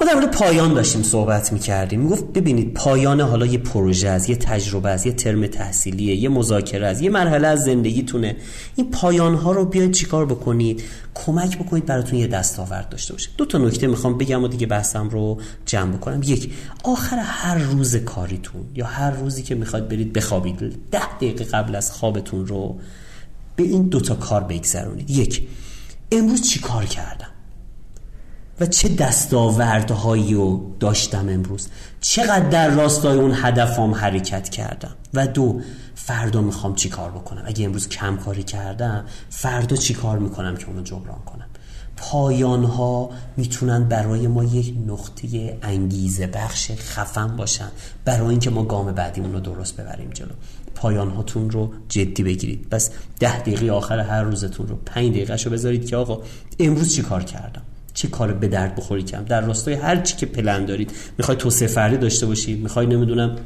ما 0.00 0.06
در 0.06 0.14
مورد 0.14 0.30
پایان 0.30 0.74
داشتیم 0.74 1.02
صحبت 1.02 1.52
می‌کردیم. 1.52 2.00
می‌گفت 2.00 2.24
ببینید 2.24 2.74
پایان 2.74 3.20
حالا 3.20 3.46
یه 3.46 3.58
پروژه 3.58 4.08
است 4.08 4.30
یه 4.30 4.36
تجربه 4.36 4.88
است 4.88 5.06
یه 5.06 5.12
ترم 5.12 5.46
تحصیلیه 5.46 6.16
یه 6.16 6.28
مذاکره 6.28 6.86
است 6.86 7.02
یه 7.02 7.10
مرحله 7.10 7.48
از 7.48 7.60
زندگیتونه. 7.60 8.36
این 8.76 8.90
پایان 8.90 9.34
ها 9.34 9.52
رو 9.52 9.64
بیاید 9.64 9.92
چیکار 9.92 10.26
بکنید؟ 10.26 10.82
کمک 11.14 11.58
بکنید 11.58 11.86
براتون 11.86 12.18
یه 12.18 12.26
دستاورد 12.26 12.88
داشته 12.88 13.12
باشه. 13.12 13.30
دو 13.36 13.44
تا 13.44 13.58
نکته 13.58 13.86
می‌خوام 13.86 14.18
بگم 14.18 14.44
و 14.44 14.48
دیگه 14.48 14.66
بحثم 14.66 15.08
رو 15.08 15.40
جمع 15.66 15.92
بکنم. 15.92 16.20
یک 16.22 16.52
آخر 16.84 17.18
هر 17.18 17.58
روز 17.58 17.96
کاریتون 17.96 18.62
یا 18.74 18.86
هر 18.86 19.10
روزی 19.10 19.42
که 19.42 19.54
می‌خواد 19.54 19.88
برید 19.88 20.12
بخوابید 20.12 20.58
ده 20.90 21.16
دقیقه 21.16 21.44
قبل 21.44 21.74
از 21.74 21.92
خوابتون 21.92 22.46
رو 22.46 22.78
به 23.56 23.62
این 23.62 23.82
دوتا 23.82 24.14
کار 24.14 24.44
بگذرونید. 24.44 25.10
یک 25.10 25.48
امروز 26.12 26.42
چی 26.42 26.60
کار 26.60 26.84
کردم؟ 26.84 27.28
و 28.60 28.66
چه 28.66 28.88
دستاوردهایی 28.88 30.34
رو 30.34 30.74
داشتم 30.80 31.28
امروز. 31.28 31.68
چقدر 32.00 32.48
در 32.48 32.70
راستای 32.70 33.18
اون 33.18 33.32
هدفام 33.34 33.94
حرکت 33.94 34.48
کردم. 34.48 34.94
و 35.14 35.26
دو 35.26 35.60
فردا 35.94 36.40
می‌خوام 36.40 36.74
چی 36.74 36.88
کار 36.88 37.10
بکنم؟ 37.10 37.42
اگه 37.46 37.64
امروز 37.64 37.88
کم 37.88 38.16
کاری 38.16 38.42
کردم 38.42 39.04
فردا 39.30 39.76
چی 39.76 39.94
کار 39.94 40.18
می‌کنم 40.18 40.56
که 40.56 40.66
اونو 40.66 40.82
جبران 40.82 41.18
کنم؟ 41.26 41.46
پایان 41.96 42.64
ها 42.64 43.10
می‌تونن 43.36 43.84
برای 43.84 44.26
ما 44.26 44.44
یک 44.44 44.74
نقطه 44.86 45.58
انگیزه 45.62 46.26
بخش 46.26 46.70
خفن 46.70 47.36
باشن. 47.36 47.68
برای 48.04 48.28
اینکه 48.28 48.50
ما 48.50 48.64
گام 48.64 48.92
بعدیمون 48.92 49.32
رو 49.32 49.40
درست 49.40 49.76
ببریم 49.76 50.10
جلو. 50.10 50.32
پایان 50.74 51.10
هاتون 51.10 51.50
رو 51.50 51.72
جدی 51.88 52.22
بگیرید. 52.22 52.70
بس 52.70 52.90
ده 53.20 53.40
دقیقه 53.40 53.70
آخر 53.70 53.98
هر 53.98 54.22
روزتون 54.22 54.68
رو 54.68 54.76
پنج 54.76 55.10
دقیقه 55.10 55.36
رو 55.36 55.50
بذارید 55.50 55.86
که 55.86 55.96
آقا 55.96 56.22
امروز 56.58 56.94
چی 56.94 57.02
کار 57.02 57.24
کردم؟ 57.24 57.62
چه 57.98 58.08
کار 58.08 58.32
به 58.32 58.48
درد 58.48 58.76
بخوری 58.76 59.02
کم 59.02 59.24
در 59.24 59.40
راستای 59.40 59.74
هر 59.74 59.96
چی 59.96 60.16
که 60.16 60.26
پلن 60.26 60.64
دارید 60.64 60.92
می‌خوای 61.18 61.36
توسعه 61.36 61.68
فردی 61.68 61.96
داشته 61.96 62.26
باشی 62.26 62.54
می‌خوای 62.54 62.86
نمی‌دونم 62.86 63.36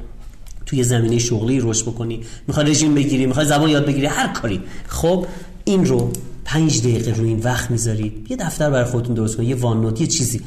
توی 0.67 0.83
زمینه 0.83 1.19
شغلی 1.19 1.61
رشد 1.61 1.83
بکنی 1.83 2.21
می‌خوای 2.47 2.71
رژیم 2.71 2.95
بگیری 2.95 3.27
می‌خوای 3.27 3.47
زبان 3.47 3.71
یاد 3.71 3.87
بگیری 3.87 4.07
هر 4.07 4.33
کاری. 4.33 4.61
خب 4.87 5.27
این 5.65 5.87
رو 5.87 6.13
پنج 6.45 6.81
دقیقه 6.81 7.15
رو 7.15 7.25
این 7.25 7.39
وقت 7.39 7.71
می‌ذارید 7.71 8.27
یه 8.31 8.37
دفتر 8.37 8.71
برای 8.71 8.85
خودتون 8.85 9.15
درست 9.15 9.37
کنید 9.37 9.49
یه 9.49 9.57
وان 9.57 9.97
یه 10.01 10.07
چیزی. 10.07 10.41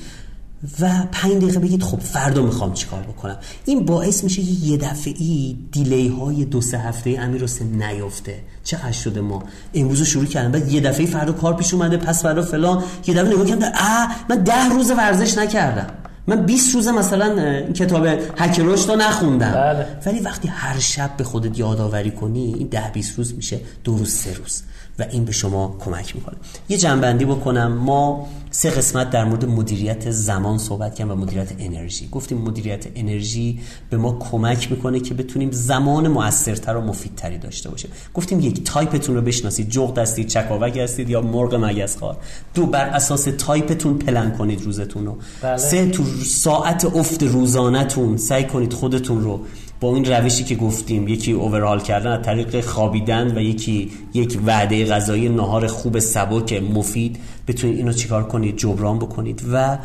و 0.80 0.90
پنج 1.12 1.34
دقیقه 1.34 1.60
بگید 1.60 1.84
خب 1.84 2.00
فردا 2.00 2.42
می‌خوام 2.42 2.74
چیکار 2.74 3.02
بکنم. 3.02 3.38
این 3.66 3.86
باعث 3.86 4.24
میشه 4.24 4.42
یه 4.42 4.78
دفعه 4.78 5.14
ای 5.18 5.58
دیلی 5.72 6.08
های 6.08 6.46
دو 6.46 6.62
سه 6.62 6.78
هفته 6.78 7.18
امیر 7.20 7.44
حسین 7.44 7.84
نیفته 7.84 8.40
چقدر 8.64 8.92
شده 8.92 9.22
ما. 9.22 9.44
امروز 9.74 10.02
شروع 10.02 10.26
کردم. 10.26 10.52
بعد 10.52 10.72
یه 10.72 10.82
دفعه 10.82 11.06
فردا 11.06 11.34
کار 11.34 11.54
پیش 11.54 11.74
اومده 11.74 11.98
پس 11.98 12.24
فردا 12.24 12.42
فلان. 12.42 12.84
یه 13.08 13.14
دفعه 13.14 13.34
نگاه 13.34 13.46
کردم 13.46 13.72
اه 13.76 14.16
من 14.30 14.44
ده 14.44 14.70
روز 14.70 14.92
ورزش 14.92 15.38
نکردم. 15.38 15.88
من 16.28 16.46
20 16.46 16.76
روز 16.76 16.88
مثلا 16.88 17.26
این 17.58 17.74
کتاب 17.74 18.06
هک 18.38 18.60
رشد 18.60 18.90
رو 18.90 18.96
نخوندم. 18.96 19.52
بله. 19.52 19.88
ولی 20.06 20.20
وقتی 20.20 20.48
هر 20.48 20.80
شب 20.80 21.18
به 21.18 21.24
خودت 21.24 21.60
یادآوری 21.60 22.12
کنی 22.12 22.54
این 22.54 22.68
ده 22.68 22.92
20 22.94 23.18
روز 23.18 23.34
میشه 23.36 23.60
دو 23.84 23.98
روز 23.98 24.14
سه 24.14 24.34
روز. 24.34 24.62
و 25.00 25.06
این 25.12 25.26
به 25.26 25.32
شما 25.32 25.76
کمک 25.80 26.16
می‌کنه. 26.16 26.36
یه 26.70 26.78
جمع‌بندی 26.78 27.26
بکنم. 27.26 27.74
ما 27.74 28.28
سه 28.52 28.70
قسمت 28.70 29.10
در 29.10 29.26
مورد 29.26 29.46
مدیریت 29.46 30.12
زمان 30.12 30.58
صحبت 30.58 30.96
کردیم 30.96 31.14
و 31.14 31.16
مدیریت 31.16 31.52
انرژی. 31.60 32.08
گفتیم 32.12 32.38
مدیریت 32.38 32.86
انرژی 32.96 33.60
به 33.90 33.98
ما 33.98 34.20
کمک 34.32 34.72
می‌کنه 34.72 35.00
که 35.00 35.14
بتونیم 35.14 35.52
زمان 35.52 36.08
موثرتر 36.08 36.76
و 36.76 36.82
مفیدتری 36.82 37.38
داشته 37.38 37.70
باشیم. 37.70 37.92
گفتیم 38.14 38.40
یک 38.40 38.64
تایپتون 38.64 39.16
رو 39.16 39.22
بشناسید. 39.22 39.70
جغد 39.70 40.00
هستید 40.00 40.28
چکاوک 40.28 40.78
هستید 40.78 41.10
یا 41.10 41.22
مرغ 41.22 41.56
مگس‌خوار 41.56 42.18
دو 42.54 42.66
بر 42.66 42.86
اساس 42.86 43.28
type 43.38 43.72
تون 43.72 43.98
plan 43.98 44.32
کنید 44.32 44.62
روزتون 44.62 45.06
رو. 45.06 45.18
بله. 45.42 45.58
سه 45.58 45.90
تو 45.90 46.04
ساعت 46.26 46.86
افت 46.86 47.24
روزانهتون 47.24 48.18
سعی 48.18 48.44
کنید 48.44 48.74
خودتون 48.74 49.24
رو 49.24 49.40
با 49.80 49.96
این 49.96 50.06
روشی 50.06 50.44
که 50.44 50.56
گفتیم 50.56 51.08
یکی 51.08 51.32
overhaul 51.32 51.80
کردن 51.80 52.12
از 52.12 52.26
طریق 52.26 52.62
خوابیدن 52.62 53.38
و 53.38 53.42
یکی 53.42 53.92
یک 54.14 54.40
وعده 54.46 54.86
غذایی 54.86 55.30
نهار 55.30 55.68
خوب 55.68 56.00
سبک 56.00 56.54
مفید. 56.54 57.20
بتونید 57.48 57.78
اینو 57.78 57.94
چیکار 57.94 58.24
کنید؟ 58.24 58.58
جبران 58.58 59.00
بکنید. 59.00 59.42
و 59.54 59.78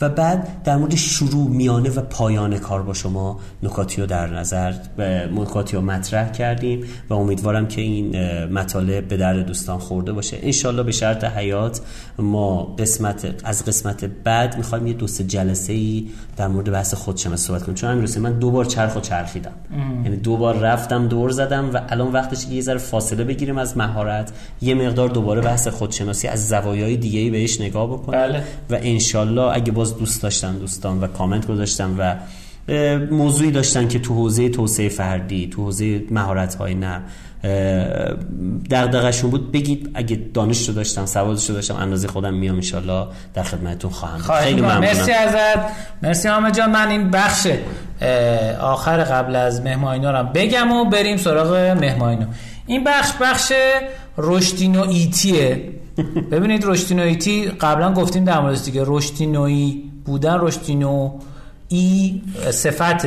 و 0.00 0.08
بعد 0.08 0.62
در 0.64 0.76
مورد 0.76 0.94
شروع 0.94 1.48
میانه 1.48 1.90
و 1.90 2.00
پایان 2.00 2.58
کار 2.58 2.82
با 2.82 2.94
شما 2.94 3.40
نکاتی 3.62 4.00
رو 4.00 4.06
در 4.06 4.26
نظر 4.26 4.74
نکاتی 5.36 5.76
رو 5.76 5.82
مطرح 5.82 6.32
کردیم 6.32 6.84
و 7.10 7.14
امیدوارم 7.14 7.68
که 7.68 7.80
این 7.80 8.16
مطالب 8.46 9.08
به 9.08 9.16
درد 9.16 9.46
دوستان 9.46 9.78
خورده 9.78 10.12
باشه. 10.12 10.38
انشالله 10.42 10.82
به 10.82 10.92
شرط 10.92 11.24
حیات 11.24 11.80
ما 12.18 12.62
قسمت 12.62 13.34
از 13.44 13.64
قسمت 13.64 14.04
بعد 14.04 14.56
می‌خوایم 14.56 14.86
یه 14.86 14.92
دو 14.92 15.06
سه 15.06 15.24
جلسه 15.24 15.72
ای 15.72 16.06
در 16.36 16.48
مورد 16.48 16.72
بحث 16.72 16.94
خودشناسی 16.94 17.46
صحبت 17.46 17.62
کنیم. 17.62 17.74
چون 17.74 17.90
امروز 17.90 18.18
من 18.18 18.38
دو 18.38 18.50
بار 18.50 18.64
چرخ 18.64 18.96
و 18.96 19.00
چرخیدم. 19.00 19.52
یعنی 20.04 20.16
دو 20.16 20.36
بار 20.36 20.58
رفتم 20.58 21.08
دور 21.08 21.30
زدم 21.30 21.70
و 21.74 21.80
الان 21.88 22.12
وقتش 22.12 22.46
یه 22.50 22.60
ذره 22.60 22.78
فاصله 22.78 23.24
بگیریم 23.24 23.58
از 23.58 23.76
مهارت. 23.76 24.32
یه 24.62 24.74
مقدار 24.74 25.08
دوباره 25.08 25.40
بحث 25.40 25.68
خودشناسی 25.68 26.28
از 26.28 26.48
زوایای 26.48 26.96
دیگه 26.96 27.20
ای 27.20 27.30
بهش 27.30 27.60
نگاه 27.60 27.86
بکنیم. 27.86 28.20
بله. 28.20 28.42
و 28.70 28.78
انشالله 28.82 29.42
اگه 29.42 29.72
باز 29.72 29.85
دوست 29.94 30.22
داشتن 30.22 30.58
دوستان 30.58 31.00
و 31.00 31.06
کامنت 31.06 31.46
گذاشتن 31.46 31.96
و 31.98 32.14
موضوعی 33.10 33.50
داشتن 33.50 33.88
که 33.88 33.98
تو 33.98 34.14
حوزه 34.14 34.48
توسعه 34.48 34.88
فردی 34.88 35.48
تو 35.48 35.62
حوزه 35.62 36.02
مهارت 36.10 36.54
های 36.54 36.74
نه 36.74 37.02
دغدغشون 38.70 39.30
بود. 39.30 39.52
بگید 39.52 39.90
اگه 39.94 40.20
دانش 40.34 40.68
رو 40.68 40.74
داشتم 40.74 41.06
سوادش 41.06 41.48
رو 41.48 41.54
داشتم 41.54 41.76
اندازه 41.76 42.08
خودم 42.08 42.34
میام 42.34 42.54
انشالله 42.54 43.06
در 43.34 43.42
خدمتتون 43.42 43.90
خواهم. 43.90 44.18
خیلی 44.18 44.60
ممنونم. 44.60 44.80
مرسی 44.80 45.12
ازت. 45.12 45.60
مرسی 46.02 46.28
حامد 46.28 46.56
جان. 46.56 46.70
من 46.70 46.88
این 46.88 47.10
بخش 47.10 47.46
آخر 48.60 49.04
قبل 49.04 49.36
از 49.36 49.60
مهمانینا 49.60 50.20
رو 50.20 50.26
بگم 50.34 50.72
و 50.72 50.84
بریم 50.84 51.16
سراغ 51.16 51.54
مهمانینا 51.54 52.26
این 52.66 52.84
بخش 52.84 53.12
بخش 53.20 53.52
رشدی 54.18 54.68
نوعیتیه 54.68 55.72
ببینید 56.32 56.64
رشدی 56.64 56.94
نوعیتی 56.94 57.46
قبلا 57.46 57.92
گفتیم 57.92 58.24
در 58.24 58.40
موردش 58.40 58.64
دیگه. 58.64 58.82
رشدی 58.86 59.26
نوعی 59.26 59.90
بودن 60.04 60.38
رشدی 60.40 60.74
نوعی 60.74 62.22
صفت. 62.50 63.06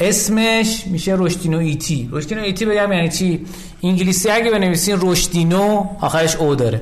اسمش 0.00 0.86
میشه 0.86 1.16
رشدینو 1.18 1.58
ایتی 1.58 2.08
رشدینو 2.12 2.42
ایتی 2.42 2.64
بگم 2.64 2.92
یعنی 2.92 3.08
چی؟ 3.08 3.46
انگلیسی 3.82 4.30
اگه 4.30 4.50
بنویسین 4.50 4.98
رشدینو 5.00 5.86
آخرش 6.00 6.36
او 6.36 6.54
داره. 6.54 6.80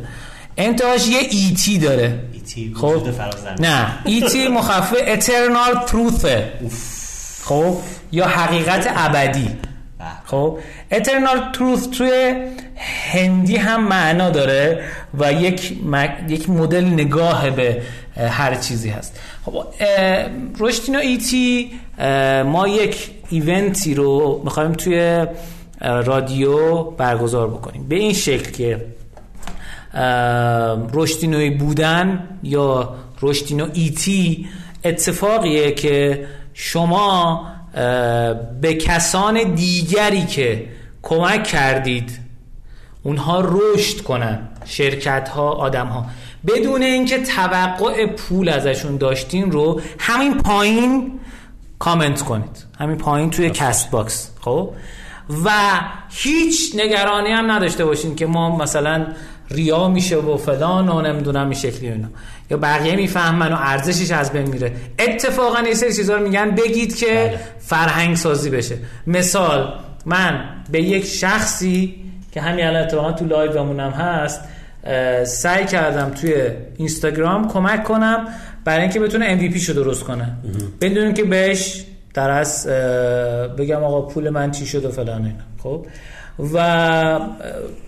انتهاش 0.57 1.09
یه 1.09 1.19
ایتی 1.19 1.79
داره. 1.79 2.25
ایتی 2.33 2.75
خب. 2.75 3.03
نه. 3.61 3.99
ایتی 4.05 4.49
مخفف 4.49 4.95
eternal 4.95 5.91
truth. 5.91 6.27
خب؟ 7.45 7.77
یا 8.13 8.27
حقیقت 8.27 8.93
ابدی. 8.97 9.49
خب 10.25 10.59
eternal 10.93 11.57
truth 11.57 11.97
توی 11.99 12.35
هندی 13.13 13.57
هم 13.57 13.89
معنا 13.89 14.31
داره 14.31 14.85
و 15.19 15.33
یک 15.33 15.73
یک 16.29 16.51
مدل 16.51 16.85
نگاه 16.85 17.51
به 17.51 17.83
هر 18.17 18.55
چیزی 18.55 18.91
هست. 18.91 19.21
خب 19.45 19.57
اه، 19.81 20.27
رشدینو 20.59 20.99
ایتی 20.99 21.71
ما 22.45 22.69
یک 22.69 23.11
ایونتی 23.29 23.95
رو 23.95 24.41
می‌خوایم 24.45 24.73
توی 24.73 25.27
رادیو 25.81 26.83
برگزار 26.83 27.49
بکنیم. 27.49 27.89
به 27.89 27.97
این 27.97 28.13
شکل 28.13 28.51
که 28.51 28.87
رشدینوی 30.95 31.51
بودن 31.51 32.29
یا 32.43 32.95
رشدینو 33.23 33.69
ایتی 33.75 34.49
اتفاقیه 34.85 35.73
که 35.73 36.27
شما 36.55 37.47
به 38.61 38.75
کسان 38.75 39.55
دیگری 39.55 40.27
که 40.27 40.69
کمک 41.03 41.45
کردید 41.45 42.19
اونها 43.03 43.41
رشد 43.41 44.03
کنن 44.03 44.49
شرکت 44.65 45.29
ها 45.29 45.51
آدم 45.51 45.87
ها 45.87 46.07
بدون 46.47 46.83
اینکه 46.83 47.19
توقع 47.19 48.07
پول 48.07 48.49
ازشون 48.49 48.97
داشتین 48.97 49.53
رو 49.53 49.81
همین 49.99 50.39
پایین 50.39 51.21
کامنت 51.79 52.23
کنید. 52.23 52.65
همین 52.79 52.97
پایین 52.97 53.31
توی 53.31 53.51
کست 53.51 53.91
باکس 53.91 54.31
خب؟ 54.41 54.71
و 55.45 55.51
هیچ 56.11 56.75
نگرانی 56.77 57.31
هم 57.31 57.51
نداشته 57.51 57.85
باشین 57.85 58.17
که 58.17 58.27
ما 58.27 58.57
مثلا 58.57 59.07
ریا 59.51 59.89
میشه 59.89 60.17
و 60.17 60.37
فلان 60.37 60.89
و 60.89 61.01
نمی‌دونم 61.01 61.45
این 61.45 61.55
شکلی 61.59 61.89
اینا. 61.89 62.09
یا 62.53 62.59
بقیه 62.59 62.97
می‌فهمن 62.97 63.53
و 63.53 63.57
ارزشش 63.59 64.11
از 64.11 64.33
بین 64.33 64.49
میره. 64.49 64.73
اتفاقا 64.99 65.61
یه 65.61 65.75
سری 65.75 65.93
چیزا 65.93 66.17
رو 66.17 66.23
میگن 66.23 66.51
بگید 66.51 66.97
که 66.97 67.07
بله. 67.07 67.39
فرهنگ 67.59 68.17
سازی 68.17 68.51
بشه. 68.51 68.77
مثال 69.07 69.75
من 70.07 70.45
به 70.71 70.83
یک 70.83 71.05
شخصی 71.05 71.95
که 72.33 72.41
همین 72.41 72.65
الان 72.65 72.83
اتفاقا 72.83 73.13
تو 73.13 73.25
لایومون 73.25 73.81
هم 73.81 73.91
هست 73.91 74.41
سعی 75.25 75.65
کردم 75.65 76.11
توی 76.11 76.35
اینستاگرام 76.77 77.49
کمک 77.49 77.85
کنم 77.85 78.29
برای 78.65 78.83
اینکه 78.83 79.01
بتونه 79.01 79.51
MVP 79.51 79.59
شو 79.59 79.73
درست 79.73 80.05
کنه. 80.05 80.37
بدون 80.81 81.15
که 81.15 81.25
بهش 81.25 81.85
در 82.15 82.31
از 82.31 82.67
بگم 83.59 83.85
آقا 83.85 84.03
پول 84.03 84.31
من 84.31 84.51
چی 84.51 84.67
شد 84.67 84.85
و 84.85 84.91
فلان 84.91 85.25
اینا. 85.25 85.45
خب؟ 85.63 85.87
و 86.39 86.59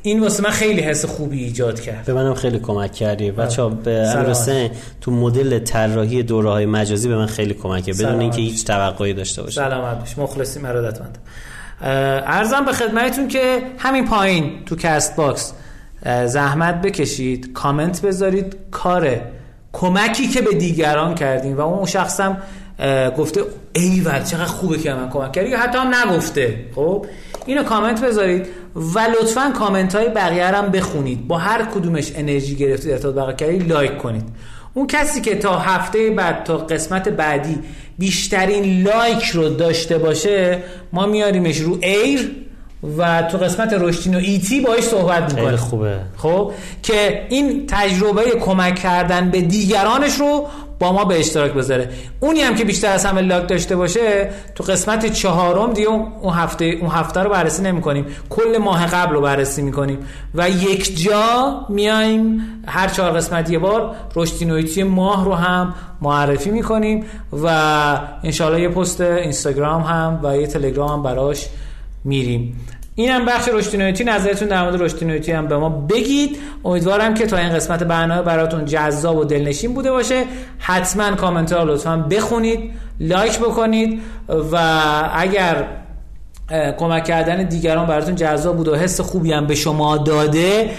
این 0.03 0.21
واسه 0.21 0.43
من 0.43 0.51
خیلی 0.51 0.81
حس 0.81 1.05
خوبی 1.05 1.45
ایجاد 1.45 1.81
کرد. 1.81 2.05
به 2.05 2.13
منم 2.13 2.35
خیلی 2.35 2.59
کمک 2.59 2.93
کردی. 2.93 3.31
بچه 3.31 3.63
ها 3.63 3.69
به 3.69 4.71
تو 5.01 5.11
مدل 5.11 5.59
طراحی 5.59 6.23
دوره 6.23 6.51
های 6.51 6.67
مجازی 6.67 7.09
به 7.09 7.17
من 7.17 7.27
خیلی 7.27 7.55
کمک 7.55 7.85
کرد 7.85 7.99
بدون 7.99 8.21
اینکه 8.21 8.41
هیچ 8.41 8.65
توقعی 8.65 9.13
داشته 9.13 9.43
باشه 9.43 9.61
سلامت 9.61 9.99
باش 9.99 10.19
مخلصی 10.19 10.61
ارادتمند. 10.67 11.19
عرضم 11.81 12.65
به 12.65 12.73
خدمتتون 12.73 13.29
که 13.29 13.63
همین 13.79 14.05
پایین 14.05 14.65
تو 14.67 14.77
کست 14.77 15.17
باکس 15.17 15.53
زحمت 16.27 16.83
بکشید 16.83 17.53
کامنت 17.53 18.03
بذارید. 18.03 18.57
کاره 18.71 19.23
کمکی 19.73 20.29
که 20.29 20.43
به 20.43 20.55
دیگران 20.55 21.15
کردیم 21.15 21.57
و 21.57 21.61
اون 21.61 21.87
شخصم 21.87 22.43
گفته 23.19 23.41
ایول 23.73 24.23
چقدر 24.23 24.45
خوبه 24.45 24.79
که 24.79 24.95
من 24.95 25.11
کمک 25.11 25.33
کردی. 25.33 25.55
حتی 25.55 25.79
هم 25.79 25.95
نگفته. 25.95 26.67
خب؟ 26.75 27.07
اینو 27.47 27.63
کامنت 27.63 28.05
بذارید 28.05 28.47
و 28.77 28.99
لطفا 28.99 29.53
کامنت 29.59 29.95
های 29.95 30.09
بقیه 30.09 30.47
هم 30.47 30.71
بخونید. 30.71 31.29
با 31.29 31.39
هر 31.39 31.65
کدومش 31.65 32.13
انرژی 32.17 32.57
گرفتید 32.57 32.91
ارتباط 32.91 33.15
برقرار 33.15 33.33
کردید 33.33 33.73
لایک 33.73 33.99
کنید. 33.99 34.25
اون 34.75 34.87
کسی 34.87 35.21
که 35.21 35.35
تا 35.35 35.59
هفته 35.59 36.11
بعد 36.11 36.45
تا 36.45 36.57
قسمت 36.57 37.09
بعدی 37.09 37.59
بیشترین 37.99 38.83
لایک 38.83 39.25
رو 39.25 39.49
داشته 39.49 39.99
باشه 39.99 40.63
ما 40.93 41.07
میاریمش 41.07 41.59
رو 41.59 41.79
air 41.83 42.31
و 42.99 43.23
تو 43.23 43.39
قسمت 43.39 43.73
رشتین 43.73 44.15
و 44.15 44.19
ایتی 44.19 44.61
باش 44.61 44.81
صحبت 44.81 45.35
می‌کنه 45.35 45.57
خوبه. 45.57 45.97
خب؟ 46.17 46.53
که 46.83 47.27
این 47.29 47.67
تجربه 47.67 48.23
کمک 48.41 48.75
کردن 48.75 49.31
به 49.31 49.41
دیگرانش 49.41 50.15
رو 50.15 50.47
با 50.85 50.93
ما 50.93 51.05
به 51.05 51.19
اشتراک 51.19 51.53
بذاره. 51.53 51.89
اونی 52.21 52.41
هم 52.41 52.55
که 52.55 52.65
بیشتر 52.65 52.93
از 52.93 53.07
همه 53.07 53.21
لایک 53.21 53.49
داشته 53.49 53.77
باشه 53.77 54.31
تو 54.55 54.65
قسمت 54.65 55.13
چهارم 55.13 55.73
دیگه 55.73 55.89
اون 55.89 56.35
هفته 56.35 56.65
اون 56.65 56.91
هفته 56.91 57.21
رو 57.21 57.31
بررسی 57.31 57.63
نمی 57.63 57.81
کنیم 57.81 58.07
کل 58.31 58.59
ماه 58.59 58.87
قبل 58.87 59.15
رو 59.15 59.21
بررسی 59.21 59.63
می‌کنیم. 59.63 59.99
و 60.35 60.51
یک 60.51 61.03
جا 61.03 61.61
میایم 61.69 62.41
هر 62.67 62.89
چهار 62.89 63.11
قسمت 63.11 63.51
یه 63.51 63.59
بار 63.59 63.95
رشدی 64.17 64.83
ماه 64.83 65.25
رو 65.25 65.35
هم 65.35 65.75
معرفی 66.01 66.51
می‌کنیم 66.51 67.05
و 67.33 67.49
انشالله 68.25 68.61
یه 68.61 68.69
پست 68.69 69.01
اینستاگرام 69.01 69.83
هم 69.83 70.21
و 70.23 70.37
یه 70.37 70.47
تلگرام 70.47 70.91
هم 70.91 71.03
براش 71.03 71.49
میریم. 72.05 72.67
اینم 72.97 73.25
بخش 73.25 73.49
رشدی 73.49 74.05
نظرتون 74.05 74.49
در 74.49 74.63
مورد 74.63 74.83
رشدی 74.83 75.33
هم 75.33 75.47
به 75.47 75.57
ما 75.57 75.69
بگید. 75.69 76.39
امیدوارم 76.65 77.15
که 77.15 77.27
تا 77.27 77.37
این 77.37 77.49
قسمت 77.49 77.83
برنامه 77.83 78.23
براتون 78.23 78.65
جذاب 78.65 79.17
و 79.17 79.25
دلنشین 79.25 79.75
بوده 79.75 79.91
باشه. 79.91 80.25
حتما 80.59 81.11
کامنت 81.11 81.53
ها 81.53 81.65
لطفا 81.65 81.97
بخونید 81.97 82.71
لایک 83.01 83.39
بکنید 83.39 84.01
و 84.53 84.59
اگر 85.15 85.65
کمک 86.79 87.05
کردن 87.05 87.43
دیگران 87.43 87.87
براتون 87.87 88.15
جذاب 88.15 88.57
بود 88.57 88.69
و 88.69 88.77
حس 88.77 89.01
خوبی 89.01 89.33
هم 89.33 89.47
به 89.47 89.55
شما 89.55 89.97
داده 89.97 90.71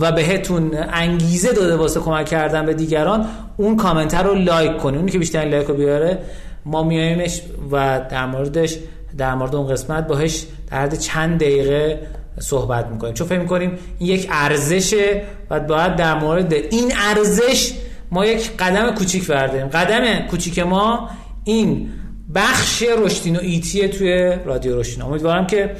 و 0.00 0.12
بهتون 0.12 0.70
انگیزه 0.92 1.52
داده 1.52 1.76
واسه 1.76 2.00
کمک 2.00 2.26
کردن 2.26 2.66
به 2.66 2.74
دیگران 2.74 3.26
اون 3.56 3.76
کامنت 3.76 4.14
رو 4.14 4.34
لایک 4.34 4.78
کنید. 4.78 4.98
اونی 4.98 5.10
که 5.10 5.18
بیشتر 5.18 5.44
لایک 5.44 5.66
رو 5.66 5.74
بیاره 5.74 6.18
ما 6.64 6.82
میاریمش 6.82 7.42
و 7.72 8.00
در 8.10 8.26
موردش 8.26 8.78
در 9.18 9.34
مورد 9.34 9.54
اون 9.54 9.68
قسمت 9.68 10.06
باهش 10.06 10.44
در 10.70 10.78
حد 10.78 10.94
چند 10.94 11.40
دقیقه 11.40 12.00
صحبت 12.40 12.86
می‌کنیم. 12.86 13.14
چون 13.14 13.26
فکر 13.26 13.38
می‌کنیم 13.38 13.78
این 13.98 14.10
یک 14.10 14.28
ارزشه 14.30 15.22
و 15.50 15.60
باید 15.60 15.96
در 15.96 16.18
مورد 16.18 16.52
این 16.52 16.92
ارزش 16.96 17.72
ما 18.10 18.26
یک 18.26 18.56
قدم 18.56 18.94
کوچیک 18.94 19.26
برداریم. 19.26 19.66
قدم 19.66 20.26
کوچیک 20.26 20.58
ما 20.58 21.08
این 21.44 21.88
بخش 22.34 22.82
رشدین 22.98 23.36
و 23.36 23.40
ایتیه 23.42 23.88
توی 23.88 24.32
رادیو 24.44 24.80
رشدین. 24.80 25.02
امیدوارم 25.02 25.46
که 25.46 25.70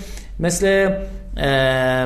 مثل 0.40 0.90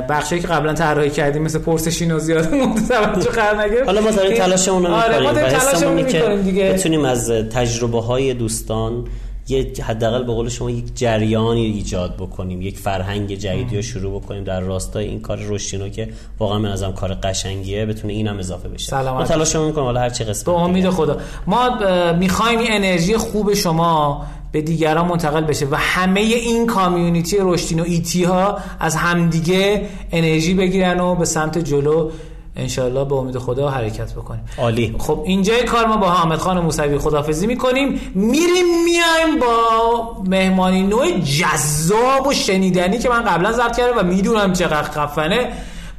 بخشی 0.08 0.40
که 0.40 0.48
قبلا 0.48 0.74
طراحی 0.74 1.10
کردیم 1.10 1.42
مثل 1.42 1.58
پرسشین 1.58 2.12
و 2.12 2.18
زیاد 2.18 2.44
توجه 2.88 3.30
قرار 3.30 3.62
نگرفت 3.62 3.86
حالا 3.86 4.00
ما 4.00 4.10
داریم 4.10 4.36
تلاشمون 4.36 4.86
رو 4.86 4.92
آره 4.92 5.18
ما 5.18 5.32
داریم 5.32 5.58
تلاشمون 5.58 5.94
می‌کنیم 5.94 6.42
دیگه. 6.42 6.72
بتونیم 6.72 7.04
از 7.04 7.30
تجربه 7.30 8.00
های 8.00 8.34
دوستان 8.34 9.04
یه 9.48 9.72
حداقل 9.86 10.24
به 10.24 10.32
قول 10.32 10.48
شما 10.48 10.70
یک 10.70 10.84
جریانی 10.94 11.64
ایجاد 11.64 12.16
بکنیم 12.16 12.62
یک 12.62 12.78
فرهنگ 12.78 13.34
جدیدی 13.34 13.76
رو 13.76 13.82
شروع 13.82 14.20
بکنیم. 14.20 14.44
در 14.44 14.60
راستای 14.60 15.06
این 15.06 15.20
کار 15.20 15.38
رشدینو 15.48 15.88
که 15.88 16.08
واقعا 16.38 16.58
من 16.58 16.70
ازم 16.70 16.92
کار 16.92 17.14
قشنگیه 17.14 17.86
بتونه 17.86 18.12
اینم 18.12 18.38
اضافه 18.38 18.68
بشه. 18.68 18.90
سلامت. 18.90 19.20
ما 19.20 19.26
تلاش 19.26 19.56
می‌کنیم 19.56 19.84
حالا 19.86 20.00
هر 20.00 20.10
چه 20.10 20.24
قسمت 20.24 20.46
به 20.46 20.52
امید 20.52 20.90
خدا. 20.90 21.18
ما 21.46 21.70
می‌خوایم 22.12 22.58
این 22.58 22.68
انرژی 22.70 23.16
خوب 23.16 23.54
شما 23.54 24.26
به 24.52 24.62
دیگران 24.62 25.08
منتقل 25.08 25.44
بشه 25.44 25.66
و 25.70 25.74
همه 25.78 26.20
این 26.20 26.66
کامیونیتی 26.66 27.36
رشدین 27.40 27.80
و 27.80 27.84
ایتی 27.84 28.24
ها 28.24 28.58
از 28.80 28.96
همدیگه 28.96 29.86
انرژی 30.12 30.54
بگیرن 30.54 31.00
و 31.00 31.14
به 31.14 31.24
سمت 31.24 31.58
جلو 31.58 32.10
انشالله 32.56 33.04
به 33.04 33.14
امید 33.14 33.38
خدا 33.38 33.70
حرکت 33.70 34.12
بکنیم. 34.12 34.44
عالی. 34.58 34.94
خب 34.98 35.22
اینجای 35.26 35.62
کار 35.64 35.86
ما 35.86 35.96
با 35.96 36.10
حامد 36.10 36.38
خان 36.38 36.60
موسوی 36.60 36.98
خدافزی 36.98 37.46
می‌کنیم. 37.46 38.00
میریم 38.14 38.84
میایم 38.84 39.38
با 39.40 40.22
مهمانی 40.24 40.82
نوع 40.82 41.20
جذاب 41.20 42.26
و 42.26 42.32
شنیدنی 42.32 42.98
که 42.98 43.08
من 43.08 43.24
قبلا 43.24 43.52
ضبط 43.52 43.76
کردم 43.76 43.98
و 43.98 44.02
می‌دونم 44.02 44.52
چقدر 44.52 44.90
خفنه. 44.90 45.52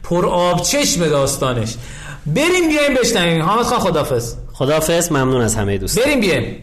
پر 0.03 0.25
آب 0.25 0.61
چشم 0.61 1.07
داستانش. 1.07 1.75
بریم 2.25 2.67
بیایم 2.67 2.93
بشنویم. 3.01 3.41
حامد 3.41 3.65
خان 3.65 3.79
خدافز 3.79 4.35
خدافز 4.53 5.11
ممنون 5.11 5.41
از 5.41 5.55
همه 5.55 5.77
دوست 5.77 5.99
بریم 5.99 6.19
بیایم. 6.19 6.61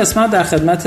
این 0.00 0.06
قسمت 0.06 0.30
در 0.30 0.42
خدمت 0.42 0.86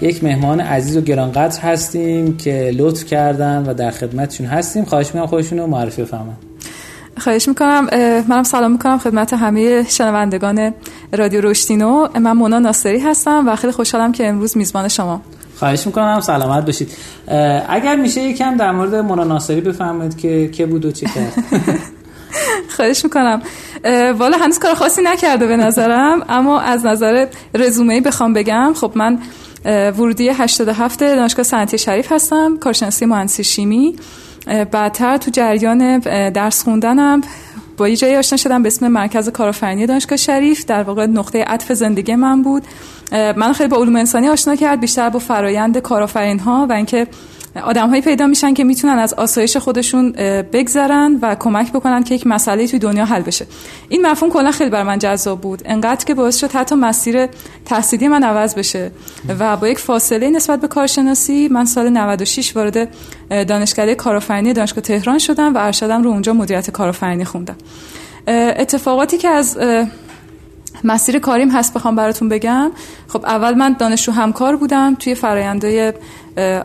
یک 0.00 0.24
مهمان 0.24 0.60
عزیز 0.60 0.96
و 0.96 1.00
گرانقدر 1.00 1.60
هستیم 1.60 2.36
که 2.36 2.70
لطف 2.74 3.04
کردن 3.04 3.64
و 3.66 3.74
در 3.74 3.90
خدمتشون 3.90 4.46
هستیم. 4.46 4.84
خواهش 4.84 5.06
می‌کنم 5.06 5.26
خودشون 5.26 5.58
رو 5.58 5.66
معرفی 5.66 6.02
بفرمایید. 6.02 6.36
خواهش 7.18 7.48
می‌کنم. 7.48 7.88
منم 8.28 8.42
سلام 8.42 8.72
می‌کنم 8.72 8.98
خدمت 8.98 9.32
همه 9.32 9.84
شنوندگان 9.88 10.74
رادیو 11.12 11.40
رشتینو 11.40 12.08
من 12.20 12.32
مونا 12.32 12.58
ناصری 12.58 12.98
هستم 12.98 13.48
و 13.48 13.56
خیلی 13.56 13.72
خوشحالم 13.72 14.12
که 14.12 14.28
امروز 14.28 14.56
میزبان 14.56 14.88
شما. 14.88 15.20
خواهش 15.56 15.86
می‌کنم. 15.86 16.20
سلامت 16.20 16.66
باشید. 16.66 16.90
اگر 17.68 17.96
میشه 17.96 18.20
یکم 18.22 18.56
در 18.56 18.72
مورد 18.72 18.94
مونا 18.94 19.24
ناصری 19.24 19.60
بفرمایید 19.60 20.16
که 20.16 20.48
که 20.48 20.66
بود 20.66 20.84
و 20.84 20.92
چه 20.92 21.06
کرد. 21.06 21.32
خواهش 22.76 23.04
می‌کنم. 23.04 23.42
والا 24.18 24.38
هنوز 24.38 24.58
کار 24.58 24.74
خاصی 24.74 25.02
نکرده 25.02 25.46
به 25.46 25.56
نظرم 25.56 26.24
اما 26.28 26.60
از 26.60 26.86
نظر 26.86 27.26
رزومه 27.54 28.00
بخوام 28.00 28.32
بگم 28.32 28.72
خب 28.76 28.92
من 28.94 29.18
ورودی 29.64 30.28
87 30.28 31.00
دانشگاه 31.00 31.42
صنعتی 31.42 31.78
شریف 31.78 32.12
هستم 32.12 32.56
کارشناسی 32.56 33.06
مهندسی 33.06 33.44
شیمی. 33.44 33.96
بعدتر 34.46 35.16
تو 35.16 35.30
جریان 35.30 35.98
درس 36.30 36.64
خوندنم. 36.64 37.20
با 37.76 37.88
یه 37.88 37.96
جایی 37.96 38.16
آشنا 38.16 38.36
شدم 38.36 38.62
به 38.62 38.66
اسم 38.66 38.88
مرکز 38.88 39.28
کارآفرینی 39.28 39.86
دانشگاه 39.86 40.16
شریف 40.16 40.64
در 40.64 40.82
واقع 40.82 41.06
نقطه 41.06 41.44
عطف 41.44 41.72
زندگی 41.72 42.14
من 42.14 42.42
بود. 42.42 42.62
من 43.12 43.52
خیلی 43.52 43.68
با 43.68 43.76
علوم 43.76 43.96
انسانی 43.96 44.28
آشنا 44.28 44.56
کرد 44.56 44.80
بیشتر 44.80 45.08
با 45.08 45.18
فرایند 45.18 45.78
کارآفرین 45.78 46.38
ها 46.38 46.66
و 46.70 46.72
اینکه 46.72 47.06
آدم 47.62 47.88
هایی 47.88 48.02
پیدا 48.02 48.26
میشن 48.26 48.54
که 48.54 48.64
می‌تونن 48.64 48.98
از 48.98 49.14
آسایش 49.14 49.56
خودشون 49.56 50.12
بگذرن 50.52 51.18
و 51.22 51.34
کمک 51.34 51.72
بکنن 51.72 52.02
که 52.02 52.14
یک 52.14 52.26
مسئله 52.26 52.66
توی 52.66 52.78
دنیا 52.78 53.04
حل 53.04 53.22
بشه. 53.22 53.46
این 53.88 54.06
مفهوم 54.06 54.32
کلا 54.32 54.50
خیلی 54.50 54.70
بر 54.70 54.82
من 54.82 54.98
جذاب 54.98 55.40
بود. 55.40 55.62
انقدر 55.64 56.04
که 56.04 56.14
باعث 56.14 56.36
شد 56.36 56.52
حتی 56.52 56.74
مسیر 56.74 57.26
تحصیلی 57.64 58.08
من 58.08 58.22
عوض 58.22 58.54
بشه 58.54 58.90
و 59.38 59.56
با 59.56 59.68
یک 59.68 59.78
فاصله 59.78 60.30
نسبت 60.30 60.60
به 60.60 60.68
کارشناسی 60.68 61.48
من 61.48 61.64
سال 61.64 61.88
96 61.88 62.56
وارد 62.56 62.88
دانشکده 63.30 63.94
کارآفرینی 63.94 64.52
دانشگاه 64.52 64.80
تهران 64.80 65.18
شدم 65.18 65.54
و 65.54 65.58
ارشدم 65.58 66.02
رو 66.02 66.10
اونجا 66.10 66.32
مدیریت 66.32 66.70
کارآفرینی 66.70 67.24
خوندم. 67.24 67.56
اتفاقاتی 68.28 69.18
که 69.18 69.28
از 69.28 69.58
مسیر 70.84 71.18
کاریم 71.18 71.50
هست 71.50 71.74
بخوام 71.74 71.96
براتون 71.96 72.28
بگم. 72.28 72.70
خب 73.08 73.24
اول 73.24 73.54
من 73.54 73.76
دانشجو 73.78 74.12
همکار 74.12 74.56
بودم 74.56 74.94
توی 74.94 75.14
فرایندهای 75.14 75.92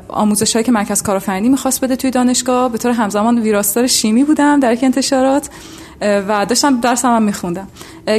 آموزش 0.07 0.57
که 0.57 0.72
مرکز 0.72 1.01
کارآفرینی 1.01 1.49
می‌خواست 1.49 1.82
بده 1.82 1.95
توی 1.95 2.11
دانشگاه 2.11 2.72
به 2.72 2.78
طور 2.78 2.91
همزمان 2.91 3.39
ویراستار 3.39 3.88
شیمی 3.88 4.24
بودم 4.24 4.59
در 4.59 4.78
انتشارات 4.82 5.49
و 6.01 6.45
داشتم 6.45 6.80
درس 6.80 7.05
هم 7.05 7.24
میخوندم. 7.24 7.67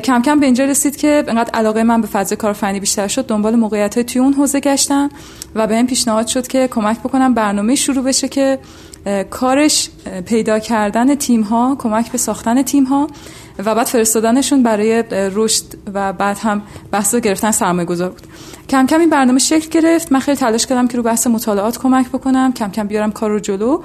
کم 0.04 0.22
کم 0.22 0.40
به 0.40 0.46
اینجا 0.46 0.64
رسید 0.64 0.96
که 0.96 1.24
انقدر 1.28 1.50
علاقه 1.54 1.82
من 1.82 2.00
به 2.00 2.06
فضای 2.06 2.36
کارآفرینی 2.36 2.80
بیشتر 2.80 3.08
شد 3.08 3.26
دنبال 3.26 3.56
موقعیت 3.56 3.94
های 3.94 4.04
توی 4.04 4.20
اون 4.20 4.32
حوزه 4.32 4.60
گشتم 4.60 5.10
و 5.54 5.66
به 5.66 5.76
این 5.76 5.86
پیشنهاد 5.86 6.26
شد 6.26 6.46
که 6.46 6.68
کمک 6.68 7.00
بکنم 7.00 7.34
برنامه 7.34 7.74
شروع 7.74 8.04
بشه 8.04 8.28
که 8.28 8.58
کارش 9.30 9.90
پیدا 10.26 10.58
کردن 10.58 11.14
تیم 11.14 11.42
ها 11.42 11.76
کمک 11.78 12.12
به 12.12 12.18
ساختن 12.18 12.62
تیم 12.62 12.84
ها 12.84 13.06
و 13.58 13.74
بعد 13.74 13.86
فرستادنشون 13.86 14.62
برای 14.62 15.04
رشد 15.10 15.64
و 15.94 16.12
بعد 16.12 16.38
هم 16.38 16.62
بحث 16.90 17.14
گرفتن 17.14 17.50
سرمایه 17.50 17.86
گذار 17.86 18.08
بود. 18.08 18.22
کم 18.68 18.86
کم 18.86 19.00
این 19.00 19.10
برنامه 19.10 19.38
شکل 19.38 19.80
گرفت. 19.80 20.12
من 20.12 20.20
خیلی 20.20 20.36
تلاش 20.36 20.66
کردم 20.66 20.88
که 20.88 20.96
رو 20.96 21.02
بحث 21.02 21.26
مطالعات 21.26 21.78
کمک 21.78 22.08
بکنم. 22.08 22.52
کم 22.52 22.70
کم 22.70 22.86
بیارم 22.86 23.12
کار 23.12 23.30
رو 23.30 23.40
جلو 23.40 23.78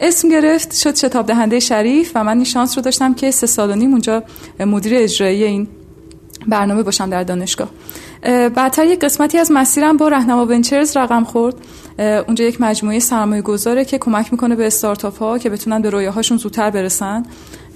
اسم 0.00 0.28
گرفت. 0.28 0.74
شد 0.74 0.96
شتاب 0.96 1.26
دهنده 1.26 1.60
شریف 1.60 2.12
و 2.14 2.24
من 2.24 2.34
این 2.34 2.44
شانس 2.44 2.78
رو 2.78 2.82
داشتم 2.82 3.14
که 3.14 3.30
سه 3.30 3.46
سال 3.46 3.70
و 3.70 3.74
نیم 3.74 3.90
اونجا 3.90 4.22
مدیر 4.60 4.92
اجرایی 4.96 5.44
این 5.44 5.68
برنامه 6.46 6.82
باشم 6.82 7.10
در 7.10 7.22
دانشگاه. 7.22 7.68
بعدتر 8.54 8.86
یک 8.86 9.00
قسمتی 9.00 9.38
از 9.38 9.52
مسیرم 9.52 9.96
با 9.96 10.08
رهنما 10.08 10.46
ونچرز 10.46 10.96
رقم 10.96 11.24
خورد. 11.24 11.54
اونجا 11.98 12.44
یک 12.44 12.60
مجموعه 12.60 12.98
سرمایه 12.98 13.42
گذاره 13.42 13.84
که 13.84 13.98
کمک 13.98 14.32
می‌کنه 14.32 14.56
به 14.56 14.66
استارتاپ 14.66 15.18
ها 15.18 15.38
که 15.38 15.50
بتونن 15.50 15.82
به 15.82 15.90
رویاهاشون 15.90 16.38
زودتر 16.38 16.70
برسن. 16.70 17.22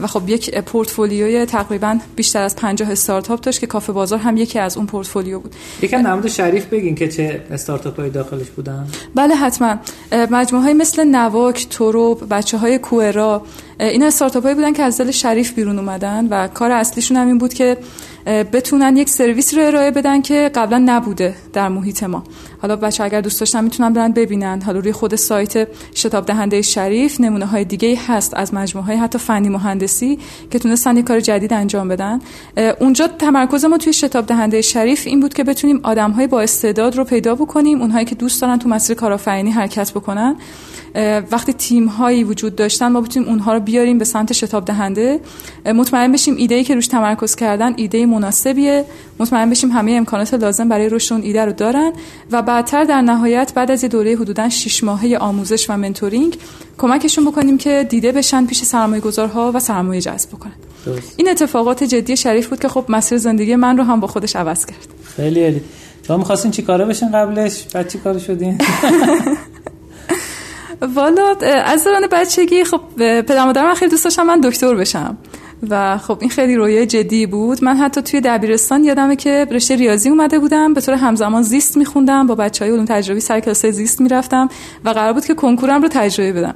و 0.03 0.07
خب 0.07 0.29
یک 0.29 0.59
پورتفولیوی 0.59 1.47
تقریبا 1.47 1.99
بیشتر 2.17 2.43
از 2.43 2.57
50 2.57 2.91
استارتاپ 2.91 3.41
داشت 3.41 3.61
که 3.61 3.67
کافه 3.67 3.93
بازار 3.93 4.19
هم 4.19 4.37
یکی 4.37 4.59
از 4.59 4.77
اون 4.77 4.87
پورتفولیو 4.87 5.41
بود. 5.41 5.55
یکم 5.83 6.21
در 6.23 6.29
شریف 6.29 6.67
بگین 6.67 6.95
که 6.95 7.09
چه 7.09 7.43
استارتاپ 7.51 8.01
های 8.01 8.11
داخلش 8.11 8.51
بودن. 8.51 8.87
بله 9.15 9.35
حتما. 9.35 9.77
مجموعه 10.13 10.65
های 10.65 10.75
مثل 10.75 11.05
نواک 11.05 11.69
توروب 11.69 12.23
بچه 12.31 12.59
های 12.59 12.79
کوئرا 12.79 13.43
اینا 13.81 14.07
استارتاپ 14.07 14.43
هایی 14.43 14.55
بودن 14.55 14.73
که 14.73 14.83
از 14.83 15.01
دل 15.01 15.11
شریف 15.11 15.53
بیرون 15.53 15.79
اومدن 15.79 16.27
و 16.27 16.49
کار 16.49 16.71
اصلیشون 16.71 17.17
هم 17.17 17.27
این 17.27 17.39
بود 17.39 17.55
که 17.55 17.77
بتونن 18.27 18.97
یک 18.97 19.09
سرویس 19.09 19.55
رو 19.55 19.67
ارائه 19.67 19.91
بدن 19.91 20.23
که 20.23 20.51
قبلا 20.55 20.83
نبوده 20.87 21.35
در 21.53 21.69
محیط 21.69 22.03
ما. 22.03 22.25
حالا 22.63 22.77
بچه 22.77 23.05
اگر 23.05 23.21
دوست 23.21 23.41
داشتن 23.41 23.65
می‌تونن 23.65 23.93
برن 23.93 24.13
ببینن. 24.13 24.63
حالا 24.63 24.79
روی 24.79 24.93
خود 24.93 25.17
سایت 25.17 25.69
شتاب 25.95 26.27
دهنده 26.27 26.63
شریف 26.63 27.21
نمونه 27.21 27.47
های 27.47 27.65
دیگه 27.65 27.99
هست 28.07 28.37
از 28.37 28.55
مجموعه 28.55 28.87
های 28.87 28.97
حتی 28.97 29.19
فنی 29.19 29.49
مهندسی 29.49 30.19
که 30.51 30.59
تونستن 30.59 30.97
یک 30.97 31.05
کار 31.05 31.21
جدید 31.21 31.53
انجام 31.53 31.89
بدن. 31.89 32.21
اونجا 32.81 33.07
تمرکز 33.07 33.65
ما 33.65 33.79
توی 33.79 33.93
شتاب 33.93 34.27
دهنده 34.27 34.61
شریف 34.61 35.07
این 35.07 35.21
بود 35.21 35.35
که 35.35 35.45
بتونیم 35.45 35.81
آدم 35.83 36.11
های 36.11 36.27
با 36.27 36.41
استعداد 36.41 36.97
رو 36.97 37.05
پیدا 37.05 37.35
بکنیم 37.35 37.81
اونهایی 37.81 38.05
که 38.05 38.15
دوست 38.15 38.41
دارن 38.41 38.59
تو 38.59 38.69
مسیر 38.69 38.97
کارآفرینی 38.97 39.51
حرکت 39.51 39.91
بکنن. 39.91 40.37
وقتی 41.31 41.53
تیم 41.53 41.87
هایی 41.87 42.25
وجود 42.25 42.57
داشتن 42.57 42.89
ما 42.89 43.01
بتونیم 43.01 43.29
اونها 43.29 43.55
رو 43.55 43.61
بیاریم 43.65 43.99
به 43.99 44.05
سمت 44.05 44.33
شتاب 44.33 44.65
دهنده. 44.65 45.21
مطمئن 45.67 46.13
بشیم 46.13 46.37
ایده 46.37 46.55
ای 46.55 46.65
که 46.65 46.75
روش 46.75 46.87
تمرکز 46.87 47.35
کردن 47.35 47.73
ایده 47.77 48.07
مناسبیه. 48.07 48.85
مطمئن 49.19 49.51
بشیم 49.51 49.71
همه 49.71 49.93
امکانات 49.93 50.35
لازم 50.35 50.69
برای 50.69 50.89
رشد 50.89 51.13
اون 51.13 51.23
ایده 51.23 51.45
رو 51.45 51.53
دارن 51.53 51.93
و 52.31 52.43
بعدتر 52.43 52.85
در 52.85 53.03
نهایت 53.03 53.53
بعد 53.55 53.71
از 53.71 53.83
یه 53.83 53.89
دوره 53.89 54.17
حدودا 54.17 54.49
6 54.49 54.85
ماهه 54.85 55.17
آموزش 55.17 55.71
و 55.71 55.77
منتورینگ 55.77 56.37
کمکشون 56.79 57.25
بکنیم 57.25 57.59
که 57.59 57.87
دیده 57.89 58.13
بشن 58.13 58.47
پیش 58.47 58.63
سرمایه 58.63 59.01
گذارها 59.01 59.53
و 59.55 59.61
سرمایه 59.61 60.01
جذب 60.01 60.29
بکنن. 60.29 60.53
این 61.17 61.29
اتفاقات 61.29 61.85
جدی 61.85 62.17
شریف 62.17 62.49
بود 62.49 62.61
که 62.61 62.69
خب 62.69 62.85
مسیر 62.89 63.19
زندگی 63.19 63.57
من 63.57 63.79
رو 63.79 63.85
هم 63.85 64.01
با 64.01 64.09
خودش 64.09 64.37
عوض 64.37 64.67
کرد. 64.67 64.89
خیلی 65.17 65.45
عالی. 65.45 65.61
شما 66.07 66.17
می‌خواستین 66.17 66.51
چیکاره 66.51 66.85
بشین 66.85 67.13
قبلش؟ 67.13 67.67
بعد 67.75 67.89
چیکار 67.89 68.19
شدین؟ 68.19 68.59
والا 70.95 71.35
از 71.65 71.85
دوران 71.85 72.07
بچگی 72.13 72.65
خب 72.65 72.81
پدر 72.99 73.45
مادرم 73.45 73.75
خیلی 73.75 73.91
دوست 73.91 74.05
داشتم 74.05 74.27
من 74.27 74.41
دکتر 74.41 74.75
بشم. 74.75 75.19
و 75.71 75.99
خب 75.99 76.19
این 76.21 76.31
خیلی 76.31 76.57
رویه 76.57 76.87
جدی 76.87 77.27
بود. 77.27 77.65
من 77.65 77.77
حتی 77.77 78.03
توی 78.03 78.21
دبیرستان 78.21 78.85
یادمه 78.85 79.17
که 79.17 79.47
رشته 79.51 79.77
ریاضی 79.77 80.09
اومده 80.09 80.39
بودم. 80.39 80.75
به 80.75 80.81
طور 80.81 80.95
همزمان 80.95 81.43
زیست 81.43 81.77
میخوندم. 81.77 82.27
با 82.27 82.35
بچه 82.35 82.65
های 82.65 82.75
علوم 82.75 82.85
تجربی 82.85 83.21
سر 83.21 83.41
کلاس 83.41 83.67
زیست 83.67 84.01
می‌رفتم 84.01 84.49
و 84.85 84.91
قرار 84.91 85.13
بود 85.13 85.25
که 85.25 85.35
کنکورم 85.35 85.83
رو 85.83 85.89
تجربه 85.89 86.33
بدم. 86.33 86.55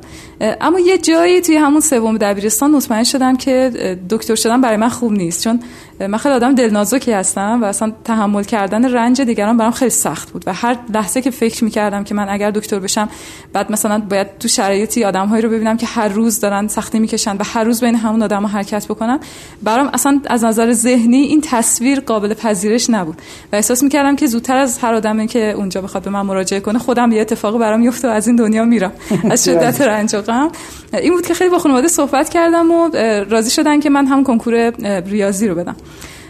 اما 0.61 0.81
یه 0.81 0.99
جایی 0.99 1.41
توی 1.41 1.57
همون 1.57 1.81
سوم 1.81 2.19
دبیرستان 2.19 2.71
مطمئن 2.71 3.05
شدم 3.05 3.37
که 3.37 3.71
دکتر 4.11 4.35
شدن 4.35 4.61
برای 4.61 4.77
من 4.77 4.89
خوب 4.89 5.13
نیست. 5.13 5.45
چون 5.45 5.61
من 6.01 6.19
خیلی 6.19 6.35
آدم 6.35 6.55
دلنازکی 6.55 7.13
هستم 7.13 7.63
و 7.63 7.65
اصلا 7.65 7.93
تحمل 8.05 8.45
کردن 8.45 8.95
رنج 8.95 9.21
دیگران 9.21 9.57
برام 9.57 9.71
خیلی 9.71 9.91
سخت 9.91 10.31
بود 10.31 10.45
و 10.47 10.53
هر 10.53 10.77
لحظه 10.95 11.23
که 11.23 11.31
فکر 11.31 11.65
می‌کردم 11.65 12.05
که 12.05 12.15
من 12.15 12.29
اگر 12.29 12.51
دکتر 12.51 12.79
بشم 12.79 13.09
بعد 13.53 13.73
مثلا 13.73 13.99
باید 13.99 14.39
تو 14.39 14.49
شرایطی 14.49 15.05
آدمهایی 15.05 15.43
رو 15.43 15.49
ببینم 15.49 15.77
که 15.77 15.87
هر 15.87 16.09
روز 16.09 16.41
دارن 16.41 16.69
سختی 16.69 16.99
می‌کشن 16.99 17.37
و 17.37 17.45
هر 17.45 17.65
روز 17.65 17.81
بین 17.81 17.95
همون 17.95 18.23
آدم 18.23 18.43
ها 18.43 18.49
حرکت 18.49 18.87
بکنم 18.87 19.21
برام 19.63 19.91
اصلا 19.93 20.21
از 20.27 20.45
نظر 20.45 20.73
ذهنی 20.73 21.17
این 21.17 21.41
تصویر 21.41 22.01
قابل 22.01 22.35
پذیرش 22.35 22.91
نبود 22.91 23.19
و 23.53 23.57
احساس 23.57 23.83
می‌کردم 23.83 24.17
که 24.17 24.27
زودتر 24.27 24.57
از 24.57 24.79
هر 24.79 24.95
آدمی 24.95 25.27
که 25.27 25.51
اونجا 25.53 25.83
بخواد 25.83 26.05
به 26.05 26.11
من 26.11 26.23
مراجعه 26.23 26.61
کنه 26.61 26.79
خودم 26.79 27.13
یه 27.13 27.21
اتفاقی 27.21 27.59
برام 27.59 27.81
میفته 27.81 28.09
و 28.09 28.11
از 28.11 28.27
این 28.27 28.37
دنیا 28.37 28.65
میرم. 28.65 28.93
از 29.31 29.45
شدت 29.45 29.81
رنج 29.81 30.15
و 30.15 30.21
غم. 30.23 30.51
این 30.93 31.13
بود 31.13 31.27
که 31.27 31.35
خیلی 31.35 31.51
با 31.51 31.59
خانواده 31.59 31.89
صحبت 31.89 32.29
کردم 32.29 32.71
و 32.71 32.91
راضی 33.31 33.51
شدن 33.51 33.81
که 33.81 33.91
من 33.91 34.07
هم 34.07 34.25
کنکور 34.25 34.71
ریاضی 35.01 35.49
رو 35.49 35.55
بدم. 35.55 35.77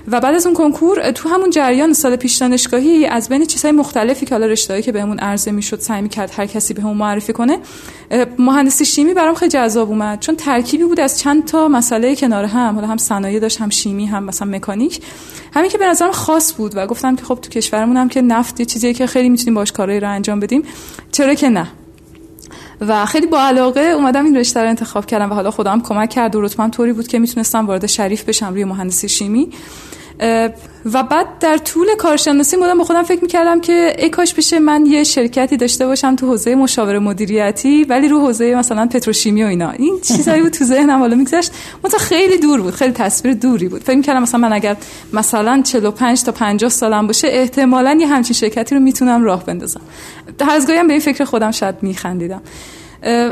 و 0.09 0.21
بعد 0.21 0.35
از 0.35 0.47
اون 0.47 0.55
کنکور 0.55 1.11
تو 1.11 1.29
همون 1.29 1.51
جریان 1.51 1.93
سال 1.93 2.17
پیش 2.17 2.37
دانشگاهی 2.37 3.07
از 3.07 3.29
بین 3.29 3.45
چیزهای 3.45 3.73
مختلفی 3.73 4.27
که 4.27 4.35
حالا 4.35 4.47
رشته‌ای 4.47 4.83
که 4.83 4.93
بهمون 4.93 5.19
عرضه 5.19 5.51
می‌شد 5.51 5.81
سعی 5.81 6.03
می‌کرد 6.03 6.33
هر 6.37 6.47
کسی 6.47 6.75
بهمون 6.75 6.97
معرفی 6.97 7.33
کنه 7.33 7.59
مهندسی 8.39 8.85
شیمی 8.85 9.15
برام 9.15 9.35
خیلی 9.35 9.51
جذاب 9.51 9.89
اومد. 9.89 10.21
چون 10.21 10.37
ترکیبی 10.37 10.85
بود 10.85 11.01
از 11.01 11.19
چند 11.19 11.45
تا 11.45 11.69
مسئله 11.69 12.17
کنار 12.17 12.45
هم 12.45 12.75
حالا 12.75 12.87
هم 12.87 12.97
صنایع 12.97 13.41
داشت 13.41 13.61
هم 13.61 13.71
شیمی 13.71 14.07
هم 14.07 14.25
مثلا 14.25 14.49
مکانیک. 14.49 15.01
همین 15.55 15.71
که 15.71 15.79
به 15.79 15.87
نظرم 15.87 16.13
خاص 16.13 16.55
بود 16.57 16.73
و 16.77 16.87
گفتم 16.87 17.17
که 17.17 17.25
خب 17.25 17.39
تو 17.43 17.51
کشورمون 17.51 17.97
هم 17.97 18.09
که 18.09 18.23
نفت 18.23 18.61
یه 18.61 18.67
چیزیه 18.67 18.95
که 18.95 19.07
خیلی 19.07 19.29
می‌تونیم 19.29 19.55
باش 19.55 19.73
کارایی 19.73 20.01
رو 20.01 20.11
انجام 20.11 20.41
بدیم. 20.41 20.63
چرا 21.13 21.35
که 21.35 21.49
نه؟ 21.49 21.67
و 22.81 23.07
خیلی 23.07 23.27
با 23.27 23.41
علاقه 23.41 23.81
اومدم 23.81 24.25
این 24.25 24.37
رشته 24.37 24.61
رو 24.61 24.69
انتخاب 24.69 25.07
کردم 25.07 25.31
و 25.31 25.35
حالا 25.35 25.51
خودم 25.51 25.81
کمک 25.81 26.11
کرد 26.11 26.35
و 26.37 26.41
رتبم 26.41 26.71
طوری 26.71 26.93
بود 26.93 27.09
که 27.09 27.19
می‌تونستم 27.19 27.67
وارد 27.67 27.87
شریف 27.87 28.25
بشم 28.25 28.47
روی 28.47 28.65
مهندسی 28.65 29.09
شیمی. 29.09 29.49
و 30.93 31.03
بعد 31.03 31.27
در 31.41 31.57
طول 31.57 31.87
کارشناسی 31.99 32.57
مدام 32.57 32.79
با 32.79 32.85
خودم 32.85 33.03
فکر 33.03 33.23
می‌کردم 33.23 33.61
که 33.61 33.97
ای 33.99 34.11
کاش 34.11 34.35
بشه 34.35 34.59
من 34.59 34.87
یه 34.87 35.05
شرکتی 35.05 35.57
داشته 35.57 35.87
باشم 35.87 36.17
تو 36.17 36.27
حوزه 36.27 36.55
مشاور 36.55 36.99
مدیریتی 36.99 37.85
ولی 37.85 38.09
رو 38.09 38.21
حوزه 38.21 38.55
مثلا 38.55 38.87
پتروشیمی 38.87 39.45
و 39.45 39.47
اینا. 39.47 39.71
این 39.71 40.01
چیزایی 40.03 40.43
بود 40.43 40.53
تو 40.53 40.65
ذهنم 40.65 40.99
حالا 40.99 41.17
میگذشت. 41.17 41.51
مثلا 41.85 41.99
خیلی 42.01 42.39
دور 42.39 42.61
بود 42.61 42.75
خیلی 42.75 42.93
تصویر 42.93 43.35
دوری 43.35 43.69
بود. 43.69 43.83
فکر 43.83 43.97
می‌کردم 43.97 44.23
مثلا 44.23 44.41
من 44.41 44.53
اگر 44.53 44.77
مثلا 45.13 45.63
45 45.65 46.23
تا 46.23 46.33
50 46.33 46.71
سالم 46.71 47.07
باشه 47.07 47.29
احتمالا 47.31 47.97
یه 48.01 48.07
همچین 48.07 48.35
شرکتی 48.35 48.75
رو 48.75 48.81
می‌تونم 48.81 49.25
راه 49.25 49.45
بندازم. 49.45 49.81
از 50.51 50.71
هم 50.71 50.87
به 50.87 50.93
این 50.93 51.03
فکر 51.03 51.25
خودم 51.25 51.51
شاید 51.51 51.75
میخندیدم. 51.83 52.43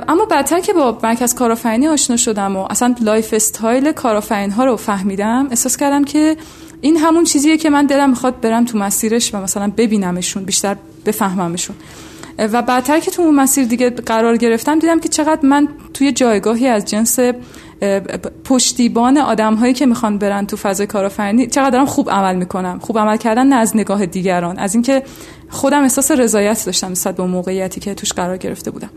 اما 0.09 0.25
بعدتر 0.25 0.61
که 0.61 0.73
با 0.73 0.99
مرکز 1.03 1.35
کارآفرینی 1.35 1.89
آشنا 1.89 2.17
شدم 2.17 2.57
و 2.57 2.67
اصلا 2.71 2.95
lifestyle 3.01 3.93
کارآفرین 3.93 4.51
ها 4.51 4.65
رو 4.65 4.77
فهمیدم 4.77 5.47
احساس 5.51 5.77
کردم 5.77 6.05
که 6.05 6.37
این 6.85 6.97
همون 6.97 7.25
چیزیه 7.25 7.57
که 7.57 7.71
من 7.71 7.87
دلم 7.87 8.11
می‌خواد 8.11 8.41
برم 8.41 8.65
تو 8.65 8.79
مسیرش 8.79 9.35
و 9.35 9.37
مثلا 9.37 9.73
ببینمشون 9.77 10.45
بیشتر 10.45 10.77
بفهممشون. 11.07 11.77
و 12.39 12.63
بعدتر 12.63 13.01
که 13.01 13.11
تو 13.11 13.23
اون 13.23 13.35
مسیر 13.35 13.65
دیگه 13.65 13.91
قرار 13.91 14.37
گرفتم 14.37 14.79
دیدم 14.79 15.01
که 15.01 15.09
چقدر 15.09 15.47
من 15.47 15.69
توی 15.95 16.13
جایگاهی 16.13 16.67
از 16.67 16.85
جنس 16.85 17.19
پشتیبان 18.45 19.19
آدم 19.19 19.55
هایی 19.55 19.75
که 19.75 19.87
می‌خوان 19.87 20.19
برن 20.19 20.47
تو 20.47 20.57
فضای 20.57 20.87
کارآفرینی 20.87 21.47
چقدر 21.47 21.71
دارم 21.71 21.87
خوب 21.87 22.11
عمل 22.11 22.37
می‌کنم. 22.37 22.79
خوب 22.79 22.99
عمل 22.99 23.17
کردن 23.17 23.47
نه 23.47 23.57
از 23.57 23.77
نگاه 23.77 24.07
دیگران 24.07 24.59
از 24.59 24.75
اینکه 24.75 25.03
خودم 25.49 25.83
احساس 25.83 26.11
رضایت 26.11 26.65
داشتم 26.67 26.91
نسبت 26.91 27.17
به 27.17 27.25
موقعیتی 27.27 27.81
که 27.81 27.95
توش 27.95 28.13
قرار 28.13 28.37
گرفته 28.37 28.71
بودم. 28.71 28.91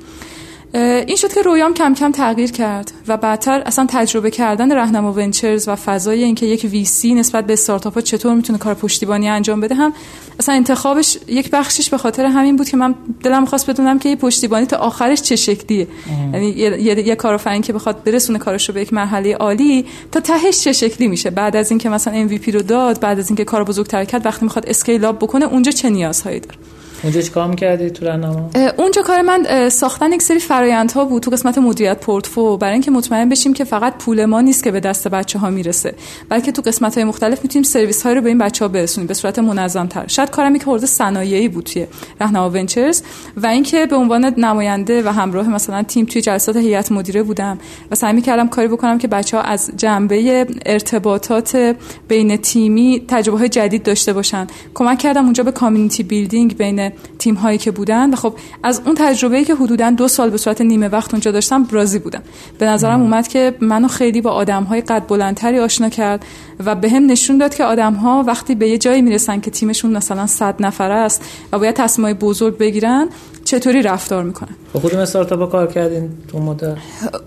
این 0.73 1.15
شد 1.15 1.33
که 1.33 1.41
رویام 1.41 1.73
کم 1.73 1.93
کم 1.93 2.11
تغییر 2.11 2.51
کرد 2.51 2.91
و 3.07 3.17
بعدتر 3.17 3.63
اصلا 3.65 3.87
تجربه 3.89 4.31
کردن 4.31 4.71
رهنما 4.71 5.13
ونچرز 5.13 5.67
و 5.67 5.75
فضای 5.75 6.23
اینکه 6.23 6.45
یک 6.45 6.67
ویسی 6.71 7.13
نسبت 7.13 7.45
به 7.45 7.53
استارتاپ 7.53 7.93
ها 7.93 8.01
چطور 8.01 8.33
می‌تونه 8.33 8.59
کار 8.59 8.73
پشتیبانی 8.73 9.29
انجام 9.29 9.59
بده 9.59 9.75
هم 9.75 9.93
اصلا 10.39 10.55
انتخابش 10.55 11.17
یک 11.27 11.51
بخشش 11.51 11.89
به 11.89 11.97
خاطر 11.97 12.25
همین 12.25 12.55
بود 12.55 12.69
که 12.69 12.77
من 12.77 12.95
دلم 13.23 13.45
خواست 13.45 13.69
بدونم 13.69 13.99
که 13.99 14.09
این 14.09 14.17
پشتیبانی 14.17 14.65
تا 14.65 14.77
آخرش 14.77 15.21
چه 15.21 15.35
شکلیه. 15.35 15.87
یعنی 16.33 16.49
یه, 16.49 16.81
یه،, 16.81 17.07
یه 17.07 17.15
کارآفرین 17.15 17.61
که 17.61 17.73
بخواد 17.73 18.03
برسونه 18.03 18.39
کارش 18.39 18.69
رو 18.69 18.73
به 18.73 18.81
یک 18.81 18.93
مرحله 18.93 19.35
عالی 19.35 19.85
تا 20.11 20.19
تهش 20.19 20.59
چه 20.59 20.73
شکلی 20.73 21.07
میشه؟ 21.07 21.29
بعد 21.29 21.55
از 21.55 21.71
اینکه 21.71 21.89
مثلا 21.89 22.27
MVP 22.27 22.53
رو 22.53 22.61
داد 22.61 22.99
بعد 22.99 23.19
از 23.19 23.29
اینکه 23.29 23.45
کار 23.45 23.63
بزرگتر 23.63 24.05
کرد 24.05 24.25
وقتی 24.25 24.45
می‌خواد 24.45 24.69
اسکیل 24.69 25.05
اپ 25.05 25.17
بکنه 25.17 25.45
اونجا 25.45 25.71
چه 25.71 25.89
نیازهایی 25.89 26.39
داره؟ 26.39 26.57
اونجا 27.03 27.21
چیکار 27.21 27.47
می‌کردی 27.47 27.89
تو 27.89 28.05
راهنما؟ 28.05 28.49
اونجا 28.77 29.01
کار 29.01 29.21
من 29.21 29.69
ساختن 29.69 30.13
یک 30.13 30.21
سری 30.21 30.39
فرآیندها 30.39 31.05
بود 31.05 31.23
تو 31.23 31.31
قسمت 31.31 31.57
مدیریت 31.57 31.99
پورتفو. 31.99 32.57
برای 32.57 32.73
اینکه 32.73 32.91
مطمئن 32.91 33.29
بشیم 33.29 33.53
که 33.53 33.63
فقط 33.63 33.97
پول 33.97 34.25
ما 34.25 34.41
نیست 34.41 34.63
که 34.63 34.71
به 34.71 34.79
دست 34.79 35.07
بچه 35.07 35.39
ها 35.39 35.49
می‌رسه 35.49 35.93
بلکه 36.29 36.51
تو 36.51 36.61
قسمت 36.61 36.95
های 36.95 37.03
مختلف 37.03 37.43
می‌تونیم 37.43 37.63
سرویس 37.63 38.03
های 38.03 38.15
رو 38.15 38.21
به 38.21 38.29
این 38.29 38.37
بچه 38.37 38.65
ها 38.65 38.69
برسونیم 38.69 39.07
به 39.07 39.13
صورت 39.13 39.39
منظم 39.39 39.87
تر 39.87 40.07
شاید 40.07 40.29
کارم 40.29 40.55
یک 40.55 40.63
حوزه 40.63 40.87
صنایعی 40.87 41.47
بود 41.47 41.63
توی 41.63 41.87
راهنما 42.19 42.49
ونچرز 42.49 43.01
و 43.37 43.47
اینکه 43.47 43.85
به 43.85 43.95
عنوان 43.95 44.33
نماینده 44.37 45.03
و 45.03 45.09
همراه 45.09 45.49
مثلا 45.49 45.83
تیم 45.83 46.05
توی 46.05 46.21
جلسات 46.21 46.55
هیئت 46.55 46.91
مدیره 46.91 47.23
بودم 47.23 47.59
و 47.91 47.95
سعی 47.95 48.13
می‌کردم 48.13 48.47
کاری 48.47 48.67
بکنم 48.67 48.97
که 48.97 49.07
بچه 49.07 49.37
ها 49.37 49.43
از 49.43 49.71
جنبه 49.77 50.47
ارتباطات 50.65 51.75
بین 52.07 52.37
تیمی 52.37 53.05
تجربه 53.07 53.37
های 53.37 53.49
جدید 53.49 53.83
داشته 53.83 54.13
باشن. 54.13 54.47
کمک 54.73 54.99
کردم 54.99 55.23
اونجا 55.23 55.43
به 55.43 55.51
کامیونیتی 55.51 56.03
بیلدینگ 56.03 56.57
بین 56.57 56.86
تیم 57.19 57.35
هایی 57.35 57.57
که 57.57 57.71
بودن. 57.71 58.13
و 58.13 58.15
خب 58.15 58.33
از 58.63 58.81
اون 58.85 58.95
تجربه‌ای 58.95 59.45
که 59.45 59.55
حدودا 59.55 59.89
دو 59.89 60.07
سال 60.07 60.29
به 60.29 60.37
صورت 60.37 60.61
نیمه 60.61 60.87
وقت 60.87 61.13
اونجا 61.13 61.31
داشتم 61.31 61.67
راضی 61.71 61.99
بودم. 61.99 62.21
به 62.59 62.65
نظرم 62.65 63.01
اومد 63.01 63.27
که 63.27 63.55
منو 63.61 63.87
خیلی 63.87 64.21
با 64.21 64.31
آدم 64.31 64.63
های 64.63 64.81
قد 64.81 65.07
بلندتری 65.07 65.59
آشنا 65.59 65.89
کرد 65.89 66.25
و 66.65 66.75
به 66.75 66.89
هم 66.89 67.05
نشون 67.05 67.37
داد 67.37 67.55
که 67.55 67.63
آدم 67.63 67.93
ها 67.93 68.23
وقتی 68.27 68.55
به 68.55 68.69
یه 68.69 68.77
جایی 68.77 69.01
می‌رسن 69.01 69.39
که 69.39 69.51
تیمشون 69.51 69.97
مثلا 69.97 70.27
100 70.27 70.55
نفر 70.59 70.91
است 70.91 71.25
و 71.51 71.59
باید 71.59 71.75
تصمیمای 71.75 72.13
بزرگ 72.13 72.57
بگیرن 72.57 73.09
چطوری 73.47 73.81
رفتار 73.81 74.23
می‌کنن 74.23 74.55
با 74.73 74.79
خودم 74.79 74.99
استارتاپ 74.99 75.51
کار 75.51 75.67
کردین 75.67 76.09
تو 76.27 76.39
مدت؟ 76.39 76.77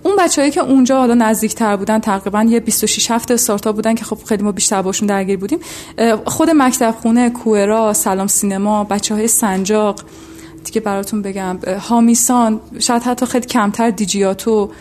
اون 0.03 0.15
بچه‌ای 0.19 0.51
که 0.51 0.61
اونجا 0.61 0.97
حالا 0.97 1.13
نزدیکتر 1.13 1.75
بودن 1.75 1.99
تقریبا 1.99 2.43
یه 2.43 2.59
26 2.59 3.11
هفته 3.11 3.33
استارتاپ 3.33 3.75
بودن 3.75 3.95
که 3.95 4.05
خب 4.05 4.17
خیلی 4.25 4.43
ما 4.43 4.51
بیشتر 4.51 4.81
باشون 4.81 5.07
درگیر 5.07 5.37
بودیم. 5.37 5.59
خود 6.25 6.49
مکتب 6.49 6.95
خونه 7.01 7.29
کوئرا 7.29 7.93
سلام 7.93 8.27
سینما 8.27 8.83
بچه 8.83 9.15
های 9.15 9.27
سنجاق 9.27 9.99
دیگه 10.65 10.81
براتون 10.81 11.21
بگم 11.21 11.57
هامیسان 11.79 12.59
شاید 12.79 13.03
حتی 13.03 13.25
خیلی 13.25 13.45
کمتر 13.45 13.89
دیجیاتو. 13.89 14.71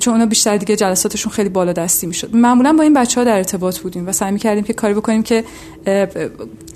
چون 0.00 0.14
اونا 0.14 0.26
بیشتر 0.26 0.56
دیگه 0.56 0.76
جلساتشون 0.76 1.32
خیلی 1.32 1.48
بالا 1.48 1.72
دستی 1.72 2.06
می‌شد. 2.06 2.36
معمولا 2.36 2.72
با 2.72 2.82
این 2.82 2.94
بچه 2.94 3.20
ها 3.20 3.24
در 3.24 3.36
ارتباط 3.36 3.78
بودیم 3.78 4.08
و 4.08 4.12
سعی 4.12 4.32
می‌کردیم 4.32 4.64
که 4.64 4.72
کاری 4.72 4.94
بکنیم 4.94 5.22
که 5.22 5.44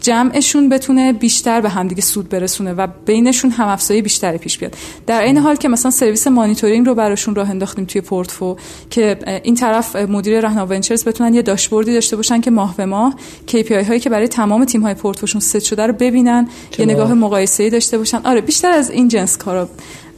جمعشون 0.00 0.68
بتونه 0.68 1.12
بیشتر 1.12 1.60
به 1.60 1.68
همدیگه 1.68 2.02
سود 2.02 2.28
برسونه 2.28 2.72
و 2.72 2.86
بینشون 3.06 3.50
هم 3.50 3.68
افزایی 3.68 4.02
بیشتری 4.02 4.38
پیش 4.38 4.58
بیاد. 4.58 4.76
در 5.06 5.22
این 5.22 5.36
حال 5.38 5.56
که 5.56 5.68
مثلا 5.68 5.90
سرویس 5.90 6.26
مانیتورینگ 6.26 6.86
رو 6.86 6.94
براشون 6.94 7.34
راه 7.34 7.50
انداختیم 7.50 7.84
توی 7.84 8.00
پورتفو 8.00 8.56
که 8.90 9.18
این 9.42 9.54
طرف 9.54 9.96
مدیر 9.96 10.40
رهنما 10.40 10.66
ونچرز 10.66 11.04
بتونن 11.04 11.34
یه 11.34 11.42
داشبوردی 11.42 11.92
داشته 11.94 12.16
باشن 12.16 12.40
که 12.40 12.50
ماه 12.50 12.76
به 12.76 12.86
ماه 12.86 13.14
KPI 13.48 13.72
هایی 13.72 14.00
که 14.00 14.10
برای 14.10 14.28
تمام 14.28 14.64
تیم 14.64 14.82
های 14.82 14.94
پورتفوشون 14.94 15.40
ست 15.40 15.58
شده 15.58 15.86
رو 15.86 15.92
ببینن 15.92 16.48
یه 16.78 16.84
نگاه 16.84 17.14
مقایسه‌ای 17.14 17.70
داشته 17.70 17.98
باشن. 17.98 18.20
آره 18.24 18.40
بیشتر 18.40 18.70
از 18.70 18.90
این 18.90 19.08
جنس 19.08 19.36
کارا. 19.36 19.68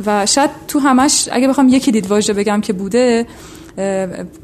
و 0.06 0.26
شاید 0.26 0.50
تو 0.68 0.78
همش 0.78 1.28
اگه 1.32 1.48
بخوام 1.48 1.68
یکی 1.68 1.92
کلید 1.92 2.06
واژه 2.06 2.32
بگم 2.32 2.60
که 2.60 2.72
بوده 2.72 3.26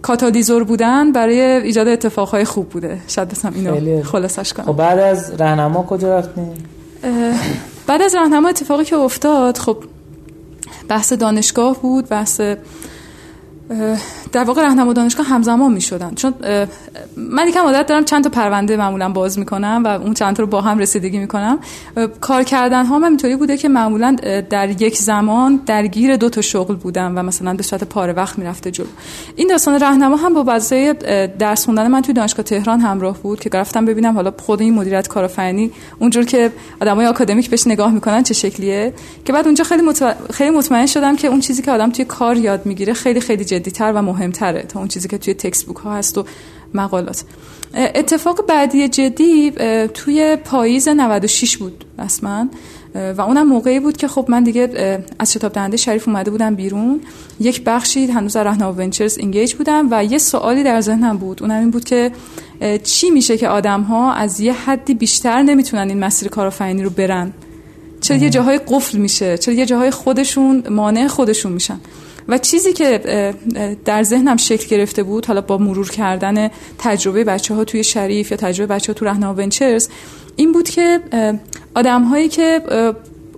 کاتالیزور 0.02 0.64
بودن 0.64 1.12
برای 1.12 1.40
ایجاد 1.40 1.88
اتفاقهای 1.88 2.44
خوب 2.44 2.68
بوده. 2.68 2.98
شاید 3.08 3.28
بسم 3.28 3.52
اینو 3.54 4.02
خلاصش 4.02 4.52
کنم. 4.52 4.66
خب 4.66 4.76
بعد 4.76 4.98
از 4.98 5.32
راهنما 5.38 5.82
کجا 5.82 6.18
رفتین 6.18 6.48
بعد 7.86 8.02
از 8.02 8.14
راهنما 8.14 8.48
اتفاقی 8.48 8.84
که 8.84 8.96
افتاد 8.96 9.58
خب 9.58 9.76
بحث 10.88 11.12
دانشگاه 11.12 11.82
بود 11.82 12.08
بحث 12.08 12.40
در 14.32 14.44
واقع 14.44 14.62
راهنما 14.62 14.92
دانشگاه 14.92 15.26
همزمان 15.26 15.72
می 15.72 15.80
شدن 15.80 16.14
چون 16.14 16.34
من 17.16 17.48
یکم 17.48 17.60
عادت 17.60 17.86
دارم 17.86 18.04
چند 18.04 18.24
تا 18.24 18.30
پرونده 18.30 18.76
معمولا 18.76 19.08
باز 19.08 19.38
می‌کنم 19.38 19.82
و 19.84 19.88
اون 19.88 20.14
چند 20.14 20.36
تا 20.36 20.42
رو 20.42 20.48
با 20.48 20.60
هم 20.60 20.78
رسیدگی 20.78 21.18
می‌کنم. 21.18 21.58
کار 22.20 22.42
کردن 22.42 22.86
ها 22.86 23.06
اینطوری 23.06 23.36
بوده 23.36 23.56
که 23.56 23.68
معمولا 23.68 24.16
در 24.50 24.82
یک 24.82 24.98
زمان 24.98 25.60
درگیر 25.66 26.16
دو 26.16 26.28
تا 26.28 26.40
شغل 26.40 26.74
بودم 26.74 27.18
و 27.18 27.22
مثلا 27.22 27.54
به 27.54 27.62
صورت 27.62 27.84
پاره 27.84 28.12
وقت 28.12 28.38
می‌رفته 28.38 28.70
جلو. 28.70 28.86
این 29.36 29.48
داستان 29.48 29.80
راهنما 29.80 30.16
هم 30.16 30.34
با 30.34 30.42
بازه 30.42 30.92
درس 31.38 31.64
خوندن 31.64 31.88
من 31.88 32.02
توی 32.02 32.14
دانشگاه 32.14 32.44
تهران 32.44 32.80
همراه 32.80 33.18
بود 33.18 33.40
که 33.40 33.50
رفتم 33.52 33.84
ببینم 33.84 34.14
حالا 34.14 34.32
خود 34.38 34.60
این 34.60 34.74
مدیریت 34.74 35.08
کارآفرینی 35.08 35.70
اونجور 35.98 36.24
که 36.24 36.52
آدمای 36.80 37.06
آکادمیک 37.06 37.50
بهش 37.50 37.66
نگاه 37.66 37.92
می‌کنن 37.92 38.22
چه 38.22 38.34
شکلیه. 38.34 38.94
که 39.24 39.32
بعد 39.32 39.46
اونجا 39.46 39.64
خیلی 39.64 39.82
خیلی 40.32 40.50
مطمئن 40.50 40.86
شدم 40.86 41.16
که 41.16 41.28
اون 41.28 41.40
چیزی 41.40 41.62
که 41.62 41.70
آدم 41.70 41.90
توی 41.90 42.04
کار 42.04 42.36
یاد 42.36 42.66
می‌گیره 42.66 42.92
خیلی 42.92 43.20
خیلی 43.20 43.44
جدیتر 43.58 43.92
و 43.92 44.02
مهمتره 44.02 44.62
تا 44.62 44.78
اون 44.78 44.88
چیزی 44.88 45.08
که 45.08 45.18
توی 45.18 45.34
تکست 45.34 45.66
بوک 45.66 45.76
ها 45.76 45.94
هست 45.94 46.18
و 46.18 46.24
مقالات. 46.74 47.24
اتفاق 47.74 48.46
بعدی 48.46 48.88
جدی 48.88 49.52
توی 49.94 50.36
پاییز 50.44 50.88
96 50.88 51.56
بود 51.56 51.84
اصلا 51.98 52.48
و 52.94 53.20
اونم 53.20 53.48
موقعی 53.48 53.80
بود 53.80 53.96
که 53.96 54.08
خب 54.08 54.26
من 54.28 54.44
دیگه 54.44 54.98
از 55.18 55.32
شتاب 55.32 55.52
دهنده 55.52 55.76
شریف 55.76 56.08
اومده 56.08 56.30
بودم 56.30 56.54
بیرون. 56.54 57.00
یک 57.40 57.64
بخشی 57.64 58.06
هنوز 58.06 58.32
در 58.32 58.44
رهنا 58.44 58.72
ونچرز 58.72 59.18
اینگیج 59.18 59.54
بودم 59.54 59.88
و 59.90 60.04
یه 60.04 60.18
سوالی 60.18 60.62
در 60.62 60.80
ذهنم 60.80 61.16
بود. 61.16 61.42
اونم 61.42 61.60
این 61.60 61.70
بود 61.70 61.84
که 61.84 62.12
چی 62.82 63.10
میشه 63.10 63.36
که 63.36 63.48
آدم 63.48 63.82
ها 63.82 64.12
از 64.12 64.40
یه 64.40 64.52
حدی 64.52 64.94
بیشتر 64.94 65.42
نمی‌تونن 65.42 65.88
این 65.88 65.98
مسیر 65.98 66.28
کارآفرینی 66.28 66.82
رو 66.82 66.90
برن؟ 66.90 67.32
چرا 68.00 68.16
یه 68.16 68.30
جاهای 68.30 68.60
قفل 68.68 68.98
میشه؟ 68.98 69.38
چرا 69.38 69.54
یه 69.54 69.66
جاهای 69.66 69.90
خودشون 69.90 70.64
مانع 70.70 71.06
خودشون 71.06 71.52
میشن؟ 71.52 71.80
و 72.28 72.38
چیزی 72.38 72.72
که 72.72 73.34
در 73.84 74.02
ذهنم 74.02 74.36
شکل 74.36 74.66
گرفته 74.76 75.02
بود 75.02 75.26
حالا 75.26 75.40
با 75.40 75.58
مرور 75.58 75.90
کردن 75.90 76.50
تجربه 76.78 77.24
بچه 77.24 77.54
ها 77.54 77.64
توی 77.64 77.84
شریف 77.84 78.30
یا 78.30 78.36
تجربه 78.36 78.74
بچه 78.74 78.92
ها 78.92 78.98
تو 78.98 79.04
رهنا 79.04 79.34
ونچرز 79.34 79.88
این 80.36 80.52
بود 80.52 80.68
که 80.68 81.00
آدم 81.74 82.02
هایی 82.02 82.28
که 82.28 82.62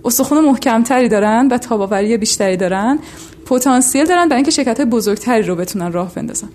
استخون 0.05 0.45
محکمتری 0.45 1.09
دارن 1.09 1.47
و 1.51 1.57
تاباوری 1.57 2.17
بیشتری 2.17 2.57
دارن 2.57 2.99
پتانسیل 3.45 4.05
دارن 4.05 4.25
برای 4.25 4.35
اینکه 4.35 4.51
شرکت 4.51 4.77
های 4.77 4.85
بزرگتری 4.85 5.43
رو 5.43 5.55
بتونن 5.55 5.91
راه 5.91 6.15
بندازن. 6.15 6.49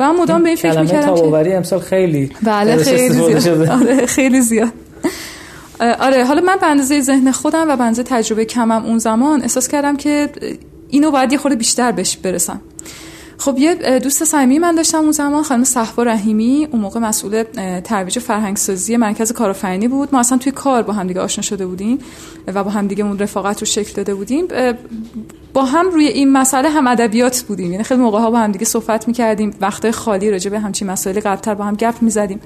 و 0.00 0.12
من 0.12 0.20
مدام 0.20 0.42
به 0.42 0.48
این 0.48 0.56
فکر 0.56 0.80
می‌کردم 0.80 1.06
تاباوری 1.06 1.52
امسال 1.52 1.80
خیلی 1.80 2.30
بله 2.42 2.76
خیلی 2.76 3.40
زیاد. 3.40 3.68
آره 3.68 4.06
خیلی 4.06 4.40
زیاد. 4.40 4.72
آره 5.80 6.24
حالا 6.24 6.40
من 6.40 6.56
به 6.60 6.66
اندازه 6.66 7.00
ذهن 7.00 7.30
خودم 7.30 7.68
و 7.68 7.76
به 7.76 7.84
اندازه 7.84 8.02
تجربه 8.02 8.44
کمم 8.44 8.84
اون 8.84 8.98
زمان 8.98 9.42
احساس 9.42 9.68
کردم 9.68 9.96
که 9.96 10.28
اینو 10.92 11.10
باید 11.10 11.32
یه 11.32 11.38
خورده 11.38 11.56
بیشتر 11.56 11.92
بهش 11.92 12.16
برسم. 12.16 12.60
خب 13.38 13.58
یه 13.58 13.98
دوست 13.98 14.24
صمیمی 14.24 14.58
من 14.58 14.74
داشتم 14.74 14.98
اون 14.98 15.10
زمان 15.10 15.42
خانم 15.42 15.64
صحبا 15.64 16.02
رحیمی 16.02 16.68
اون 16.70 16.82
موقع 16.82 17.00
مسئول 17.00 17.42
ترویج 17.84 18.18
فرهنگسازی 18.18 18.96
مرکز 18.96 19.32
کارآفرینی 19.32 19.88
بود. 19.88 20.08
ما 20.12 20.20
اصلا 20.20 20.38
توی 20.38 20.52
کار 20.52 20.82
با 20.82 20.92
هم 20.92 21.06
دیگه 21.06 21.20
آشنا 21.20 21.42
شده 21.42 21.66
بودیم 21.66 21.98
و 22.46 22.64
با 22.64 22.70
هم 22.70 22.86
دیگه 22.86 23.04
اون 23.04 23.18
رفاقت 23.18 23.60
رو 23.60 23.66
شکل 23.66 23.92
داده 23.94 24.14
بودیم. 24.14 24.48
با 25.52 25.64
هم 25.64 25.90
روی 25.90 26.06
این 26.06 26.32
مسئله 26.32 26.68
هم 26.68 26.86
ادبیات 26.86 27.42
بودیم. 27.42 27.72
یعنی 27.72 27.84
خیلی 27.84 28.00
موقع 28.00 28.18
ها 28.18 28.30
با 28.30 28.38
هم 28.38 28.52
دیگه 28.52 28.64
صحبت 28.64 29.08
می‌کردیم 29.08 29.56
وقت 29.60 29.90
خالی 29.90 30.30
راجع 30.30 30.50
به 30.50 30.60
همچین 30.60 30.90
مسائلی 30.90 31.20
قبلتر 31.20 31.54
با 31.54 31.64
هم 31.64 31.74
گپ 31.74 31.94
می‌زدیم. 32.02 32.40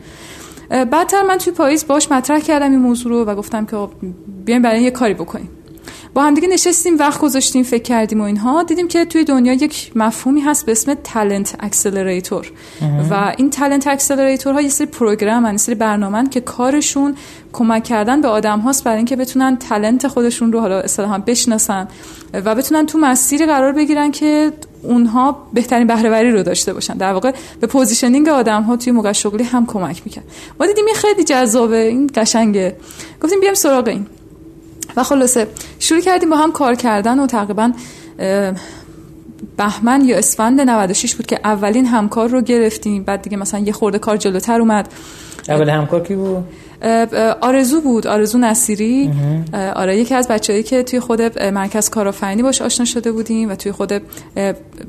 بعدتر 0.68 1.22
من 1.22 1.38
توی 1.38 1.52
پاییز 1.52 1.86
باش 1.86 2.12
مطرح 2.12 2.40
کردم 2.40 2.70
این 2.70 2.80
موضوع 2.80 3.12
رو 3.12 3.24
و 3.24 3.34
گفتم 3.34 3.66
که 3.66 3.88
بیایم 4.44 4.62
برای 4.62 4.82
یه 4.82 4.90
کاری 4.90 5.14
بکنیم. 5.14 5.48
با 6.16 6.22
هم 6.22 6.34
دیگه 6.34 6.48
نشستیم 6.48 6.98
وقت 6.98 7.20
گذاشتیم 7.20 7.62
فکر 7.62 7.82
کردیم 7.82 8.20
و 8.20 8.24
اینها. 8.24 8.62
دیدیم 8.62 8.88
که 8.88 9.04
توی 9.04 9.24
دنیا 9.24 9.52
یک 9.52 9.92
مفهومی 9.94 10.40
هست 10.40 10.66
به 10.66 10.72
اسم 10.72 10.94
talent 10.94 11.56
accelerator 11.60 12.52
و 13.10 13.34
این 13.36 13.50
talent 13.50 13.86
accelerator 13.86 14.52
ها 14.52 14.60
یه 14.60 14.68
سری 14.68 14.86
program 14.86 15.46
یه 15.46 15.56
سری 15.56 15.74
برنامه 15.74 16.28
که 16.28 16.40
کارشون 16.40 17.16
کمک 17.52 17.84
کردن 17.84 18.20
به 18.20 18.28
آدم 18.28 18.60
هاست 18.60 18.84
برای 18.84 18.96
اینکه 18.96 19.16
بتونن 19.16 19.56
talent 19.56 20.08
خودشون 20.08 20.52
رو 20.52 20.60
حالا 20.60 20.80
اصطلاحا 20.80 21.18
بشناسن 21.18 21.88
و 22.32 22.54
بتونن 22.54 22.86
تو 22.86 22.98
مسیری 22.98 23.46
قرار 23.46 23.72
بگیرن 23.72 24.10
که 24.10 24.52
اونها 24.82 25.46
بهترین 25.52 25.86
بهره‌وری 25.86 26.30
رو 26.30 26.42
داشته 26.42 26.72
باشن. 26.72 26.94
در 26.94 27.12
واقع 27.12 27.32
به 27.60 27.66
positioning 27.66 28.28
آدم 28.28 28.62
ها 28.62 28.76
توی 28.76 28.92
موقعیت 28.92 29.12
شغلی 29.12 29.44
هم 29.44 29.66
کمک 29.66 30.02
می‌کرد. 30.04 30.24
ما 30.60 30.66
دیدیم 30.66 30.86
این 30.86 30.94
خیلی 30.94 31.24
جذابه 31.24 31.76
این 31.76 32.10
قشنگه. 32.14 32.76
گفتیم 33.22 33.40
بیام 33.40 33.54
سراغ 33.54 33.88
این. 33.88 34.06
و 34.96 35.02
خلاصه 35.02 35.46
شروع 35.78 36.00
کردیم 36.00 36.30
با 36.30 36.36
هم 36.36 36.52
کار 36.52 36.74
کردن 36.74 37.18
و 37.18 37.26
تقریبا 37.26 37.72
بهمن 39.56 40.04
یا 40.04 40.18
اسفند 40.18 40.60
96 40.60 41.14
بود 41.14 41.26
که 41.26 41.40
اولین 41.44 41.86
همکار 41.86 42.28
رو 42.28 42.40
گرفتیم. 42.40 43.04
بعد 43.04 43.22
دیگه 43.22 43.36
مثلا 43.36 43.60
یه 43.60 43.72
خورده 43.72 43.98
کار 43.98 44.16
جلوتر 44.16 44.60
اومد. 44.60 44.88
اول 45.48 45.68
همکار 45.68 46.02
کی 46.02 46.14
بود؟ 46.14 46.44
آرزو 47.40 47.80
بود 47.80 48.06
آرزو 48.06 48.38
نصیری. 48.38 49.10
آره 49.76 49.98
یکی 49.98 50.14
از 50.14 50.28
بچه‌ای 50.28 50.62
که 50.62 50.82
توی 50.82 51.00
خود 51.00 51.42
مرکز 51.42 51.90
کارآفرینی 51.90 52.42
باش 52.42 52.62
آشنا 52.62 52.84
شده 52.84 53.12
بودیم 53.12 53.50
و 53.50 53.54
توی 53.54 53.72
خود 53.72 53.92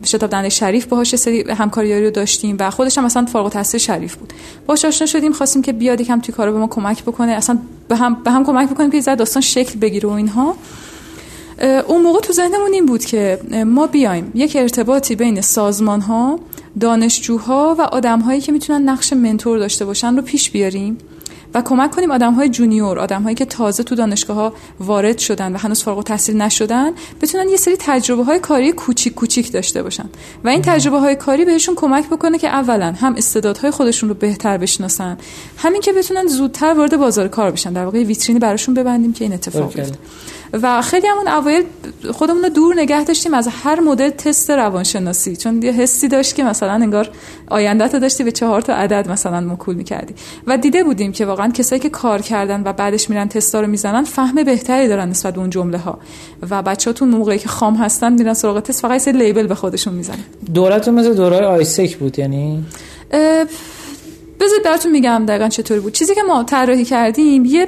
شتاب 0.05 0.29
دنده 0.29 0.49
شریف 0.49 0.85
باهاش 0.85 1.15
سری 1.15 1.51
همکاریاری 1.51 2.05
رو 2.05 2.11
داشتیم 2.11 2.55
و 2.59 2.69
خودش 2.69 2.97
هم 2.97 3.05
مثلا 3.05 3.25
فارغ 3.25 3.45
التحصیل 3.45 3.79
شریف 3.79 4.15
بود. 4.15 4.33
باش 4.65 4.85
آشنا 4.85 5.07
شدیم 5.07 5.31
خواستیم 5.31 5.61
که 5.61 5.73
بیاد 5.73 6.01
یکم 6.01 6.19
توی 6.19 6.33
کارو 6.35 6.51
به 6.51 6.59
ما 6.59 6.67
کمک 6.67 7.03
بکنه 7.03 7.31
اصلا 7.31 7.57
به 7.87 7.95
هم 7.95 8.17
به 8.23 8.31
هم 8.31 8.45
کمک 8.45 8.69
بکنیم 8.69 8.91
که 8.91 9.15
داستان 9.15 9.41
شکل 9.41 9.79
بگیره 9.79 10.09
و 10.09 10.11
اینها. 10.11 10.55
اون 11.87 12.01
موقع 12.01 12.19
تو 12.19 12.33
ذهنمون 12.33 12.73
این 12.73 12.85
بود 12.85 13.05
که 13.05 13.39
ما 13.65 13.87
بیایم 13.87 14.31
یک 14.35 14.55
ارتباطی 14.55 15.15
بین 15.15 15.41
سازمان 15.41 16.01
ها 16.01 16.39
دانشجوها 16.79 17.75
و 17.79 17.81
آدم 17.81 18.19
هایی 18.19 18.41
که 18.41 18.51
می‌تونن 18.51 18.89
نقش 18.89 19.13
منتور 19.13 19.59
داشته 19.59 19.85
باشن 19.85 20.15
رو 20.15 20.21
پیش 20.21 20.51
بیاریم. 20.51 20.97
و 21.53 21.61
کمک 21.61 21.91
کنیم 21.91 22.11
آدم 22.11 22.33
های 22.33 22.49
جونیور 22.49 22.99
آدم 22.99 23.23
هایی 23.23 23.35
که 23.35 23.45
تازه 23.45 23.83
تو 23.83 23.95
دانشگاه 23.95 24.37
ها 24.37 24.53
وارد 24.79 25.17
شدن 25.17 25.53
و 25.53 25.57
هنوز 25.57 25.83
فارغ 25.83 25.97
التحصیل 25.97 26.41
نشدن 26.41 26.91
بتونن 27.21 27.49
یه 27.49 27.57
سری 27.57 27.75
تجربه 27.79 28.23
های 28.23 28.39
کاری 28.39 28.71
کوچیک 28.71 29.13
کوچیک 29.13 29.51
داشته 29.51 29.83
باشن. 29.83 30.09
و 30.43 30.49
این 30.49 30.61
تجربه 30.61 30.99
های 30.99 31.15
کاری 31.15 31.45
بهشون 31.45 31.75
کمک 31.75 32.09
بکنه 32.09 32.37
که 32.37 32.47
اولا 32.47 32.91
هم 32.91 33.15
استعدادهای 33.15 33.71
خودشون 33.71 34.09
رو 34.09 34.15
بهتر 34.15 34.57
بشناسن 34.57 35.17
همین 35.57 35.81
که 35.81 35.93
بتونن 35.93 36.27
زودتر 36.27 36.73
وارد 36.73 36.97
بازار 36.97 37.27
کار 37.27 37.51
بشن. 37.51 37.73
در 37.73 37.85
واقع 37.85 38.03
ویترینی 38.03 38.39
براشون 38.39 38.73
ببندیم 38.73 39.13
که 39.13 39.25
این 39.25 39.33
اتفاق 39.33 39.73
بیفته. 39.73 39.97
و 40.53 40.81
خیلی 40.81 41.07
همون 41.07 41.27
اوایل 41.27 41.63
خودمون 42.11 42.43
رو 42.43 42.49
دور 42.49 42.75
نگه 42.75 43.03
داشتیم 43.03 43.33
از 43.33 43.47
هر 43.63 43.79
مدل 43.79 44.09
تست 44.09 44.49
روانشناسی. 44.49 45.35
چون 45.35 45.61
یه 45.61 45.71
حسی 45.71 46.07
داشت 46.07 46.35
که 46.35 46.43
مثلا 46.43 46.71
انگار 46.71 47.09
آینده 47.47 47.87
تو 47.87 47.99
داشتی 47.99 48.23
به 48.23 48.31
چهار 48.31 48.61
تا 48.61 48.73
عدد 48.73 49.11
مثلا 49.11 49.39
مکول 49.39 49.75
می‌کردی. 49.75 50.13
و 50.47 50.57
دیده 50.57 50.83
بودیم 50.83 51.11
که 51.11 51.25
واقعا 51.25 51.51
کسایی 51.51 51.81
که 51.81 51.89
کار 51.89 52.21
کردن 52.21 52.61
و 52.65 52.73
بعدش 52.73 53.09
میرن 53.09 53.27
تستا 53.27 53.61
رو 53.61 53.67
می‌زنن 53.67 54.03
فهم 54.03 54.43
بهتری 54.43 54.87
دارن 54.87 55.09
نسبت 55.09 55.33
به 55.33 55.39
اون 55.39 55.49
جمله 55.49 55.77
ها 55.77 55.99
و 56.49 56.61
بچه‌ها 56.61 57.05
موقعی 57.05 57.39
که 57.39 57.49
خام 57.49 57.75
هستن 57.75 58.13
میرن 58.13 58.33
سراغ 58.33 58.59
تست 58.59 58.81
فقط 58.81 59.01
سه 59.01 59.11
لیبل 59.11 59.47
به 59.47 59.55
خودشون 59.55 59.93
می‌زنن. 59.93 60.23
دورتون 60.53 60.93
مثل 60.93 61.13
دوره 61.13 61.45
آیسک 61.45 61.97
بود 61.97 62.19
یعنی؟ 62.19 62.65
بذار 64.39 64.59
براتون 64.65 64.91
میگم 64.91 65.25
دقیقا 65.27 65.47
چطوری 65.49 65.79
بود. 65.79 65.93
چیزی 65.93 66.15
که 66.15 66.23
ما 66.23 66.43
طراحی 66.43 66.85
کردیم 66.85 67.45
یه 67.45 67.67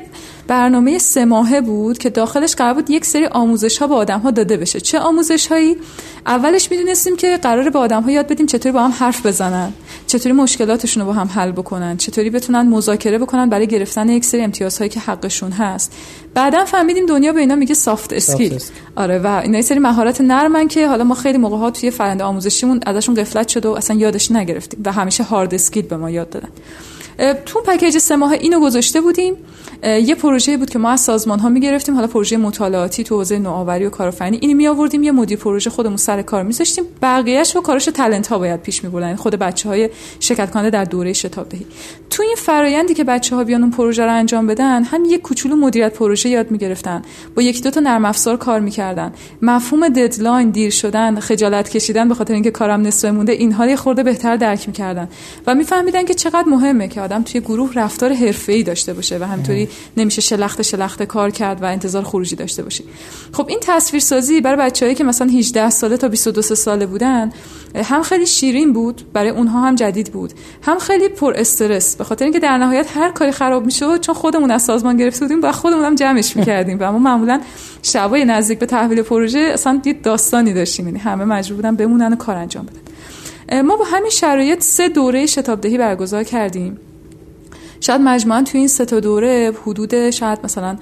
برنامه 0.50 0.98
سه 0.98 1.26
ماهه 1.26 1.62
بود 1.62 1.98
که 1.98 2.10
داخلش 2.10 2.56
قرار 2.56 2.74
بود 2.74 2.90
یک 2.90 3.06
سری 3.06 3.26
آموزش 3.26 3.78
ها 3.78 3.88
به 3.88 3.96
آدم 3.96 4.20
ها 4.20 4.32
داده 4.32 4.58
بشه. 4.58 4.80
چه 4.80 5.00
آموزش 5.00 5.48
هایی 5.48 5.78
اولش 6.26 6.72
می‌دونستیم 6.72 7.16
که 7.16 7.38
قرار 7.38 7.70
به 7.70 7.80
آدم 7.80 8.04
ها 8.04 8.12
یاد 8.12 8.28
بدیم 8.28 8.46
چطوری 8.46 8.74
با 8.74 8.84
هم 8.84 8.92
حرف 8.92 9.26
بزنن 9.26 9.74
چطوری 10.08 10.36
مشکلاتشون 10.36 11.02
رو 11.02 11.08
با 11.08 11.14
هم 11.14 11.28
حل 11.28 11.52
بکنن 11.52 11.98
چطوری 11.98 12.30
بتونن 12.30 12.68
مذاکره 12.68 13.18
بکنن 13.18 13.50
برای 13.50 13.68
گرفتن 13.68 14.10
یک 14.10 14.26
سری 14.26 14.42
امتیازهایی 14.42 14.90
که 14.90 15.00
حقشون 15.00 15.52
هست. 15.52 15.94
بعدا 16.34 16.66
فهمیدیم 16.66 17.06
دنیا 17.06 17.34
به 17.34 17.40
اینا 17.40 17.56
میگه 17.56 17.74
soft 17.74 18.14
skill 18.14 18.60
آره 18.96 19.20
و 19.20 19.28
اینا 19.44 19.58
یه 19.58 19.62
سری 19.62 19.80
مهارت 19.80 20.22
نرمن 20.22 20.68
که 20.68 20.88
حالا 20.88 21.04
ما 21.04 21.16
خیلی 21.16 21.38
موقع 21.38 21.58
ها 21.58 21.72
توی 21.72 21.92
فرآیند 21.92 22.22
آموزشیمون 22.22 22.80
ازشون 22.86 23.16
غفلت 23.16 23.48
شده 23.48 23.70
و 23.70 23.72
اصلا 23.72 23.98
یادش 23.98 24.32
نگرفتیم 24.32 24.82
و 24.86 24.92
همیشه 24.92 25.24
hard 25.24 25.54
skill 25.54 25.86
به 25.86 25.98
ما 25.98 26.10
یاد 26.10 26.30
دادن. 26.30 26.50
تو 27.46 27.62
package 27.62 27.98
سه 27.98 28.16
ماه 28.16 28.32
اینو 28.32 28.60
گذاشته 28.60 29.02
بودیم. 29.02 29.36
یه 29.84 30.16
پروژه 30.16 30.58
بود 30.58 30.70
که 30.70 30.80
ما 30.80 30.90
از 30.90 31.02
سازمان 31.02 31.40
ها 31.40 31.50
می‌گرفتیم 31.50 31.96
حالا 31.96 32.08
پروژه 32.08 32.38
مطالعاتی 32.38 33.04
تو 33.04 33.16
حوزه 33.16 33.40
نوآوری 33.40 33.86
و 33.86 33.90
کارآفرینی 33.90 34.38
اینو 34.42 34.58
می 34.58 34.68
آوردیم 34.68 35.04
یه 35.04 35.12
مدیر 35.12 35.38
پروژه 35.38 35.70
خودمون 35.70 35.98
سر 35.98 36.22
کار 36.22 36.44
میذاشتیم. 36.44 36.84
بقیه‌اش 37.02 37.54
با 37.54 37.62
کارش 37.62 37.86
talent 37.86 38.28
ها 38.28 38.40
باید 38.40 38.62
پیش 38.62 38.84
میبردن 38.84 39.06
یعنی 39.06 39.18
خود 39.18 39.36
بچه 39.36 39.70
های 39.70 39.90
شرکت 40.20 40.52
کننده 40.52 40.70
در 40.70 40.84
دوره 40.84 41.14
شتاب 41.14 41.50
دهی 41.50 41.66
تو 42.10 42.24
این 42.24 42.36
فرایندی 42.38 42.94
که 42.94 43.04
بچه 43.04 43.36
ها 43.36 43.44
بیان 43.44 43.62
اون 43.62 43.72
پروژه 43.72 44.06
رو 44.06 44.14
انجام 44.14 44.48
بدن 44.48 44.84
هم 44.84 45.06
یه 45.06 45.18
کوچولو 45.18 45.56
مدیریت 45.56 45.94
پروژه 45.94 46.30
یاد 46.30 46.52
می‌گرفتن. 46.52 47.02
با 47.36 47.42
یکی 47.42 47.62
دو 47.62 47.72
تا 47.72 47.80
نرم 47.80 48.06
افزار 48.06 48.38
کار 48.38 48.60
می‌کردن. 48.60 49.14
مفهوم 49.42 49.90
deadline 49.90 50.50
دیر 50.50 50.70
شدن 50.70 51.20
خجالت 51.20 51.70
کشیدن 51.70 52.10
به 52.10 52.16
خاطر 52.16 52.34
اینکه 52.34 52.52
کارم 52.52 52.82
نصف 52.82 53.06
مونده 53.06 53.32
اینها 53.32 53.68
یه 53.68 53.76
خورده 53.76 54.04
بهتر 54.04 54.36
درک 54.36 54.68
می‌کردن. 54.68 55.10
و 55.48 55.56
میفهمیدن 55.56 56.06
که 56.06 56.14
چقدر 56.14 56.46
مهمه 56.48 56.88
که 56.88 57.02
آدم 57.02 57.24
توی 57.24 57.42
گروه 57.42 57.74
رفتار 57.74 58.14
حرفه‌ای 58.14 58.64
داشته 58.64 58.94
باشه 58.94 59.18
و 59.18 59.24
همینطوری 59.24 59.69
نمیشه 59.98 60.22
شلخت 60.22 60.62
شلخت 60.62 61.04
کار 61.04 61.30
کرد 61.30 61.62
و 61.62 61.66
انتظار 61.66 62.04
خروجی 62.04 62.36
داشته 62.36 62.64
باشه 62.64 62.84
خب 63.34 63.46
این 63.50 63.60
تصویرسازی 63.62 64.42
برای 64.42 64.58
بچه‌هایی 64.58 64.96
که 64.96 65.04
مثلا 65.04 65.28
18 65.28 65.70
ساله 65.70 65.98
تا 65.98 66.08
22 66.08 66.42
ساله 66.42 66.86
بودن 66.86 67.32
هم 67.76 68.04
خیلی 68.04 68.26
شیرین 68.26 68.74
بود 68.74 69.02
برای 69.14 69.30
اونها 69.30 69.62
هم 69.62 69.76
جدید 69.76 70.12
بود. 70.12 70.34
هم 70.62 70.80
خیلی 70.80 71.10
پر 71.10 71.34
استرس. 71.38 71.96
به 71.96 72.04
خاطر 72.04 72.26
اینکه 72.26 72.40
در 72.40 72.58
نهایت 72.58 72.98
هر 72.98 73.12
کاری 73.12 73.32
خراب 73.32 73.66
می‌شد 73.66 74.00
چون 74.00 74.16
خودمون 74.16 74.52
از 74.52 74.64
سازمان 74.64 74.98
گرفته 74.98 75.26
بودیم 75.26 75.40
و 75.44 75.52
خودمون 75.52 75.86
هم 75.86 75.96
جمعش 75.96 76.38
می‌کردیم. 76.38 76.78
و 76.80 76.92
ما 76.92 77.00
معمولا 77.00 77.42
شبای 77.84 78.26
نزدیک 78.26 78.60
به 78.60 78.66
تحویل 78.66 79.02
پروژه 79.02 79.40
اصلا 79.40 79.82
یه 79.86 79.94
داستانی 79.94 80.54
داشتیم. 80.54 80.88
یعنی 80.88 81.00
همه 81.00 81.26
مجبور 81.26 81.56
بودن 81.56 81.76
بمونن 81.76 82.14
و 82.14 82.16
کار 82.16 82.36
انجام 82.36 82.66
بدن. 82.66 83.62
ما 83.62 83.76
با 83.76 83.86
همین 83.86 84.12
شرایط 84.12 84.64
سه 84.64 84.90
دوره 84.90 85.26
شتابدهی 85.26 85.78
برگزار 85.78 86.24
کردیم. 86.24 86.78
شاید 87.80 88.02
مجموعا 88.02 88.44
توی 88.44 88.60
این 88.60 88.68
سه 88.68 88.86
تا 88.86 89.00
دوره 89.00 89.54
حدود 89.66 90.10
شاید 90.10 90.40
مثلا 90.44 90.78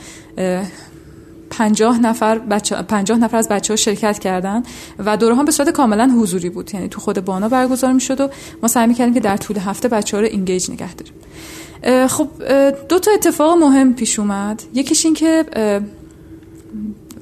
پنجاه 1.50 2.00
نفر 2.00 2.38
بچه 2.38 2.76
پنجاه 2.76 3.18
نفر 3.18 3.38
از 3.38 3.50
بچه 3.50 3.74
ها 3.74 3.76
شرکت 3.76 4.20
کردن 4.20 4.64
و 5.00 5.18
دوره 5.18 5.36
ها 5.36 5.44
به 5.44 5.52
صورت 5.52 5.70
کاملا 5.70 6.12
حضوری 6.22 6.50
بود. 6.50 6.74
یعنی 6.74 6.88
تو 6.88 7.02
خود 7.02 7.26
بانا 7.26 7.50
برگزار 7.50 7.94
می 7.94 8.02
شد 8.02 8.22
و 8.22 8.30
ما 8.62 8.68
سعی 8.68 8.94
کردیم 8.94 9.14
که 9.14 9.20
در 9.20 9.38
طول 9.38 9.58
هفته 9.58 9.88
بچه 9.88 10.18
ها 10.18 10.22
رو 10.22 10.28
اینگیج 10.30 10.72
نگه 10.72 10.90
داریم. 10.94 11.14
خب 12.08 12.28
دو 12.90 13.00
تا 13.00 13.12
اتفاق 13.12 13.58
مهم 13.58 13.94
پیش 13.94 14.20
اومد. 14.20 14.64
یکیش 14.74 15.06
این 15.06 15.14
که 15.14 15.46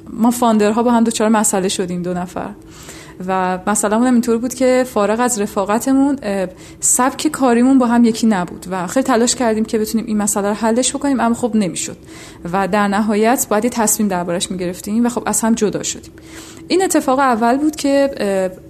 ما 0.09 0.31
فاندرها 0.31 0.83
با 0.83 0.91
هم 0.91 1.03
دوچار 1.03 1.29
مسئله 1.29 1.67
شدیم 1.67 2.01
دو 2.01 2.13
نفر. 2.13 2.49
و 3.27 3.59
مثلا 3.67 4.05
اینطور 4.05 4.37
بود 4.37 4.53
که 4.53 4.85
فارغ 4.87 5.19
از 5.19 5.39
رفاقتمون 5.39 6.19
سبک 6.79 7.27
کاریمون 7.27 7.79
با 7.79 7.85
هم 7.85 8.05
یکی 8.05 8.27
نبود 8.27 8.65
و 8.71 8.87
خیلی 8.87 9.03
تلاش 9.03 9.35
کردیم 9.35 9.65
که 9.65 9.79
بتونیم 9.79 10.05
این 10.07 10.17
مسئله 10.17 10.47
رو 10.47 10.53
حلش 10.53 10.95
بکنیم 10.95 11.19
اما 11.19 11.35
خب 11.35 11.51
نمی‌شد 11.55 11.97
و 12.53 12.67
در 12.67 12.87
نهایت 12.87 13.47
باید 13.49 13.63
یه 13.63 13.69
تصمیم 13.69 14.09
دربارش 14.09 14.51
می‌گرفتیم 14.51 15.05
و 15.05 15.09
خب 15.09 15.23
از 15.25 15.41
هم 15.41 15.53
جدا 15.53 15.83
شدیم. 15.83 16.11
این 16.67 16.83
اتفاق 16.83 17.19
اول 17.19 17.57
بود 17.57 17.75
که 17.75 18.11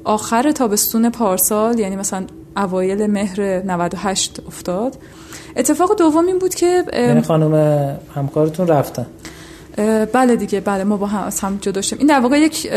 آخر 0.04 0.52
تابستون 0.52 1.10
پارسال 1.10 1.80
یعنی 1.80 1.96
مثلا 1.96 2.26
اوایل 2.58 3.08
مهر 3.08 3.42
98 3.42 4.40
افتاد. 4.48 4.98
اتفاق 5.56 5.98
دوم 5.98 6.28
این 6.28 6.40
بود 6.40 6.56
که 6.56 6.84
یعنی 6.94 7.22
خانم 7.22 7.54
همکارتون 8.16 8.68
رفتن. 8.68 9.06
بله 10.14 10.36
دیگه 10.36 10.60
بله 10.60 10.84
ما 10.84 10.98
با 10.98 11.08
هم 11.08 11.24
از 11.24 11.40
هم 11.40 11.58
جدا 11.62 11.82
شدیم. 11.82 12.00
این 12.00 12.08
در 12.08 12.20
واقع 12.20 12.40
یک 12.40 12.72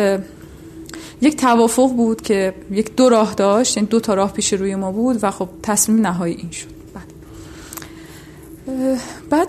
یک 1.21 1.37
توافق 1.37 1.93
بود 1.93 2.23
که 2.23 2.55
یک 2.71 2.97
دو 2.97 3.09
راه 3.09 3.35
داشت 3.35 3.77
یعنی 3.77 3.89
دو 3.89 4.01
تا 4.01 4.14
راه 4.14 4.33
پیش 4.33 4.53
روی 4.53 4.75
ما 4.75 4.93
بود 4.93 5.19
و 5.23 5.31
خب 5.31 5.49
تصمیم 5.62 6.07
نهایی 6.07 6.35
این 6.35 6.51
شد. 6.51 6.66
بعد. 6.95 7.09
بعد 9.31 9.49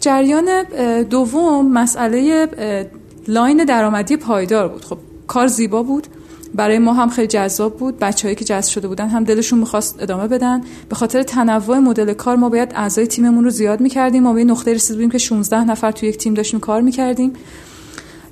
جریان 0.00 0.62
دوم 1.02 1.72
مسئله 1.72 2.88
لاین 3.28 3.64
درآمدی 3.64 4.16
پایدار 4.16 4.68
بود. 4.68 4.84
خب 4.84 4.98
کار 5.26 5.46
زیبا 5.46 5.82
بود. 5.82 6.06
برای 6.54 6.78
ما 6.78 6.92
هم 6.92 7.10
خیلی 7.10 7.28
جذاب 7.28 7.76
بود. 7.76 7.98
بچههایی 7.98 8.36
که 8.36 8.44
جذب 8.44 8.70
شده 8.70 8.88
بودن 8.88 9.08
هم 9.08 9.24
دلشون 9.24 9.58
می‌خواست 9.58 10.02
ادامه 10.02 10.28
بدن. 10.28 10.62
به 10.88 10.94
خاطر 10.94 11.22
تنوع 11.22 11.78
مدل 11.78 12.12
کار 12.12 12.36
ما 12.36 12.48
باید 12.48 12.72
اعضای 12.74 13.06
تیممون 13.06 13.44
رو 13.44 13.50
زیاد 13.50 13.80
می‌کردیم. 13.80 14.22
ما 14.22 14.32
به 14.32 14.44
نقطه 14.44 14.74
رسید 14.74 14.96
بودیم 14.96 15.10
که 15.10 15.18
16 15.18 15.64
نفر 15.64 15.90
تو 15.90 16.06
یک 16.06 16.16
تیم 16.16 16.34
داشتیم 16.34 16.60
کار 16.60 16.80
می‌کردیم. 16.80 17.32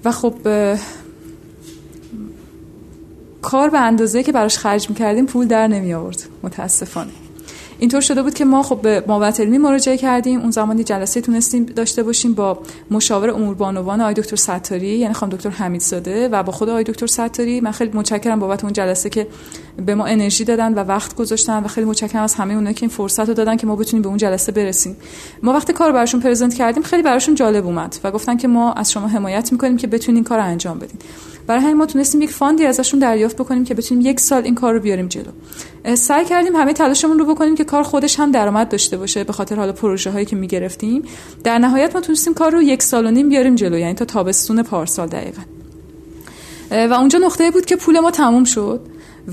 و 0.04 0.12
خب 0.12 0.34
کار 3.42 3.70
به 3.70 3.80
اندازه 3.80 4.22
که 4.22 4.32
براش 4.32 4.58
خرج 4.58 4.90
می‌کردیم 4.90 5.26
پول 5.26 5.46
در 5.46 5.68
نمی 5.68 5.94
آورد 5.94 6.22
متاسفانه. 6.42 7.10
اینطور 7.78 8.00
شده 8.00 8.22
بود 8.22 8.34
که 8.34 8.44
ما 8.44 8.62
خب 8.62 8.80
به 8.82 9.04
ماوت 9.06 9.40
علمی 9.40 9.58
مراجعه 9.58 9.96
کردیم. 9.96 10.40
اون 10.40 10.50
زمانی 10.50 10.84
جلسه 10.84 11.20
تونستیم 11.20 11.64
داشته 11.64 12.02
باشیم 12.02 12.34
با 12.34 12.58
مشاور 12.90 13.30
امور 13.30 13.54
بانوان 13.54 14.00
آقای 14.00 14.14
دکتر 14.14 14.36
ستاری 14.36 14.86
یعنی 14.86 15.14
خانم 15.14 15.32
دکتر 15.32 15.50
حمیدزاده 15.50 16.28
و 16.28 16.42
با 16.42 16.52
خود 16.52 16.68
آقای 16.68 16.84
دکتر 16.84 17.06
ستاری. 17.06 17.60
من 17.60 17.70
خیلی 17.70 17.90
متشکرم 17.94 18.40
بابت 18.40 18.64
اون 18.64 18.72
جلسه 18.72 19.10
که 19.10 19.26
به 19.86 19.94
ما 19.94 20.06
انرژی 20.06 20.44
دادن 20.44 20.74
و 20.74 20.78
وقت 20.78 21.14
گذاشتن 21.14 21.64
و 21.64 21.68
خیلی 21.68 21.86
متشکرم 21.86 22.22
از 22.22 22.34
همه 22.34 22.54
اونایی 22.54 22.74
که 22.74 22.82
این 22.82 22.90
فرصت 22.90 23.28
رو 23.28 23.34
دادن 23.34 23.56
که 23.56 23.66
ما 23.66 23.76
بتونیم 23.76 24.02
به 24.02 24.08
اون 24.08 24.18
جلسه 24.18 24.52
برسیم. 24.52 24.96
ما 25.42 25.52
وقتی 25.52 25.72
کار 25.72 25.92
براشون 25.92 26.20
پرزنت 26.20 26.54
کردیم 26.54 26.82
خیلی 26.82 27.02
براشون 27.02 27.34
جالب 27.34 27.66
اومد 27.66 27.96
و 28.04 28.10
گفتن 28.10 28.36
که 28.36 28.48
ما 28.48 28.72
از 28.72 28.92
شما 28.92 29.08
حمایت 29.08 29.52
می‌کنیم 29.52 29.76
که 29.76 29.86
بتونین 29.86 30.24
کار 30.24 30.38
رو 30.38 30.44
انجام 30.44 30.78
بدین. 30.78 30.98
برای 31.46 31.62
همین 31.62 31.76
ما 31.76 31.86
تونستیم 31.86 32.22
یک 32.22 32.30
فاندی 32.30 32.66
ازشون 32.66 33.00
دریافت 33.00 33.36
بکنیم 33.36 33.64
که 33.64 33.74
بتونیم 33.74 34.06
یک 34.06 34.20
سال 34.20 34.44
این 34.44 34.54
کار 34.54 34.74
رو 34.74 34.80
بیاریم 34.80 35.08
جلو. 35.08 35.30
سعی 35.94 36.24
کردیم 36.24 36.56
همه 36.56 36.72
تلاشمون 36.72 37.18
رو 37.18 37.34
بکنیم 37.34 37.54
که 37.54 37.64
کار 37.64 37.82
خودش 37.82 38.20
هم 38.20 38.30
درآمد 38.30 38.68
داشته 38.68 38.96
باشه 38.96 39.24
به 39.24 39.32
خاطر 39.32 39.56
حالا 39.56 39.72
پروژه 39.72 40.10
هایی 40.10 40.26
که 40.26 40.36
می‌گرفتیم. 40.36 41.02
در 41.44 41.58
نهایت 41.58 41.94
ما 41.94 42.00
تونستیم 42.00 42.34
کار 42.34 42.52
رو 42.52 42.62
یک 42.62 42.82
سال 42.82 43.06
و 43.06 43.10
نیم 43.10 43.28
بیاریم 43.28 43.54
جلو 43.54 43.78
یعنی 43.78 43.94
تا 43.94 44.04
تابستون 44.04 44.62
پارسال 44.62 45.08
دقیقا. 45.08 45.42
و 46.70 46.92
اونجا 46.92 47.18
نقطه 47.18 47.50
بود 47.50 47.64
که 47.64 47.76
پول 47.76 48.00
ما 48.00 48.10
تموم 48.10 48.44
شد. 48.44 48.80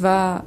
و 0.04 0.40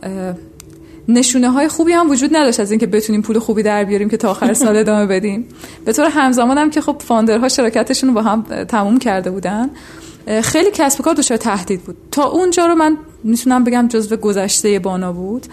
نشونه 1.08 1.50
های 1.50 1.68
خوبی 1.68 1.92
هم 1.92 2.10
وجود 2.10 2.36
نداشت 2.36 2.60
از 2.60 2.70
اینکه 2.70 2.86
بتونیم 2.86 3.22
پول 3.22 3.38
خوبی 3.38 3.62
در 3.62 3.84
بیاریم 3.84 4.08
که 4.08 4.16
تا 4.16 4.30
آخر 4.30 4.54
سال 4.54 4.76
ادامه 4.86 5.06
بدیم. 5.06 5.48
به 5.84 5.92
طور 5.92 6.06
همزمان 6.06 6.58
هم 6.58 6.70
که 6.70 6.80
خب 6.80 7.02
فاندرها 7.06 7.48
شراکتشون 7.48 8.08
رو 8.08 8.14
با 8.14 8.22
هم 8.22 8.42
تموم 8.68 8.98
کرده 8.98 9.30
بودن 9.30 9.70
خیلی 10.42 10.70
کسب 10.74 11.02
کار 11.02 11.14
دچار 11.14 11.36
تهدید 11.36 11.82
بود. 11.82 11.96
تا 12.10 12.24
اونجا 12.24 12.66
رو 12.66 12.74
من 12.74 12.96
می‌تونم 13.24 13.64
بگم 13.64 13.88
جزو 13.88 14.16
گذشته 14.16 14.78
بانا 14.78 15.12
بود. 15.12 15.46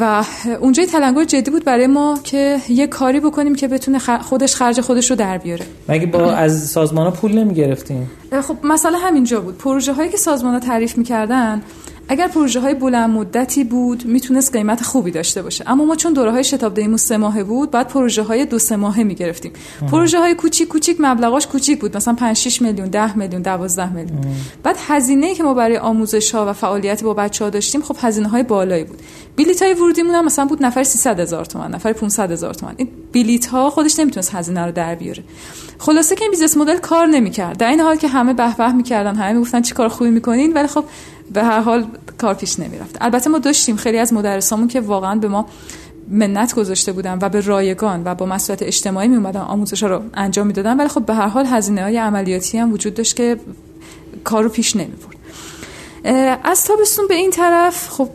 و 0.00 0.24
اونجا 0.60 0.86
تلنگر 0.86 1.24
جدی 1.24 1.50
بود 1.50 1.64
برای 1.64 1.86
ما 1.86 2.18
که 2.24 2.58
یه 2.68 2.86
کاری 2.86 3.20
بکنیم 3.20 3.54
که 3.54 3.68
بتونه 3.68 3.98
خودش 3.98 4.54
خرج 4.54 4.80
خودش 4.80 5.10
رو 5.10 5.16
در 5.16 5.38
بیاره. 5.38 5.66
مگه 5.88 6.06
با 6.06 6.32
از 6.32 6.70
سازمان 6.70 7.04
ها 7.04 7.10
پول 7.10 7.32
نمی 7.32 7.54
گرفتیم 7.54 8.10
خب 8.42 8.56
مسئله 8.64 8.98
همینجا 8.98 9.40
بود. 9.40 9.58
پروژه 9.58 9.92
هایی 9.92 10.10
که 10.10 10.16
سازمان 10.16 10.52
ها 10.52 10.60
تعریف 10.60 10.98
می‌کردن 10.98 11.62
اگر 12.10 12.28
پروژه 12.28 12.60
های 12.60 12.74
بلند 12.74 13.10
مدتی 13.10 13.64
بود 13.64 14.04
می‌تونست 14.04 14.52
قیمت 14.52 14.82
خوبی 14.82 15.10
داشته 15.10 15.42
باشه. 15.42 15.64
اما 15.66 15.84
ما 15.84 15.96
چون 15.96 16.12
دوره 16.12 16.30
های 16.30 16.44
شتاب 16.44 16.74
دهیمون 16.74 16.96
سه 16.96 17.16
ماهه 17.16 17.44
بود 17.44 17.70
بعد 17.70 17.88
پروژه 17.88 18.22
های 18.22 18.46
دو 18.46 18.58
سه 18.58 18.76
ماهه 18.76 19.02
می‌گرفتیم. 19.02 19.52
پروژه 19.90 20.18
های 20.18 20.34
کوچیک 20.34 20.68
کوچیک 20.68 20.96
مبلغاش 21.00 21.46
کوچیک 21.46 21.80
بود. 21.80 21.96
مثلا 21.96 22.14
5 22.14 22.36
6 22.36 22.62
میلیون 22.62 22.88
10 22.88 23.18
میلیون 23.18 23.42
12 23.42 23.92
میلیون. 23.92 24.20
بعد 24.62 24.76
هزینه 24.86 25.34
که 25.34 25.42
ما 25.42 25.54
برای 25.54 25.76
آموزش 25.78 26.34
ها 26.34 26.50
و 26.50 26.52
فعالیت 26.52 27.02
با 27.02 27.14
بچه 27.14 27.44
ها 27.44 27.50
داشتیم 27.50 27.82
خب 27.82 27.96
هزینه 28.00 28.28
های 28.28 28.42
بالایی 28.42 28.84
بود. 28.84 28.98
بلیط 29.36 29.62
های 29.62 29.74
ورودیمون 29.74 30.14
هم 30.14 30.24
مثلا 30.24 30.44
بود 30.44 30.64
نفر 30.64 30.84
300 30.84 31.20
هزار 31.20 31.44
تومان 31.44 31.74
نفر 31.74 31.92
500 31.92 32.32
هزار 32.32 32.54
تومان. 32.54 32.74
این 32.76 32.88
بلیت 33.12 33.46
ها 33.46 33.70
خودش 33.70 33.98
نمی‌تونست 33.98 34.34
هزینه 34.34 34.66
رو 34.66 34.72
در 34.72 34.94
بیاره. 34.94 35.24
خلاصه 35.78 36.14
که 36.14 36.22
این 36.22 36.30
business 36.30 36.56
model 36.56 36.76
کار 36.76 37.06
نمی‌کرد. 37.06 37.58
در 37.58 37.68
این 37.68 37.80
حال 37.80 37.96
که 37.96 38.08
همه 38.08 38.32
به 38.32 38.56
به 38.56 38.72
می‌کردن 38.72 39.14
همه 39.14 39.32
می‌گفتن 39.32 39.62
چی 39.62 39.74
کار 39.74 39.88
خوبی 39.88 40.10
می‌کنین 40.10 40.52
ولی 40.52 40.66
خب 40.66 40.84
به 41.32 41.44
هر 41.44 41.60
حال 41.60 41.86
کار 42.18 42.34
پیش 42.34 42.60
نمی‌رفت. 42.60 42.96
البته 43.00 43.30
ما 43.30 43.38
داشتیم 43.38 43.76
خیلی 43.76 43.98
از 43.98 44.12
مدرسامون 44.12 44.68
که 44.68 44.80
واقعا 44.80 45.14
به 45.14 45.28
ما 45.28 45.46
منت 46.08 46.54
گذاشته 46.54 46.92
بودن 46.92 47.18
و 47.22 47.28
به 47.28 47.40
رایگان 47.40 48.02
و 48.04 48.14
با 48.14 48.26
مسئولیت 48.26 48.62
اجتماعی 48.62 49.08
می 49.08 49.16
اومدن 49.16 49.40
آموزش 49.40 49.82
رو 49.82 50.02
انجام 50.14 50.46
می‌دادن 50.46 50.80
ولی 50.80 50.88
خب 50.88 51.04
به 51.04 51.14
هر 51.14 51.28
حال 51.28 51.46
هزینه 51.46 51.82
های 51.82 51.96
عملیاتی 51.96 52.58
هم 52.58 52.72
وجود 52.72 52.94
داشت 52.94 53.16
که 53.16 53.40
کار 54.24 54.42
رو 54.42 54.48
پیش 54.48 54.76
نمی 54.76 54.92
از 56.44 56.64
تابستون 56.64 57.06
به 57.08 57.14
این 57.14 57.30
طرف 57.30 57.88
خب 57.88 58.10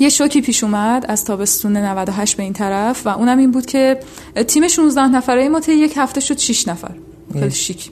یه 0.00 0.08
شوکی 0.08 0.40
پیش 0.40 0.64
اومد 0.64 1.04
از 1.08 1.24
تابستون 1.24 1.76
98 1.76 2.36
به 2.36 2.42
این 2.42 2.52
طرف 2.52 3.06
و 3.06 3.08
اونم 3.08 3.38
این 3.38 3.50
بود 3.50 3.66
که 3.66 4.00
تیم 4.46 4.68
16 4.68 5.08
نفره 5.08 5.48
ما 5.48 5.60
یک 5.68 5.92
هفته 5.96 6.20
شد 6.20 6.38
6 6.38 6.68
نفر. 6.68 6.94
خیلی 7.32 7.50
شیک. 7.50 7.90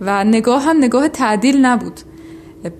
و 0.00 0.24
نگاه 0.24 0.62
هم 0.62 0.76
نگاه 0.76 1.08
تعدیل 1.08 1.66
نبود. 1.66 2.00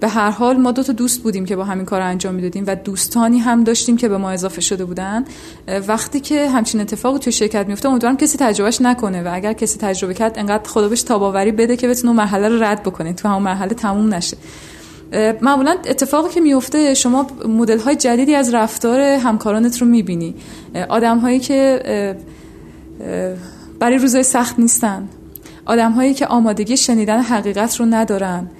به 0.00 0.08
هر 0.08 0.30
حال 0.30 0.56
ما 0.56 0.72
دو 0.72 0.82
تا 0.82 0.92
دوست 0.92 1.22
بودیم 1.22 1.44
که 1.44 1.56
با 1.56 1.64
همین 1.64 1.84
کار 1.84 2.00
انجام 2.00 2.34
می‌دادیم 2.34 2.64
و 2.66 2.74
دوستانی 2.74 3.38
هم 3.38 3.64
داشتیم 3.64 3.96
که 3.96 4.08
به 4.08 4.18
ما 4.18 4.30
اضافه 4.30 4.60
شده 4.60 4.84
بودن. 4.84 5.24
وقتی 5.88 6.20
که 6.20 6.48
همچین 6.48 6.80
اتفاقی 6.80 7.18
تو 7.18 7.30
شرکت 7.30 7.66
میفته 7.66 7.88
امیدوارم 7.88 8.16
کسی 8.16 8.38
تجربهش 8.38 8.80
نکنه 8.80 9.22
و 9.22 9.30
اگر 9.32 9.52
کسی 9.52 9.78
تجربه 9.78 10.14
کرد 10.14 10.38
انقدر 10.38 10.68
خدا 10.68 10.88
بهش 10.88 11.02
تاباوری 11.02 11.52
بده 11.52 11.76
که 11.76 11.88
بتونه 11.88 12.12
مرحله 12.12 12.48
رو 12.48 12.62
رد 12.62 12.82
بکنه. 12.82 13.12
تو 13.12 13.28
همون 13.28 13.42
مرحله 13.42 13.74
تموم 13.74 14.14
نشه. 14.14 14.36
معمولا 15.42 15.76
اتفاقی 15.86 16.28
که 16.34 16.40
میفته 16.40 16.94
شما 16.94 17.26
مدل 17.48 17.78
های 17.78 17.96
جدیدی 17.96 18.34
از 18.34 18.54
رفتار 18.54 19.00
همکارانت 19.00 19.78
رو 19.78 19.86
می‌بینی. 19.86 20.34
آدم 20.88 21.18
هایی 21.18 21.40
که 21.40 22.16
برای 23.78 23.98
روزای 23.98 24.22
سخت 24.22 24.58
نیستن. 24.58 25.08
آدم 25.66 25.92
هایی 25.92 26.14
که 26.14 26.26
آمادگی 26.26 26.76
شنیدن 26.76 27.20
حقیقت 27.20 27.76
رو 27.76 27.86
ندارن. 27.86 28.50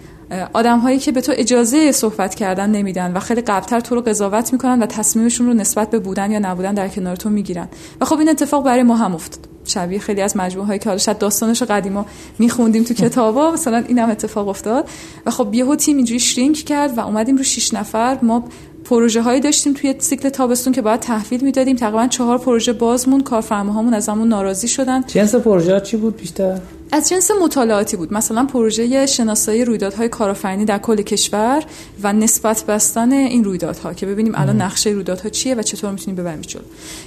آدم 0.53 0.79
هایی 0.79 0.99
که 0.99 1.13
به 1.13 1.21
تو 1.21 1.33
اجازه 1.37 1.93
صحبت 1.93 2.35
کردن 2.35 2.71
نمیدن 2.71 3.13
و 3.13 3.21
خیلی 3.21 3.41
قبلتر 3.41 3.81
تو 3.81 3.95
رو 3.95 4.01
قضاوت 4.01 4.53
می‌کنن 4.53 4.83
و 4.83 4.87
تصمیمشون 4.87 5.47
رو 5.47 5.55
نسبت 5.55 5.91
به 5.91 5.99
بودن 5.99 6.31
یا 6.31 6.39
نبودن 6.39 6.75
در 6.75 6.89
کنار 6.89 7.17
تو 7.17 7.31
می‌گیرن. 7.31 7.69
و 8.01 8.05
خب 8.05 8.19
این 8.19 8.29
اتفاق 8.29 8.65
برای 8.65 8.83
ما 8.83 8.97
هم 8.97 9.15
افتاد. 9.15 9.49
شبیه 9.65 9.99
خیلی 9.99 10.23
از 10.23 10.37
مجموعه 10.37 10.67
هایی 10.67 10.79
که 10.79 10.85
حالا 10.85 10.99
شاید 10.99 11.19
داستانش 11.19 11.63
قدیما 11.63 12.07
میخوندیم 12.39 12.85
تو 12.85 12.95
کتابا 13.05 13.51
مثلا 13.51 13.85
این 13.89 13.99
هم 13.99 14.11
اتفاق 14.11 14.49
افتاد. 14.49 14.89
و 15.27 15.31
خب 15.31 15.55
یهو 15.55 15.77
تیم 15.77 15.97
اینجوری 15.97 16.21
شرینک 16.21 16.57
کرد 16.57 16.99
و 16.99 17.01
اومدیم 17.01 17.37
رو 17.37 17.43
6 17.43 17.75
نفر. 17.75 18.19
ما 18.23 18.45
پروژه 18.91 19.23
هایی 19.23 19.41
داشتیم 19.41 19.73
توی 19.73 19.95
سیکل 19.99 20.29
تابستون 20.29 20.73
که 20.73 20.83
باید 20.83 21.01
تحویل 21.01 21.41
می‌دادیم. 21.45 21.77
تقریبا 21.77 22.07
چهار 22.07 22.39
پروژه 22.39 22.73
بازمون 22.73 23.21
کارفرماهامون 23.21 23.95
ازمون 23.95 24.29
ناراضی 24.29 24.69
شدن. 24.69 25.05
جنس 25.07 25.35
پروژه 25.35 25.81
چی 25.81 25.97
بود 25.97 26.17
بیشتر؟ 26.17 26.59
از 26.93 27.09
جنس 27.09 27.31
مطالعاتی 27.43 27.97
بود. 27.97 28.15
مثلا 28.15 28.45
پروژه 28.45 29.07
شناسایی 29.07 29.65
رویدادهای 29.65 30.09
کارآفرینی 30.09 30.65
در 30.65 30.79
کل 30.79 31.03
کشور 31.03 31.63
و 32.03 32.13
نسبت 32.13 32.65
بستن 32.65 33.13
این 33.13 33.45
رویدادها 33.45 33.95
که 33.95 34.07
ببینیم 34.07 34.33
الان 34.37 34.63
نقشه 34.63 34.91
رویدادها 34.91 35.29
چیه 35.29 35.55
و 35.55 35.63
چطور 35.63 35.91
می‌تونیم 35.91 36.17
ببریم 36.17 36.41
جلو. 36.41 36.63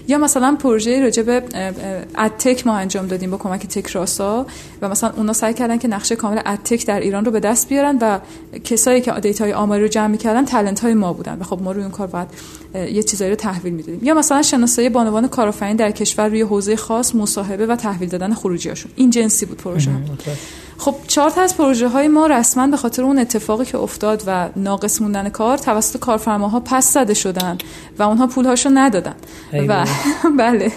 یا 0.08 0.18
مثلا 0.18 0.56
پروژه 0.60 1.02
راجع 1.02 1.24
به 1.24 1.44
edtech 2.16 2.68
ما 2.68 2.76
انجام 2.76 3.08
دادیم 3.08 3.32
با 3.32 3.38
کمک 3.38 3.68
تکراسا 3.68 4.46
و 4.82 4.90
مثلا 4.90 5.12
اونا 5.18 5.34
سعی 5.34 5.54
کردن 5.54 5.78
که 5.78 5.88
نقشه 5.88 6.16
کامل 6.16 6.40
edtech 6.46 6.86
در 6.86 7.00
ایران 7.00 7.26
رو 7.26 7.32
به 7.32 7.40
دست 7.40 7.70
بیارن 7.70 7.98
و 8.02 8.20
کسایی 8.64 9.02
که 9.02 9.12
data 9.12 9.45
ی 9.45 9.54
آماری 9.54 9.82
رو 9.82 9.88
جمع 9.88 10.08
می‌کردن 10.08 10.46
talent 10.46 10.80
های 10.80 10.94
ما 10.94 11.14
بودن. 11.14 11.38
و 11.40 11.44
خب 11.44 11.62
ما 11.62 11.72
روی 11.74 11.84
اون 11.84 11.92
کار 11.92 12.08
بعد 12.08 12.34
یه 12.76 13.04
چیزایی 13.04 13.30
رو 13.32 13.36
تحویل 13.36 13.74
می‌دادیم. 13.74 14.00
یا 14.04 14.14
مثلا 14.14 14.42
شناسایی 14.42 14.90
بانوان 14.90 15.28
کارآفرین 15.28 15.76
در 15.76 15.92
کشور 15.92 16.28
روی 16.28 16.42
حوزه 16.42 16.76
خاص 16.76 17.16
مصاحبه 17.16 17.66
و 17.66 17.76
تحویل 17.76 18.10
دادن 18.10 18.34
خروجیاشون 18.34 18.92
این 18.96 19.10
جنسی 19.10 19.46
بود 19.46 19.58
پروژه 19.58 19.92
خب 20.78 20.96
چهار 21.08 21.30
تا 21.30 21.42
از 21.42 21.58
پروژه 21.58 21.88
های 21.88 22.08
ما 22.08 22.28
رسما 22.28 22.68
به 22.68 22.78
خاطر 22.78 23.04
اون 23.04 23.20
اتفاقی 23.20 23.66
که 23.66 23.78
افتاد 23.78 24.24
و 24.28 24.50
ناقص 24.56 25.02
موندن 25.02 25.30
کار 25.30 25.58
توسط 25.58 26.00
کارفرماها 26.00 26.60
پس 26.60 26.94
زده 26.94 27.14
شدن 27.14 27.58
و 28.00 28.04
اونها 28.04 28.28
پولهاشو 28.28 28.70
ندادن. 28.74 29.16
و 29.68 29.86
بله. 30.40 30.72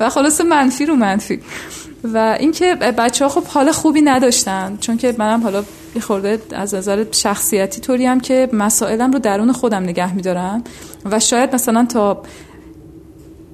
و 0.00 0.08
خلاص 0.08 0.40
منفی 0.40 0.86
رو 0.86 0.94
منفی. 0.94 1.40
و 2.04 2.36
اینکه 2.40 2.74
بچه 2.74 3.24
ها 3.24 3.30
خب 3.30 3.44
حال 3.44 3.72
خوبی 3.72 4.00
نداشتن 4.00 4.78
چون 4.80 4.96
که 4.96 5.14
منم 5.18 5.42
حالا 5.42 5.64
خورده 6.00 6.38
از 6.52 6.74
نظر 6.74 7.04
شخصیتی 7.10 7.80
طوری 7.80 8.06
هم 8.06 8.20
که 8.20 8.48
مسائلم 8.52 9.12
رو 9.12 9.18
درون 9.18 9.52
خودم 9.52 9.82
نگه 9.82 10.14
میدارم. 10.14 10.64
و 11.04 11.20
شاید 11.20 11.54
مثلا 11.54 11.86
تا 11.86 12.22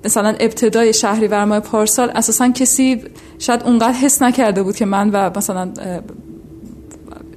مثلا 0.05 0.29
ابتدای 0.29 0.93
شهری 0.93 1.29
ماه 1.29 1.61
پارسال 1.61 2.11
اساسا 2.15 2.49
کسی 2.49 3.03
شاید 3.39 3.63
اونقدر 3.63 3.93
حس 3.93 4.23
نکرده 4.23 4.63
بود 4.63 4.77
که 4.77 4.85
من 4.85 5.11
و 5.11 5.31
مثلا 5.37 5.73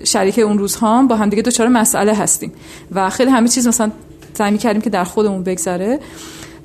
شریک 0.03 0.39
اون 0.39 0.57
روزها 0.57 1.03
با 1.03 1.15
هم 1.15 1.29
دیگه 1.29 1.41
دوچار 1.41 1.67
مسئله 1.67 2.13
هستیم. 2.13 2.51
و 2.91 3.09
خیلی 3.09 3.31
همه 3.31 3.47
چیز 3.47 3.67
مثلا 3.67 3.91
سعی 4.33 4.57
کردیم 4.57 4.81
که 4.81 4.89
در 4.89 5.03
خودمون 5.03 5.43
بگذره. 5.43 5.99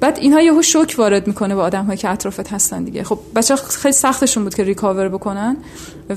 بعد 0.00 0.18
اینها 0.18 0.40
یهو 0.40 0.62
شوک 0.62 0.94
وارد 0.98 1.26
می‌کنه 1.26 1.54
با 1.54 1.62
آدم 1.62 1.94
که 1.94 2.08
اطرافت 2.08 2.52
هستن 2.52 2.84
دیگه. 2.84 3.02
خب 3.02 3.18
بچه 3.36 3.56
خیلی 3.56 3.92
سختشون 3.92 4.42
بود 4.42 4.54
که 4.54 4.64
ریکاور 4.64 5.08
بکنن 5.08 5.56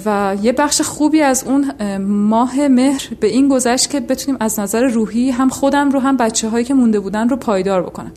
و 0.06 0.38
یه 0.42 0.52
بخش 0.52 0.82
خوبی 0.82 1.22
از 1.22 1.44
اون 1.44 1.72
ماه 2.02 2.68
مهر 2.68 3.10
به 3.20 3.28
این 3.28 3.50
گذشت 3.50 3.90
که 3.90 4.00
بتونیم 4.00 4.38
از 4.40 4.60
نظر 4.60 4.84
روحی 4.84 5.32
هم 5.32 5.50
خودم 5.50 5.92
رو 5.92 6.00
هم 6.00 6.18
بچه 6.18 6.50
هایی 6.50 6.66
که 6.66 6.74
مونده 6.74 7.00
بودن 7.00 7.30
رو 7.30 7.36
پایدار 7.36 7.84
بکنم. 7.84 8.12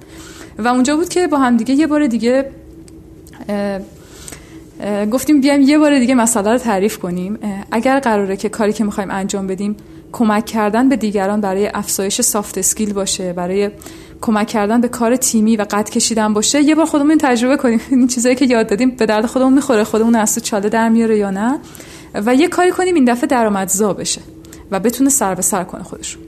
و 0.59 0.69
اونجا 0.69 0.97
بود 0.97 1.09
که 1.09 1.27
با 1.27 1.39
هم 1.39 1.57
دیگه 1.57 1.75
یه 1.75 1.87
بار 1.87 2.07
دیگه 2.07 2.51
گفتیم 5.13 5.41
بیایم 5.41 5.61
یه 5.61 5.79
بار 5.79 5.99
دیگه 5.99 6.15
مسئله 6.15 6.53
رو 6.53 6.59
تعریف 6.59 6.99
کنیم. 6.99 7.39
اگر 7.71 8.01
قراره 8.01 8.37
که 8.37 8.49
کاری 8.49 8.73
که 8.73 8.85
می‌خوایم 8.85 9.11
انجام 9.11 9.47
بدیم 9.47 9.77
کمک 10.13 10.47
کردن 10.47 10.89
به 10.89 10.97
دیگران 10.97 11.41
برای 11.41 11.71
افزایش 11.75 12.21
سافت 12.21 12.59
اسکیل 12.59 12.93
باشه 12.93 13.33
برای 13.33 13.71
کمک 14.21 14.47
کردن 14.47 14.81
به 14.81 14.89
کار 14.89 15.17
تیمی 15.17 15.57
و 15.57 15.67
قد 15.71 15.91
کشیدن 15.91 16.33
باشه. 16.33 16.63
یه 16.63 16.75
بار 16.75 16.87
خودمون 16.87 17.19
تجربه 17.19 17.57
کنیم. 17.57 17.81
این 17.91 18.07
چیزایی 18.07 18.35
که 18.35 18.45
یاد 18.45 18.69
دادیم 18.69 18.91
به 18.91 19.07
درد 19.07 19.27
خودمون 19.27 19.53
می‌خوره. 19.53 19.85
خودمون 19.85 20.17
از 20.17 20.35
تو 20.35 20.41
چاله 20.41 20.69
در 20.69 20.89
میاره 20.89 21.19
یا 21.19 21.31
نه؟ 21.31 21.59
و 22.15 22.35
یه 22.35 22.49
کاری 22.49 22.71
کنیم 22.71 22.95
این 22.95 23.05
دفعه 23.05 23.27
درآمدزا 23.27 23.93
بشه 23.93 24.21
و 24.71 24.81
بتونه 24.81 25.11
سر 25.11 25.35
به 25.35 25.43
سر 25.43 25.65
کنه 25.65 25.83
خودشون 25.83 26.23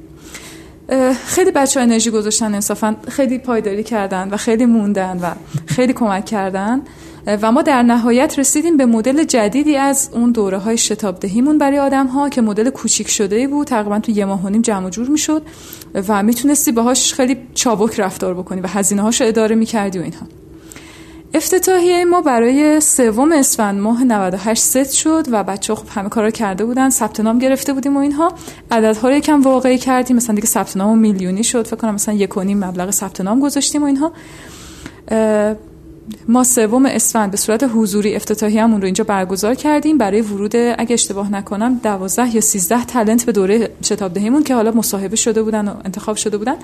خیلی 1.27 1.51
بچه 1.51 1.81
ها 1.81 1.87
انرژی 1.87 2.11
گذاشتن 2.11 2.55
انصافا 2.55 2.97
خیلی 3.09 3.39
پایداری 3.39 3.83
کردن 3.83 4.29
و 4.29 4.37
خیلی 4.37 4.67
موندن 4.67 5.19
و 5.23 5.31
خیلی 5.67 5.93
کمک 5.93 6.25
کردن. 6.25 6.83
و 7.27 7.53
ما 7.53 7.63
در 7.63 7.83
نهایت 7.83 8.39
رسیدیم 8.39 8.77
به 8.77 8.87
مدل 8.87 9.25
جدیدی 9.25 9.77
از 9.77 10.11
اون 10.13 10.33
دوره 10.33 10.59
های 10.59 10.79
شتاب 10.79 11.21
دهیمون 11.21 11.59
برای 11.59 11.79
آدم 11.79 12.07
ها 12.07 12.29
که 12.29 12.41
مدل 12.41 12.71
کوچیک 12.71 13.09
شده 13.09 13.49
بود. 13.49 13.67
تقریبا 13.67 13.99
تو 13.99 14.13
یه 14.13 14.25
ماه 14.25 14.47
و 14.47 14.51
جمع 14.51 14.91
جور 14.91 15.09
می‌شد 15.09 15.43
و 16.09 16.23
می‌تونستی 16.23 16.73
باهاش 16.73 17.15
خیلی 17.15 17.37
چابک 17.55 18.01
رفتار 18.01 18.35
بکنی 18.35 18.61
و 18.61 18.67
هزینه 18.67 19.03
هاشو 19.03 19.25
اداره 19.25 19.57
می‌کردی 19.57 19.99
و 19.99 20.03
اینها. 20.03 20.27
افتتاحیه 21.35 22.05
ما 22.05 22.21
برای 22.21 22.81
سوم 22.81 23.33
اسفند 23.33 23.81
ماه 23.81 24.05
98 24.05 24.63
ست 24.63 24.93
شد 24.93 25.27
و 25.31 25.45
بچه 25.45 25.75
خب 25.75 25.89
همه 25.89 26.09
کارا 26.09 26.31
کرده 26.31 26.65
بودن 26.65 26.91
ثبت 26.91 27.21
نام 27.21 27.39
گرفته 27.39 27.73
بودیم 27.73 27.97
و 27.97 28.01
اینها. 28.01 28.33
عددها 28.71 29.09
رو 29.09 29.15
یکم 29.15 29.43
واقعی 29.43 29.79
کردیم 29.79 30.17
مثلا 30.17 30.35
دیگه 30.35 30.47
ثبت 30.47 30.77
نام 30.77 30.99
میلیونی 30.99 31.45
شد 31.45 31.67
فکر 31.67 31.77
کنم 31.77 31.95
مثلا 31.95 32.15
یک 32.15 32.37
و 32.37 32.43
نیم 32.43 32.65
مبلغ 32.65 32.91
ثبت 32.91 33.21
نام 33.21 33.41
گذاشتیم 33.41 33.83
و 33.83 33.87
اینها. 33.87 34.13
ما 36.29 36.45
سوم 36.45 36.87
اسفند 36.87 37.31
به 37.31 37.37
صورت 37.37 37.71
حضوری 37.75 38.17
افتتاحی 38.17 38.59
همون 38.59 38.81
رو 38.81 38.85
اینجا 38.85 39.05
برگزار 39.05 39.55
کردیم. 39.55 39.99
برای 39.99 40.21
ورود 40.21 40.57
اگه 40.57 40.93
اشتباه 40.95 41.33
نکنم 41.33 41.81
12 41.83 42.35
یا 42.35 42.41
13 42.41 42.85
تلنت 42.85 43.25
به 43.25 43.33
دوره 43.33 43.71
شتاب 43.85 44.13
دهیمون 44.13 44.43
که 44.43 44.55
حالا 44.55 44.71
مصاحبه 44.71 45.17
شده 45.17 45.43
بودن 45.43 45.69
و 45.69 45.75
انتخاب 45.85 46.17
شده 46.17 46.37
بودن. 46.37 46.57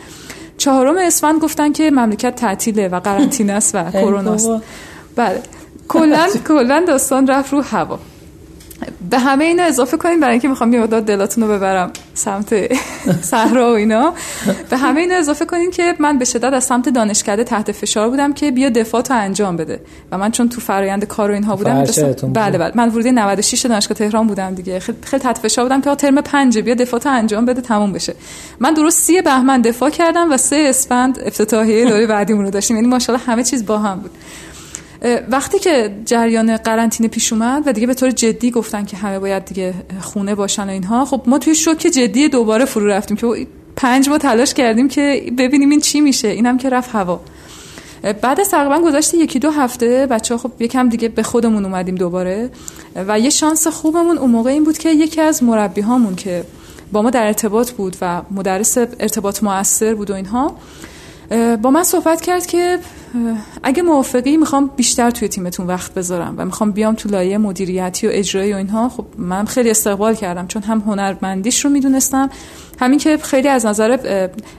چهارم 0.58 0.94
اسفند 0.98 1.40
گفتن 1.40 1.72
که 1.72 1.90
مملکت 1.90 2.34
تعطیله 2.34 2.88
و 2.88 3.00
قرنطینه 3.00 3.52
است 3.52 3.74
و 3.74 3.90
کرونا 3.90 4.34
است. 4.34 4.50
بله. 5.16 5.42
کلا 5.88 6.28
کلا 6.48 6.84
داستان 6.88 7.26
رفت 7.26 7.52
رو 7.52 7.60
هوا. 7.60 7.98
به 9.10 9.18
همه 9.18 9.44
اینا 9.44 9.62
اضافه 9.62 9.96
کنیم 9.96 10.20
برای 10.20 10.32
اینکه 10.32 10.48
می‌خوام 10.48 10.72
یه 10.72 10.80
مقدار 10.80 11.00
دلاتون 11.00 11.44
رو 11.44 11.50
ببرم. 11.50 11.92
سمت 12.20 12.54
صحرا 13.32 13.72
و 13.72 13.74
اینا. 13.74 14.14
به 14.70 14.76
همه 14.76 15.00
اینا 15.00 15.14
اضافه 15.14 15.44
کنیم 15.44 15.70
که 15.70 15.94
من 15.98 16.18
به 16.18 16.24
شدت 16.24 16.52
از 16.52 16.64
سمت 16.64 16.88
دانشکده 16.88 17.44
تحت 17.44 17.72
فشار 17.72 18.10
بودم 18.10 18.32
که 18.32 18.50
بیا 18.50 18.68
دفاع 18.68 19.02
تو 19.02 19.14
انجام 19.14 19.56
بده. 19.56 19.80
و 20.12 20.18
من 20.18 20.30
چون 20.30 20.48
تو 20.48 20.60
فرایند 20.60 21.04
کار 21.04 21.30
و 21.30 21.34
اینها 21.34 21.56
بودم 21.56 21.84
بله 22.32 22.58
بله. 22.58 22.72
من 22.74 22.88
ورودی 22.88 23.12
96 23.12 23.66
دانشگاه 23.66 23.98
تهران 23.98 24.26
بودم 24.26 24.54
دیگه. 24.54 24.78
خیلی 24.80 25.22
تحت 25.22 25.38
فشار 25.38 25.64
بودم 25.64 25.80
که 25.80 25.94
ترم 25.94 26.20
5 26.20 26.58
بیا 26.58 26.74
دفاع 26.74 27.00
تو 27.00 27.08
انجام 27.08 27.44
بده 27.44 27.60
تموم 27.60 27.92
بشه. 27.92 28.14
من 28.60 28.74
درست 28.74 28.98
سی 28.98 29.22
بهمن 29.22 29.60
دفاع 29.60 29.90
کردم 29.90 30.32
و 30.32 30.36
سه 30.36 30.66
اسفند 30.68 31.18
افتتاحیه 31.26 31.84
دوره 31.84 32.06
بعدیمون 32.06 32.44
رو 32.44 32.50
داشتیم. 32.50 32.76
یعنی 32.76 32.88
ماشاءالله 32.88 33.26
همه 33.26 33.44
چیز 33.44 33.66
با 33.66 33.78
هم 33.78 33.98
بود. 33.98 34.10
وقتی 35.28 35.58
که 35.58 35.90
جریان 36.04 36.56
قرنطینه 36.56 37.08
پیش 37.08 37.32
اومد 37.32 37.62
و 37.66 37.72
دیگه 37.72 37.86
به 37.86 37.94
طور 37.94 38.10
جدی 38.10 38.50
گفتن 38.50 38.84
که 38.84 38.96
همه 38.96 39.18
باید 39.18 39.44
دیگه 39.44 39.74
خونه 40.00 40.34
باشن 40.34 40.66
و 40.66 40.70
اینها 40.70 41.04
خب 41.04 41.22
ما 41.26 41.38
توی 41.38 41.54
شوک 41.54 41.78
جدی 41.78 42.28
دوباره 42.28 42.64
فرو 42.64 42.86
رفتیم 42.86 43.16
که 43.16 43.46
پنج 43.76 44.08
ما 44.08 44.18
تلاش 44.18 44.54
کردیم 44.54 44.88
که 44.88 45.32
ببینیم 45.38 45.70
این 45.70 45.80
چی 45.80 46.00
میشه. 46.00 46.28
اینم 46.28 46.58
که 46.58 46.68
رفت 46.68 46.90
هوا. 46.94 47.20
بعد 48.22 48.40
از 48.40 48.50
تقریبا 48.50 48.80
گذشت 48.80 49.14
یکی 49.14 49.38
دو 49.38 49.50
هفته 49.50 50.06
بچه 50.06 50.34
ها 50.34 50.38
خب 50.38 50.62
یکم 50.62 50.88
دیگه 50.88 51.08
به 51.08 51.22
خودمون 51.22 51.64
اومدیم 51.64 51.94
دوباره 51.94 52.50
و 52.96 53.20
یه 53.20 53.30
شانس 53.30 53.66
خوبمون 53.66 54.18
اون 54.18 54.30
موقع 54.30 54.50
این 54.50 54.64
بود 54.64 54.78
که 54.78 54.90
یکی 54.90 55.20
از 55.20 55.42
مربی 55.42 55.80
هامون 55.80 56.16
که 56.16 56.44
با 56.92 57.02
ما 57.02 57.10
در 57.10 57.26
ارتباط 57.26 57.70
بود 57.70 57.96
و 58.00 58.22
مدرس 58.30 58.78
ارتباط 58.78 59.42
موثر 59.42 59.94
بود 59.94 60.10
و 60.10 60.14
اینها 60.14 60.56
با 61.62 61.70
من 61.70 61.82
صحبت 61.82 62.20
کرد 62.20 62.46
که 62.46 62.78
اگه 63.62 63.82
موافقی 63.82 64.36
می‌خوام 64.36 64.70
بیشتر 64.76 65.10
توی 65.10 65.28
تیمتون 65.28 65.66
وقت 65.66 65.94
بذارم 65.94 66.34
و 66.38 66.44
می‌خوام 66.44 66.72
بیام 66.72 66.94
تو 66.94 67.08
لایه 67.08 67.38
مدیریتی 67.38 68.06
و 68.06 68.10
اجرایی 68.12 68.52
و 68.52 68.56
اینها. 68.56 68.88
خب 68.88 69.04
من 69.18 69.44
خیلی 69.44 69.70
استقبال 69.70 70.14
کردم 70.14 70.46
چون 70.46 70.62
هم 70.62 70.78
هنرمندیش 70.78 71.64
رو 71.64 71.70
می‌دونستم 71.70 72.30
همین 72.80 72.98
که 72.98 73.16
خیلی 73.16 73.48
از 73.48 73.66
نظر 73.66 73.98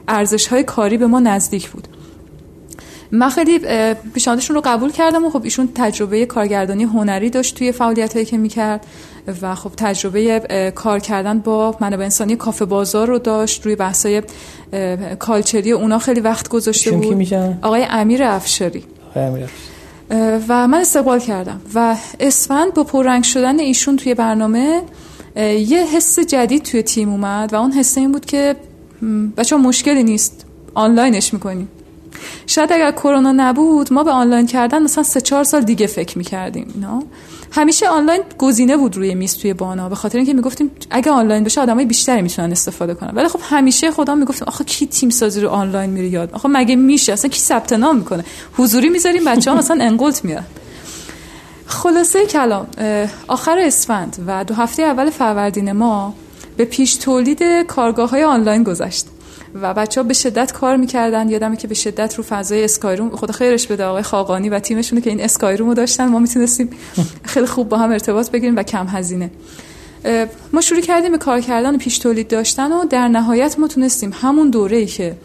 ارزش 0.07 0.47
های 0.47 0.63
کاری 0.63 0.97
به 0.97 1.07
ما 1.07 1.19
نزدیک 1.19 1.69
بود. 1.69 1.87
من 3.11 3.29
خیلی 3.29 3.59
پیشنهادشون 4.13 4.55
رو 4.55 4.61
قبول 4.65 4.91
کردم 4.91 5.25
و 5.25 5.29
خب 5.29 5.43
ایشون 5.43 5.69
تجربه 5.75 6.25
کارگردانی 6.25 6.83
هنری 6.83 7.29
داشت 7.29 7.57
توی 7.57 7.71
فعالیت 7.71 8.13
هایی 8.13 8.25
که 8.25 8.37
می‌کرد. 8.37 8.85
و 9.41 9.55
خب 9.55 9.71
تجربه 9.77 10.71
کار 10.75 10.99
کردن 10.99 11.39
با 11.39 11.75
منابع 11.79 12.03
انسانی 12.03 12.35
کافه 12.35 12.65
بازار 12.65 13.07
رو 13.07 13.19
داشت. 13.19 13.65
روی 13.65 13.75
بحثای 13.75 14.21
کالچری 15.19 15.71
اونا 15.71 15.99
خیلی 15.99 16.19
وقت 16.19 16.49
گذاشته 16.49 16.91
بود. 16.91 17.33
آقای 17.61 17.85
امیر 17.89 18.23
افشاری. 18.23 18.83
و 20.47 20.67
من 20.67 20.77
استقبال 20.81 21.19
کردم. 21.19 21.61
و 21.75 21.95
اسفند 22.19 22.73
با 22.73 22.83
پررنگ 22.83 23.23
شدن 23.23 23.59
ایشون 23.59 23.97
توی 23.97 24.13
برنامه 24.13 24.81
یه 25.35 25.85
حس 25.95 26.19
جدید 26.19 26.63
توی 26.63 26.83
تیم 26.83 27.09
اومد 27.09 27.53
و 27.53 27.55
اون 27.55 27.71
حس 27.71 27.97
این 27.97 28.11
بود 28.11 28.25
که 28.25 28.55
بچه 29.37 29.55
مشکلی 29.55 30.03
نیست. 30.03 30.45
آنلاینش 30.73 31.33
می‌کنیم. 31.33 31.69
شاید 32.47 32.73
اگر 32.73 32.91
کرونا 32.91 33.31
نبود 33.31 33.93
ما 33.93 34.03
به 34.03 34.11
آنلاین 34.11 34.45
کردن 34.45 34.83
مثلا 34.83 35.03
سه 35.03 35.21
چهار 35.21 35.43
سال 35.43 35.61
دیگه 35.61 35.87
فکر 35.87 36.17
می‌کردیم 36.17 36.71
اینا 36.75 37.03
همیشه 37.51 37.87
آنلاین 37.87 38.21
گزینه 38.37 38.77
بود 38.77 38.97
روی 38.97 39.15
میز 39.15 39.37
توی 39.37 39.53
بانا 39.53 39.89
به 39.89 39.95
خاطر 39.95 40.17
اینکه 40.17 40.33
می‌گفتیم 40.33 40.71
اگه 40.89 41.11
آنلاین 41.11 41.43
بشه 41.43 41.61
آدمای 41.61 41.85
بیشتری 41.85 42.21
می‌تونن 42.21 42.51
استفاده 42.51 42.93
کنن. 42.93 43.11
ولی 43.15 43.27
خب 43.27 43.39
همیشه 43.43 43.91
خدا 43.91 44.15
می‌گفتیم 44.15 44.47
آخه 44.47 44.63
کی 44.63 44.87
تیم 44.87 45.09
سازی 45.09 45.41
رو 45.41 45.49
آنلاین 45.49 45.89
میره 45.89 46.07
یاد؟ 46.07 46.31
آخه 46.33 46.49
مگه 46.49 46.75
میشه؟ 46.75 47.13
اصلا 47.13 47.29
کی 47.29 47.39
ثبت 47.39 47.73
نام 47.73 47.97
می‌کنه؟ 47.97 48.25
حضوری 48.57 48.89
می‌ذاریم 48.89 49.25
بچه‌ها 49.25 49.57
مثلا 49.57 49.83
انقلت 49.83 50.25
میاد. 50.25 50.43
خلاصه 51.65 52.25
کلام 52.25 52.67
آخر 53.27 53.59
اسفند 53.59 54.23
و 54.27 54.43
دو 54.43 54.53
هفته 54.53 54.83
اول 54.83 55.09
فروردین 55.09 55.71
ما 55.71 56.13
به 56.57 56.65
پیش 56.65 56.95
تولید 56.95 57.43
کارگاه 57.67 58.09
های 58.09 58.23
آنلاین 58.23 58.63
گذشت. 58.63 59.05
و 59.55 59.73
بچه 59.73 60.01
ها 60.01 60.07
به 60.07 60.13
شدت 60.13 60.51
کار 60.51 60.75
می‌کردن. 60.75 61.29
یادمه 61.29 61.57
که 61.57 61.67
به 61.67 61.75
شدت 61.75 62.15
رو 62.15 62.23
فضای 62.23 62.63
اسکایروم 62.63 63.15
خدا 63.15 63.33
خیرش 63.33 63.67
بده 63.67 63.85
آقای 63.85 64.03
خاقانی 64.03 64.49
و 64.49 64.59
تیمشونه 64.59 65.01
که 65.01 65.09
این 65.09 65.21
اسکایروم 65.21 65.67
رو 65.67 65.73
داشتن. 65.73 66.05
ما 66.05 66.19
می‌تونستیم 66.19 66.69
خیلی 67.23 67.45
خوب 67.45 67.69
با 67.69 67.77
هم 67.77 67.91
ارتباط 67.91 68.31
بگیریم 68.31 68.55
و 68.55 68.63
کم 68.63 68.87
هزینه. 68.87 69.31
ما 70.53 70.61
شروع 70.61 70.81
کردیم 70.81 71.11
به 71.11 71.17
کار 71.17 71.41
کردن 71.41 71.75
و 71.75 71.77
پیش 71.77 71.97
تولید 71.97 72.27
داشتن 72.27 72.71
و 72.71 72.85
در 72.85 73.07
نهایت 73.07 73.59
ما 73.59 73.67
تونستیم 73.67 74.13
همون 74.21 74.49
دوره 74.49 74.77
ای 74.77 74.85
که 74.85 75.15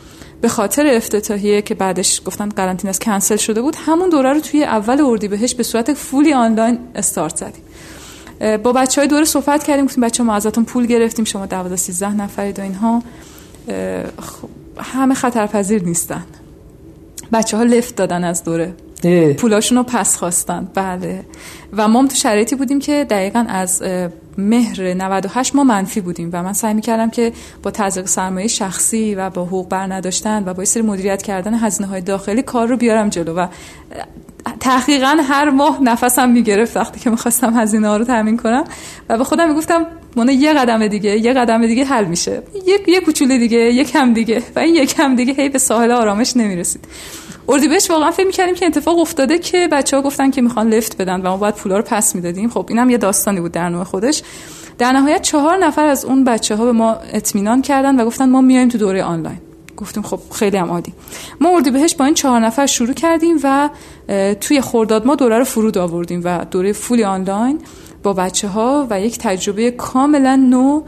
به 0.40 0.48
خاطر 0.48 0.86
افتتاحیه 0.86 1.62
که 1.62 1.74
بعدش 1.74 2.22
گفتن 2.24 2.48
قرنطینه 2.48 2.92
کنسل 2.92 3.36
شده 3.36 3.62
بود 3.62 3.76
همون 3.86 4.08
دوره 4.08 4.32
رو 4.32 4.40
توی 4.40 4.64
اول 4.64 5.00
اردیبهشت 5.00 5.56
به 5.56 5.62
صورت 5.62 5.94
فولی 5.94 6.32
آنلاین 6.32 6.78
استارت 6.94 7.36
زدیم. 7.36 7.62
با 8.56 8.72
بچه 8.72 9.00
های 9.00 9.08
دوره 9.08 9.24
صحبت 9.24 9.64
کردیم 9.64 9.84
گفتیم 9.84 10.04
بچه 10.04 10.22
ما 10.22 10.34
ازتون 10.34 10.64
پول 10.64 10.86
گرفتیم 10.86 11.24
شما 11.24 11.46
12 11.46 11.76
13 11.76 12.14
نفرید 12.14 12.58
و 12.58 12.62
اینها. 12.62 13.02
همه 14.78 15.14
خطرپذیر 15.14 15.82
نیستن. 15.82 16.24
بچه 17.32 17.56
ها 17.56 17.62
لفت 17.62 17.96
دادن 17.96 18.24
از 18.24 18.44
دوره. 18.44 18.74
پولاشون 19.38 19.78
رو 19.78 19.84
پس 19.84 20.16
خواستن. 20.16 20.68
بله. 20.74 21.24
و 21.72 21.88
ما 21.88 22.06
تو 22.06 22.14
شرایطی 22.14 22.56
بودیم 22.56 22.78
که 22.78 23.06
دقیقا 23.10 23.46
از 23.48 23.82
مهر 24.38 24.94
98 24.94 25.56
ما 25.56 25.64
منفی 25.64 26.00
بودیم 26.00 26.30
و 26.32 26.42
من 26.42 26.52
سعی 26.52 26.74
می‌کردم 26.74 27.10
که 27.10 27.32
با 27.62 27.70
تزریق 27.70 28.06
سرمایه 28.06 28.48
شخصی 28.48 29.14
و 29.14 29.30
با 29.30 29.44
حقوق 29.44 29.68
بر 29.68 29.92
نداشتن 29.92 30.42
و 30.46 30.54
با 30.54 30.64
سری 30.64 30.82
مدیریت 30.82 31.22
کردن 31.22 31.54
هزینه 31.54 31.88
های 31.88 32.00
داخلی 32.00 32.42
کار 32.42 32.68
رو 32.68 32.76
بیارم 32.76 33.08
جلو 33.08 33.34
و 33.34 33.46
تحقیقا 34.60 35.16
هر 35.22 35.50
ماه 35.50 35.82
نفسم 35.82 36.28
می‌گرفت 36.28 36.76
وقتی 36.76 37.00
که 37.00 37.10
می‌خواستم 37.10 37.56
هزینه 37.56 37.88
ها 37.88 37.96
رو 37.96 38.04
تامین 38.04 38.36
کنم 38.36 38.64
و 39.08 39.18
به 39.18 39.24
خودم 39.24 39.48
می‌گفتم 39.48 39.86
مونه 40.16 40.34
یه 40.34 40.52
قدم 40.52 40.86
دیگه 40.86 41.18
یه 41.18 41.32
قدم 41.32 41.66
دیگه 41.66 41.84
حل 41.84 42.04
میشه. 42.04 42.42
یک 42.66 42.88
یه 42.88 43.00
کوچولو 43.00 43.38
دیگه 43.38 43.58
یک 43.58 43.90
کم 43.92 44.12
دیگه. 44.12 44.42
و 44.56 44.58
این 44.58 44.74
یک 44.74 44.94
کم 44.94 45.16
دیگه 45.16 45.32
هی 45.32 45.48
به 45.48 45.58
ساحل 45.58 45.90
آرامش 45.90 46.36
نمی‌رسید. 46.36 46.84
اردیبهشت 47.48 47.90
واقعا 47.90 48.10
فکر 48.10 48.26
می‌کردیم 48.26 48.54
که 48.54 48.66
اتفاق 48.66 48.98
افتاده 48.98 49.38
که 49.38 49.68
بچه 49.72 49.96
ها 49.96 50.02
گفتن 50.02 50.30
که 50.30 50.42
می‌خوان 50.42 50.68
لفت 50.68 50.96
بدن 50.96 51.20
و 51.20 51.28
ما 51.28 51.36
باید 51.36 51.54
پولا 51.54 51.76
رو 51.76 51.82
پس 51.86 52.14
می‌دادیم. 52.14 52.48
خب 52.50 52.66
اینم 52.68 52.90
یه 52.90 52.98
داستانی 52.98 53.40
بود 53.40 53.52
در 53.52 53.68
نوع 53.68 53.84
خودش. 53.84 54.22
در 54.78 54.92
نهایت 54.92 55.22
چهار 55.22 55.56
نفر 55.56 55.86
از 55.86 56.04
اون 56.04 56.24
بچه 56.24 56.56
ها 56.56 56.64
به 56.64 56.72
ما 56.72 56.96
اطمینان 57.12 57.62
کردن 57.62 58.00
و 58.00 58.04
گفتن 58.04 58.28
ما 58.28 58.40
میایم 58.40 58.68
تو 58.68 58.78
دوره 58.78 59.02
آنلاین. 59.02 59.38
گفتیم 59.76 60.02
خب 60.02 60.20
خیلی 60.32 60.56
هم 60.56 60.70
عادی. 60.70 60.92
ما 61.40 61.60
بهش 61.60 61.94
با 61.94 62.04
این 62.04 62.14
چهار 62.14 62.40
نفر 62.40 62.66
شروع 62.66 62.94
کردیم 62.94 63.36
و 63.42 63.70
توی 64.40 64.60
خورداد 64.60 65.06
ما 65.06 65.14
دوره 65.14 65.38
رو 65.38 65.44
فرود 65.44 65.78
آوردیم 65.78 66.20
و 66.24 66.44
دوره 66.50 66.72
فولی 66.72 67.04
آنلاین. 67.04 67.58
با 68.06 68.12
بچه 68.12 68.48
ها 68.48 68.86
و 68.90 69.00
یک 69.00 69.18
تجربه 69.18 69.70
کاملا 69.70 70.36
نو 70.36 70.82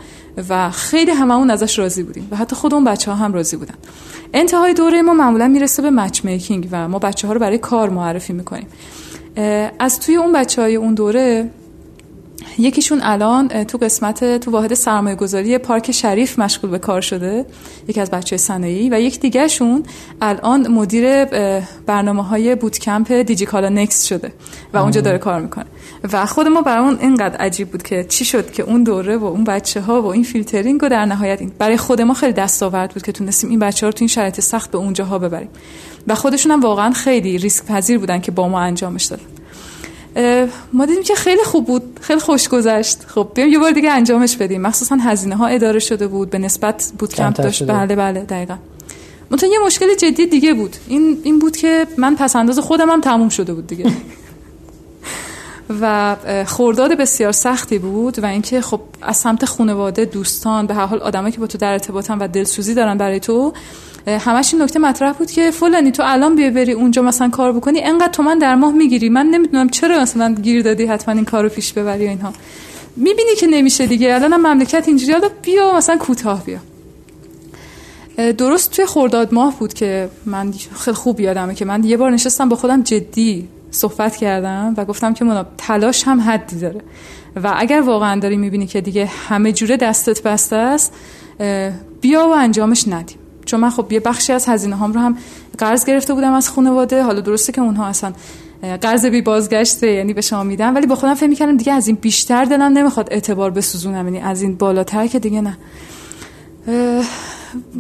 و 0.49 0.71
خیلی 0.71 1.11
هممون 1.11 1.51
ازش 1.51 1.79
راضی 1.79 2.03
بودیم 2.03 2.29
و 2.31 2.37
حتی 2.37 2.57
خود 2.57 2.75
اون 2.75 2.85
بچه 2.85 3.11
ها 3.11 3.17
هم 3.17 3.33
راضی 3.33 3.57
بودن. 3.57 3.75
انتهای 4.35 4.75
دوره 4.75 5.03
ما 5.03 5.15
معمولا 5.15 5.49
می‌رسه 5.49 5.83
به 5.83 5.91
مچ 5.91 6.25
میکینگ 6.25 6.69
و 6.73 6.89
ما 6.89 6.99
بچه 6.99 7.27
ها 7.27 7.33
رو 7.33 7.41
برای 7.41 7.59
کار 7.59 7.91
معرفی 7.91 8.33
می‌کنیم. 8.33 8.67
از 9.79 10.01
توی 10.01 10.17
اون 10.17 10.33
بچه 10.33 10.63
های 10.63 10.77
اون 10.77 10.95
دوره 10.95 11.51
یکیشون 12.59 13.01
الان 13.03 13.65
تو 13.65 13.79
قسمت 13.79 14.39
تو 14.39 14.51
واحد 14.51 14.75
سرمایه 14.75 15.17
گذاری 15.17 15.59
پارک 15.59 15.93
شریف 15.93 16.39
مشغول 16.39 16.71
به 16.71 16.79
کار 16.79 17.01
شده 17.01 17.47
یکی 17.89 18.01
از 18.01 18.11
بچه 18.11 18.37
صنایعی 18.37 18.91
و 18.91 19.01
یک 19.01 19.21
دیگهشون 19.21 19.83
الان 20.21 20.69
مدیر 20.69 21.25
برنامه 21.87 22.25
های 22.25 22.55
bootcamp 22.55 23.13
دیجیکالا 23.13 23.69
نکست 23.69 24.07
شده 24.07 24.33
و 24.73 24.79
اونجا 24.79 25.01
داره 25.01 25.19
کار 25.19 25.41
می‌کنه. 25.41 25.67
و 26.13 26.27
خود 26.27 26.47
ما 26.47 26.63
برامون 26.63 26.99
اینقدر 27.01 27.37
عجیب 27.37 27.71
بود 27.71 27.83
که 27.83 28.05
چی 28.05 28.25
شد 28.25 28.53
که 28.53 28.63
اون 28.63 28.83
دوره 28.83 29.17
و 29.17 29.25
اون 29.25 29.45
بچه 29.45 29.81
ها 29.81 30.03
و 30.03 30.07
این 30.07 30.23
فیلترینگ 30.23 30.83
و 30.83 30.89
در 30.89 31.05
نهایت 31.05 31.41
این 31.41 31.53
برای 31.59 31.77
خود 31.77 32.03
ما 32.03 32.15
خیلی 32.15 32.33
دستاورد 32.33 32.95
بود 32.95 33.03
که 33.03 33.13
تونستیم 33.13 33.51
این 33.51 33.59
بچه 33.59 33.87
ها 33.87 33.89
رو 33.89 33.93
تو 33.93 34.03
این 34.03 34.09
شرایط 34.09 34.41
سخت 34.41 34.71
به 34.71 34.79
اونجاها 34.79 35.19
ببریم. 35.19 35.49
و 36.07 36.15
خودشون 36.15 36.53
هم 36.53 36.61
واقعا 36.61 36.91
خیلی 36.91 37.39
ریسک 37.39 37.65
پذیر 37.65 37.99
بودن 37.99 38.21
که 38.21 38.31
با 38.31 38.49
ما 38.49 38.61
انجامش 38.61 39.05
دادن. 39.05 39.38
ما 40.73 40.87
دیدیم 40.87 41.03
که 41.03 41.15
خیلی 41.15 41.45
خوب 41.45 41.67
بود 41.67 41.99
خیلی 42.01 42.21
خوش 42.21 42.49
گذشت. 42.49 42.99
خب 43.07 43.29
بیام 43.35 43.49
یه 43.49 43.59
بار 43.59 43.71
دیگه 43.71 43.91
انجامش 43.91 44.37
بدیم. 44.37 44.63
مخصوصا 44.63 44.97
هزینه 44.97 45.37
ها 45.37 45.47
اداره 45.47 45.79
شده 45.79 46.07
بود 46.07 46.31
به 46.31 46.39
نسبت 46.39 46.93
بود 46.99 47.15
کمپ 47.15 47.37
داشت. 47.37 47.63
بله 47.63 47.97
بله 47.97 48.21
دقیقا. 48.21 48.57
منتها 49.31 49.51
یه 49.51 49.59
مشکل 49.67 49.95
جدی 49.95 50.27
دیگه 50.27 50.55
بود. 50.55 50.77
این 50.89 51.21
این 51.23 51.39
بود 51.39 51.57
که 51.57 51.87
من 51.97 52.17
پس 52.17 52.37
انداز 52.37 52.59
خودم 52.59 52.91
هم 52.91 53.01
تموم 53.01 53.29
شده 53.29 53.55
بود 53.55 53.67
دیگه. 53.67 53.93
و 55.81 56.17
خورداد 56.47 56.93
بسیار 56.93 57.33
سختی 57.33 57.79
بود 57.79 58.19
و 58.19 58.27
اینکه 58.27 58.61
خب 58.61 58.81
از 59.03 59.17
سمت 59.17 59.45
خانواده 59.45 60.05
دوستان 60.05 60.67
به 60.67 60.75
هر 60.75 60.87
حال 60.87 60.99
آدمایی 60.99 61.33
که 61.33 61.41
با 61.41 61.47
تو 61.47 61.59
در 61.59 61.73
ارتباطن 61.73 62.19
و 62.19 62.29
دلسوزی 62.29 62.75
دارن 62.75 62.99
برای 62.99 63.21
تو 63.21 63.53
همش 64.09 64.55
این 64.55 64.63
نکته 64.63 64.79
مطرح 64.79 65.13
بود 65.13 65.31
که 65.31 65.51
فلانی 65.51 65.93
تو 65.93 66.03
الان 66.07 66.37
بیا 66.37 66.51
بری 66.51 66.73
اونجا 66.73 67.03
مثلا 67.03 67.29
کار 67.29 67.53
بکنی 67.53 67.81
انقدر 67.81 68.13
تو 68.13 68.23
من 68.23 68.39
در 68.39 68.55
ماه 68.55 68.73
می‌گیری. 68.73 69.09
من 69.09 69.27
نمی‌دونم 69.27 69.69
چرا 69.69 70.01
مثلا 70.01 70.35
گیر 70.43 70.63
دادی 70.63 70.87
حتما 70.87 71.15
این 71.15 71.25
کارو 71.25 71.49
پیش 71.49 71.73
ببری 71.73 72.09
اینها. 72.09 72.33
می‌بینی 72.97 73.35
که 73.39 73.47
نمیشه 73.47 73.87
دیگه. 73.87 74.15
الان 74.15 74.37
مملکت 74.37 74.85
اینجوری. 74.87 75.13
حالا 75.13 75.29
بیا 75.43 75.77
مثلا 75.77 75.97
کوتاه 75.97 76.45
بیا. 76.45 76.59
درست 78.33 78.71
توی 78.71 78.87
خرداد 78.87 79.35
ماه 79.35 79.59
بود 79.59 79.75
که 79.75 80.09
من 80.27 80.53
خیلی 80.79 80.95
خوب 80.97 81.21
یادمه 81.21 81.55
که 81.55 81.65
من 81.65 81.85
یه 81.85 81.97
بار 81.97 82.11
نشستم 82.11 82.49
با 82.49 82.57
خودم 82.57 82.83
جدی 82.83 83.49
صحبت 83.71 84.17
کردم 84.17 84.75
و 84.77 84.85
گفتم 84.85 85.15
که 85.15 85.25
منا 85.25 85.47
تلاش 85.59 86.03
هم 86.07 86.21
حدی 86.21 86.61
داره. 86.61 86.81
و 87.37 87.55
اگر 87.57 87.81
واقعا 87.81 88.21
داری 88.21 88.37
می‌بینی 88.37 88.67
که 88.67 88.81
دیگه 88.81 89.07
همه 89.07 89.53
جوره 89.53 89.77
دستت 89.77 90.23
بسته 90.23 90.57
است 90.57 90.93
بیا 92.01 92.29
و 92.29 92.33
انجامش 92.33 92.89
ندیم. 92.89 93.19
چون 93.49 93.61
من 93.61 93.71
خب 93.71 93.93
یه 93.93 94.01
بخشی 94.01 94.33
از 94.33 94.49
هزینه 94.49 94.77
هام 94.77 94.93
رو 94.93 95.01
هم 95.01 95.17
قرض 95.59 95.85
گرفته 95.85 96.15
بودم 96.15 96.33
از 96.33 96.49
خانواده. 96.49 97.03
حالا 97.03 97.21
درسته 97.21 97.53
که 97.53 97.61
اونها 97.61 97.87
اصلا 97.87 98.13
قرض 98.81 99.07
بی 99.07 99.23
بازگشته 99.23 99.87
یعنی 99.87 100.15
به 100.15 100.21
شما 100.21 100.43
میدم 100.43 100.75
ولی 100.75 100.87
با 100.87 100.95
خودم 100.95 101.15
فکر 101.15 101.27
می‌کردم 101.27 101.57
دیگه 101.57 101.73
از 101.73 101.87
این 101.87 101.99
بیشتر 102.01 102.45
دلم 102.45 102.79
نمی‌خواد 102.79 103.09
اعتبار 103.11 103.51
بسوزونم 103.51 104.05
یعنی 104.05 104.21
از 104.21 104.43
این 104.43 104.57
بالاتر 104.57 105.07
که 105.07 105.19
دیگه 105.19 105.41
نه. 105.41 105.57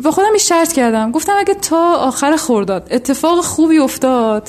با 0.04 0.10
خودم 0.10 0.28
این 0.28 0.38
شرط 0.38 0.72
کردم. 0.72 1.12
گفتم 1.12 1.32
اگه 1.38 1.54
تا 1.54 1.94
آخر 1.94 2.36
خورداد 2.36 2.88
اتفاق 2.90 3.40
خوبی 3.40 3.78
افتاد 3.78 4.48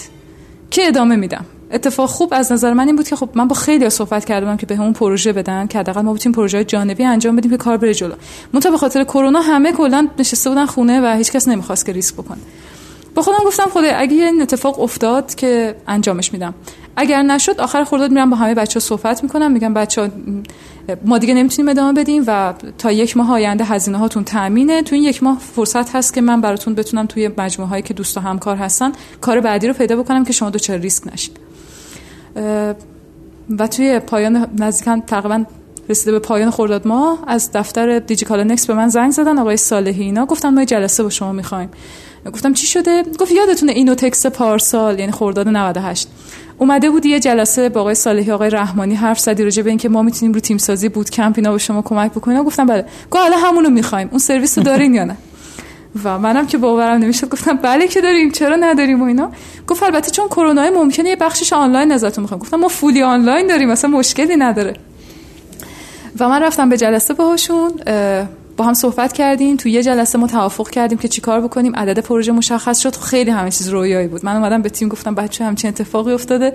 که 0.72 0.88
ادامه 0.88 1.16
میدم. 1.16 1.46
اتفاق 1.72 2.10
خوب 2.10 2.34
از 2.34 2.52
نظر 2.52 2.74
من 2.74 2.88
این 2.88 2.96
بود 2.96 3.08
که 3.08 3.16
خب 3.16 3.30
من 3.34 3.48
با 3.48 3.56
خیلی 3.56 3.90
صحبت 3.90 4.26
کردم 4.26 4.58
که 4.58 4.66
به 4.66 4.76
همون 4.76 4.94
پروژه 4.94 5.34
بدن 5.34 5.68
که 5.68 5.80
حداقل 5.80 6.02
ما 6.02 6.14
بتونیم 6.14 6.36
پروژه 6.36 6.64
جانبی 6.64 7.04
انجام 7.04 7.36
بدیم 7.36 7.52
که 7.52 7.58
کار 7.58 7.78
بره 7.78 7.94
جلو. 7.94 8.14
منتها 8.54 8.72
به 8.72 8.78
خاطر 8.78 9.04
کرونا 9.04 9.42
همه 9.42 9.72
کلا 9.72 10.08
نشسته 10.20 10.50
بودن 10.50 10.66
خونه 10.66 11.02
و 11.02 11.16
هیچکس 11.18 11.48
نمی‌خواست 11.48 11.86
که 11.86 11.92
ریسک 11.92 12.14
بکنه. 12.14 12.38
با 13.16 13.22
خودم 13.22 13.38
گفتم 13.46 13.70
خدا 13.70 13.88
اگه 13.96 14.14
این 14.14 14.42
اتفاق 14.42 14.80
افتاد 14.80 15.36
که 15.36 15.76
انجامش 15.88 16.34
میدم. 16.34 16.54
اگر 16.96 17.24
نشد 17.24 17.62
آخر 17.62 17.84
خرداد 17.84 18.12
میرم 18.12 18.30
با 18.30 18.38
همه 18.38 18.54
بچه 18.54 18.80
صحبت 18.80 19.24
می‌کنم 19.24 19.52
میگم 19.52 19.74
بچه 19.74 20.12
ما 21.06 21.18
دیگه 21.18 21.34
نمی‌تونیم 21.34 21.70
ادامه 21.70 21.94
بدیم 21.94 22.24
و 22.28 22.54
تا 22.78 22.92
یک 22.92 23.18
ماه 23.18 23.32
آینده 23.32 23.64
هزینه 23.64 23.98
هاتون 23.98 24.24
تامینه 24.24 24.84
تو 24.84 24.96
این 24.96 25.04
یک 25.04 25.24
ماه 25.24 25.40
فرصت 25.56 25.96
هست 25.96 26.14
که 26.14 26.22
من 26.22 26.42
براتون 26.42 26.76
بتونم 26.76 27.06
توی 27.06 27.30
مجموعه 27.38 27.70
هایی 27.70 27.84
که 27.84 27.94
دوست 27.94 28.18
و 28.18 28.20
همکار 28.20 28.56
هستن 28.56 28.92
کار 29.22 29.40
بعدی 29.40 29.68
رو 29.68 29.74
پیدا 29.74 29.96
بکنم 29.96 30.26
که 30.26 30.34
شما 30.34 30.52
چه 30.52 30.78
ریسک 30.78 31.14
نشید. 31.14 31.49
و 33.58 33.68
توی 33.68 34.00
پایان 34.00 34.48
نزدیکا 34.60 35.00
تقریبا 35.08 35.44
رسیده 35.90 36.12
به 36.12 36.20
پایان 36.20 36.52
خرداد 36.52 36.88
ماه 36.88 37.20
از 37.28 37.52
دفتر 37.54 38.00
دیجیکال 38.00 38.44
نکس 38.44 38.68
به 38.68 38.74
من 38.74 38.90
زنگ 38.90 39.12
زدن 39.12 39.38
آقای 39.38 39.58
صالحی. 39.58 40.04
اینا 40.04 40.26
گفتن 40.26 40.50
ما 40.50 40.66
جلسه 40.66 41.04
با 41.04 41.10
شما 41.10 41.32
می‌خوایم. 41.32 41.70
گفتم 42.34 42.54
چی 42.54 42.68
شده؟ 42.68 43.04
گفت 43.20 43.32
یادتونه 43.32 43.72
اینو 43.72 43.96
تکس 43.96 44.26
پارسال 44.26 45.00
یعنی 45.00 45.12
خرداد 45.12 45.48
98 45.48 46.08
اومده 46.58 46.90
بود 46.90 47.06
یه 47.06 47.20
جلسه 47.20 47.70
با 47.70 47.82
آقای 47.82 47.96
صالحی 47.96 48.32
آقای 48.32 48.50
رحمانی 48.50 48.96
حرف 48.96 49.20
زدی 49.20 49.44
راجع 49.44 49.64
به 49.64 49.70
اینکه 49.70 49.90
ما 49.90 50.02
می‌تونیم 50.02 50.34
رو 50.34 50.40
تیم 50.40 50.58
سازی 50.58 50.90
بود 50.90 51.10
کمپ 51.10 51.34
اینا 51.38 51.52
به 51.52 51.58
شما 51.58 51.82
کمک 51.82 52.12
بکنیم. 52.12 52.44
گفتم 52.44 52.66
بله. 52.66 52.86
گفت 53.12 53.24
حالا 53.24 53.38
همونو 53.38 53.70
می‌خوایم. 53.70 54.08
اون 54.12 54.20
سرویس 54.20 54.58
رو 54.58 54.64
دارین 54.64 54.94
یا 54.94 55.04
نه؟ 55.04 55.18
و 56.04 56.20
منم 56.20 56.48
که 56.48 56.58
باورم 56.58 56.98
نمی‌شد. 56.98 57.30
گفتم 57.30 57.56
بله 57.56 57.88
که 57.88 58.02
داریم 58.02 58.32
چرا 58.32 58.56
نداریم 58.56 59.02
و 59.02 59.06
اینا. 59.06 59.32
گفت 59.68 59.84
البته 59.84 60.12
چون 60.12 60.28
کرونا 60.28 60.70
ممکنه 60.70 61.10
یه 61.10 61.16
بخشش 61.16 61.54
آنلاین 61.54 61.92
ازتون 61.92 62.22
می‌خوام 62.22 62.40
گفتم 62.40 62.58
ما 62.58 62.68
فولی 62.68 63.04
آنلاین 63.04 63.48
داریم 63.48 63.70
اصلا 63.70 63.90
مشکلی 63.90 64.36
نداره. 64.36 64.74
و 66.20 66.30
من 66.30 66.44
رفتم 66.44 66.70
به 66.70 66.78
جلسه 66.78 67.14
باهاشون 67.14 67.72
با 68.58 68.66
هم 68.66 68.74
صحبت 68.74 69.14
کردیم. 69.14 69.56
تو 69.56 69.70
یه 69.70 69.84
جلسه 69.84 70.18
ما 70.18 70.28
توافق 70.28 70.70
کردیم 70.70 70.98
که 70.98 71.08
چیکار 71.08 71.42
بکنیم. 71.42 71.76
عدد 71.76 72.00
پروژه 72.00 72.32
مشخص 72.32 72.80
شد. 72.80 72.96
خیلی 72.96 73.32
همه 73.32 73.52
چیز 73.52 73.70
رویایی 73.70 74.08
بود. 74.08 74.26
من 74.26 74.36
اومدم 74.36 74.62
به 74.62 74.70
تیم 74.70 74.90
گفتم 74.90 75.16
بچه 75.16 75.46
همچین 75.46 75.68
اتفاقی 75.70 76.14
افتاده. 76.14 76.54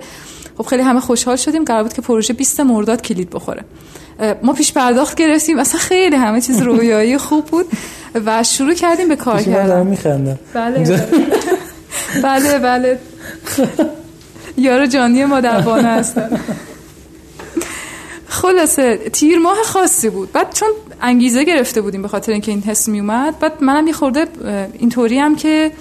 خب 0.57 0.65
خیلی 0.65 0.81
همه 0.83 0.99
خوشحال 0.99 1.35
شدیم. 1.35 1.63
قرار 1.63 1.83
بود 1.83 1.93
که 1.93 2.01
پروژه 2.01 2.33
20 2.33 2.59
مرداد 2.59 3.01
کلید 3.01 3.29
بخوره. 3.29 3.63
ما 4.43 4.53
پیش 4.53 4.73
پرداخت 4.73 5.17
گرفتیم. 5.17 5.59
اصلا 5.59 5.79
خیلی 5.79 6.15
همه 6.15 6.41
چیز 6.41 6.61
رویایی 6.61 7.17
خوب 7.17 7.45
بود 7.45 7.65
و 8.25 8.43
شروع 8.43 8.73
کردیم 8.73 9.07
به 9.07 9.15
کار 9.15 9.41
کردن. 9.41 9.87
میخندم. 9.87 10.39
بله. 10.53 11.07
بله 12.23 12.59
بله. 12.59 12.99
یارو 14.57 14.85
جانی 14.85 15.25
مادربانه 15.25 15.87
هستن 15.87 16.39
خلاصه 18.27 18.97
تیر 18.97 19.39
ماه 19.39 19.57
خاصی 19.63 20.09
بود. 20.09 20.31
بعد 20.31 20.53
چون 20.53 20.69
انگیزه 21.01 21.43
گرفته 21.43 21.81
بودیم 21.81 22.01
به 22.01 22.07
خاطر 22.07 22.31
اینکه 22.31 22.51
این 22.51 22.61
حس 22.61 22.87
می 22.87 22.99
اومد 22.99 23.39
بعد 23.39 23.63
منم 23.63 23.87
یه 23.87 23.93
خورده 23.93 24.27
اینطوری 24.79 25.19
هم 25.19 25.35
که 25.35 25.71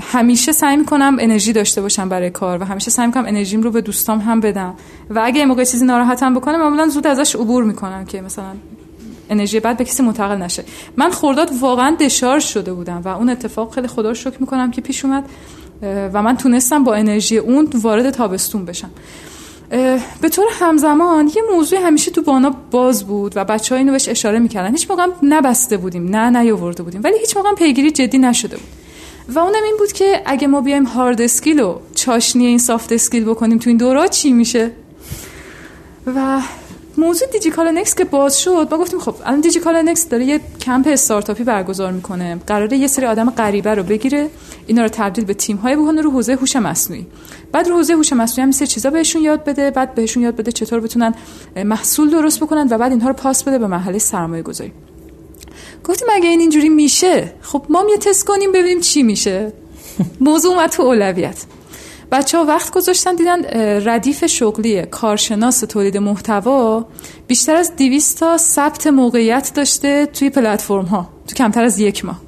همیشه 0.00 0.52
سعی 0.52 0.76
می‌کنم 0.76 1.16
انرژی 1.20 1.52
داشته 1.52 1.80
باشم 1.80 2.08
برای 2.08 2.30
کار 2.30 2.62
و 2.62 2.64
همیشه 2.64 2.90
سعی 2.90 3.06
می‌کنم 3.06 3.26
انرژیم 3.26 3.62
رو 3.62 3.70
به 3.70 3.80
دوستام 3.80 4.18
هم 4.18 4.40
بدم. 4.40 4.74
و 5.10 5.20
اگه 5.24 5.38
یه 5.38 5.46
موقع 5.46 5.64
چیزی 5.64 5.84
ناراحتم 5.84 6.34
بکنم 6.34 6.60
معمولا 6.60 6.88
زود 6.88 7.06
ازش 7.06 7.36
عبور 7.36 7.64
می‌کنم 7.64 8.04
که 8.04 8.20
مثلا 8.20 8.52
انرژی 9.30 9.60
بعد 9.60 9.76
به 9.76 9.84
کسی 9.84 10.02
منتقل 10.02 10.36
نشه. 10.36 10.64
من 10.96 11.10
خورداد 11.10 11.50
واقعا 11.60 11.96
دشارژ 12.00 12.44
شده 12.44 12.72
بودم 12.72 13.02
و 13.04 13.08
اون 13.08 13.30
اتفاق 13.30 13.74
خیلی 13.74 13.88
خدا 13.88 14.08
رو 14.08 14.14
شکر 14.14 14.36
می‌کنم 14.40 14.70
که 14.70 14.80
پیش 14.80 15.04
اومد 15.04 15.24
و 15.82 16.22
من 16.22 16.36
تونستم 16.36 16.84
با 16.84 16.94
انرژی 16.94 17.38
اون 17.38 17.68
وارد 17.74 18.10
تابستون 18.10 18.64
بشم. 18.64 18.90
به 20.20 20.28
طور 20.32 20.46
همزمان 20.60 21.26
یه 21.26 21.42
موضوع 21.54 21.78
همیشه 21.78 22.10
تو 22.10 22.22
بانا 22.22 22.54
باز 22.70 23.06
بود 23.06 23.32
و 23.36 23.44
بچه 23.44 23.74
ها 23.74 23.78
اینو 23.78 23.92
بهش 23.92 24.08
اشاره 24.08 24.38
می‌کردن. 24.38 24.70
هیچ 24.70 24.90
موقع 24.90 25.06
نبسته 25.22 25.76
بودیم 25.76 26.16
نه 26.16 26.40
نیاورده 26.40 26.82
بودیم. 26.82 27.00
ولی 27.04 27.18
هیچ 27.18 27.36
موقع 27.36 27.54
پیگیری 27.54 27.90
جدی 27.90 28.18
نشده 28.18 28.56
بود. 28.56 28.83
و 29.28 29.38
اونم 29.38 29.62
این 29.64 29.76
بود 29.78 29.92
که 29.92 30.22
اگه 30.26 30.46
ما 30.46 30.60
بیایم 30.60 30.84
hard 30.84 31.20
skill 31.20 31.60
و 31.60 31.78
چاشنی 31.94 32.46
این 32.46 32.58
soft 32.58 32.92
skill 32.92 33.24
بکنیم 33.24 33.58
تو 33.58 33.70
این 33.70 33.76
دورات 33.76 34.10
چی 34.10 34.32
میشه؟ 34.32 34.70
و 36.06 36.40
موضوع 36.96 37.28
دیجیکال 37.28 37.78
نکس 37.78 37.94
که 37.94 38.04
باز 38.04 38.40
شد 38.40 38.68
ما 38.70 38.78
گفتیم 38.78 38.98
خب 39.00 39.14
الان 39.24 39.40
دیجیکال 39.40 39.82
نکس 39.82 40.08
داره 40.08 40.24
یه 40.24 40.40
کمپ 40.60 40.88
استارتاپی 40.90 41.44
برگزار 41.44 41.92
می‌کنه. 41.92 42.36
قراره 42.46 42.76
یه 42.76 42.86
سری 42.86 43.06
آدم 43.06 43.30
غریبه 43.30 43.74
رو 43.74 43.82
بگیره 43.82 44.30
اینا 44.66 44.82
رو 44.82 44.88
تبدیل 44.88 45.24
به 45.24 45.34
تیم 45.34 45.56
های 45.56 45.76
بکنه 45.76 46.00
رو 46.00 46.10
حوزه 46.10 46.34
هوش 46.34 46.56
مصنوعی. 46.56 47.06
بعد 47.52 47.68
رو 47.68 47.76
حوزه 47.76 47.92
هوش 47.92 48.12
مصنوعی 48.12 48.42
هم 48.42 48.50
سه 48.50 48.66
چیزا 48.66 48.90
بهشون 48.90 49.22
یاد 49.22 49.44
بده 49.44 49.70
بعد 49.70 49.94
بهشون 49.94 50.22
یاد 50.22 50.36
بده 50.36 50.52
چطور 50.52 50.80
بتونن 50.80 51.14
محصول 51.64 52.10
درست 52.10 52.40
بکنن 52.40 52.68
و 52.70 52.78
بعد 52.78 52.92
اینها 52.92 53.08
رو 53.08 53.14
پاس 53.14 53.44
بده 53.44 53.58
به 53.58 53.66
محله 53.66 53.98
سرمایه 53.98 54.42
گذاری 54.42 54.72
گفتیم 55.84 56.08
اگه 56.12 56.28
این 56.28 56.40
اینجوری 56.40 56.68
میشه 56.68 57.32
خب 57.40 57.66
ما 57.68 57.84
یه 57.90 57.96
تست 57.96 58.24
کنیم 58.24 58.52
ببینیم 58.52 58.80
چی 58.80 59.02
میشه. 59.02 59.52
موضوع 60.20 60.52
اومد 60.52 60.70
تو 60.70 60.82
اولویت. 60.82 61.44
بچه 62.12 62.38
ها 62.38 62.44
وقت 62.44 62.72
گذاشتن 62.74 63.14
دیدن 63.14 63.44
ردیف 63.88 64.26
شغلی 64.26 64.82
کارشناس 64.82 65.60
تولید 65.60 65.96
محتوا. 65.96 66.86
بیشتر 67.26 67.56
از 67.56 67.76
200 67.76 68.20
تا 68.20 68.38
ثبت 68.38 68.86
موقعیت 68.86 69.52
داشته 69.54 70.06
توی 70.06 70.30
پلتفرم 70.30 70.84
ها 70.84 71.08
تو 71.28 71.34
کمتر 71.34 71.64
از 71.64 71.78
یک 71.78 72.04
ماه. 72.04 72.20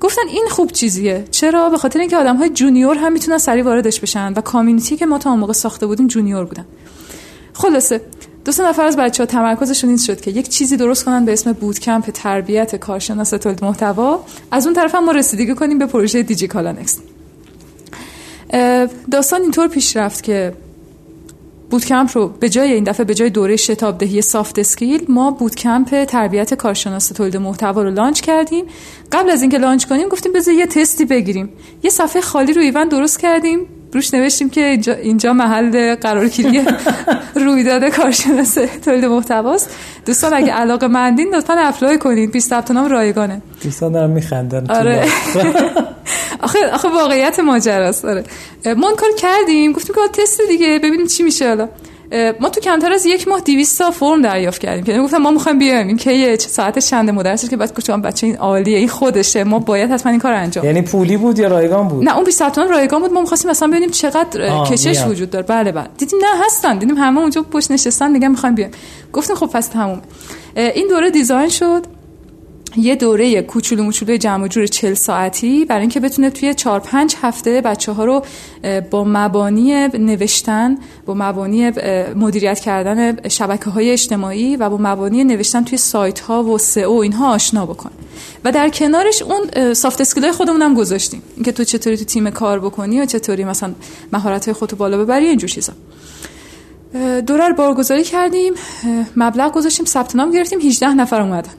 گفتن 0.00 0.22
این 0.28 0.46
خوب 0.50 0.72
چیزیه. 0.72 1.24
چرا؟ 1.30 1.68
به 1.68 1.78
خاطر 1.78 2.00
اینکه 2.00 2.16
آدم 2.16 2.36
های 2.36 2.48
junior 2.48 2.96
هم 2.96 3.12
می‌تونن 3.12 3.38
سریع 3.38 3.64
واردش 3.64 4.00
بشن 4.00 4.32
و 4.32 4.40
community 4.40 4.96
که 4.96 5.06
ما 5.06 5.18
تا 5.18 5.36
موقع 5.36 5.52
ساخته 5.52 5.86
بودیم 5.86 6.06
junior 6.06 6.44
بودن. 6.44 6.66
خلاصه 7.52 8.00
دو 8.44 8.52
سه 8.52 8.68
نفر 8.68 8.82
از 8.82 8.96
بچه 8.96 9.22
ها 9.22 9.26
تمرکزشون 9.26 9.90
این 9.90 9.98
شد 9.98 10.20
که 10.20 10.30
یک 10.30 10.48
چیزی 10.48 10.76
درست 10.76 11.04
کنن 11.04 11.24
به 11.24 11.32
اسم 11.32 11.52
bootcamp 11.52 12.10
تربیت 12.10 12.76
کارشناس 12.76 13.30
تولید 13.30 13.64
محتوا. 13.64 14.24
از 14.50 14.66
اون 14.66 14.74
طرف 14.74 14.94
هم 14.94 15.04
ما 15.04 15.12
رسیدگی 15.12 15.54
کنیم 15.54 15.78
به 15.78 15.86
پروژه 15.86 16.22
دیجیکالا 16.22 16.66
نکست 16.66 16.98
داستان 19.10 19.42
اینطور 19.42 19.68
پیش 19.68 19.96
رفت 19.96 20.22
که 20.22 20.52
bootcamp 21.70 22.10
رو 22.14 22.28
به 22.28 22.48
جای 22.48 22.72
این 22.72 22.84
دفعه 22.84 23.04
به 23.04 23.14
جای 23.14 23.30
دوره 23.30 23.56
شتاب 23.56 23.98
دهی 23.98 24.22
soft 24.22 24.58
skill 24.58 25.04
ما 25.08 25.30
bootcamp 25.30 26.04
تربیت 26.04 26.54
کارشناس 26.54 27.08
تولید 27.08 27.36
محتوا 27.36 27.82
رو 27.82 27.90
launch 27.90 28.20
کردیم. 28.20 28.64
قبل 29.12 29.30
از 29.30 29.42
اینکه 29.42 29.58
launch 29.58 29.86
کنیم 29.86 30.08
گفتیم 30.08 30.32
بذار 30.32 30.54
یه 30.54 30.66
تستی 30.66 31.04
بگیریم. 31.04 31.48
یه 31.82 31.90
صفحه 31.90 32.22
خالی 32.22 32.52
رو 32.52 32.62
ایوند 32.62 32.88
درست 32.88 33.20
کردیم. 33.20 33.60
روش 33.92 34.14
نوشتیم 34.14 34.50
که 34.50 34.78
اینجا, 35.02 35.32
محل 35.32 35.94
قرارگیری 35.94 36.62
رویداد 37.44 37.84
کارشناس 37.84 38.58
تولید 38.84 39.04
محتواست. 39.04 39.70
دوستان 40.06 40.34
اگه 40.34 40.52
علاقه 40.52 40.86
مندین 40.86 41.34
لطفا 41.34 41.54
اپلای 41.58 41.98
کنید 41.98 42.32
20 42.32 42.50
ثبت 42.50 42.70
نام 42.70 42.88
رایگانه. 42.88 43.42
دوستان 43.64 43.92
دارن 43.92 44.10
میخندن 44.10 44.70
آره. 44.70 45.04
آخه 46.42 46.58
آخه 46.72 46.88
واقعیت 46.88 47.40
ماجراست. 47.40 48.04
آره. 48.04 48.24
ما 48.76 48.92
کار 48.92 49.10
کردیم. 49.18 49.72
گفتیم 49.72 49.94
که 49.94 50.22
تست 50.22 50.40
دیگه. 50.48 50.78
ببینیم 50.78 51.06
چی 51.06 51.22
میشه 51.22 51.48
حالا. 51.48 51.68
ما 52.40 52.48
تو 52.48 52.60
کمتر 52.60 52.92
از 52.92 53.06
یک 53.06 53.28
ماه 53.28 53.40
200 53.40 53.78
تا 53.78 53.90
فرم 53.90 54.22
دریافت 54.22 54.60
کردیم. 54.60 54.84
که 54.84 54.98
گفتم 54.98 55.16
ما 55.16 55.30
می‌خوایم 55.30 55.58
بیایم. 55.58 55.86
این 55.86 55.96
که 55.96 56.36
ساعت 56.40 56.78
چند 56.78 57.10
مدرسه 57.10 57.48
که 57.48 57.56
بعد 57.56 57.74
گفتم 57.74 58.02
بچه 58.02 58.26
این 58.26 58.36
عالیه 58.36 58.78
این 58.78 58.88
خودشه. 58.88 59.44
ما 59.44 59.58
باید 59.58 59.90
حتما 59.90 60.10
این 60.10 60.20
کار 60.20 60.32
انجام 60.32 60.64
یعنی 60.64 60.82
پولی 60.82 61.16
بود 61.16 61.38
یا 61.38 61.48
رایگان 61.48 61.88
بود؟ 61.88 62.04
نه 62.04 62.16
اون 62.16 62.24
20 62.24 62.48
تا 62.48 62.62
رایگان 62.62 63.00
بود. 63.00 63.12
ما 63.12 63.20
می‌خواستیم 63.20 63.50
مثلا 63.50 63.68
ببینیم 63.68 63.90
چقدر 63.90 64.64
کشش 64.64 65.04
وجود 65.06 65.30
داره. 65.30 65.46
بله 65.46 65.72
بله. 65.72 65.86
دیدیم 65.98 66.18
نه 66.18 66.44
هستن. 66.46 66.78
دیدیم 66.78 66.96
همه 66.96 67.20
اونجا 67.20 67.42
پشت 67.42 67.70
نشستن 67.70 68.12
دیگه 68.12 68.28
می‌خوایم 68.28 68.54
بیایم. 68.54 68.72
گفتیم 69.12 69.36
خب 69.36 69.46
پس 69.46 69.66
تموم 69.66 70.02
این 70.56 70.88
دوره 70.88 71.10
دیزاین 71.10 71.48
شد. 71.48 71.86
یه 72.76 72.96
دوره 72.96 73.42
کوچولو 73.42 73.82
موچولو 73.82 74.16
جمع 74.16 74.48
جور 74.48 74.66
40 74.66 74.94
ساعتی 74.94 75.64
برای 75.64 75.80
اینکه 75.80 76.00
بتونه 76.00 76.30
توی 76.30 76.54
4 76.54 76.80
5 76.80 77.16
هفته 77.22 77.60
بچه 77.60 77.92
ها 77.92 78.04
رو 78.04 78.22
با 78.90 79.04
مبانی 79.06 79.88
نوشتن 79.88 80.78
با 81.06 81.14
مبانی 81.14 81.70
مدیریت 82.14 82.60
کردن 82.60 83.28
شبکه 83.28 83.70
های 83.70 83.90
اجتماعی 83.90 84.56
و 84.56 84.70
با 84.70 84.76
مبانی 84.80 85.24
نوشتن 85.24 85.64
توی 85.64 85.78
سایت 85.78 86.20
ها 86.20 86.44
و 86.44 86.58
سئو 86.58 86.92
اینها 86.92 87.34
آشنا 87.34 87.66
بکن. 87.66 87.90
و 88.44 88.52
در 88.52 88.68
کنارش 88.68 89.22
اون 89.22 89.74
سافت 89.74 90.00
اسکیل 90.00 90.32
خودمون 90.32 90.62
هم 90.62 90.74
گذاشتیم. 90.74 91.22
اینکه 91.36 91.52
تو 91.52 91.64
چطوری 91.64 91.96
تو 91.96 92.04
تیم 92.04 92.30
کار 92.30 92.60
بکنی 92.60 93.00
و 93.00 93.06
چطوری 93.06 93.44
مثلا 93.44 93.72
مهارت 94.12 94.44
های 94.44 94.54
خودتو 94.54 94.76
بالا 94.76 94.98
ببری 94.98 95.26
اینجور 95.26 95.50
چیزا. 95.50 95.72
دوره 97.26 97.48
رو 97.48 97.54
بارگذاری 97.54 98.04
کردیم 98.04 98.54
مبلغ 99.16 99.52
گذاشتیم 99.52 99.86
ثبت 99.86 100.16
نام 100.16 100.30
گرفتیم 100.30 100.60
18 100.60 100.88
نفر 100.94 101.20
اومدن. 101.20 101.50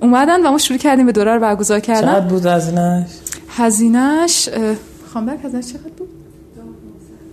اومدن 0.00 0.46
و 0.46 0.50
ما 0.50 0.58
شروع 0.58 0.78
کردیم 0.78 1.06
به 1.06 1.12
دوره 1.12 1.34
رو 1.34 1.40
برگزار 1.40 1.80
کردن. 1.80 2.00
چقدر 2.00 2.26
بود 2.26 2.46
هزینهش؟ 2.46 3.10
هزینهش 3.48 4.48
خواهم 5.12 5.26
برک 5.26 5.44
هزینهش 5.44 5.66
چقدر 5.66 5.90
بود؟ 5.98 6.08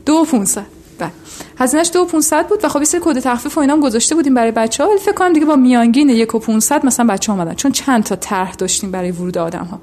دو 0.05 0.25
پونصد 0.25 0.65
بله. 0.99 1.11
هزینهش 1.57 1.89
دو 1.93 2.05
پونصد 2.05 2.47
بود 2.47 2.65
و 2.65 2.69
خب 2.69 2.81
یه 2.81 2.99
کد 3.01 3.19
تخفیف 3.19 3.57
و 3.57 3.61
اینا 3.61 3.73
هم 3.73 3.79
گذاشته 3.79 4.15
بودیم 4.15 4.33
برای 4.33 4.51
بچه 4.51 4.83
ها 4.83 4.89
ولی 4.89 4.99
فکر 4.99 5.13
کنم 5.13 5.33
دیگه 5.33 5.45
با 5.45 5.55
میانگین 5.55 6.09
یک 6.09 6.35
و 6.35 6.39
پونصد 6.39 6.85
مثلا 6.85 7.05
بچه 7.05 7.31
ها 7.31 7.37
اومدن. 7.37 7.53
چون 7.53 7.71
چند 7.71 8.03
تا 8.03 8.15
طرح 8.15 8.53
داشتیم 8.53 8.91
برای 8.91 9.11
ورود 9.11 9.37
آدم 9.37 9.65
ها 9.65 9.79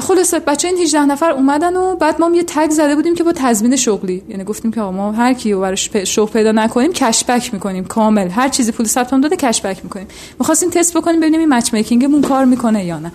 خلاصه 0.00 0.38
بچه 0.38 0.68
این 0.68 0.78
18 0.78 1.04
نفر 1.04 1.30
اومدن 1.30 1.76
و 1.76 1.96
بعد 1.96 2.20
ما 2.20 2.30
یه 2.36 2.44
تگ 2.46 2.70
زده 2.70 2.96
بودیم 2.96 3.14
که 3.14 3.24
با 3.24 3.32
تضمین 3.34 3.76
شغلی. 3.76 4.22
یعنی 4.28 4.44
گفتیم 4.44 4.72
که 4.72 4.80
ما 4.80 5.12
هر 5.12 5.32
کی 5.32 5.52
رو 5.52 5.60
براش 5.60 5.90
شغل 6.04 6.32
پیدا 6.32 6.52
نکنیم 6.52 6.92
کشبک 6.92 7.54
می‌کنیم 7.54 7.84
کامل. 7.84 8.28
هر 8.28 8.48
چیزی 8.48 8.72
پول 8.72 8.86
ثبت 8.86 9.10
داده 9.10 9.36
کشبک 9.36 9.80
می‌کنیم. 9.84 10.06
می‌خواستیم 10.38 10.70
تست 10.70 10.96
بکنیم 10.96 11.20
ببینیم 11.20 11.40
این 11.40 11.54
مچ 11.54 11.72
میکینگمون 11.72 12.22
کار 12.22 12.44
می‌کنه 12.44 12.84
یا 12.84 12.98
نه. 12.98 13.12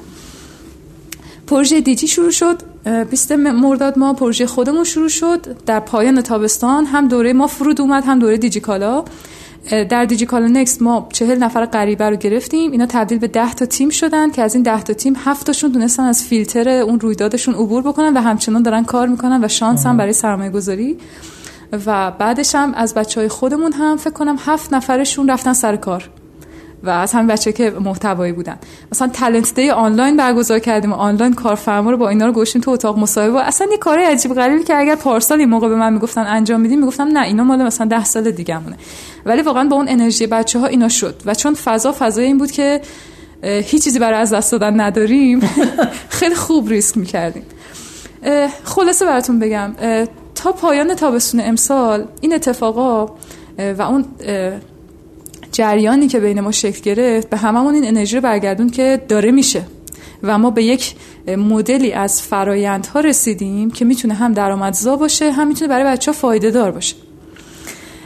پروژه 1.48 1.82
دیجی 1.82 2.08
شروع 2.08 2.32
شد 2.32 2.62
20 3.10 3.32
مرداد 3.32 4.00
ما 4.00 4.14
پروژه 4.14 4.46
خودمون 4.48 4.84
شروع 4.84 5.10
شد. 5.10 5.58
در 5.66 5.80
پایان 5.80 6.22
تابستان 6.22 6.86
هم 6.86 7.08
دوره 7.08 7.34
ما 7.34 7.48
فرود 7.48 7.82
اومد 7.82 8.04
هم 8.06 8.20
دوره 8.20 8.38
دیجیکالا. 8.38 9.04
در 9.90 10.06
دیجیکالا 10.06 10.48
نکست 10.48 10.82
ما 10.82 11.10
چهل 11.14 11.38
نفر 11.38 11.66
غریبه 11.66 12.10
رو 12.10 12.16
گرفتیم. 12.16 12.72
اینا 12.72 12.86
تبدیل 12.86 13.18
به 13.20 13.28
10 13.28 13.54
تا 13.54 13.66
تیم 13.66 13.90
شدن 13.90 14.32
که 14.32 14.42
از 14.42 14.54
این 14.56 14.64
10 14.64 14.84
تا 14.84 14.94
تیم 14.94 15.14
7 15.18 15.46
تاشون 15.46 15.72
دونستن 15.72 16.04
از 16.04 16.24
فیلتر 16.24 16.70
اون 16.70 17.00
رویدادشون 17.00 17.54
عبور 17.54 17.82
بکنن 17.82 18.18
و 18.18 18.22
همچنان 18.22 18.62
دارن 18.62 18.84
کار 18.84 19.08
می‌کنن 19.08 19.44
و 19.44 19.48
شانس 19.48 19.86
هم 19.86 19.98
برای 19.98 20.14
سرمایه 20.14 20.50
گذاری 20.50 20.98
و 21.86 22.12
بعدش 22.12 22.56
هم 22.56 22.74
از 22.74 22.94
بچه 22.94 23.20
های 23.20 23.30
خودمون 23.30 23.74
هم 23.74 23.98
فکر 23.98 24.14
کنم 24.14 24.36
هفت 24.40 24.74
نفرشون 24.74 25.30
رفتن 25.30 25.54
سر 25.54 25.76
کار. 25.76 26.10
و 26.84 26.90
از 26.90 27.14
همین 27.14 27.28
بچه 27.28 27.52
که 27.52 27.70
محتوایی 27.70 28.34
بودن. 28.34 28.58
مثلا 28.92 29.08
تالنت 29.08 29.56
دی 29.56 29.70
آنلاین 29.70 30.18
برگزار 30.18 30.60
کردیم 30.60 30.92
و 30.92 30.96
آنلاین 30.96 31.34
کارفرما 31.34 31.92
رو 31.92 31.98
با 31.98 32.10
اینا 32.10 32.26
رو 32.26 32.32
گوشیم 32.32 32.62
تو 32.62 32.72
اتاق 32.72 32.98
مصاحبه 33.00 33.42
اصلا 33.42 33.68
یه 33.72 33.78
کاری 33.78 34.04
عجیب 34.04 34.34
غریبی 34.34 34.64
که 34.64 34.78
اگر 34.78 34.96
پارسال 34.96 35.40
این 35.40 35.50
موقع 35.50 35.70
به 35.70 35.76
من 35.76 35.94
می‌گفتن 35.94 36.22
انجام 36.22 36.62
میدیم 36.62 36.80
می‌گفتم 36.80 37.04
نه 37.04 37.26
اینا 37.26 37.44
مال 37.44 37.64
مثلا 37.64 37.88
ده 37.88 38.04
سال 38.04 38.32
دیگه‌مونه. 38.32 38.78
ولی 39.26 39.42
واقعا 39.42 39.64
با 39.64 39.76
اون 39.76 39.90
انرژی 39.90 40.28
بچه 40.28 40.60
ها 40.60 40.66
اینا 40.66 40.90
شد 40.90 41.22
و 41.26 41.36
چون 41.36 41.54
فضا 41.54 41.96
فضای 42.00 42.26
این 42.26 42.38
بود 42.38 42.52
که 42.52 42.82
هیچ 43.44 43.84
چیزی 43.84 44.00
برای 44.00 44.20
از 44.20 44.34
دست 44.34 44.52
دادن 44.52 44.82
نداریم 44.82 45.40
خیلی 46.20 46.36
خوب 46.36 46.70
ریسک 46.70 46.98
می‌کردیم. 46.98 47.44
خلاصه 48.64 49.06
براتون 49.06 49.40
بگم 49.40 49.72
تا 50.36 50.52
پایان 50.52 50.96
تابستون 50.96 51.42
امسال 51.42 52.06
این 52.22 52.34
اتفاقا 52.34 53.06
و 53.78 53.82
اون 53.82 54.06
جریانی 55.52 56.08
که 56.08 56.20
بین 56.20 56.40
ما 56.40 56.52
شکل 56.52 56.82
گرفت 56.82 57.30
به 57.30 57.38
هممون 57.38 57.74
این 57.74 57.88
انرژی 57.88 58.16
رو 58.16 58.22
برگردون 58.22 58.70
که 58.70 59.02
داره 59.08 59.32
میشه. 59.32 59.64
و 60.24 60.38
ما 60.38 60.50
به 60.52 60.64
یک 60.64 60.96
مدلی 61.28 61.94
از 61.94 62.22
فرایندها 62.22 63.00
رسیدیم 63.00 63.72
که 63.72 63.86
می‌تونه 63.86 64.14
هم 64.14 64.34
درآمدزا 64.34 64.96
باشه 64.96 65.32
هم 65.32 65.48
می‌تونه 65.48 65.70
برای 65.70 65.86
بچه 65.86 66.12
ها 66.12 66.18
فایده 66.18 66.52
دار 66.52 66.72
باشه 66.72 66.96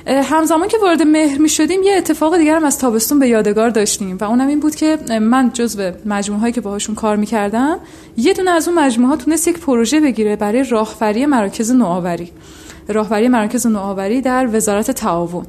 همزمان 0.07 0.67
که 0.67 0.77
وارد 0.77 1.01
مهر 1.01 1.37
می 1.37 1.49
شدیم 1.49 1.83
یه 1.83 1.97
اتفاق 1.97 2.37
دیگر 2.37 2.55
هم 2.55 2.63
از 2.63 2.79
تابستون 2.79 3.19
به 3.19 3.27
یادگار 3.27 3.69
داشتیم 3.69 4.17
و 4.21 4.23
اونم 4.23 4.47
این 4.47 4.59
بود 4.59 4.75
که 4.75 4.97
من 5.21 5.51
جزو 5.53 5.91
مجموعه 6.05 6.41
هایی 6.41 6.53
که 6.53 6.61
باهاشون 6.61 6.95
کار 6.95 7.15
می‌کردم 7.15 7.79
یه 8.17 8.33
دونه 8.33 8.51
از 8.51 8.67
اون 8.67 8.79
مجموعه 8.79 9.09
ها 9.09 9.15
تونست 9.15 9.47
یک 9.47 9.59
پروژه 9.59 9.99
بگیره 9.99 10.35
برای 10.35 10.63
راهبری 10.63 11.25
مراکز 11.25 11.71
نوآوری. 11.71 12.31
راهبری 12.88 13.27
مرکز 13.27 13.68
نوآوری 13.68 14.22
در 14.22 14.49
وزارت 14.51 14.91
تعاون. 14.91 15.45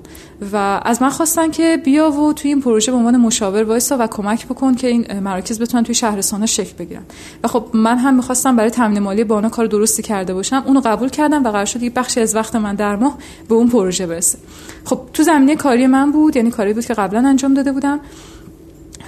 و 0.52 0.80
از 0.84 1.02
من 1.02 1.10
خواستن 1.10 1.50
که 1.50 1.80
بیا 1.84 2.10
و 2.10 2.32
توی 2.32 2.50
این 2.50 2.60
پروژه 2.60 2.92
به 2.92 2.98
عنوان 2.98 3.16
مشاور 3.16 3.64
وایسا 3.64 3.96
و 4.00 4.06
کمک 4.06 4.46
بکن 4.46 4.74
که 4.74 4.86
این 4.86 5.20
مراکز 5.20 5.60
بتونن 5.60 5.84
توی 5.84 5.94
شهرستان 5.94 6.46
شکل 6.46 6.72
بگیرن. 6.78 7.02
و 7.44 7.48
خب 7.48 7.66
من 7.72 7.98
هم 7.98 8.14
می‌خواستم 8.14 8.56
برای 8.56 8.70
تامین 8.70 8.98
مالی 8.98 9.24
بانا 9.24 9.48
کار 9.48 9.66
درستی 9.66 10.02
کرده 10.02 10.34
باشم. 10.34 10.62
اونو 10.66 10.80
قبول 10.84 11.08
کردم 11.08 11.44
و 11.44 11.50
قرار 11.50 11.64
شد 11.64 11.82
یک 11.82 11.94
بخشی 11.94 12.20
از 12.20 12.34
وقت 12.34 12.56
من 12.56 12.74
در 12.74 12.96
ماه 12.96 13.18
به 13.48 13.54
اون 13.54 13.68
پروژه 13.68 14.06
برسه. 14.06 14.38
خب 14.84 15.00
تو 15.12 15.22
زمینه 15.22 15.56
کاری 15.56 15.86
من 15.86 16.12
بود 16.12 16.36
یعنی 16.36 16.50
کاری 16.50 16.72
بود 16.72 16.86
که 16.86 16.94
قبلا 16.94 17.28
انجام 17.28 17.54
داده 17.54 17.72
بودم. 17.72 18.00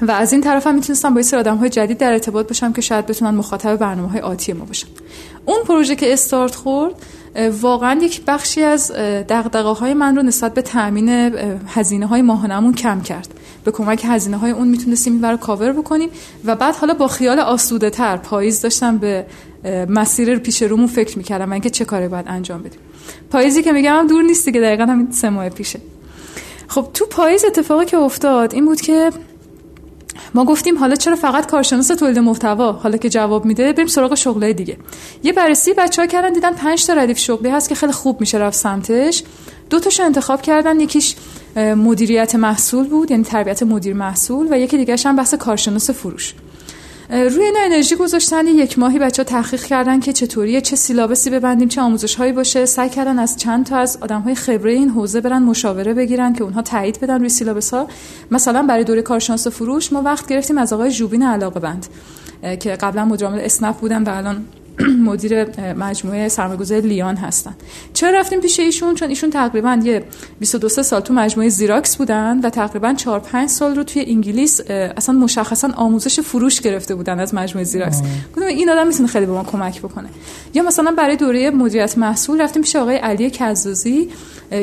و 0.02 0.10
از 0.10 0.32
این 0.32 0.40
طرف 0.40 0.66
هم 0.66 0.74
می‌تونستم 0.74 1.14
با 1.14 1.22
سری 1.22 1.40
آدم 1.40 1.56
های 1.56 1.68
جدید 1.68 1.98
در 1.98 2.12
ارتباط 2.12 2.48
باشم 2.48 2.72
که 2.72 2.80
شاید 2.80 3.06
بتونن 3.06 3.30
مخاطب 3.30 3.76
برنامه 3.76 4.08
های 4.08 4.20
آتی 4.20 4.52
ما 4.52 4.64
باشن. 4.64 4.88
اون 5.44 5.58
پروژه 5.68 5.96
که 5.96 6.12
استارت 6.12 6.54
خورد 6.54 6.94
واقعا 7.60 7.98
یک 8.02 8.22
بخشی 8.26 8.62
از 8.62 8.92
دقدقه 9.28 9.68
های 9.68 9.94
من 9.94 10.16
رو 10.16 10.22
نسبت 10.22 10.54
به 10.54 10.62
تامین 10.62 11.08
هزینه 11.66 12.06
های 12.06 12.22
ماهانمون 12.22 12.74
کم 12.74 13.00
کرد. 13.00 13.28
به 13.64 13.70
کمک 13.70 14.02
هزینه 14.08 14.36
های 14.36 14.50
اون 14.50 14.68
می‌تونستیم 14.68 15.12
این 15.12 15.24
رو 15.24 15.36
کاور 15.36 15.72
بکنیم 15.72 16.10
و 16.44 16.56
بعد 16.56 16.74
حالا 16.74 16.94
با 16.94 17.08
خیال 17.08 17.38
آسوده 17.38 17.90
تر 17.90 18.16
پاییز 18.16 18.60
داشتم 18.60 18.98
به 18.98 19.26
مسیر 19.88 20.38
پیش 20.38 20.62
رومون 20.62 20.86
فکر 20.86 21.18
می‌کردم 21.18 21.50
و 21.50 21.52
اینکه 21.52 21.70
چه 21.70 21.84
کاری 21.84 22.08
باید 22.08 22.24
انجام 22.28 22.62
بدیم. 22.62 22.80
پاییزی 23.30 23.62
که 23.62 23.72
میگم 23.72 24.06
دور 24.08 24.22
نیست 24.22 24.44
که 24.44 24.60
دقیقا 24.60 24.84
همین 24.84 25.10
سه 25.10 25.30
ماه 25.30 25.48
پیشه. 25.48 25.80
خب 26.68 26.88
تو 26.94 27.06
پاییز 27.06 27.44
اتفاقی 27.44 27.84
که 27.84 27.96
افتاد 27.96 28.54
این 28.54 28.64
بود 28.64 28.80
که 28.80 29.10
ما 30.34 30.44
گفتیم 30.44 30.78
حالا 30.78 30.94
چرا 30.94 31.16
فقط 31.16 31.46
کارشناس 31.46 31.88
تولید 31.88 32.18
محتوا؟ 32.18 32.72
حالا 32.72 32.96
که 32.96 33.08
جواب 33.08 33.44
میده 33.44 33.72
بریم 33.72 33.86
سراغ 33.86 34.14
شغلای 34.14 34.54
دیگه. 34.54 34.76
یه 35.22 35.32
بررسی 35.32 35.72
بچه‌ها 35.72 36.06
کردن 36.06 36.32
دیدن 36.32 36.52
5 36.52 36.86
تا 36.86 36.92
ردیف 36.92 37.18
شغلی 37.18 37.48
هست 37.48 37.68
که 37.68 37.74
خیلی 37.74 37.92
خوب 37.92 38.20
میشه 38.20 38.38
رفت 38.38 38.58
سمتش. 38.58 39.22
دو 39.70 39.80
تاشو 39.80 40.02
انتخاب 40.02 40.42
کردن 40.42 40.80
یکیش 40.80 41.14
مدیریت 41.56 42.34
محصول 42.34 42.86
بود 42.86 43.10
یعنی 43.10 43.24
تربیت 43.24 43.62
مدیر 43.62 43.94
محصول 43.94 44.46
و 44.50 44.58
یکی 44.58 44.76
دیگه 44.76 44.96
هم 45.04 45.16
بحث 45.16 45.34
کارشناس 45.34 45.90
فروش. 45.90 46.34
روی 47.10 47.44
اینا 47.44 47.58
انرژی 47.62 47.96
گذاشتن 47.96 48.46
یک 48.46 48.78
ماهی 48.78 48.98
بچه 48.98 49.22
ها 49.22 49.28
تحقیق 49.28 49.64
کردن 49.64 50.00
که 50.00 50.12
چطوری 50.12 50.60
چه 50.60 50.76
سیلابسی 50.76 51.30
ببندیم 51.30 51.68
چه 51.68 51.80
آموزش 51.80 52.14
هایی 52.14 52.32
باشه. 52.32 52.66
سعی 52.66 52.88
کردن 52.88 53.18
از 53.18 53.36
چند 53.36 53.66
تا 53.66 53.76
از 53.76 53.98
آدم 54.00 54.20
های 54.20 54.34
خبره 54.34 54.72
این 54.72 54.88
حوزه 54.88 55.20
برن 55.20 55.42
مشاوره 55.42 55.94
بگیرن 55.94 56.32
که 56.32 56.44
اونها 56.44 56.62
تایید 56.62 57.00
بدن 57.00 57.18
روی 57.18 57.28
سیلابس 57.28 57.74
ها 57.74 57.88
مثلا 58.30 58.62
برای 58.62 58.84
دوره 58.84 59.02
کارشناس 59.02 59.46
فروش 59.46 59.92
ما 59.92 60.02
وقت 60.02 60.28
گرفتیم 60.28 60.58
از 60.58 60.72
آقای 60.72 60.90
جوبین 60.90 61.22
علاقه 61.22 61.60
بند 61.60 61.86
که 62.60 62.70
قبلا 62.70 63.04
مدیر 63.04 63.26
اسنپ 63.26 63.76
بودن 63.76 64.02
و 64.02 64.08
الان 64.08 64.44
مدیر 65.08 65.44
مجموعه 65.74 66.28
سرمایه‌گذاری 66.28 66.88
لیان 66.88 67.16
هستن. 67.16 67.54
چرا 67.92 68.18
رفتیم 68.20 68.40
پیش 68.40 68.60
ایشون؟ 68.60 68.94
چون 68.94 69.08
ایشون 69.08 69.30
تقریبا 69.30 69.80
یه 69.84 70.04
22 70.40 70.68
سال 70.68 71.00
تو 71.00 71.14
مجموعه 71.14 71.48
زیراکس 71.48 71.96
بودن 71.96 72.40
و 72.40 72.50
تقریبا 72.50 72.94
4 72.94 73.20
5 73.20 73.48
سال 73.48 73.76
رو 73.76 73.82
توی 73.82 74.04
انگلیس 74.08 74.60
اصلا 74.70 75.14
مشخصا 75.14 75.70
آموزش 75.76 76.20
فروش 76.20 76.60
گرفته 76.60 76.94
بودن 76.94 77.20
از 77.20 77.34
مجموعه 77.34 77.64
زیراکس. 77.64 78.02
گفتم 78.36 78.46
این 78.46 78.70
آدم 78.70 78.86
می‌تونه 78.86 79.08
خیلی 79.08 79.26
به 79.26 79.32
ما 79.32 79.44
کمک 79.44 79.82
بکنه. 79.82 80.08
یا 80.54 80.62
مثلا 80.62 80.90
برای 80.90 81.16
دوره 81.16 81.50
مدیریت 81.50 81.98
محصول 81.98 82.40
رفتیم 82.40 82.62
پیش 82.62 82.76
آقای 82.76 82.96
علی 82.96 83.30
کزازی 83.30 84.08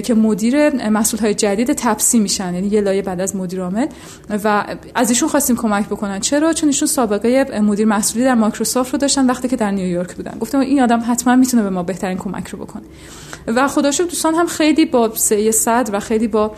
که 0.04 0.14
مدیر 0.14 0.90
محصول 0.90 1.20
های 1.20 1.34
جدید 1.34 1.74
تپسی 1.74 2.20
میشن. 2.20 2.54
یعنی 2.54 2.68
یه 2.68 2.82
لایه 2.82 3.02
بعد 3.02 3.22
از 3.22 3.36
مدیر 3.36 3.62
عامل. 3.62 3.88
و 4.44 4.64
از 4.96 5.10
ایشون 5.10 5.30
خواستیم 5.30 5.56
کمک 5.56 5.86
بکنن. 5.86 6.20
چرا؟ 6.20 6.54
چون 6.54 6.70
ایشون 6.70 6.88
سابقه 6.88 7.60
مدیر 7.62 7.86
محصولی 7.86 8.26
در 8.26 8.36
مایکروسافت 8.36 8.94
رو 8.94 9.00
داشتن 9.00 9.26
وقتی 9.26 9.48
که 9.48 9.56
در 9.56 9.72
نیویورک 9.72 10.03
بودن. 10.12 10.38
گفتم 10.40 10.60
این 10.60 10.82
آدم 10.82 11.04
حتما 11.08 11.36
می‌تونه 11.36 11.64
به 11.64 11.70
ما 11.70 11.84
بهترین 11.84 12.18
کمک 12.18 12.48
رو 12.48 12.60
بکنه. 12.60 12.84
و 13.48 13.68
خدا 13.68 13.90
دوستان 13.90 14.36
هم 14.36 14.48
خیلی 14.48 14.86
با 14.86 15.12
سعی 15.16 15.52
صد 15.52 15.90
و 15.94 16.00
خیلی 16.00 16.28
با 16.28 16.52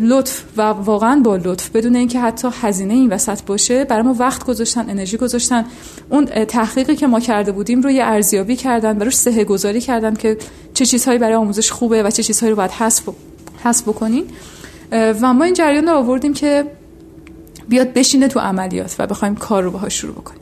لطف 0.00 0.44
و 0.56 0.62
واقعا 0.62 1.20
با 1.24 1.36
لطف 1.36 1.70
بدون 1.70 1.96
اینکه 1.96 2.20
حتی 2.20 2.48
هزینه 2.60 2.94
این 2.94 3.12
وسط 3.12 3.42
باشه 3.42 3.84
برای 3.84 4.02
ما 4.02 4.14
وقت 4.18 4.44
گذاشتن 4.44 4.90
انرژی 4.90 5.16
گذاشتن. 5.16 5.64
اون 6.08 6.24
تحقیقی 6.24 6.96
که 6.96 7.06
ما 7.06 7.20
کرده 7.20 7.52
بودیم 7.52 7.80
رو 7.80 7.90
یه 7.90 8.04
ارزیابی 8.04 8.56
کردن 8.56 9.08
و 9.08 9.10
سه 9.10 9.44
گذاری 9.44 9.80
کردن 9.80 10.14
که 10.14 10.38
چه 10.74 10.86
چیزهایی 10.86 11.18
برای 11.18 11.34
آموزش 11.34 11.70
خوبه 11.70 12.02
و 12.02 12.10
چه 12.10 12.22
چیزهایی 12.22 12.50
رو 12.50 12.56
باید 12.56 12.70
حذف 12.70 13.08
حذف 13.64 13.82
بکنین 13.82 14.24
و 14.92 15.34
ما 15.34 15.44
این 15.44 15.54
جریان 15.54 15.88
رو 15.88 15.94
آوردیم 15.94 16.34
که 16.34 16.64
بیاد 17.68 17.92
بشینه 17.92 18.28
تو 18.28 18.40
عملیات 18.40 18.96
و 18.98 19.06
بخوایم 19.06 19.34
کار 19.34 19.62
رو 19.62 19.70
باهاش 19.70 20.00
شروع 20.00 20.14
بکنیم. 20.14 20.41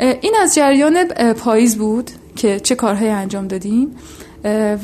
این 0.00 0.36
از 0.42 0.54
جریان 0.54 1.04
پاییز 1.32 1.78
بود 1.78 2.10
که 2.36 2.60
چه 2.60 2.74
کارهایی 2.74 3.10
انجام 3.10 3.48
دادیم. 3.48 3.96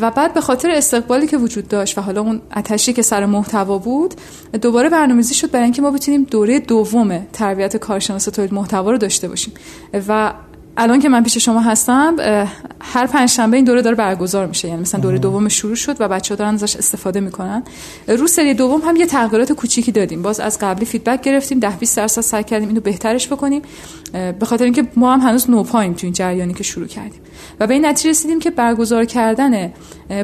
و 0.00 0.10
بعد 0.10 0.34
به 0.34 0.40
خاطر 0.40 0.70
استقبالی 0.70 1.26
که 1.26 1.36
وجود 1.36 1.68
داشت 1.68 1.98
و 1.98 2.00
حالا 2.00 2.20
اون 2.20 2.40
اتشی 2.56 2.92
که 2.92 3.02
سر 3.02 3.26
محتوا 3.26 3.78
بود 3.78 4.14
دوباره 4.62 4.88
برنامه‌ریزی 4.88 5.34
شد 5.34 5.50
برای 5.50 5.64
اینکه 5.64 5.82
ما 5.82 5.90
بتونیم 5.90 6.24
دوره 6.24 6.60
دوم 6.60 7.26
تربیت 7.32 7.76
کارشناس 7.76 8.24
تولید 8.24 8.54
محتوا 8.54 8.90
رو 8.90 8.98
داشته 8.98 9.28
باشیم. 9.28 9.54
و 10.08 10.32
الان 10.76 11.00
که 11.00 11.08
من 11.08 11.22
پیش 11.22 11.38
شما 11.38 11.60
هستم 11.60 12.16
هر 12.80 13.06
پنج 13.06 13.28
شنبه 13.28 13.56
این 13.56 13.64
دوره 13.64 13.82
داره 13.82 13.96
برگزار 13.96 14.46
میشه. 14.46 14.68
یعنی 14.68 14.80
مثلا 14.80 15.00
دوره 15.00 15.18
دوم 15.18 15.48
شروع 15.48 15.74
شد 15.74 15.96
و 16.00 16.08
بچه‌ها 16.08 16.38
دارن 16.38 16.54
ازش 16.54 16.76
استفاده 16.76 17.20
می‌کنن. 17.20 17.62
رو 18.08 18.26
سری 18.26 18.54
دوم 18.54 18.80
هم 18.80 18.96
یه 18.96 19.06
تغییرات 19.06 19.52
کوچیکی 19.52 19.92
دادیم. 19.92 20.22
باز 20.22 20.40
از 20.40 20.58
قبلی 20.58 20.86
feedback 20.86 21.22
گرفتیم 21.22 21.58
10 21.58 21.70
20 21.70 21.96
درصد 21.96 22.20
سعی 22.20 22.44
کردیم 22.44 22.68
اینو 22.68 22.80
بهترش 22.80 23.28
بکنیم. 23.28 23.62
به 24.12 24.46
خاطر 24.46 24.64
اینکه 24.64 24.86
ما 24.96 25.14
هم 25.14 25.20
هنوز 25.20 25.50
نوپایم 25.50 25.92
تو 25.92 26.06
این 26.06 26.12
جریانی 26.12 26.54
که 26.54 26.64
شروع 26.64 26.86
کردیم. 26.86 27.20
و 27.60 27.66
به 27.66 27.74
این 27.74 27.86
نتیجه 27.86 28.10
رسیدیم 28.10 28.38
که 28.38 28.50
برگزار 28.50 29.04
کردن 29.04 29.72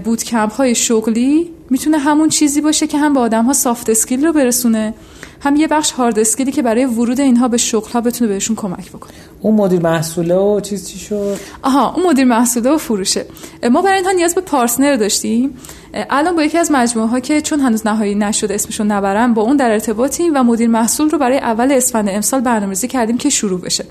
bootcamp 0.04 0.52
های 0.52 0.74
شغلی 0.74 1.50
می‌تونه 1.70 1.98
همون 1.98 2.28
چیزی 2.28 2.60
باشه 2.60 2.86
که 2.86 2.98
هم 2.98 3.14
به 3.14 3.20
آدم 3.20 3.44
ها 3.44 3.52
soft 3.52 3.90
skill 3.90 4.26
رو 4.26 4.32
برسونه. 4.32 4.94
هم 5.42 5.56
یه 5.56 5.68
بخش 5.68 5.92
هارد 5.92 6.18
اسکیلی 6.18 6.52
که 6.52 6.62
برای 6.62 6.84
ورود 6.84 7.20
اینها 7.20 7.48
به 7.48 7.56
شغل 7.56 7.90
ها 7.90 8.00
بتونه 8.00 8.28
بهشون 8.28 8.56
کمک 8.56 8.88
بکنه. 8.92 9.12
اون 9.40 9.54
مدیر 9.54 9.80
محصوله 9.80 10.34
و 10.34 10.60
چیز 10.60 10.88
چی 10.88 10.98
شد؟ 10.98 11.36
آها 11.62 11.94
اون 11.94 12.06
مدیر 12.06 12.24
محصوله 12.24 12.70
و 12.70 12.78
فروشه. 12.78 13.26
ما 13.70 13.82
برای 13.82 13.96
اینها 13.96 14.12
نیاز 14.12 14.34
به 14.34 14.40
پارتنر 14.40 14.96
داشتیم. 14.96 15.58
الان 15.94 16.36
با 16.36 16.42
یکی 16.42 16.58
از 16.58 16.72
مجموعه 16.72 17.08
ها 17.08 17.20
که 17.20 17.40
چون 17.40 17.60
هنوز 17.60 17.86
نهایی 17.86 18.14
نشده 18.14 18.54
اسمشون 18.54 18.86
نبرم 18.86 19.34
با 19.34 19.42
اون 19.42 19.56
در 19.56 19.70
ارتباطیم 19.70 20.32
و 20.34 20.42
مدیر 20.42 20.68
محصول 20.68 21.10
رو 21.10 21.18
برای 21.18 21.38
اول 21.38 21.72
اسفند 21.72 22.08
امسال 22.08 22.40
برنامه‌ریزی 22.40 22.88
کردیم 22.88 23.18
که 23.18 23.30
شروع 23.30 23.60
بشه. 23.60 23.84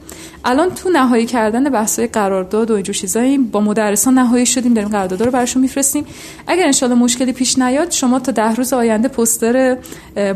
الان 0.45 0.69
تو 0.69 0.89
نهایی 0.89 1.25
کردن 1.25 1.69
بحث‌های 1.69 2.07
قرارداد 2.07 2.71
و 2.71 2.73
اینجور 2.73 2.95
چیزایی 2.95 3.37
با 3.37 3.61
مدرسان 3.61 4.13
نهایی 4.13 4.45
شدیم 4.45 4.73
داریم 4.73 4.89
قرارداد 4.89 5.23
رو 5.23 5.31
براشون 5.31 5.61
میفرستیم. 5.61 6.05
اگر 6.47 6.71
ان 6.81 6.93
مشکلی 6.93 7.31
پیش 7.31 7.59
نیاد 7.59 7.91
شما 7.91 8.19
تا 8.19 8.31
ده 8.31 8.55
روز 8.55 8.73
آینده 8.73 9.07
پوستر 9.07 9.77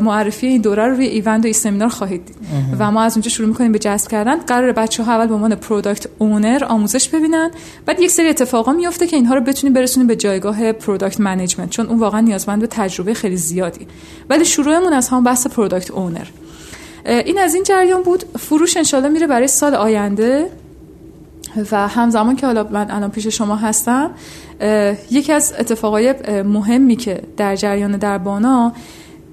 معرفی 0.00 0.46
این 0.46 0.60
دوره 0.60 0.86
رو 0.86 0.94
روی 0.94 1.06
ایوند 1.06 1.46
و 1.46 1.49
ای 1.49 1.52
سمینار 1.52 1.88
خواهید 1.88 2.26
دید. 2.26 2.36
و 2.78 2.90
ما 2.90 3.02
از 3.02 3.16
اونجا 3.16 3.30
شروع 3.30 3.48
می‌کنیم 3.48 3.72
به 3.72 3.78
جذب 3.78 4.10
کردن. 4.10 4.36
قراره 4.36 4.72
بچه‌ها 4.72 5.12
اول 5.12 5.26
به 5.26 5.34
عنوان 5.34 5.54
product 5.54 6.06
owner 6.18 6.64
آموزش 6.68 7.08
ببینن. 7.08 7.50
بعد 7.86 8.00
یک 8.00 8.10
سری 8.10 8.28
اتفاقا 8.28 8.72
میفته 8.72 9.06
که 9.06 9.16
اینها 9.16 9.34
رو 9.34 9.40
بتونیم 9.40 9.74
برسونیم 9.74 10.06
به 10.06 10.16
جایگاه 10.16 10.72
product 10.72 11.20
management 11.58 11.70
چون 11.70 11.86
اون 11.86 11.98
واقعا 11.98 12.20
نیازمند 12.20 12.60
به 12.60 12.66
تجربه 12.66 13.14
خیلی 13.14 13.36
زیادی. 13.36 13.86
ولی 14.30 14.44
شروعمون 14.44 14.92
از 14.92 15.08
هم 15.08 15.24
بحث 15.24 15.46
product 15.46 15.90
owner 15.90 16.26
این 17.06 17.38
از 17.38 17.54
این 17.54 17.64
جریان 17.64 18.02
بود. 18.02 18.24
فروش 18.38 18.76
انشالله 18.76 19.08
میره 19.08 19.26
برای 19.26 19.48
سال 19.48 19.74
آینده. 19.74 20.50
و 21.72 21.88
همزمان 21.88 22.36
که 22.36 22.46
حالا 22.46 22.68
من 22.70 22.90
الان 22.90 23.10
پیش 23.10 23.26
شما 23.26 23.56
هستم 23.56 24.10
یکی 25.10 25.32
از 25.32 25.54
اتفاقای 25.58 26.14
مهمی 26.42 26.96
که 26.96 27.22
در 27.36 27.56
جریان 27.56 27.96
در 27.96 28.18
بانا 28.18 28.72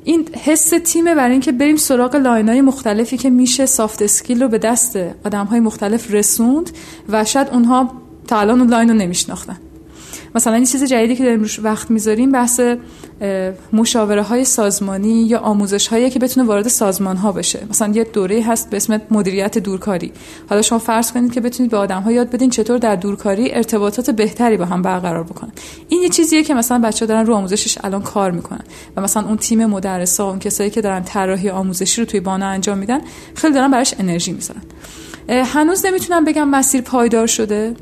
این 0.03 0.27
حس 0.43 0.73
تیمه 0.83 1.15
برای 1.15 1.31
اینکه 1.31 1.51
بریم 1.51 1.75
سراغ 1.75 2.15
line 2.15 2.49
های 2.49 2.61
مختلفی 2.61 3.17
که 3.17 3.29
میشه 3.29 3.65
soft 3.65 4.01
skill 4.01 4.43
رو 4.43 4.49
به 4.49 4.57
دست 4.57 4.97
آدم 5.25 5.45
های 5.45 5.59
مختلف 5.59 6.11
رسوند 6.11 6.69
و 7.09 7.25
شاید 7.25 7.49
اونها 7.49 7.91
تا 8.27 8.39
الان 8.39 8.59
اون 8.59 8.69
line 8.69 8.89
رو 8.89 8.95
نمیشناختن. 8.95 9.57
مثلا 10.35 10.53
این 10.53 10.65
چیز 10.65 10.83
جدیدی 10.83 11.15
که 11.15 11.23
داریم 11.23 11.39
روش 11.39 11.59
وقت 11.59 11.91
می‌ذاریم 11.91 12.31
بحث 12.31 12.61
مشاوره 13.73 14.21
های 14.21 14.45
سازمانی 14.45 15.23
یا 15.23 15.39
آموزش 15.39 15.87
هایی 15.87 16.09
که 16.09 16.19
بتونه 16.19 16.47
وارد 16.47 16.67
سازمان 16.67 17.17
ها 17.17 17.31
بشه. 17.31 17.59
مثلا 17.69 17.93
یه 17.93 18.03
دوره 18.03 18.41
هست 18.41 18.69
به 18.69 18.77
اسم 18.77 19.01
مدیریت 19.11 19.57
دورکاری. 19.57 20.11
حالا 20.49 20.61
شما 20.61 20.79
فرض 20.79 21.11
کنید 21.11 21.33
که 21.33 21.41
بتونید 21.41 21.71
به 21.71 21.77
آدم 21.77 22.01
ها 22.01 22.11
یاد 22.11 22.29
بدین 22.29 22.49
چطور 22.49 22.77
در 22.77 22.95
دورکاری 22.95 23.53
ارتباطات 23.53 24.09
بهتری 24.09 24.57
با 24.57 24.65
هم 24.65 24.81
برقرار 24.81 25.23
بکنن. 25.23 25.51
این 25.89 26.01
یه 26.01 26.09
چیزیه 26.09 26.43
که 26.43 26.53
مثلا 26.53 26.79
بچه 26.79 27.05
دارن 27.05 27.25
رو 27.25 27.33
آموزشش 27.33 27.77
الان 27.83 28.01
کار 28.01 28.31
می‌کنن 28.31 28.63
و 28.97 29.01
مثلا 29.01 29.27
اون 29.27 29.37
تیم 29.37 29.65
مدرسا 29.65 30.29
اون 30.29 30.39
کسایی 30.39 30.69
که 30.69 30.81
دارن 30.81 31.03
طراحی 31.03 31.49
آموزشی 31.49 32.01
رو 32.01 32.07
توی 32.07 32.19
بانا 32.19 32.47
انجام 32.47 32.77
میدن 32.77 33.01
خیلی 33.35 33.53
دارن 33.53 33.71
براش 33.71 33.95
انرژی 33.99 34.31
می‌ذارن. 34.31 34.61
هنوز 35.29 35.85
نمی‌تونم 35.85 36.25
بگم 36.25 36.49
مسیر 36.49 36.81
پایدار 36.81 37.27
شده. 37.27 37.73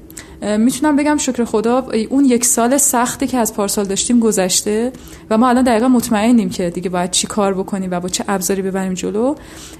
می‌تونم 0.41 0.95
بگم 0.95 1.17
شکر 1.17 1.45
خدا 1.45 1.87
اون 2.09 2.25
یک 2.25 2.45
سال 2.45 2.77
سختی 2.77 3.27
که 3.27 3.37
از 3.37 3.53
پارسال 3.53 3.85
داشتیم 3.85 4.19
گذشته 4.19 4.91
و 5.29 5.37
ما 5.37 5.49
الان 5.49 5.63
دقیقا 5.63 5.87
مطمئنیم 5.87 6.49
که 6.49 6.69
دیگه 6.69 6.89
باید 6.89 7.11
چی 7.11 7.27
کار 7.27 7.53
بکنیم 7.53 7.91
و 7.91 7.99
با 7.99 8.09
چه 8.09 8.23
ابزاری 8.27 8.61
ببریم 8.61 8.93
جلو. 8.93 9.35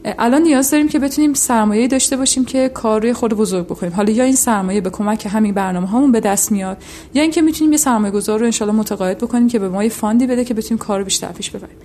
الان 0.06 0.42
نیاز 0.42 0.72
داریم 0.72 0.90
که 0.90 1.00
بتونیم 1.00 1.34
سرمایه 1.34 1.88
داشته 1.88 2.18
باشیم 2.18 2.46
که 2.46 2.70
کار 2.70 3.02
روی 3.02 3.14
خود 3.14 3.34
بزرگ 3.34 3.66
بکنیم. 3.66 3.94
حالا 3.94 4.14
یا 4.14 4.24
این 4.24 4.36
سرمایه 4.36 4.82
به 4.82 4.90
کمک 4.90 5.28
همین 5.32 5.54
برنامه 5.54 5.88
هامون 5.88 6.12
به 6.12 6.20
دست 6.20 6.52
میاد 6.52 6.78
یا 7.14 7.22
اینکه 7.22 7.42
می‌تونیم 7.42 7.72
یه 7.72 7.78
سرمایه 7.78 8.14
گذار 8.14 8.40
رو 8.40 8.46
انشالله 8.46 8.76
متقاعد 8.76 9.18
بکنیم 9.18 9.48
که 9.48 9.60
به 9.60 9.70
ما 9.70 9.84
یه 9.84 9.90
fund 9.90 10.20
ی 10.20 10.28
بده 10.28 10.46
که 10.46 10.54
بتونیم 10.54 10.78
کار 10.78 11.04
بیشتر 11.04 11.32
پیش 11.32 11.50
ببریم. 11.50 11.76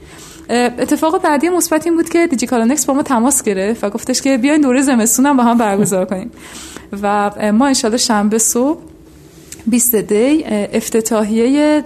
اتفاق 0.78 1.22
بعدی 1.22 1.48
مثبت 1.48 1.86
این 1.86 1.96
بود 1.96 2.08
که 2.08 2.26
دیجیکالا 2.26 2.61
نکست 2.61 2.86
با 2.86 2.94
ما 2.94 3.02
تماس 3.02 3.42
گرفت 3.42 3.84
و 3.84 3.90
گفتش 3.90 4.22
که 4.22 4.38
بیاین 4.38 4.60
دوره 4.60 4.82
زمستون 4.82 5.36
با 5.36 5.42
هم 5.42 5.58
برگزار 5.58 6.04
کنیم. 6.04 6.30
و 7.02 7.30
ما 7.52 7.66
انشالله 7.66 7.96
شنبه 7.96 8.38
صبح 8.38 8.80
20 9.66 9.96
دی 9.96 10.44
افتتاحیه 10.46 11.82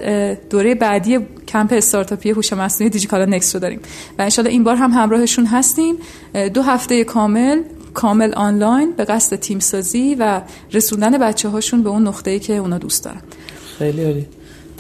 دوره 0.51 0.75
بعدی 0.75 1.19
کمپ 1.49 1.73
استارتاپی 1.73 2.31
هوش 2.31 2.53
مصنوعی 2.53 2.91
دیجیکالا 2.91 3.25
نکست 3.25 3.55
رو 3.55 3.61
داریم. 3.61 3.81
و 4.19 4.23
انشالله 4.23 4.51
این 4.51 4.65
بار 4.65 4.77
هم 4.77 4.91
همراهشون 4.91 5.47
هستیم. 5.47 5.95
دو 6.55 6.63
هفته 6.63 7.05
کامل 7.05 7.61
کامل 7.95 8.35
آنلاین 8.35 8.93
به 8.97 9.05
قصد 9.05 9.37
تیم 9.37 9.59
سازی 9.59 10.17
و 10.19 10.41
رسوندن 10.73 11.19
بچه 11.19 11.49
هاشون 11.49 11.83
به 11.83 11.89
اون 11.89 12.07
نقطه‌ای 12.07 12.39
که 12.39 12.57
اونا 12.57 12.79
دوست 12.79 13.05
دارن. 13.05 13.21
خیلی 13.79 14.05
عالی. 14.05 14.27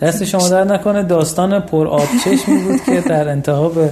دست 0.01 0.25
شما 0.25 0.49
در 0.49 0.65
نکنه. 0.65 1.03
داستان 1.03 1.61
پر 1.61 1.87
آب 1.87 2.09
چشمی 2.25 2.59
بود 2.59 2.85
که 2.85 3.01
در 3.01 3.29
انتها 3.29 3.69
به 3.69 3.91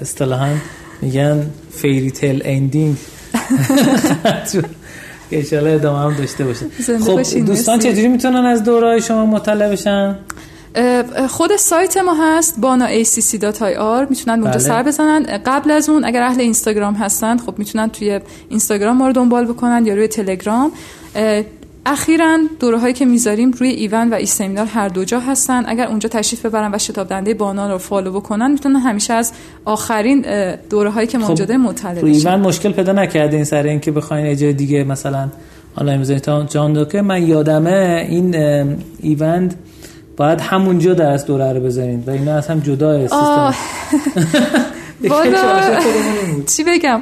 اصطلاحا 0.00 0.54
میگن 1.02 1.50
فیری 1.70 2.10
تیل 2.10 2.42
اندینگ 2.44 2.96
که 5.30 5.38
انشالله 5.38 5.70
ادامه 5.70 5.98
هم 5.98 6.14
داشته 6.18 6.44
باشه. 6.44 6.66
خب 6.98 7.44
دوستان 7.46 7.78
چجوری 7.78 8.08
می‌تونن 8.08 8.46
از 8.46 8.64
دورای 8.64 9.00
شما 9.00 9.26
مطلع 9.26 9.68
بشن؟ 9.68 10.16
خود 11.28 11.56
سایت 11.56 11.96
ما 11.96 12.14
هست 12.20 12.54
bana.acc.ir 12.54 14.10
می‌تونن 14.10 14.42
اونجا 14.42 14.50
بله. 14.50 14.58
سر 14.58 14.82
بزنن. 14.82 15.22
قبل 15.46 15.70
از 15.70 15.88
اون 15.88 16.04
اگر 16.04 16.22
اهل 16.22 16.40
اینستاگرام 16.40 16.94
هستن 16.94 17.38
خب 17.38 17.54
می‌تونن 17.58 17.88
توی 17.88 18.20
اینستاگرام 18.48 18.96
ما 18.96 19.06
رو 19.06 19.12
دنبال 19.12 19.44
بکنن 19.44 19.86
یا 19.86 19.94
روی 19.94 20.08
تلگرام. 20.08 20.72
اخیرا 21.90 22.38
دوره 22.60 22.78
هایی 22.78 22.94
که 22.94 23.04
می‌ذاریم 23.04 23.50
روی 23.50 23.68
ایون 23.68 24.10
و 24.10 24.14
ای 24.14 24.26
سمینار 24.26 24.66
هر 24.66 24.88
دو 24.88 25.04
جا 25.04 25.20
هستن. 25.20 25.64
اگر 25.66 25.86
اونجا 25.86 26.08
تشریف 26.08 26.46
ببرن 26.46 26.74
و 26.74 26.78
شتاب 26.78 27.08
دنده 27.08 27.34
بانا 27.34 27.72
رو 27.72 27.78
فالو 27.78 28.12
بکنن 28.12 28.50
می‌تونن 28.50 28.76
همیشه 28.76 29.14
از 29.14 29.32
آخرین 29.64 30.24
دوره 30.70 30.90
هایی 30.90 31.06
که 31.06 31.18
خب 31.18 31.28
موجوده 31.28 31.56
مطلع 31.56 31.94
بشن 31.94 32.28
ایون 32.28 32.40
مشکل 32.40 32.72
پیدا 32.72 32.92
نکردین 32.92 33.44
سر 33.44 33.62
اینکه 33.62 33.90
بخواین 33.90 34.26
اجای 34.26 34.52
دیگه 34.52 34.84
مثلا 34.84 35.28
حالا 35.76 35.96
می‌ذارین. 35.96 36.46
جان 36.46 36.72
دوکه 36.72 37.02
من 37.02 37.28
یادمه 37.28 38.06
این 38.08 38.34
ایونت 39.00 39.54
باید 40.16 40.40
همونجا 40.40 40.94
درس 40.94 41.24
دوره 41.24 41.52
رو 41.52 41.60
بذارین 41.60 42.04
و 42.06 42.10
اینا 42.10 42.34
اصلا 42.34 42.60
جدا 42.60 43.00
سیستم. 43.00 43.54
چی 46.56 46.64
بگم؟ 46.64 47.00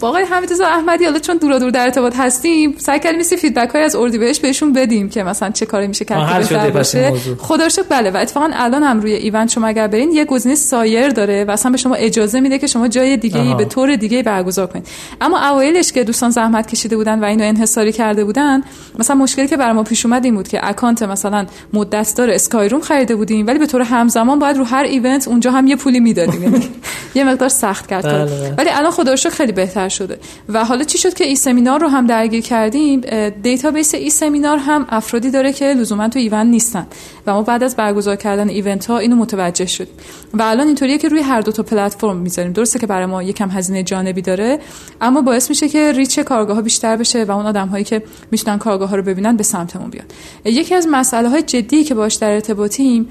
آقای 0.00 0.24
حمیدرضا 0.24 0.66
احمدی 0.66 1.04
حالا 1.04 1.18
چون 1.18 1.36
دورا 1.36 1.58
دور 1.58 1.70
در 1.70 1.84
ارتباط 1.84 2.16
هستیم 2.16 2.74
سعی 2.78 3.00
کردیم 3.00 3.22
سی 3.22 3.36
feedback 3.36 3.70
های 3.70 3.82
از 3.82 3.96
اردیبهشت 3.96 4.42
بهشون 4.42 4.72
بدیم 4.72 5.08
که 5.08 5.22
مثلا 5.22 5.50
چه 5.50 5.66
کاری 5.66 5.86
میشه 5.86 6.04
کرد 6.04 6.48
که 6.48 6.70
باشه. 6.70 7.12
خدا 7.38 7.68
بله 7.88 8.10
و 8.10 8.16
اتفاقا 8.16 8.50
الان 8.52 8.82
هم 8.82 9.00
روی 9.00 9.12
ایوند 9.12 9.50
شما 9.50 9.66
اگر 9.66 9.86
برین 9.86 10.12
یه 10.12 10.24
گزینه 10.24 10.54
سایر 10.54 11.08
داره 11.08 11.44
و 11.44 11.50
اصلا 11.50 11.70
به 11.72 11.76
شما 11.76 11.94
اجازه 11.94 12.40
میده 12.40 12.58
که 12.58 12.66
شما 12.66 12.88
جای 12.88 13.16
دیگه 13.16 13.40
ای 13.40 13.54
به 13.54 13.64
طور 13.64 13.96
دیگه 13.96 14.22
برگزار 14.22 14.66
کنید 14.66 14.86
اما 15.20 15.48
اوایلش 15.48 15.92
که 15.92 16.04
دوستان 16.04 16.30
زحمت 16.30 16.66
کشیده 16.66 16.96
بودن 16.96 17.20
و 17.20 17.24
اینو 17.24 17.44
انحصاری 17.44 17.92
کرده 17.92 18.24
بودن 18.24 18.62
مثلا 18.98 19.16
مشکلی 19.16 19.48
که 19.48 19.56
برای 19.56 19.72
ما 19.72 19.82
پیش 19.82 20.06
اومد 20.06 20.24
این 20.24 20.34
بود 20.34 20.48
که 20.48 20.68
account 20.68 21.02
مثلا 21.02 21.46
مدت 21.72 22.14
دار 22.16 22.30
اسکای 22.30 22.68
روم 22.68 22.80
خریده 22.80 23.16
بودیم 23.16 23.46
ولی 23.46 23.58
به 23.58 23.66
طور 23.66 23.82
همزمان 23.82 24.38
باید 24.38 24.56
رو 24.56 24.64
هر 24.64 24.84
event 24.84 25.28
اونجا 25.28 25.50
هم 25.50 25.66
یه 25.66 25.76
پولی 25.76 26.00
می‌دادیم 26.00 26.42
یعنی 26.42 26.68
یه 27.14 27.24
مقدار 27.24 27.48
سخت 27.48 27.86
کرد 27.86 28.04
بله، 28.04 28.24
بله. 28.24 28.54
ولی 28.58 28.70
الان 28.70 28.90
خدا 28.90 29.16
خیلی 29.44 29.56
بهتر 29.56 29.88
شده. 29.88 30.18
و 30.48 30.64
حالا 30.64 30.84
چی 30.84 30.98
شد 30.98 31.14
که 31.14 31.24
ای 31.24 31.36
سمینار 31.36 31.80
رو 31.80 31.88
هم 31.88 32.06
درگیر 32.06 32.42
کردیم؟ 32.42 33.00
database 33.42 33.94
ای 33.94 34.10
سمینار 34.10 34.58
هم 34.58 34.86
افرادی 34.88 35.30
داره 35.30 35.52
که 35.52 35.64
لزوما 35.64 36.08
تو 36.08 36.18
ایوند 36.18 36.46
نیستن. 36.46 36.86
و 37.26 37.32
ما 37.32 37.42
بعد 37.42 37.62
از 37.62 37.76
برگزار 37.76 38.16
کردن 38.16 38.48
event 38.48 38.86
ها 38.86 38.98
اینو 38.98 39.16
متوجه 39.16 39.66
شد 39.66 39.88
و 40.34 40.42
الان 40.42 40.66
اینطوریه 40.66 40.98
که 40.98 41.08
روی 41.08 41.20
هر 41.20 41.40
دو 41.40 41.52
تا 41.52 41.62
پلتفرم 41.62 42.16
می‌ذاریم. 42.16 42.52
درسته 42.52 42.78
که 42.78 42.86
برای 42.86 43.06
ما 43.06 43.22
یکم 43.22 43.50
هزینه 43.50 43.82
جانبی 43.82 44.22
داره 44.22 44.58
اما 45.00 45.22
باعث 45.22 45.48
میشه 45.48 45.68
که 45.68 45.92
reach 45.92 46.20
کارگاه 46.20 46.56
ها 46.56 46.62
بیشتر 46.62 46.96
بشه 46.96 47.24
و 47.24 47.30
اون 47.30 47.46
آدم 47.46 47.68
هایی 47.68 47.84
که 47.84 48.02
می‌تونن 48.30 48.58
کارگاه 48.58 48.88
ها 48.88 48.96
رو 48.96 49.02
ببینن 49.02 49.36
به 49.36 49.42
سمتمون 49.42 49.90
بیان. 49.90 50.06
یکی 50.44 50.74
از 50.74 50.88
مسئله 50.90 51.28
های 51.28 51.42
جدی 51.42 51.84
که 51.84 51.94
باش 51.94 52.14
در 52.14 52.30
ارتباطیم 52.30 53.08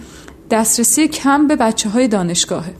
دسترسی 0.51 1.07
کم 1.07 1.47
به 1.47 1.55
بچه 1.55 1.89
های 1.89 2.07
دانشگاهه. 2.07 2.73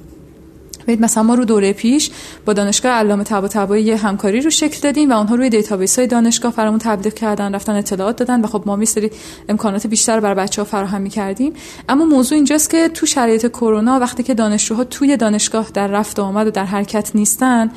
ببینید 0.84 1.04
مثلا 1.04 1.24
ما 1.24 1.36
رو 1.36 1.46
دوره 1.46 1.74
پیش 1.74 2.12
با 2.46 2.54
دانشگاه 2.54 2.92
علامه 2.92 3.24
طباطبایی 3.24 3.84
یه 3.84 3.98
همکاری 3.98 4.42
رو 4.42 4.50
شکل 4.50 4.80
دادیم 4.82 5.12
و 5.12 5.14
اونها 5.14 5.36
روی 5.36 5.50
database 5.50 6.00
های 6.00 6.08
دانشگاه 6.08 6.52
برامون 6.52 6.80
تبلیغ 6.80 7.14
کردن 7.14 7.56
رفتن 7.56 7.76
اطلاعات 7.76 8.16
دادن 8.16 8.42
و 8.42 8.48
خب 8.48 8.64
ما 8.66 8.76
یه 8.76 8.86
سری 8.86 9.12
امکانات 9.50 9.88
بیشتر 9.88 10.20
برای 10.20 10.36
بچه‌ها 10.36 10.66
فراهم 10.66 11.02
می‌کردیم. 11.02 11.54
اما 11.90 12.06
موضوع 12.06 12.36
اینجاست 12.36 12.70
که 12.70 12.90
تو 12.90 13.06
شرایط 13.06 13.48
کرونا 13.48 14.00
وقتی 14.00 14.24
که 14.24 14.34
دانشجوها 14.34 14.84
توی 14.84 15.18
دانشگاه 15.18 15.68
در 15.74 15.88
رفت 15.88 16.20
و 16.20 16.22
آمد 16.24 16.48
و 16.48 16.52
در 16.52 16.66
حرکت 16.66 17.12
نیستن 17.16 17.72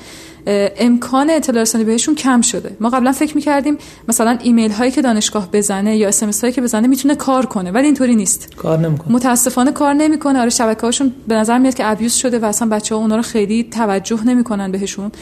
امکان 0.47 1.31
اطلاع 1.31 1.63
رسانی 1.63 1.85
بهشون 1.85 2.15
کم 2.15 2.41
شده. 2.41 2.77
ما 2.81 2.89
قبلا 2.89 3.13
فکر 3.13 3.37
می‌کردیم 3.37 3.79
مثلا 4.09 4.39
ایمیل 4.43 4.71
هایی 4.71 4.91
که 4.91 5.03
دانشگاه 5.03 5.49
بزنه 5.53 5.97
یا 5.97 6.09
اس 6.09 6.41
هایی 6.41 6.53
که 6.53 6.61
بزنه 6.61 6.89
می‌تونه 6.89 7.15
کار 7.15 7.47
کنه 7.47 7.71
ولی 7.71 7.87
اینطوری 7.87 8.17
نیست. 8.17 8.57
کار 8.57 8.79
نمی‌کنه. 8.79 9.13
متاسفانه 9.13 9.73
کار 9.73 9.95
نمی‌کنه. 9.95 10.41
آره 10.41 10.51
شبکه 10.51 10.81
هاشون 10.81 11.13
به 11.29 11.35
نظر 11.35 11.59
میاد 11.59 11.75
که 11.75 11.91
abuse 11.91 12.15
شده 12.15 12.39
و 12.39 12.45
اصلا 12.45 12.69
بچه 12.69 12.95
ها 12.95 13.01
اونا 13.01 13.17
رو 13.17 13.23
خیلی 13.23 13.65
توجه 13.65 14.25
نمی‌کنن 14.25 14.73
بهشون. 14.73 15.13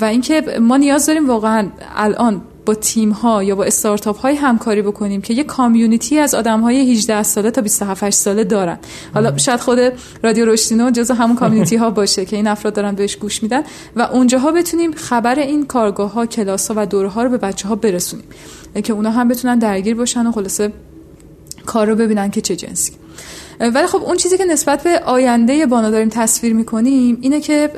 و 0.00 0.04
اینکه 0.04 0.42
ما 0.60 0.76
نیاز 0.76 1.06
داریم 1.06 1.28
واقعا 1.28 1.68
الان 1.96 2.42
با 2.68 2.74
تیم 2.74 3.10
ها 3.10 3.42
یا 3.42 3.54
با 3.54 3.64
استارتاپ 3.64 4.18
های 4.18 4.34
همکاری 4.34 4.82
بکنیم 4.82 5.20
که 5.20 5.34
یه 5.34 5.44
کامیونیتی 5.44 6.18
از 6.18 6.34
آدم 6.34 6.60
های 6.60 6.92
18 6.92 7.22
ساله 7.22 7.50
تا 7.50 7.60
27 7.60 8.10
ساله 8.10 8.44
دارن. 8.44 8.78
حالا 9.14 9.36
شاید 9.36 9.60
خود 9.60 9.78
رادیو 10.22 10.44
روشتینو 10.44 10.90
جزو 10.90 11.14
همون 11.14 11.36
کامیونیتی 11.36 11.76
ها 11.76 11.90
باشه 12.00 12.24
که 12.24 12.36
این 12.36 12.46
افراد 12.46 12.74
دارن 12.74 12.94
بهش 12.94 13.16
گوش 13.16 13.42
میدن 13.42 13.62
و 13.96 14.02
اونجاها 14.02 14.52
بتونیم 14.52 14.92
خبر 14.92 15.38
این 15.38 15.66
کارگاه 15.66 16.12
ها 16.12 16.26
کلاس 16.26 16.68
ها 16.68 16.74
و 16.76 16.86
دوره 16.86 17.08
ها 17.08 17.22
رو 17.22 17.30
به 17.30 17.38
بچه 17.38 17.68
ها 17.68 17.74
برسونیم. 17.74 18.26
که 18.84 18.92
اونا 18.92 19.10
هم 19.10 19.28
بتونن 19.28 19.58
درگیر 19.58 19.94
باشن 19.94 20.26
و 20.26 20.32
خلاصه 20.32 20.72
کار 21.66 21.86
رو 21.86 21.94
ببینن 21.96 22.30
که 22.30 22.40
چه 22.40 22.56
جنسی. 22.56 22.92
ولی 23.60 23.86
خب 23.86 24.02
اون 24.02 24.16
چیزی 24.16 24.38
که 24.38 24.44
نسبت 24.44 24.82
به 24.82 24.98
آینده 24.98 25.66
بانا 25.66 25.90
داریم 25.90 26.08
تصویر 26.08 26.54
می‌کنیم 26.54 27.18
اینه 27.20 27.40
که 27.40 27.70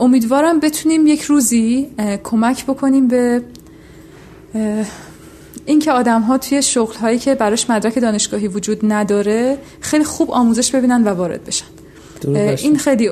امیدوارم 0.00 0.60
بتونیم 0.60 1.06
یک 1.06 1.22
روزی 1.22 1.88
کمک 2.24 2.64
بکنیم 2.64 3.08
به 3.08 3.42
اینکه 5.66 5.92
آدم 5.92 6.20
ها 6.20 6.38
توی 6.38 6.62
شغل 6.62 6.94
هایی 6.94 7.18
که 7.18 7.34
براش 7.34 7.70
مدرک 7.70 7.98
دانشگاهی 7.98 8.48
وجود 8.48 8.78
نداره 8.82 9.58
خیلی 9.80 10.04
خوب 10.04 10.30
آموزش 10.30 10.74
ببینن 10.74 11.04
و 11.04 11.08
وارد 11.08 11.44
بشن. 11.44 11.66
این 12.62 12.78
خیلی 12.78 13.10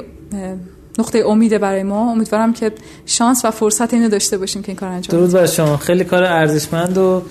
نقطه 0.98 1.18
امیده 1.26 1.58
برای 1.58 1.82
ما. 1.82 2.10
امیدوارم 2.12 2.52
که 2.52 2.72
شانس 3.06 3.44
و 3.44 3.50
فرصت 3.50 3.94
اینو 3.94 4.08
داشته 4.08 4.38
باشیم 4.38 4.62
که 4.62 4.68
این 4.68 4.76
کار 4.76 4.88
انجام 4.88 5.18
درود 5.18 5.32
بر 5.32 5.46
شما. 5.46 5.76
خیلی 5.76 6.04
کار 6.04 6.24
ارزشمند 6.24 6.98
و 6.98 7.22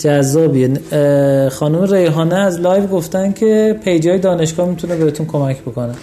جذابیه. 0.00 0.80
خانم 1.50 1.82
ریحانه 1.82 2.34
از 2.34 2.60
live 2.60 2.86
گفتن 2.86 3.32
که 3.32 3.80
page 3.84 4.11
ای 4.11 4.18
دانشگاه 4.18 4.68
می‌تونه 4.68 4.96
بهتون 4.96 5.26
کمک 5.26 5.62
بکنه. 5.62 5.94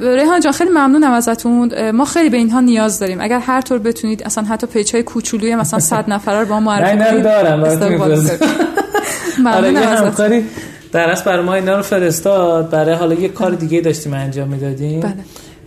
ریحانه 0.00 0.40
جان 0.40 0.52
خیلی 0.52 0.70
ممنونم 0.70 1.12
ازتون. 1.12 1.90
ما 1.90 2.04
خیلی 2.04 2.30
به 2.30 2.36
اینها 2.36 2.60
نیاز 2.60 2.98
داریم. 2.98 3.18
اگر 3.20 3.38
هر 3.38 3.60
طور 3.60 3.78
بتونید 3.78 4.22
اصلا 4.22 4.44
حتی 4.44 4.66
پیج 4.66 4.92
های 4.92 5.02
کوچولوی 5.02 5.56
مثلا 5.56 5.80
100 5.80 6.10
نفر 6.10 6.40
رو 6.40 6.46
با 6.46 6.60
ما 6.60 6.72
معرفی 6.72 7.10
کنید. 7.10 7.24
دارم 7.24 7.60
ممنونم 9.38 9.82
ازتون. 9.82 10.42
در 10.92 11.10
اصل 11.10 11.24
برای 11.24 11.44
ما 11.44 11.54
اینا 11.54 11.76
رو 11.76 11.82
فرستاد. 11.82 12.70
برای 12.70 12.94
حالا 12.94 13.14
یه 13.14 13.28
کار 13.28 13.50
دیگه 13.50 13.80
داشتیم 13.80 14.14
انجام 14.14 14.48
می‌دادیم. 14.48 15.00
بله. 15.00 15.14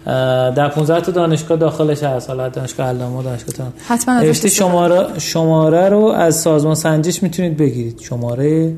در 0.05 0.69
15 0.69 1.01
تا 1.01 1.11
دانشگاه 1.11 1.57
داخلش 1.57 2.03
هست. 2.03 2.29
حالا 2.29 2.49
دانشگاه 2.49 2.87
علامه 2.87 3.23
دانشگاه 3.23 3.55
تهران 3.55 3.73
حتما 3.87 4.19
نوشته 4.19 4.49
شماره 4.49 5.19
شماره 5.19 5.89
رو 5.89 6.03
از 6.05 6.35
سازمان 6.35 6.75
سنجش 6.75 7.23
می‌تونید 7.23 7.57
بگیرید. 7.57 7.99
شماره 7.99 8.73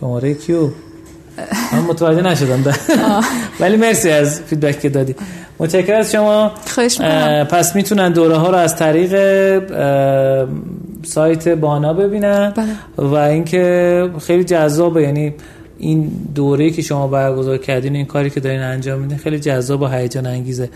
شماره 0.00 0.34
کیو؟ 0.34 0.68
من 1.72 1.78
متوجه 1.78 2.22
نشدم 2.22 2.64
ولی 3.60 3.76
مرسی 3.76 4.10
از 4.10 4.40
feedback 4.40 4.80
که 4.80 4.88
دادی. 4.88 5.14
متشکرم 5.58 5.98
از 5.98 6.12
شما. 6.12 6.52
پس 7.44 7.76
می‌تونن 7.76 8.12
دوره 8.12 8.36
ها 8.36 8.50
رو 8.50 8.56
از 8.56 8.76
طریق 8.76 9.12
سایت 11.04 11.48
بانا 11.48 11.92
ببینن 11.92 12.52
بله. 12.56 13.06
و 13.08 13.14
اینکه 13.14 14.10
خیلی 14.26 14.44
جذابه. 14.44 15.02
یعنی 15.02 15.34
این 15.84 16.12
دوره 16.34 16.70
که 16.70 16.82
شما 16.82 17.06
برگزار 17.06 17.58
کردین 17.58 17.96
این 17.96 18.06
کاری 18.06 18.30
که 18.30 18.40
دارین 18.40 18.60
انجام 18.60 19.00
میدین 19.00 19.18
خیلی 19.18 19.38
جذاب 19.38 19.82
و 19.82 19.86
هیجان 19.86 20.26
انگیزه. 20.26 20.70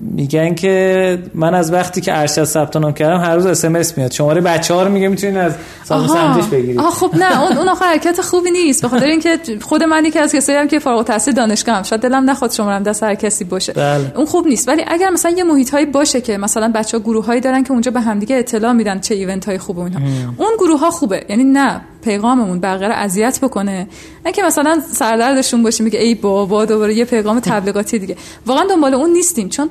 میگن 0.00 0.54
که 0.54 1.18
من 1.34 1.54
از 1.54 1.72
وقتی 1.72 2.00
که 2.00 2.18
ارشد 2.18 2.44
ثبت 2.44 2.76
نام 2.76 2.92
کردم 2.92 3.20
هر 3.20 3.34
روز 3.34 3.46
اس 3.46 3.64
ام 3.64 3.76
اس 3.76 3.98
میاد. 3.98 4.10
شماره 4.10 4.40
بچه 4.40 4.74
ها 4.74 4.82
رو 4.82 4.92
میگه 4.92 5.08
می‌تونین 5.08 5.36
از 5.36 5.54
سازمان 5.84 6.08
سنجش 6.08 6.48
بگیرید. 6.48 6.78
آها 6.78 6.90
خب 6.90 7.14
نه 7.14 7.42
اون 7.42 7.58
اون 7.58 7.68
آخر 7.68 7.84
حرکت 7.84 8.20
خوبی 8.20 8.50
نیست. 8.50 8.84
بخاطر 8.84 9.06
اینکه 9.06 9.38
خود 9.60 9.82
من 9.82 10.04
یکی 10.04 10.18
از 10.18 10.32
کسایی 10.32 10.58
هم 10.58 10.68
که 10.68 10.78
فارغ 10.78 10.98
التحصیل 10.98 11.34
دانشگاه 11.34 11.76
هم 11.76 11.82
شاید 11.82 12.02
دلم 12.02 12.30
نخواد 12.30 12.50
شمارم 12.50 12.82
دست 12.82 13.02
هر 13.02 13.14
کسی 13.14 13.44
باشه. 13.44 13.72
بله. 13.72 14.12
اون 14.16 14.26
خوب 14.26 14.46
نیست. 14.46 14.68
ولی 14.68 14.84
اگر 14.88 15.10
مثلا 15.10 15.30
یه 15.30 15.44
محیط 15.44 15.70
هایی 15.70 15.86
باشه 15.86 16.20
که 16.20 16.38
مثلا 16.38 16.72
بچه 16.74 16.98
ها 16.98 17.02
گروه 17.02 17.26
هایی 17.26 17.40
دارن 17.40 17.64
که 17.64 17.72
اونجا 17.72 17.90
به 17.90 18.00
همدیگه 18.00 18.36
اطلاع 18.36 18.72
میدن 18.72 19.00
چه 19.00 19.14
ایونت 19.14 19.44
های 19.46 19.58
خوبه 19.58 19.80
اونها 19.80 20.00
اون 20.36 20.50
گروه 20.58 20.80
ها 20.80 20.90
خوبه. 20.90 21.24
یعنی 21.28 21.44
نه. 21.44 21.80
پیغاممون 22.02 22.60
بقیه 22.60 22.88
اذیت 22.88 23.40
بکنه. 23.42 23.88
نه 24.26 24.32
که 24.32 24.42
مثلا 24.42 24.80
سردردشون 24.92 25.62
باشه 25.62 25.84
میگه 25.84 25.98
ای 25.98 26.14
بابا 26.14 26.64
دوباره 26.64 26.94
یه 26.94 27.04
پیغام 27.04 27.40
تبلیغاتی 27.40 27.98
دیگه. 27.98 28.16
واقعا 28.46 28.64
دنبال 28.64 28.94
اون 28.94 29.10
نیستیم 29.10 29.48
چون 29.48 29.70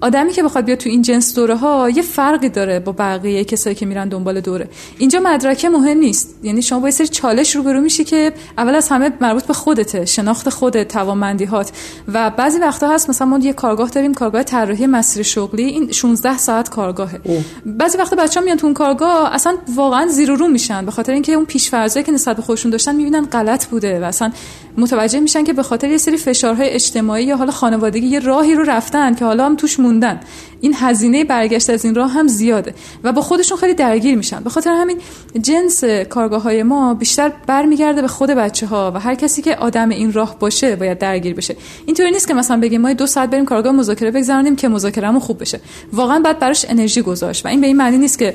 آدمی 0.00 0.32
که 0.32 0.42
بخواد 0.42 0.64
بیاد 0.64 0.78
تو 0.78 0.90
این 0.90 1.02
جنس 1.02 1.34
دوره 1.34 1.56
ها 1.56 1.90
یه 1.90 2.02
فرقی 2.02 2.48
داره 2.48 2.80
با 2.80 2.92
بقیه 2.92 3.44
کسایی 3.44 3.76
که 3.76 3.86
میرن 3.86 4.08
دنبال 4.08 4.40
دوره. 4.40 4.68
اینجا 4.98 5.20
مدرکه 5.20 5.68
مهم 5.68 5.98
نیست. 5.98 6.34
یعنی 6.42 6.62
شما 6.62 6.80
با 6.80 6.88
یه 6.88 6.92
سری 6.92 7.08
چالش 7.08 7.56
روبرو 7.56 7.80
میشی 7.80 8.04
که 8.04 8.32
اول 8.58 8.74
از 8.74 8.88
همه 8.88 9.12
مربوط 9.20 9.44
به 9.44 9.54
خودته 9.54 10.04
شناخت 10.04 10.48
خودت 10.48 10.88
توانمندی 10.88 11.44
هات 11.44 11.72
و 12.08 12.30
بعضی 12.30 12.58
وقتا 12.58 12.88
هست 12.88 13.10
مثلا 13.10 13.26
ما 13.26 13.38
یه 13.38 13.52
کارگاه 13.52 13.90
داریم 13.90 14.14
کارگاه 14.14 14.42
طراحی 14.42 14.86
مسیر 14.86 15.22
شغلی 15.22 15.64
این 15.64 15.92
16 15.92 16.38
ساعت 16.38 16.68
کارگاهه. 16.68 17.20
بعضی 17.66 17.98
وقتا 17.98 18.16
بچه‌ها 18.16 18.44
میان 18.44 18.56
تو 18.56 18.66
اون 18.66 18.74
کارگاه 18.74 19.34
اصلا 19.34 19.56
واقعا 19.74 20.06
زیر 20.06 20.30
رو 20.30 20.48
میشن. 20.48 20.84
به 20.84 20.90
خاطر 20.90 21.12
اینکه 21.12 21.32
اون 21.32 21.44
پیش‌فرضایی 21.44 22.04
که 22.04 22.12
نسبت 22.12 22.36
به 22.36 22.42
خودشون 22.42 22.70
داشتن 22.70 22.94
می‌بینن 22.94 23.24
غلط 23.24 23.66
بوده 23.66 24.00
و 24.00 24.04
اصلا 24.04 24.32
متوجه 24.76 25.20
میشن 25.20 25.44
که 25.44 25.52
به 25.52 25.62
خاطر 25.62 25.88
یه 25.88 25.98
سری 25.98 26.16
فشارهای 26.16 26.68
اجتماعی 26.68 27.24
یا 27.24 27.36
حالا 27.36 27.50
خانوادگی 27.50 28.06
یه 28.06 28.20
راهی 28.20 28.54
رو 28.54 28.62
رفتن 28.62 29.14
که 29.14 29.24
حالا 29.24 29.46
هم 29.46 29.56
توش 29.56 29.80
موندن. 29.80 30.20
این 30.60 30.74
هزینه 30.76 31.24
برگشت 31.24 31.70
از 31.70 31.84
این 31.84 31.94
راه 31.94 32.10
هم 32.10 32.28
زیاده 32.28 32.74
و 33.04 33.12
با 33.12 33.22
خودشون 33.22 33.58
خیلی 33.58 33.74
درگیر 33.74 34.16
میشن. 34.16 34.40
به 34.40 34.50
خاطر 34.50 34.70
همین 34.70 34.98
جنس 35.42 35.84
کارگاه 35.84 36.42
های 36.42 36.62
ما 36.62 36.94
بیشتر 36.94 37.32
برمیگرده 37.46 38.02
به 38.02 38.08
خود 38.08 38.30
بچه 38.30 38.66
ها 38.66 38.92
و 38.94 39.00
هر 39.00 39.14
کسی 39.14 39.42
که 39.42 39.56
آدم 39.56 39.88
این 39.88 40.12
راه 40.12 40.38
باشه 40.38 40.76
باید 40.76 40.98
درگیر 40.98 41.34
بشه. 41.34 41.56
اینطوری 41.86 42.10
نیست 42.10 42.28
که 42.28 42.34
مثلا 42.34 42.60
بگیم 42.60 42.80
ما 42.80 42.92
دو 42.92 43.06
ساعت 43.06 43.30
بریم 43.30 43.44
کارگاه 43.44 43.72
مذاکره 43.72 44.10
بگذرونیم 44.10 44.56
که 44.56 44.68
مذاکرهمون 44.68 45.20
خوب 45.20 45.40
بشه. 45.40 45.60
واقعا 45.92 46.18
بعد 46.18 46.38
براش 46.38 46.66
انرژی 46.68 47.02
گذاشت 47.02 47.46
و 47.46 47.48
این 47.48 47.60
به 47.60 47.66
این 47.66 47.76
معنی 47.76 47.98
نیست 47.98 48.18
که 48.18 48.34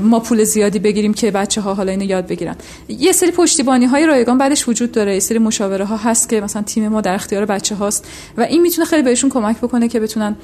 ما 0.00 0.20
پول 0.20 0.44
زیادی 0.44 0.78
بگیریم 0.78 1.14
که 1.14 1.30
بچه 1.30 1.60
ها 1.60 1.74
حالا 1.74 1.90
اینو 1.90 2.04
یاد 2.04 2.26
بگیرن. 2.26 2.56
یه 2.88 3.12
سری 3.12 3.30
پشتیبانی 3.30 3.86
های 3.86 4.06
رایگان 4.06 4.38
بعدش 4.38 4.68
وجود 4.68 4.92
داره 4.92 5.14
یه 5.14 5.20
سری 5.20 5.38
مشاوره 5.74 5.84
ها 5.84 6.10
هست 6.10 6.28
که 6.28 6.40
مثلا 6.40 6.62
تیم 6.62 6.88
ما 6.88 7.00
در 7.00 7.14
اختیار 7.14 7.44
بچه 7.44 7.74
هاست 7.74 8.08
و 8.36 8.40
این 8.40 8.62
می‌تونه 8.62 8.86
خیلی 8.86 9.02
بهشون 9.02 9.30
کمک 9.30 9.56
بکنه 9.60 9.88
که 9.88 10.00
بتونن 10.00 10.36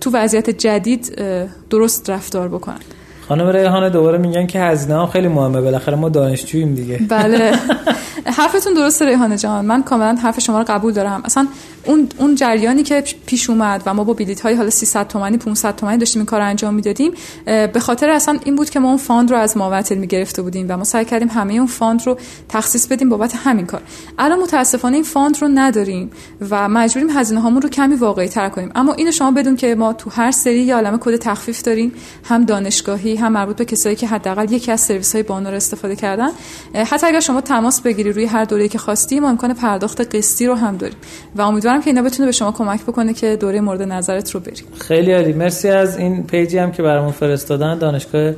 تو 0.00 0.10
وضعیت 0.12 0.50
جدید 0.50 1.22
درست 1.70 2.10
رفتار 2.10 2.48
بکنن. 2.48 2.80
خانم 3.28 3.46
ریحانه 3.46 3.90
دوباره 3.90 4.18
میگن 4.18 4.46
که 4.46 4.60
هزینه 4.60 4.94
ها 4.94 5.06
خیلی 5.06 5.28
مهمه. 5.28 5.60
بالاخره 5.60 5.96
ما 5.96 6.08
دانشجوییم 6.08 6.74
دیگه. 6.74 7.00
بله. 7.08 7.52
حرفتون 8.38 8.74
درسته 8.74 9.06
ریحانه 9.06 9.38
جان. 9.38 9.64
من 9.64 9.82
کاملا 9.82 10.14
حرف 10.22 10.40
شما 10.40 10.58
رو 10.58 10.64
قبول 10.68 10.92
دارم. 10.92 11.22
اصلا 11.24 11.46
اون 11.84 12.08
اون 12.18 12.34
جریانی 12.34 12.82
که 12.82 13.04
پیش 13.26 13.50
اومد 13.50 13.82
و 13.86 13.94
ما 13.94 14.04
با 14.04 14.12
بلیط 14.12 14.40
های 14.40 14.54
حالا 14.54 14.70
300 14.70 15.08
تومانی 15.08 15.38
500 15.38 15.76
تومانی 15.76 15.98
داشتیم 15.98 16.20
این 16.20 16.26
کار 16.26 16.40
انجام 16.40 16.74
می‌دادیم 16.74 17.12
به 17.44 17.80
خاطر 17.80 18.10
اصلا 18.10 18.38
این 18.44 18.56
بود 18.56 18.70
که 18.70 18.80
ما 18.80 18.88
اون 18.88 18.96
fund 18.96 19.30
رو 19.30 19.36
از 19.36 19.56
ماوتل 19.56 19.94
می‌گرفته 19.94 20.42
بودیم 20.42 20.66
و 20.68 20.76
ما 20.76 20.84
سعی 20.84 21.04
کردیم 21.04 21.28
همه 21.28 21.54
اون 21.54 21.66
fund 21.66 22.06
رو 22.06 22.18
تخصیص 22.48 22.86
بدیم 22.86 23.08
بابت 23.08 23.34
همین 23.36 23.66
کار. 23.66 23.82
الان 24.18 24.38
متاسفانه 24.38 24.94
این 24.94 25.04
fund 25.04 25.42
رو 25.42 25.48
نداریم 25.54 26.10
و 26.50 26.68
مجبوریم 26.68 27.10
هزینه 27.10 27.40
هامون 27.40 27.62
رو 27.62 27.68
کمی 27.68 27.94
واقعی 27.94 28.28
تر 28.28 28.48
کنیم. 28.48 28.70
اما 28.74 28.92
اینو 28.92 29.12
شما 29.12 29.30
بدون 29.30 29.56
که 29.56 29.74
ما 29.74 29.92
تو 29.92 30.10
هر 30.10 30.30
سری 30.30 30.62
یه 30.62 30.74
عالمه 30.74 30.98
کد 31.00 31.16
تخفیف 31.16 31.62
داریم 31.62 31.92
هم 32.24 32.44
دانشگاهی 32.44 33.15
هم 33.16 33.32
مربوط 33.32 33.56
به 33.56 33.64
کسایی 33.64 33.96
که 33.96 34.06
حداقل 34.06 34.52
یکی 34.52 34.72
از 34.72 34.80
سرویس 34.80 35.14
های 35.14 35.22
بانا 35.22 35.48
رو 35.48 35.56
استفاده 35.56 35.96
کردن. 35.96 36.28
حتی 36.74 37.06
اگر 37.06 37.20
شما 37.20 37.40
تماس 37.40 37.80
بگیری 37.80 38.12
روی 38.12 38.24
هر 38.24 38.44
دوره‌ای 38.44 38.68
که 38.68 38.78
خواستی 38.78 39.20
ما 39.20 39.28
امکان 39.28 39.54
پرداخت 39.54 40.16
قسطی 40.16 40.46
رو 40.46 40.54
هم 40.54 40.76
داریم. 40.76 40.96
و 41.36 41.42
امیدوارم 41.42 41.82
که 41.82 41.90
اینا 41.90 42.02
بتونه 42.02 42.26
به 42.26 42.32
شما 42.32 42.52
کمک 42.52 42.82
بکنه 42.82 43.14
که 43.14 43.36
دوره 43.36 43.60
مورد 43.60 43.82
نظرت 43.82 44.30
رو 44.30 44.40
بریم. 44.40 44.64
خیلی 44.78 45.12
عالی. 45.12 45.32
مرسی 45.32 45.68
از 45.68 45.98
این 45.98 46.22
page 46.26 46.52
ی 46.52 46.58
هم 46.58 46.72
که 46.72 46.82
برامون 46.82 47.12
فرستادن. 47.12 47.78
دانشگاه 47.78 48.32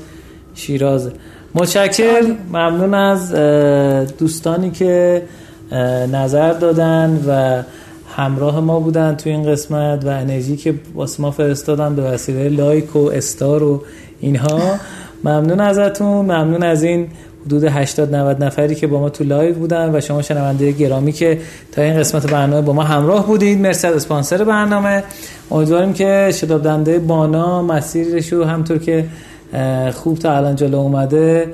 شیراز. 0.55 1.11
متشکر 1.55 2.35
ممنون 2.49 2.95
از 2.95 3.35
دوستانی 4.19 4.71
که 4.71 5.23
نظر 6.13 6.53
دادن 6.53 7.25
و 7.29 7.63
همراه 8.17 8.61
ما 8.61 8.81
بودن 8.81 9.17
تو 9.17 9.31
این 9.31 9.43
قسمت 9.53 10.05
و 10.05 10.09
انرژی 10.09 10.57
که 10.57 10.75
واسه 10.95 11.23
ما 11.23 11.31
فرستادن 11.31 11.95
به 11.95 12.03
وسیله 12.03 12.49
like 12.49 12.97
و 12.97 12.99
star 12.99 13.63
و 13.63 13.83
اینها. 14.21 14.77
ممنون 15.25 15.61
ازتون. 15.61 16.25
ممنون 16.25 16.63
از 16.63 16.83
این 16.83 17.09
حدود 17.47 17.65
80 17.65 18.15
90 18.15 18.45
نفری 18.45 18.75
که 18.75 18.87
با 18.87 19.01
ما 19.01 19.11
تو 19.11 19.25
live 19.25 19.55
بودن 19.55 19.95
و 19.95 20.01
شما 20.01 20.23
شنونده 20.23 20.73
گرامی 20.73 21.13
که 21.13 21.39
تا 21.73 21.83
این 21.83 21.99
قسمت 21.99 22.31
برنامه 22.31 22.63
با 22.63 22.73
ما 22.73 22.83
همراه 22.83 23.27
بودید. 23.27 23.61
مرسی 23.61 23.87
از 23.87 23.95
اسپانسر 23.95 24.45
برنامه. 24.45 25.05
امیدواریم 25.51 25.93
که 25.93 26.31
شتاب 26.35 26.63
دهنده 26.63 26.99
بانا 26.99 27.63
مسیرش 27.63 28.33
رو 28.33 28.45
همینطور 28.45 28.79
که 28.79 29.05
خوب 29.95 30.19
تا 30.19 30.37
الان 30.37 30.57
جلو 30.57 30.79
اومده 30.79 31.53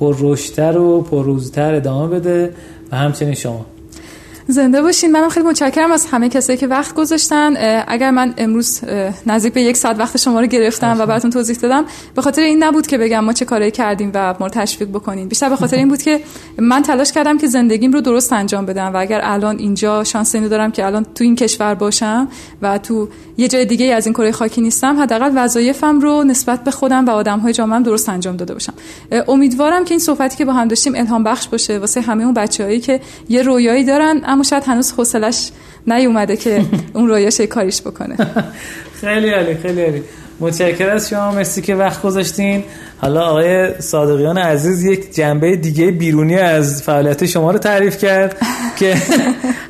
پر 0.00 0.16
رشتر 0.20 0.78
و 0.78 1.02
پر 1.02 1.24
روزتر 1.24 1.74
ادامه 1.74 2.18
بده. 2.18 2.50
و 2.92 2.96
همچنین 2.96 3.34
شما. 3.34 3.66
زنده 4.48 4.82
باشین. 4.82 5.12
منم 5.12 5.28
خیلی 5.28 5.46
متشکرم 5.46 5.92
از 5.92 6.06
همه 6.06 6.28
کسایی 6.28 6.58
که 6.58 6.66
وقت 6.66 6.94
گذاشتن. 6.94 7.54
اگر 7.88 8.10
من 8.10 8.34
امروز 8.36 8.80
نزدیک 9.26 9.52
به 9.52 9.62
یک 9.62 9.76
ساعت 9.76 9.98
وقت 9.98 10.16
شما 10.16 10.40
رو 10.40 10.46
گرفتم 10.46 10.96
و 10.98 11.06
براتون 11.06 11.30
توضیح 11.30 11.56
دادم 11.56 11.84
به 12.14 12.22
خاطر 12.22 12.42
این 12.42 12.64
نبود 12.64 12.86
که 12.86 12.98
بگم 12.98 13.24
ما 13.24 13.32
چه 13.32 13.44
کارایی 13.44 13.70
کردیم 13.70 14.10
و 14.14 14.34
ما 14.40 14.48
تشویق 14.48 14.88
بکنیم. 14.88 15.28
بیشتر 15.28 15.48
به 15.48 15.56
خاطر 15.56 15.76
این 15.76 15.88
بود 15.88 16.02
که 16.02 16.20
من 16.58 16.82
تلاش 16.82 17.12
کردم 17.12 17.38
که 17.38 17.46
زندگیم 17.46 17.92
رو 17.92 18.00
درست 18.00 18.32
انجام 18.32 18.66
بدم 18.66 18.94
و 18.94 18.96
اگر 18.96 19.20
الان 19.22 19.58
اینجا 19.58 20.04
شانس 20.04 20.34
اینو 20.34 20.48
دارم 20.48 20.70
که 20.70 20.86
الان 20.86 21.06
تو 21.14 21.24
این 21.24 21.36
کشور 21.36 21.74
باشم 21.74 22.28
و 22.62 22.78
تو 22.78 23.08
یه 23.36 23.48
جای 23.48 23.64
دیگه 23.64 23.94
از 23.94 24.06
این 24.06 24.12
کره 24.12 24.32
خاکی 24.32 24.60
نیستم 24.60 25.00
حداقل 25.00 25.32
وظایفم 25.34 26.00
رو 26.00 26.24
نسبت 26.24 26.64
به 26.64 26.70
خودم 26.70 27.06
و 27.06 27.10
آدم‌های 27.10 27.52
جامعه‌ام 27.52 27.82
درست 27.82 28.08
انجام 28.08 28.36
داده 28.36 28.52
باشم. 28.52 28.74
امیدوارم 29.28 29.84
که 29.84 29.90
این 29.90 30.00
صحبتی 30.00 30.36
که 30.36 30.44
با 30.44 30.52
هم 30.52 30.68
داشتیم 30.68 30.94
الهام 30.94 31.24
بخش 31.24 31.48
باشه 31.48 31.78
واسه 31.78 32.00
همه 32.00 32.24
اون 32.24 32.34
بچه‌هایی 32.34 32.80
که 32.80 33.00
یه 33.28 33.42
رویایی 33.42 33.84
دارن 33.84 34.20
اما 34.34 34.42
شاید 34.42 34.62
هنوز 34.66 34.92
حوصلش 34.92 35.50
نیومده 35.86 36.36
که 36.36 36.64
اون 36.94 37.08
رویاش 37.08 37.40
کاریش 37.40 37.82
بکنه. 37.82 38.16
خیلی 39.00 39.30
عالی 39.30 39.54
خیلی 39.54 39.82
عالی. 39.82 40.02
متشکرم 40.40 40.94
از 40.94 41.08
شما 41.08 41.32
مرسی 41.32 41.62
که 41.62 41.74
وقت 41.74 42.02
گذاشتین. 42.02 42.64
حالا 42.98 43.22
آقای 43.22 43.80
صادقیان 43.80 44.38
عزیز 44.38 44.84
یک 44.84 45.14
جنبه 45.14 45.56
دیگه 45.56 45.90
بیرونی 45.90 46.36
از 46.36 46.82
فعالیت 46.82 47.26
شما 47.26 47.50
رو 47.50 47.58
تعریف 47.58 47.98
کرد 47.98 48.36
که 48.78 48.96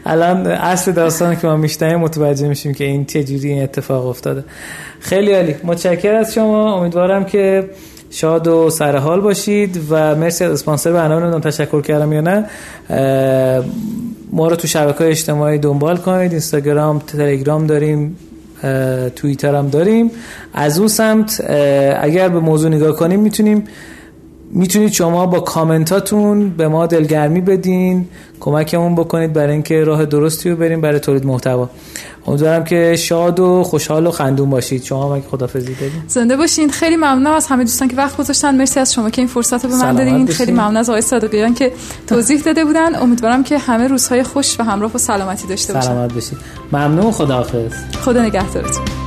الان 0.06 0.46
اصل 0.46 0.92
داستان 0.92 1.36
که 1.36 1.46
ما 1.46 1.56
میشتیم 1.56 1.96
متوجه 1.96 2.48
میشیم 2.48 2.74
که 2.74 2.84
این 2.84 3.04
چجوری 3.04 3.48
این 3.48 3.62
اتفاق 3.62 4.06
افتاده. 4.06 4.44
خیلی 5.00 5.32
عالی. 5.32 5.54
متشکر 5.64 6.14
از 6.14 6.34
شما. 6.34 6.74
امیدوارم 6.80 7.24
که 7.24 7.70
شاد 8.10 8.46
و 8.46 8.70
سرحال 8.70 9.20
باشید 9.20 9.80
و 9.90 10.14
مرسی 10.14 10.44
از 10.44 10.52
اسپانسر 10.52 10.92
برنامه 10.92 11.26
رو 11.26 11.40
تشکر 11.40 11.80
کردم 11.80 12.12
یا 12.12 12.20
نه. 12.20 12.46
ما 14.34 14.48
رو 14.48 14.56
تو 14.56 14.66
شبکه 14.66 15.04
اجتماعی 15.04 15.58
دنبال 15.58 15.96
کنید. 15.96 16.30
اینستاگرام 16.30 16.98
تلگرام 16.98 17.66
داریم 17.66 18.16
توییتر 19.16 19.54
هم 19.54 19.68
داریم. 19.68 20.10
از 20.54 20.78
اون 20.78 20.88
سمت 20.88 21.44
اگر 22.00 22.28
به 22.28 22.40
موضوع 22.40 22.70
نگاه 22.70 22.96
کنیم 22.96 23.20
می‌تونیم 23.20 23.64
می‌تونید 24.50 24.92
شما 24.92 25.26
با 25.26 25.40
کامنتاتون 25.40 26.48
به 26.50 26.68
ما 26.68 26.86
دلگرمی 26.86 27.40
بدین 27.40 28.06
کمکمون 28.40 28.94
بکنید 28.94 29.32
برای 29.32 29.52
اینکه 29.52 29.84
راه 29.84 30.04
درستی 30.04 30.50
رو 30.50 30.56
بریم 30.56 30.80
برای 30.80 30.98
تولید 30.98 31.26
محتوا. 31.26 31.70
امیدوارم 32.26 32.64
که 32.64 32.96
شاد 32.96 33.40
و 33.40 33.62
خوشحال 33.62 34.06
و 34.06 34.10
خندون 34.10 34.50
باشید. 34.50 34.82
شما 34.84 35.14
هم 35.14 35.22
خدافظی 35.30 35.74
بدین 35.74 36.02
زنده 36.08 36.36
باشین. 36.36 36.70
خیلی 36.70 36.96
ممنونم 36.96 37.32
از 37.32 37.46
همه 37.46 37.64
دوستان 37.64 37.88
که 37.88 37.96
وقت 37.96 38.16
گذاشتن. 38.16 38.54
مرسی 38.54 38.80
از 38.80 38.94
شما 38.94 39.10
که 39.10 39.22
این 39.22 39.28
فرصت 39.28 39.64
رو 39.64 39.70
به 39.70 39.76
من 39.76 39.94
دادین. 39.94 40.26
خیلی 40.26 40.52
ممنون 40.52 40.76
از 40.76 40.88
آقای 40.88 41.02
صادقیان 41.02 41.54
که 41.54 41.72
توضیح 42.06 42.42
داده 42.42 42.64
بودن. 42.64 42.94
امیدوارم 42.94 43.44
که 43.44 43.58
همه 43.58 43.88
روزهای 43.88 44.22
خوش 44.22 44.60
و 44.60 44.62
همراه 44.62 44.90
و 44.94 44.98
سلامتی 44.98 45.46
داشته 45.46 45.72
باشن. 45.72 45.86
سلامت 45.86 46.14
باشید 46.14 46.38
ممنون. 46.72 47.12
خداحافظ. 47.12 47.72
خدا 48.04 48.22
نگهدارتون. 48.22 49.03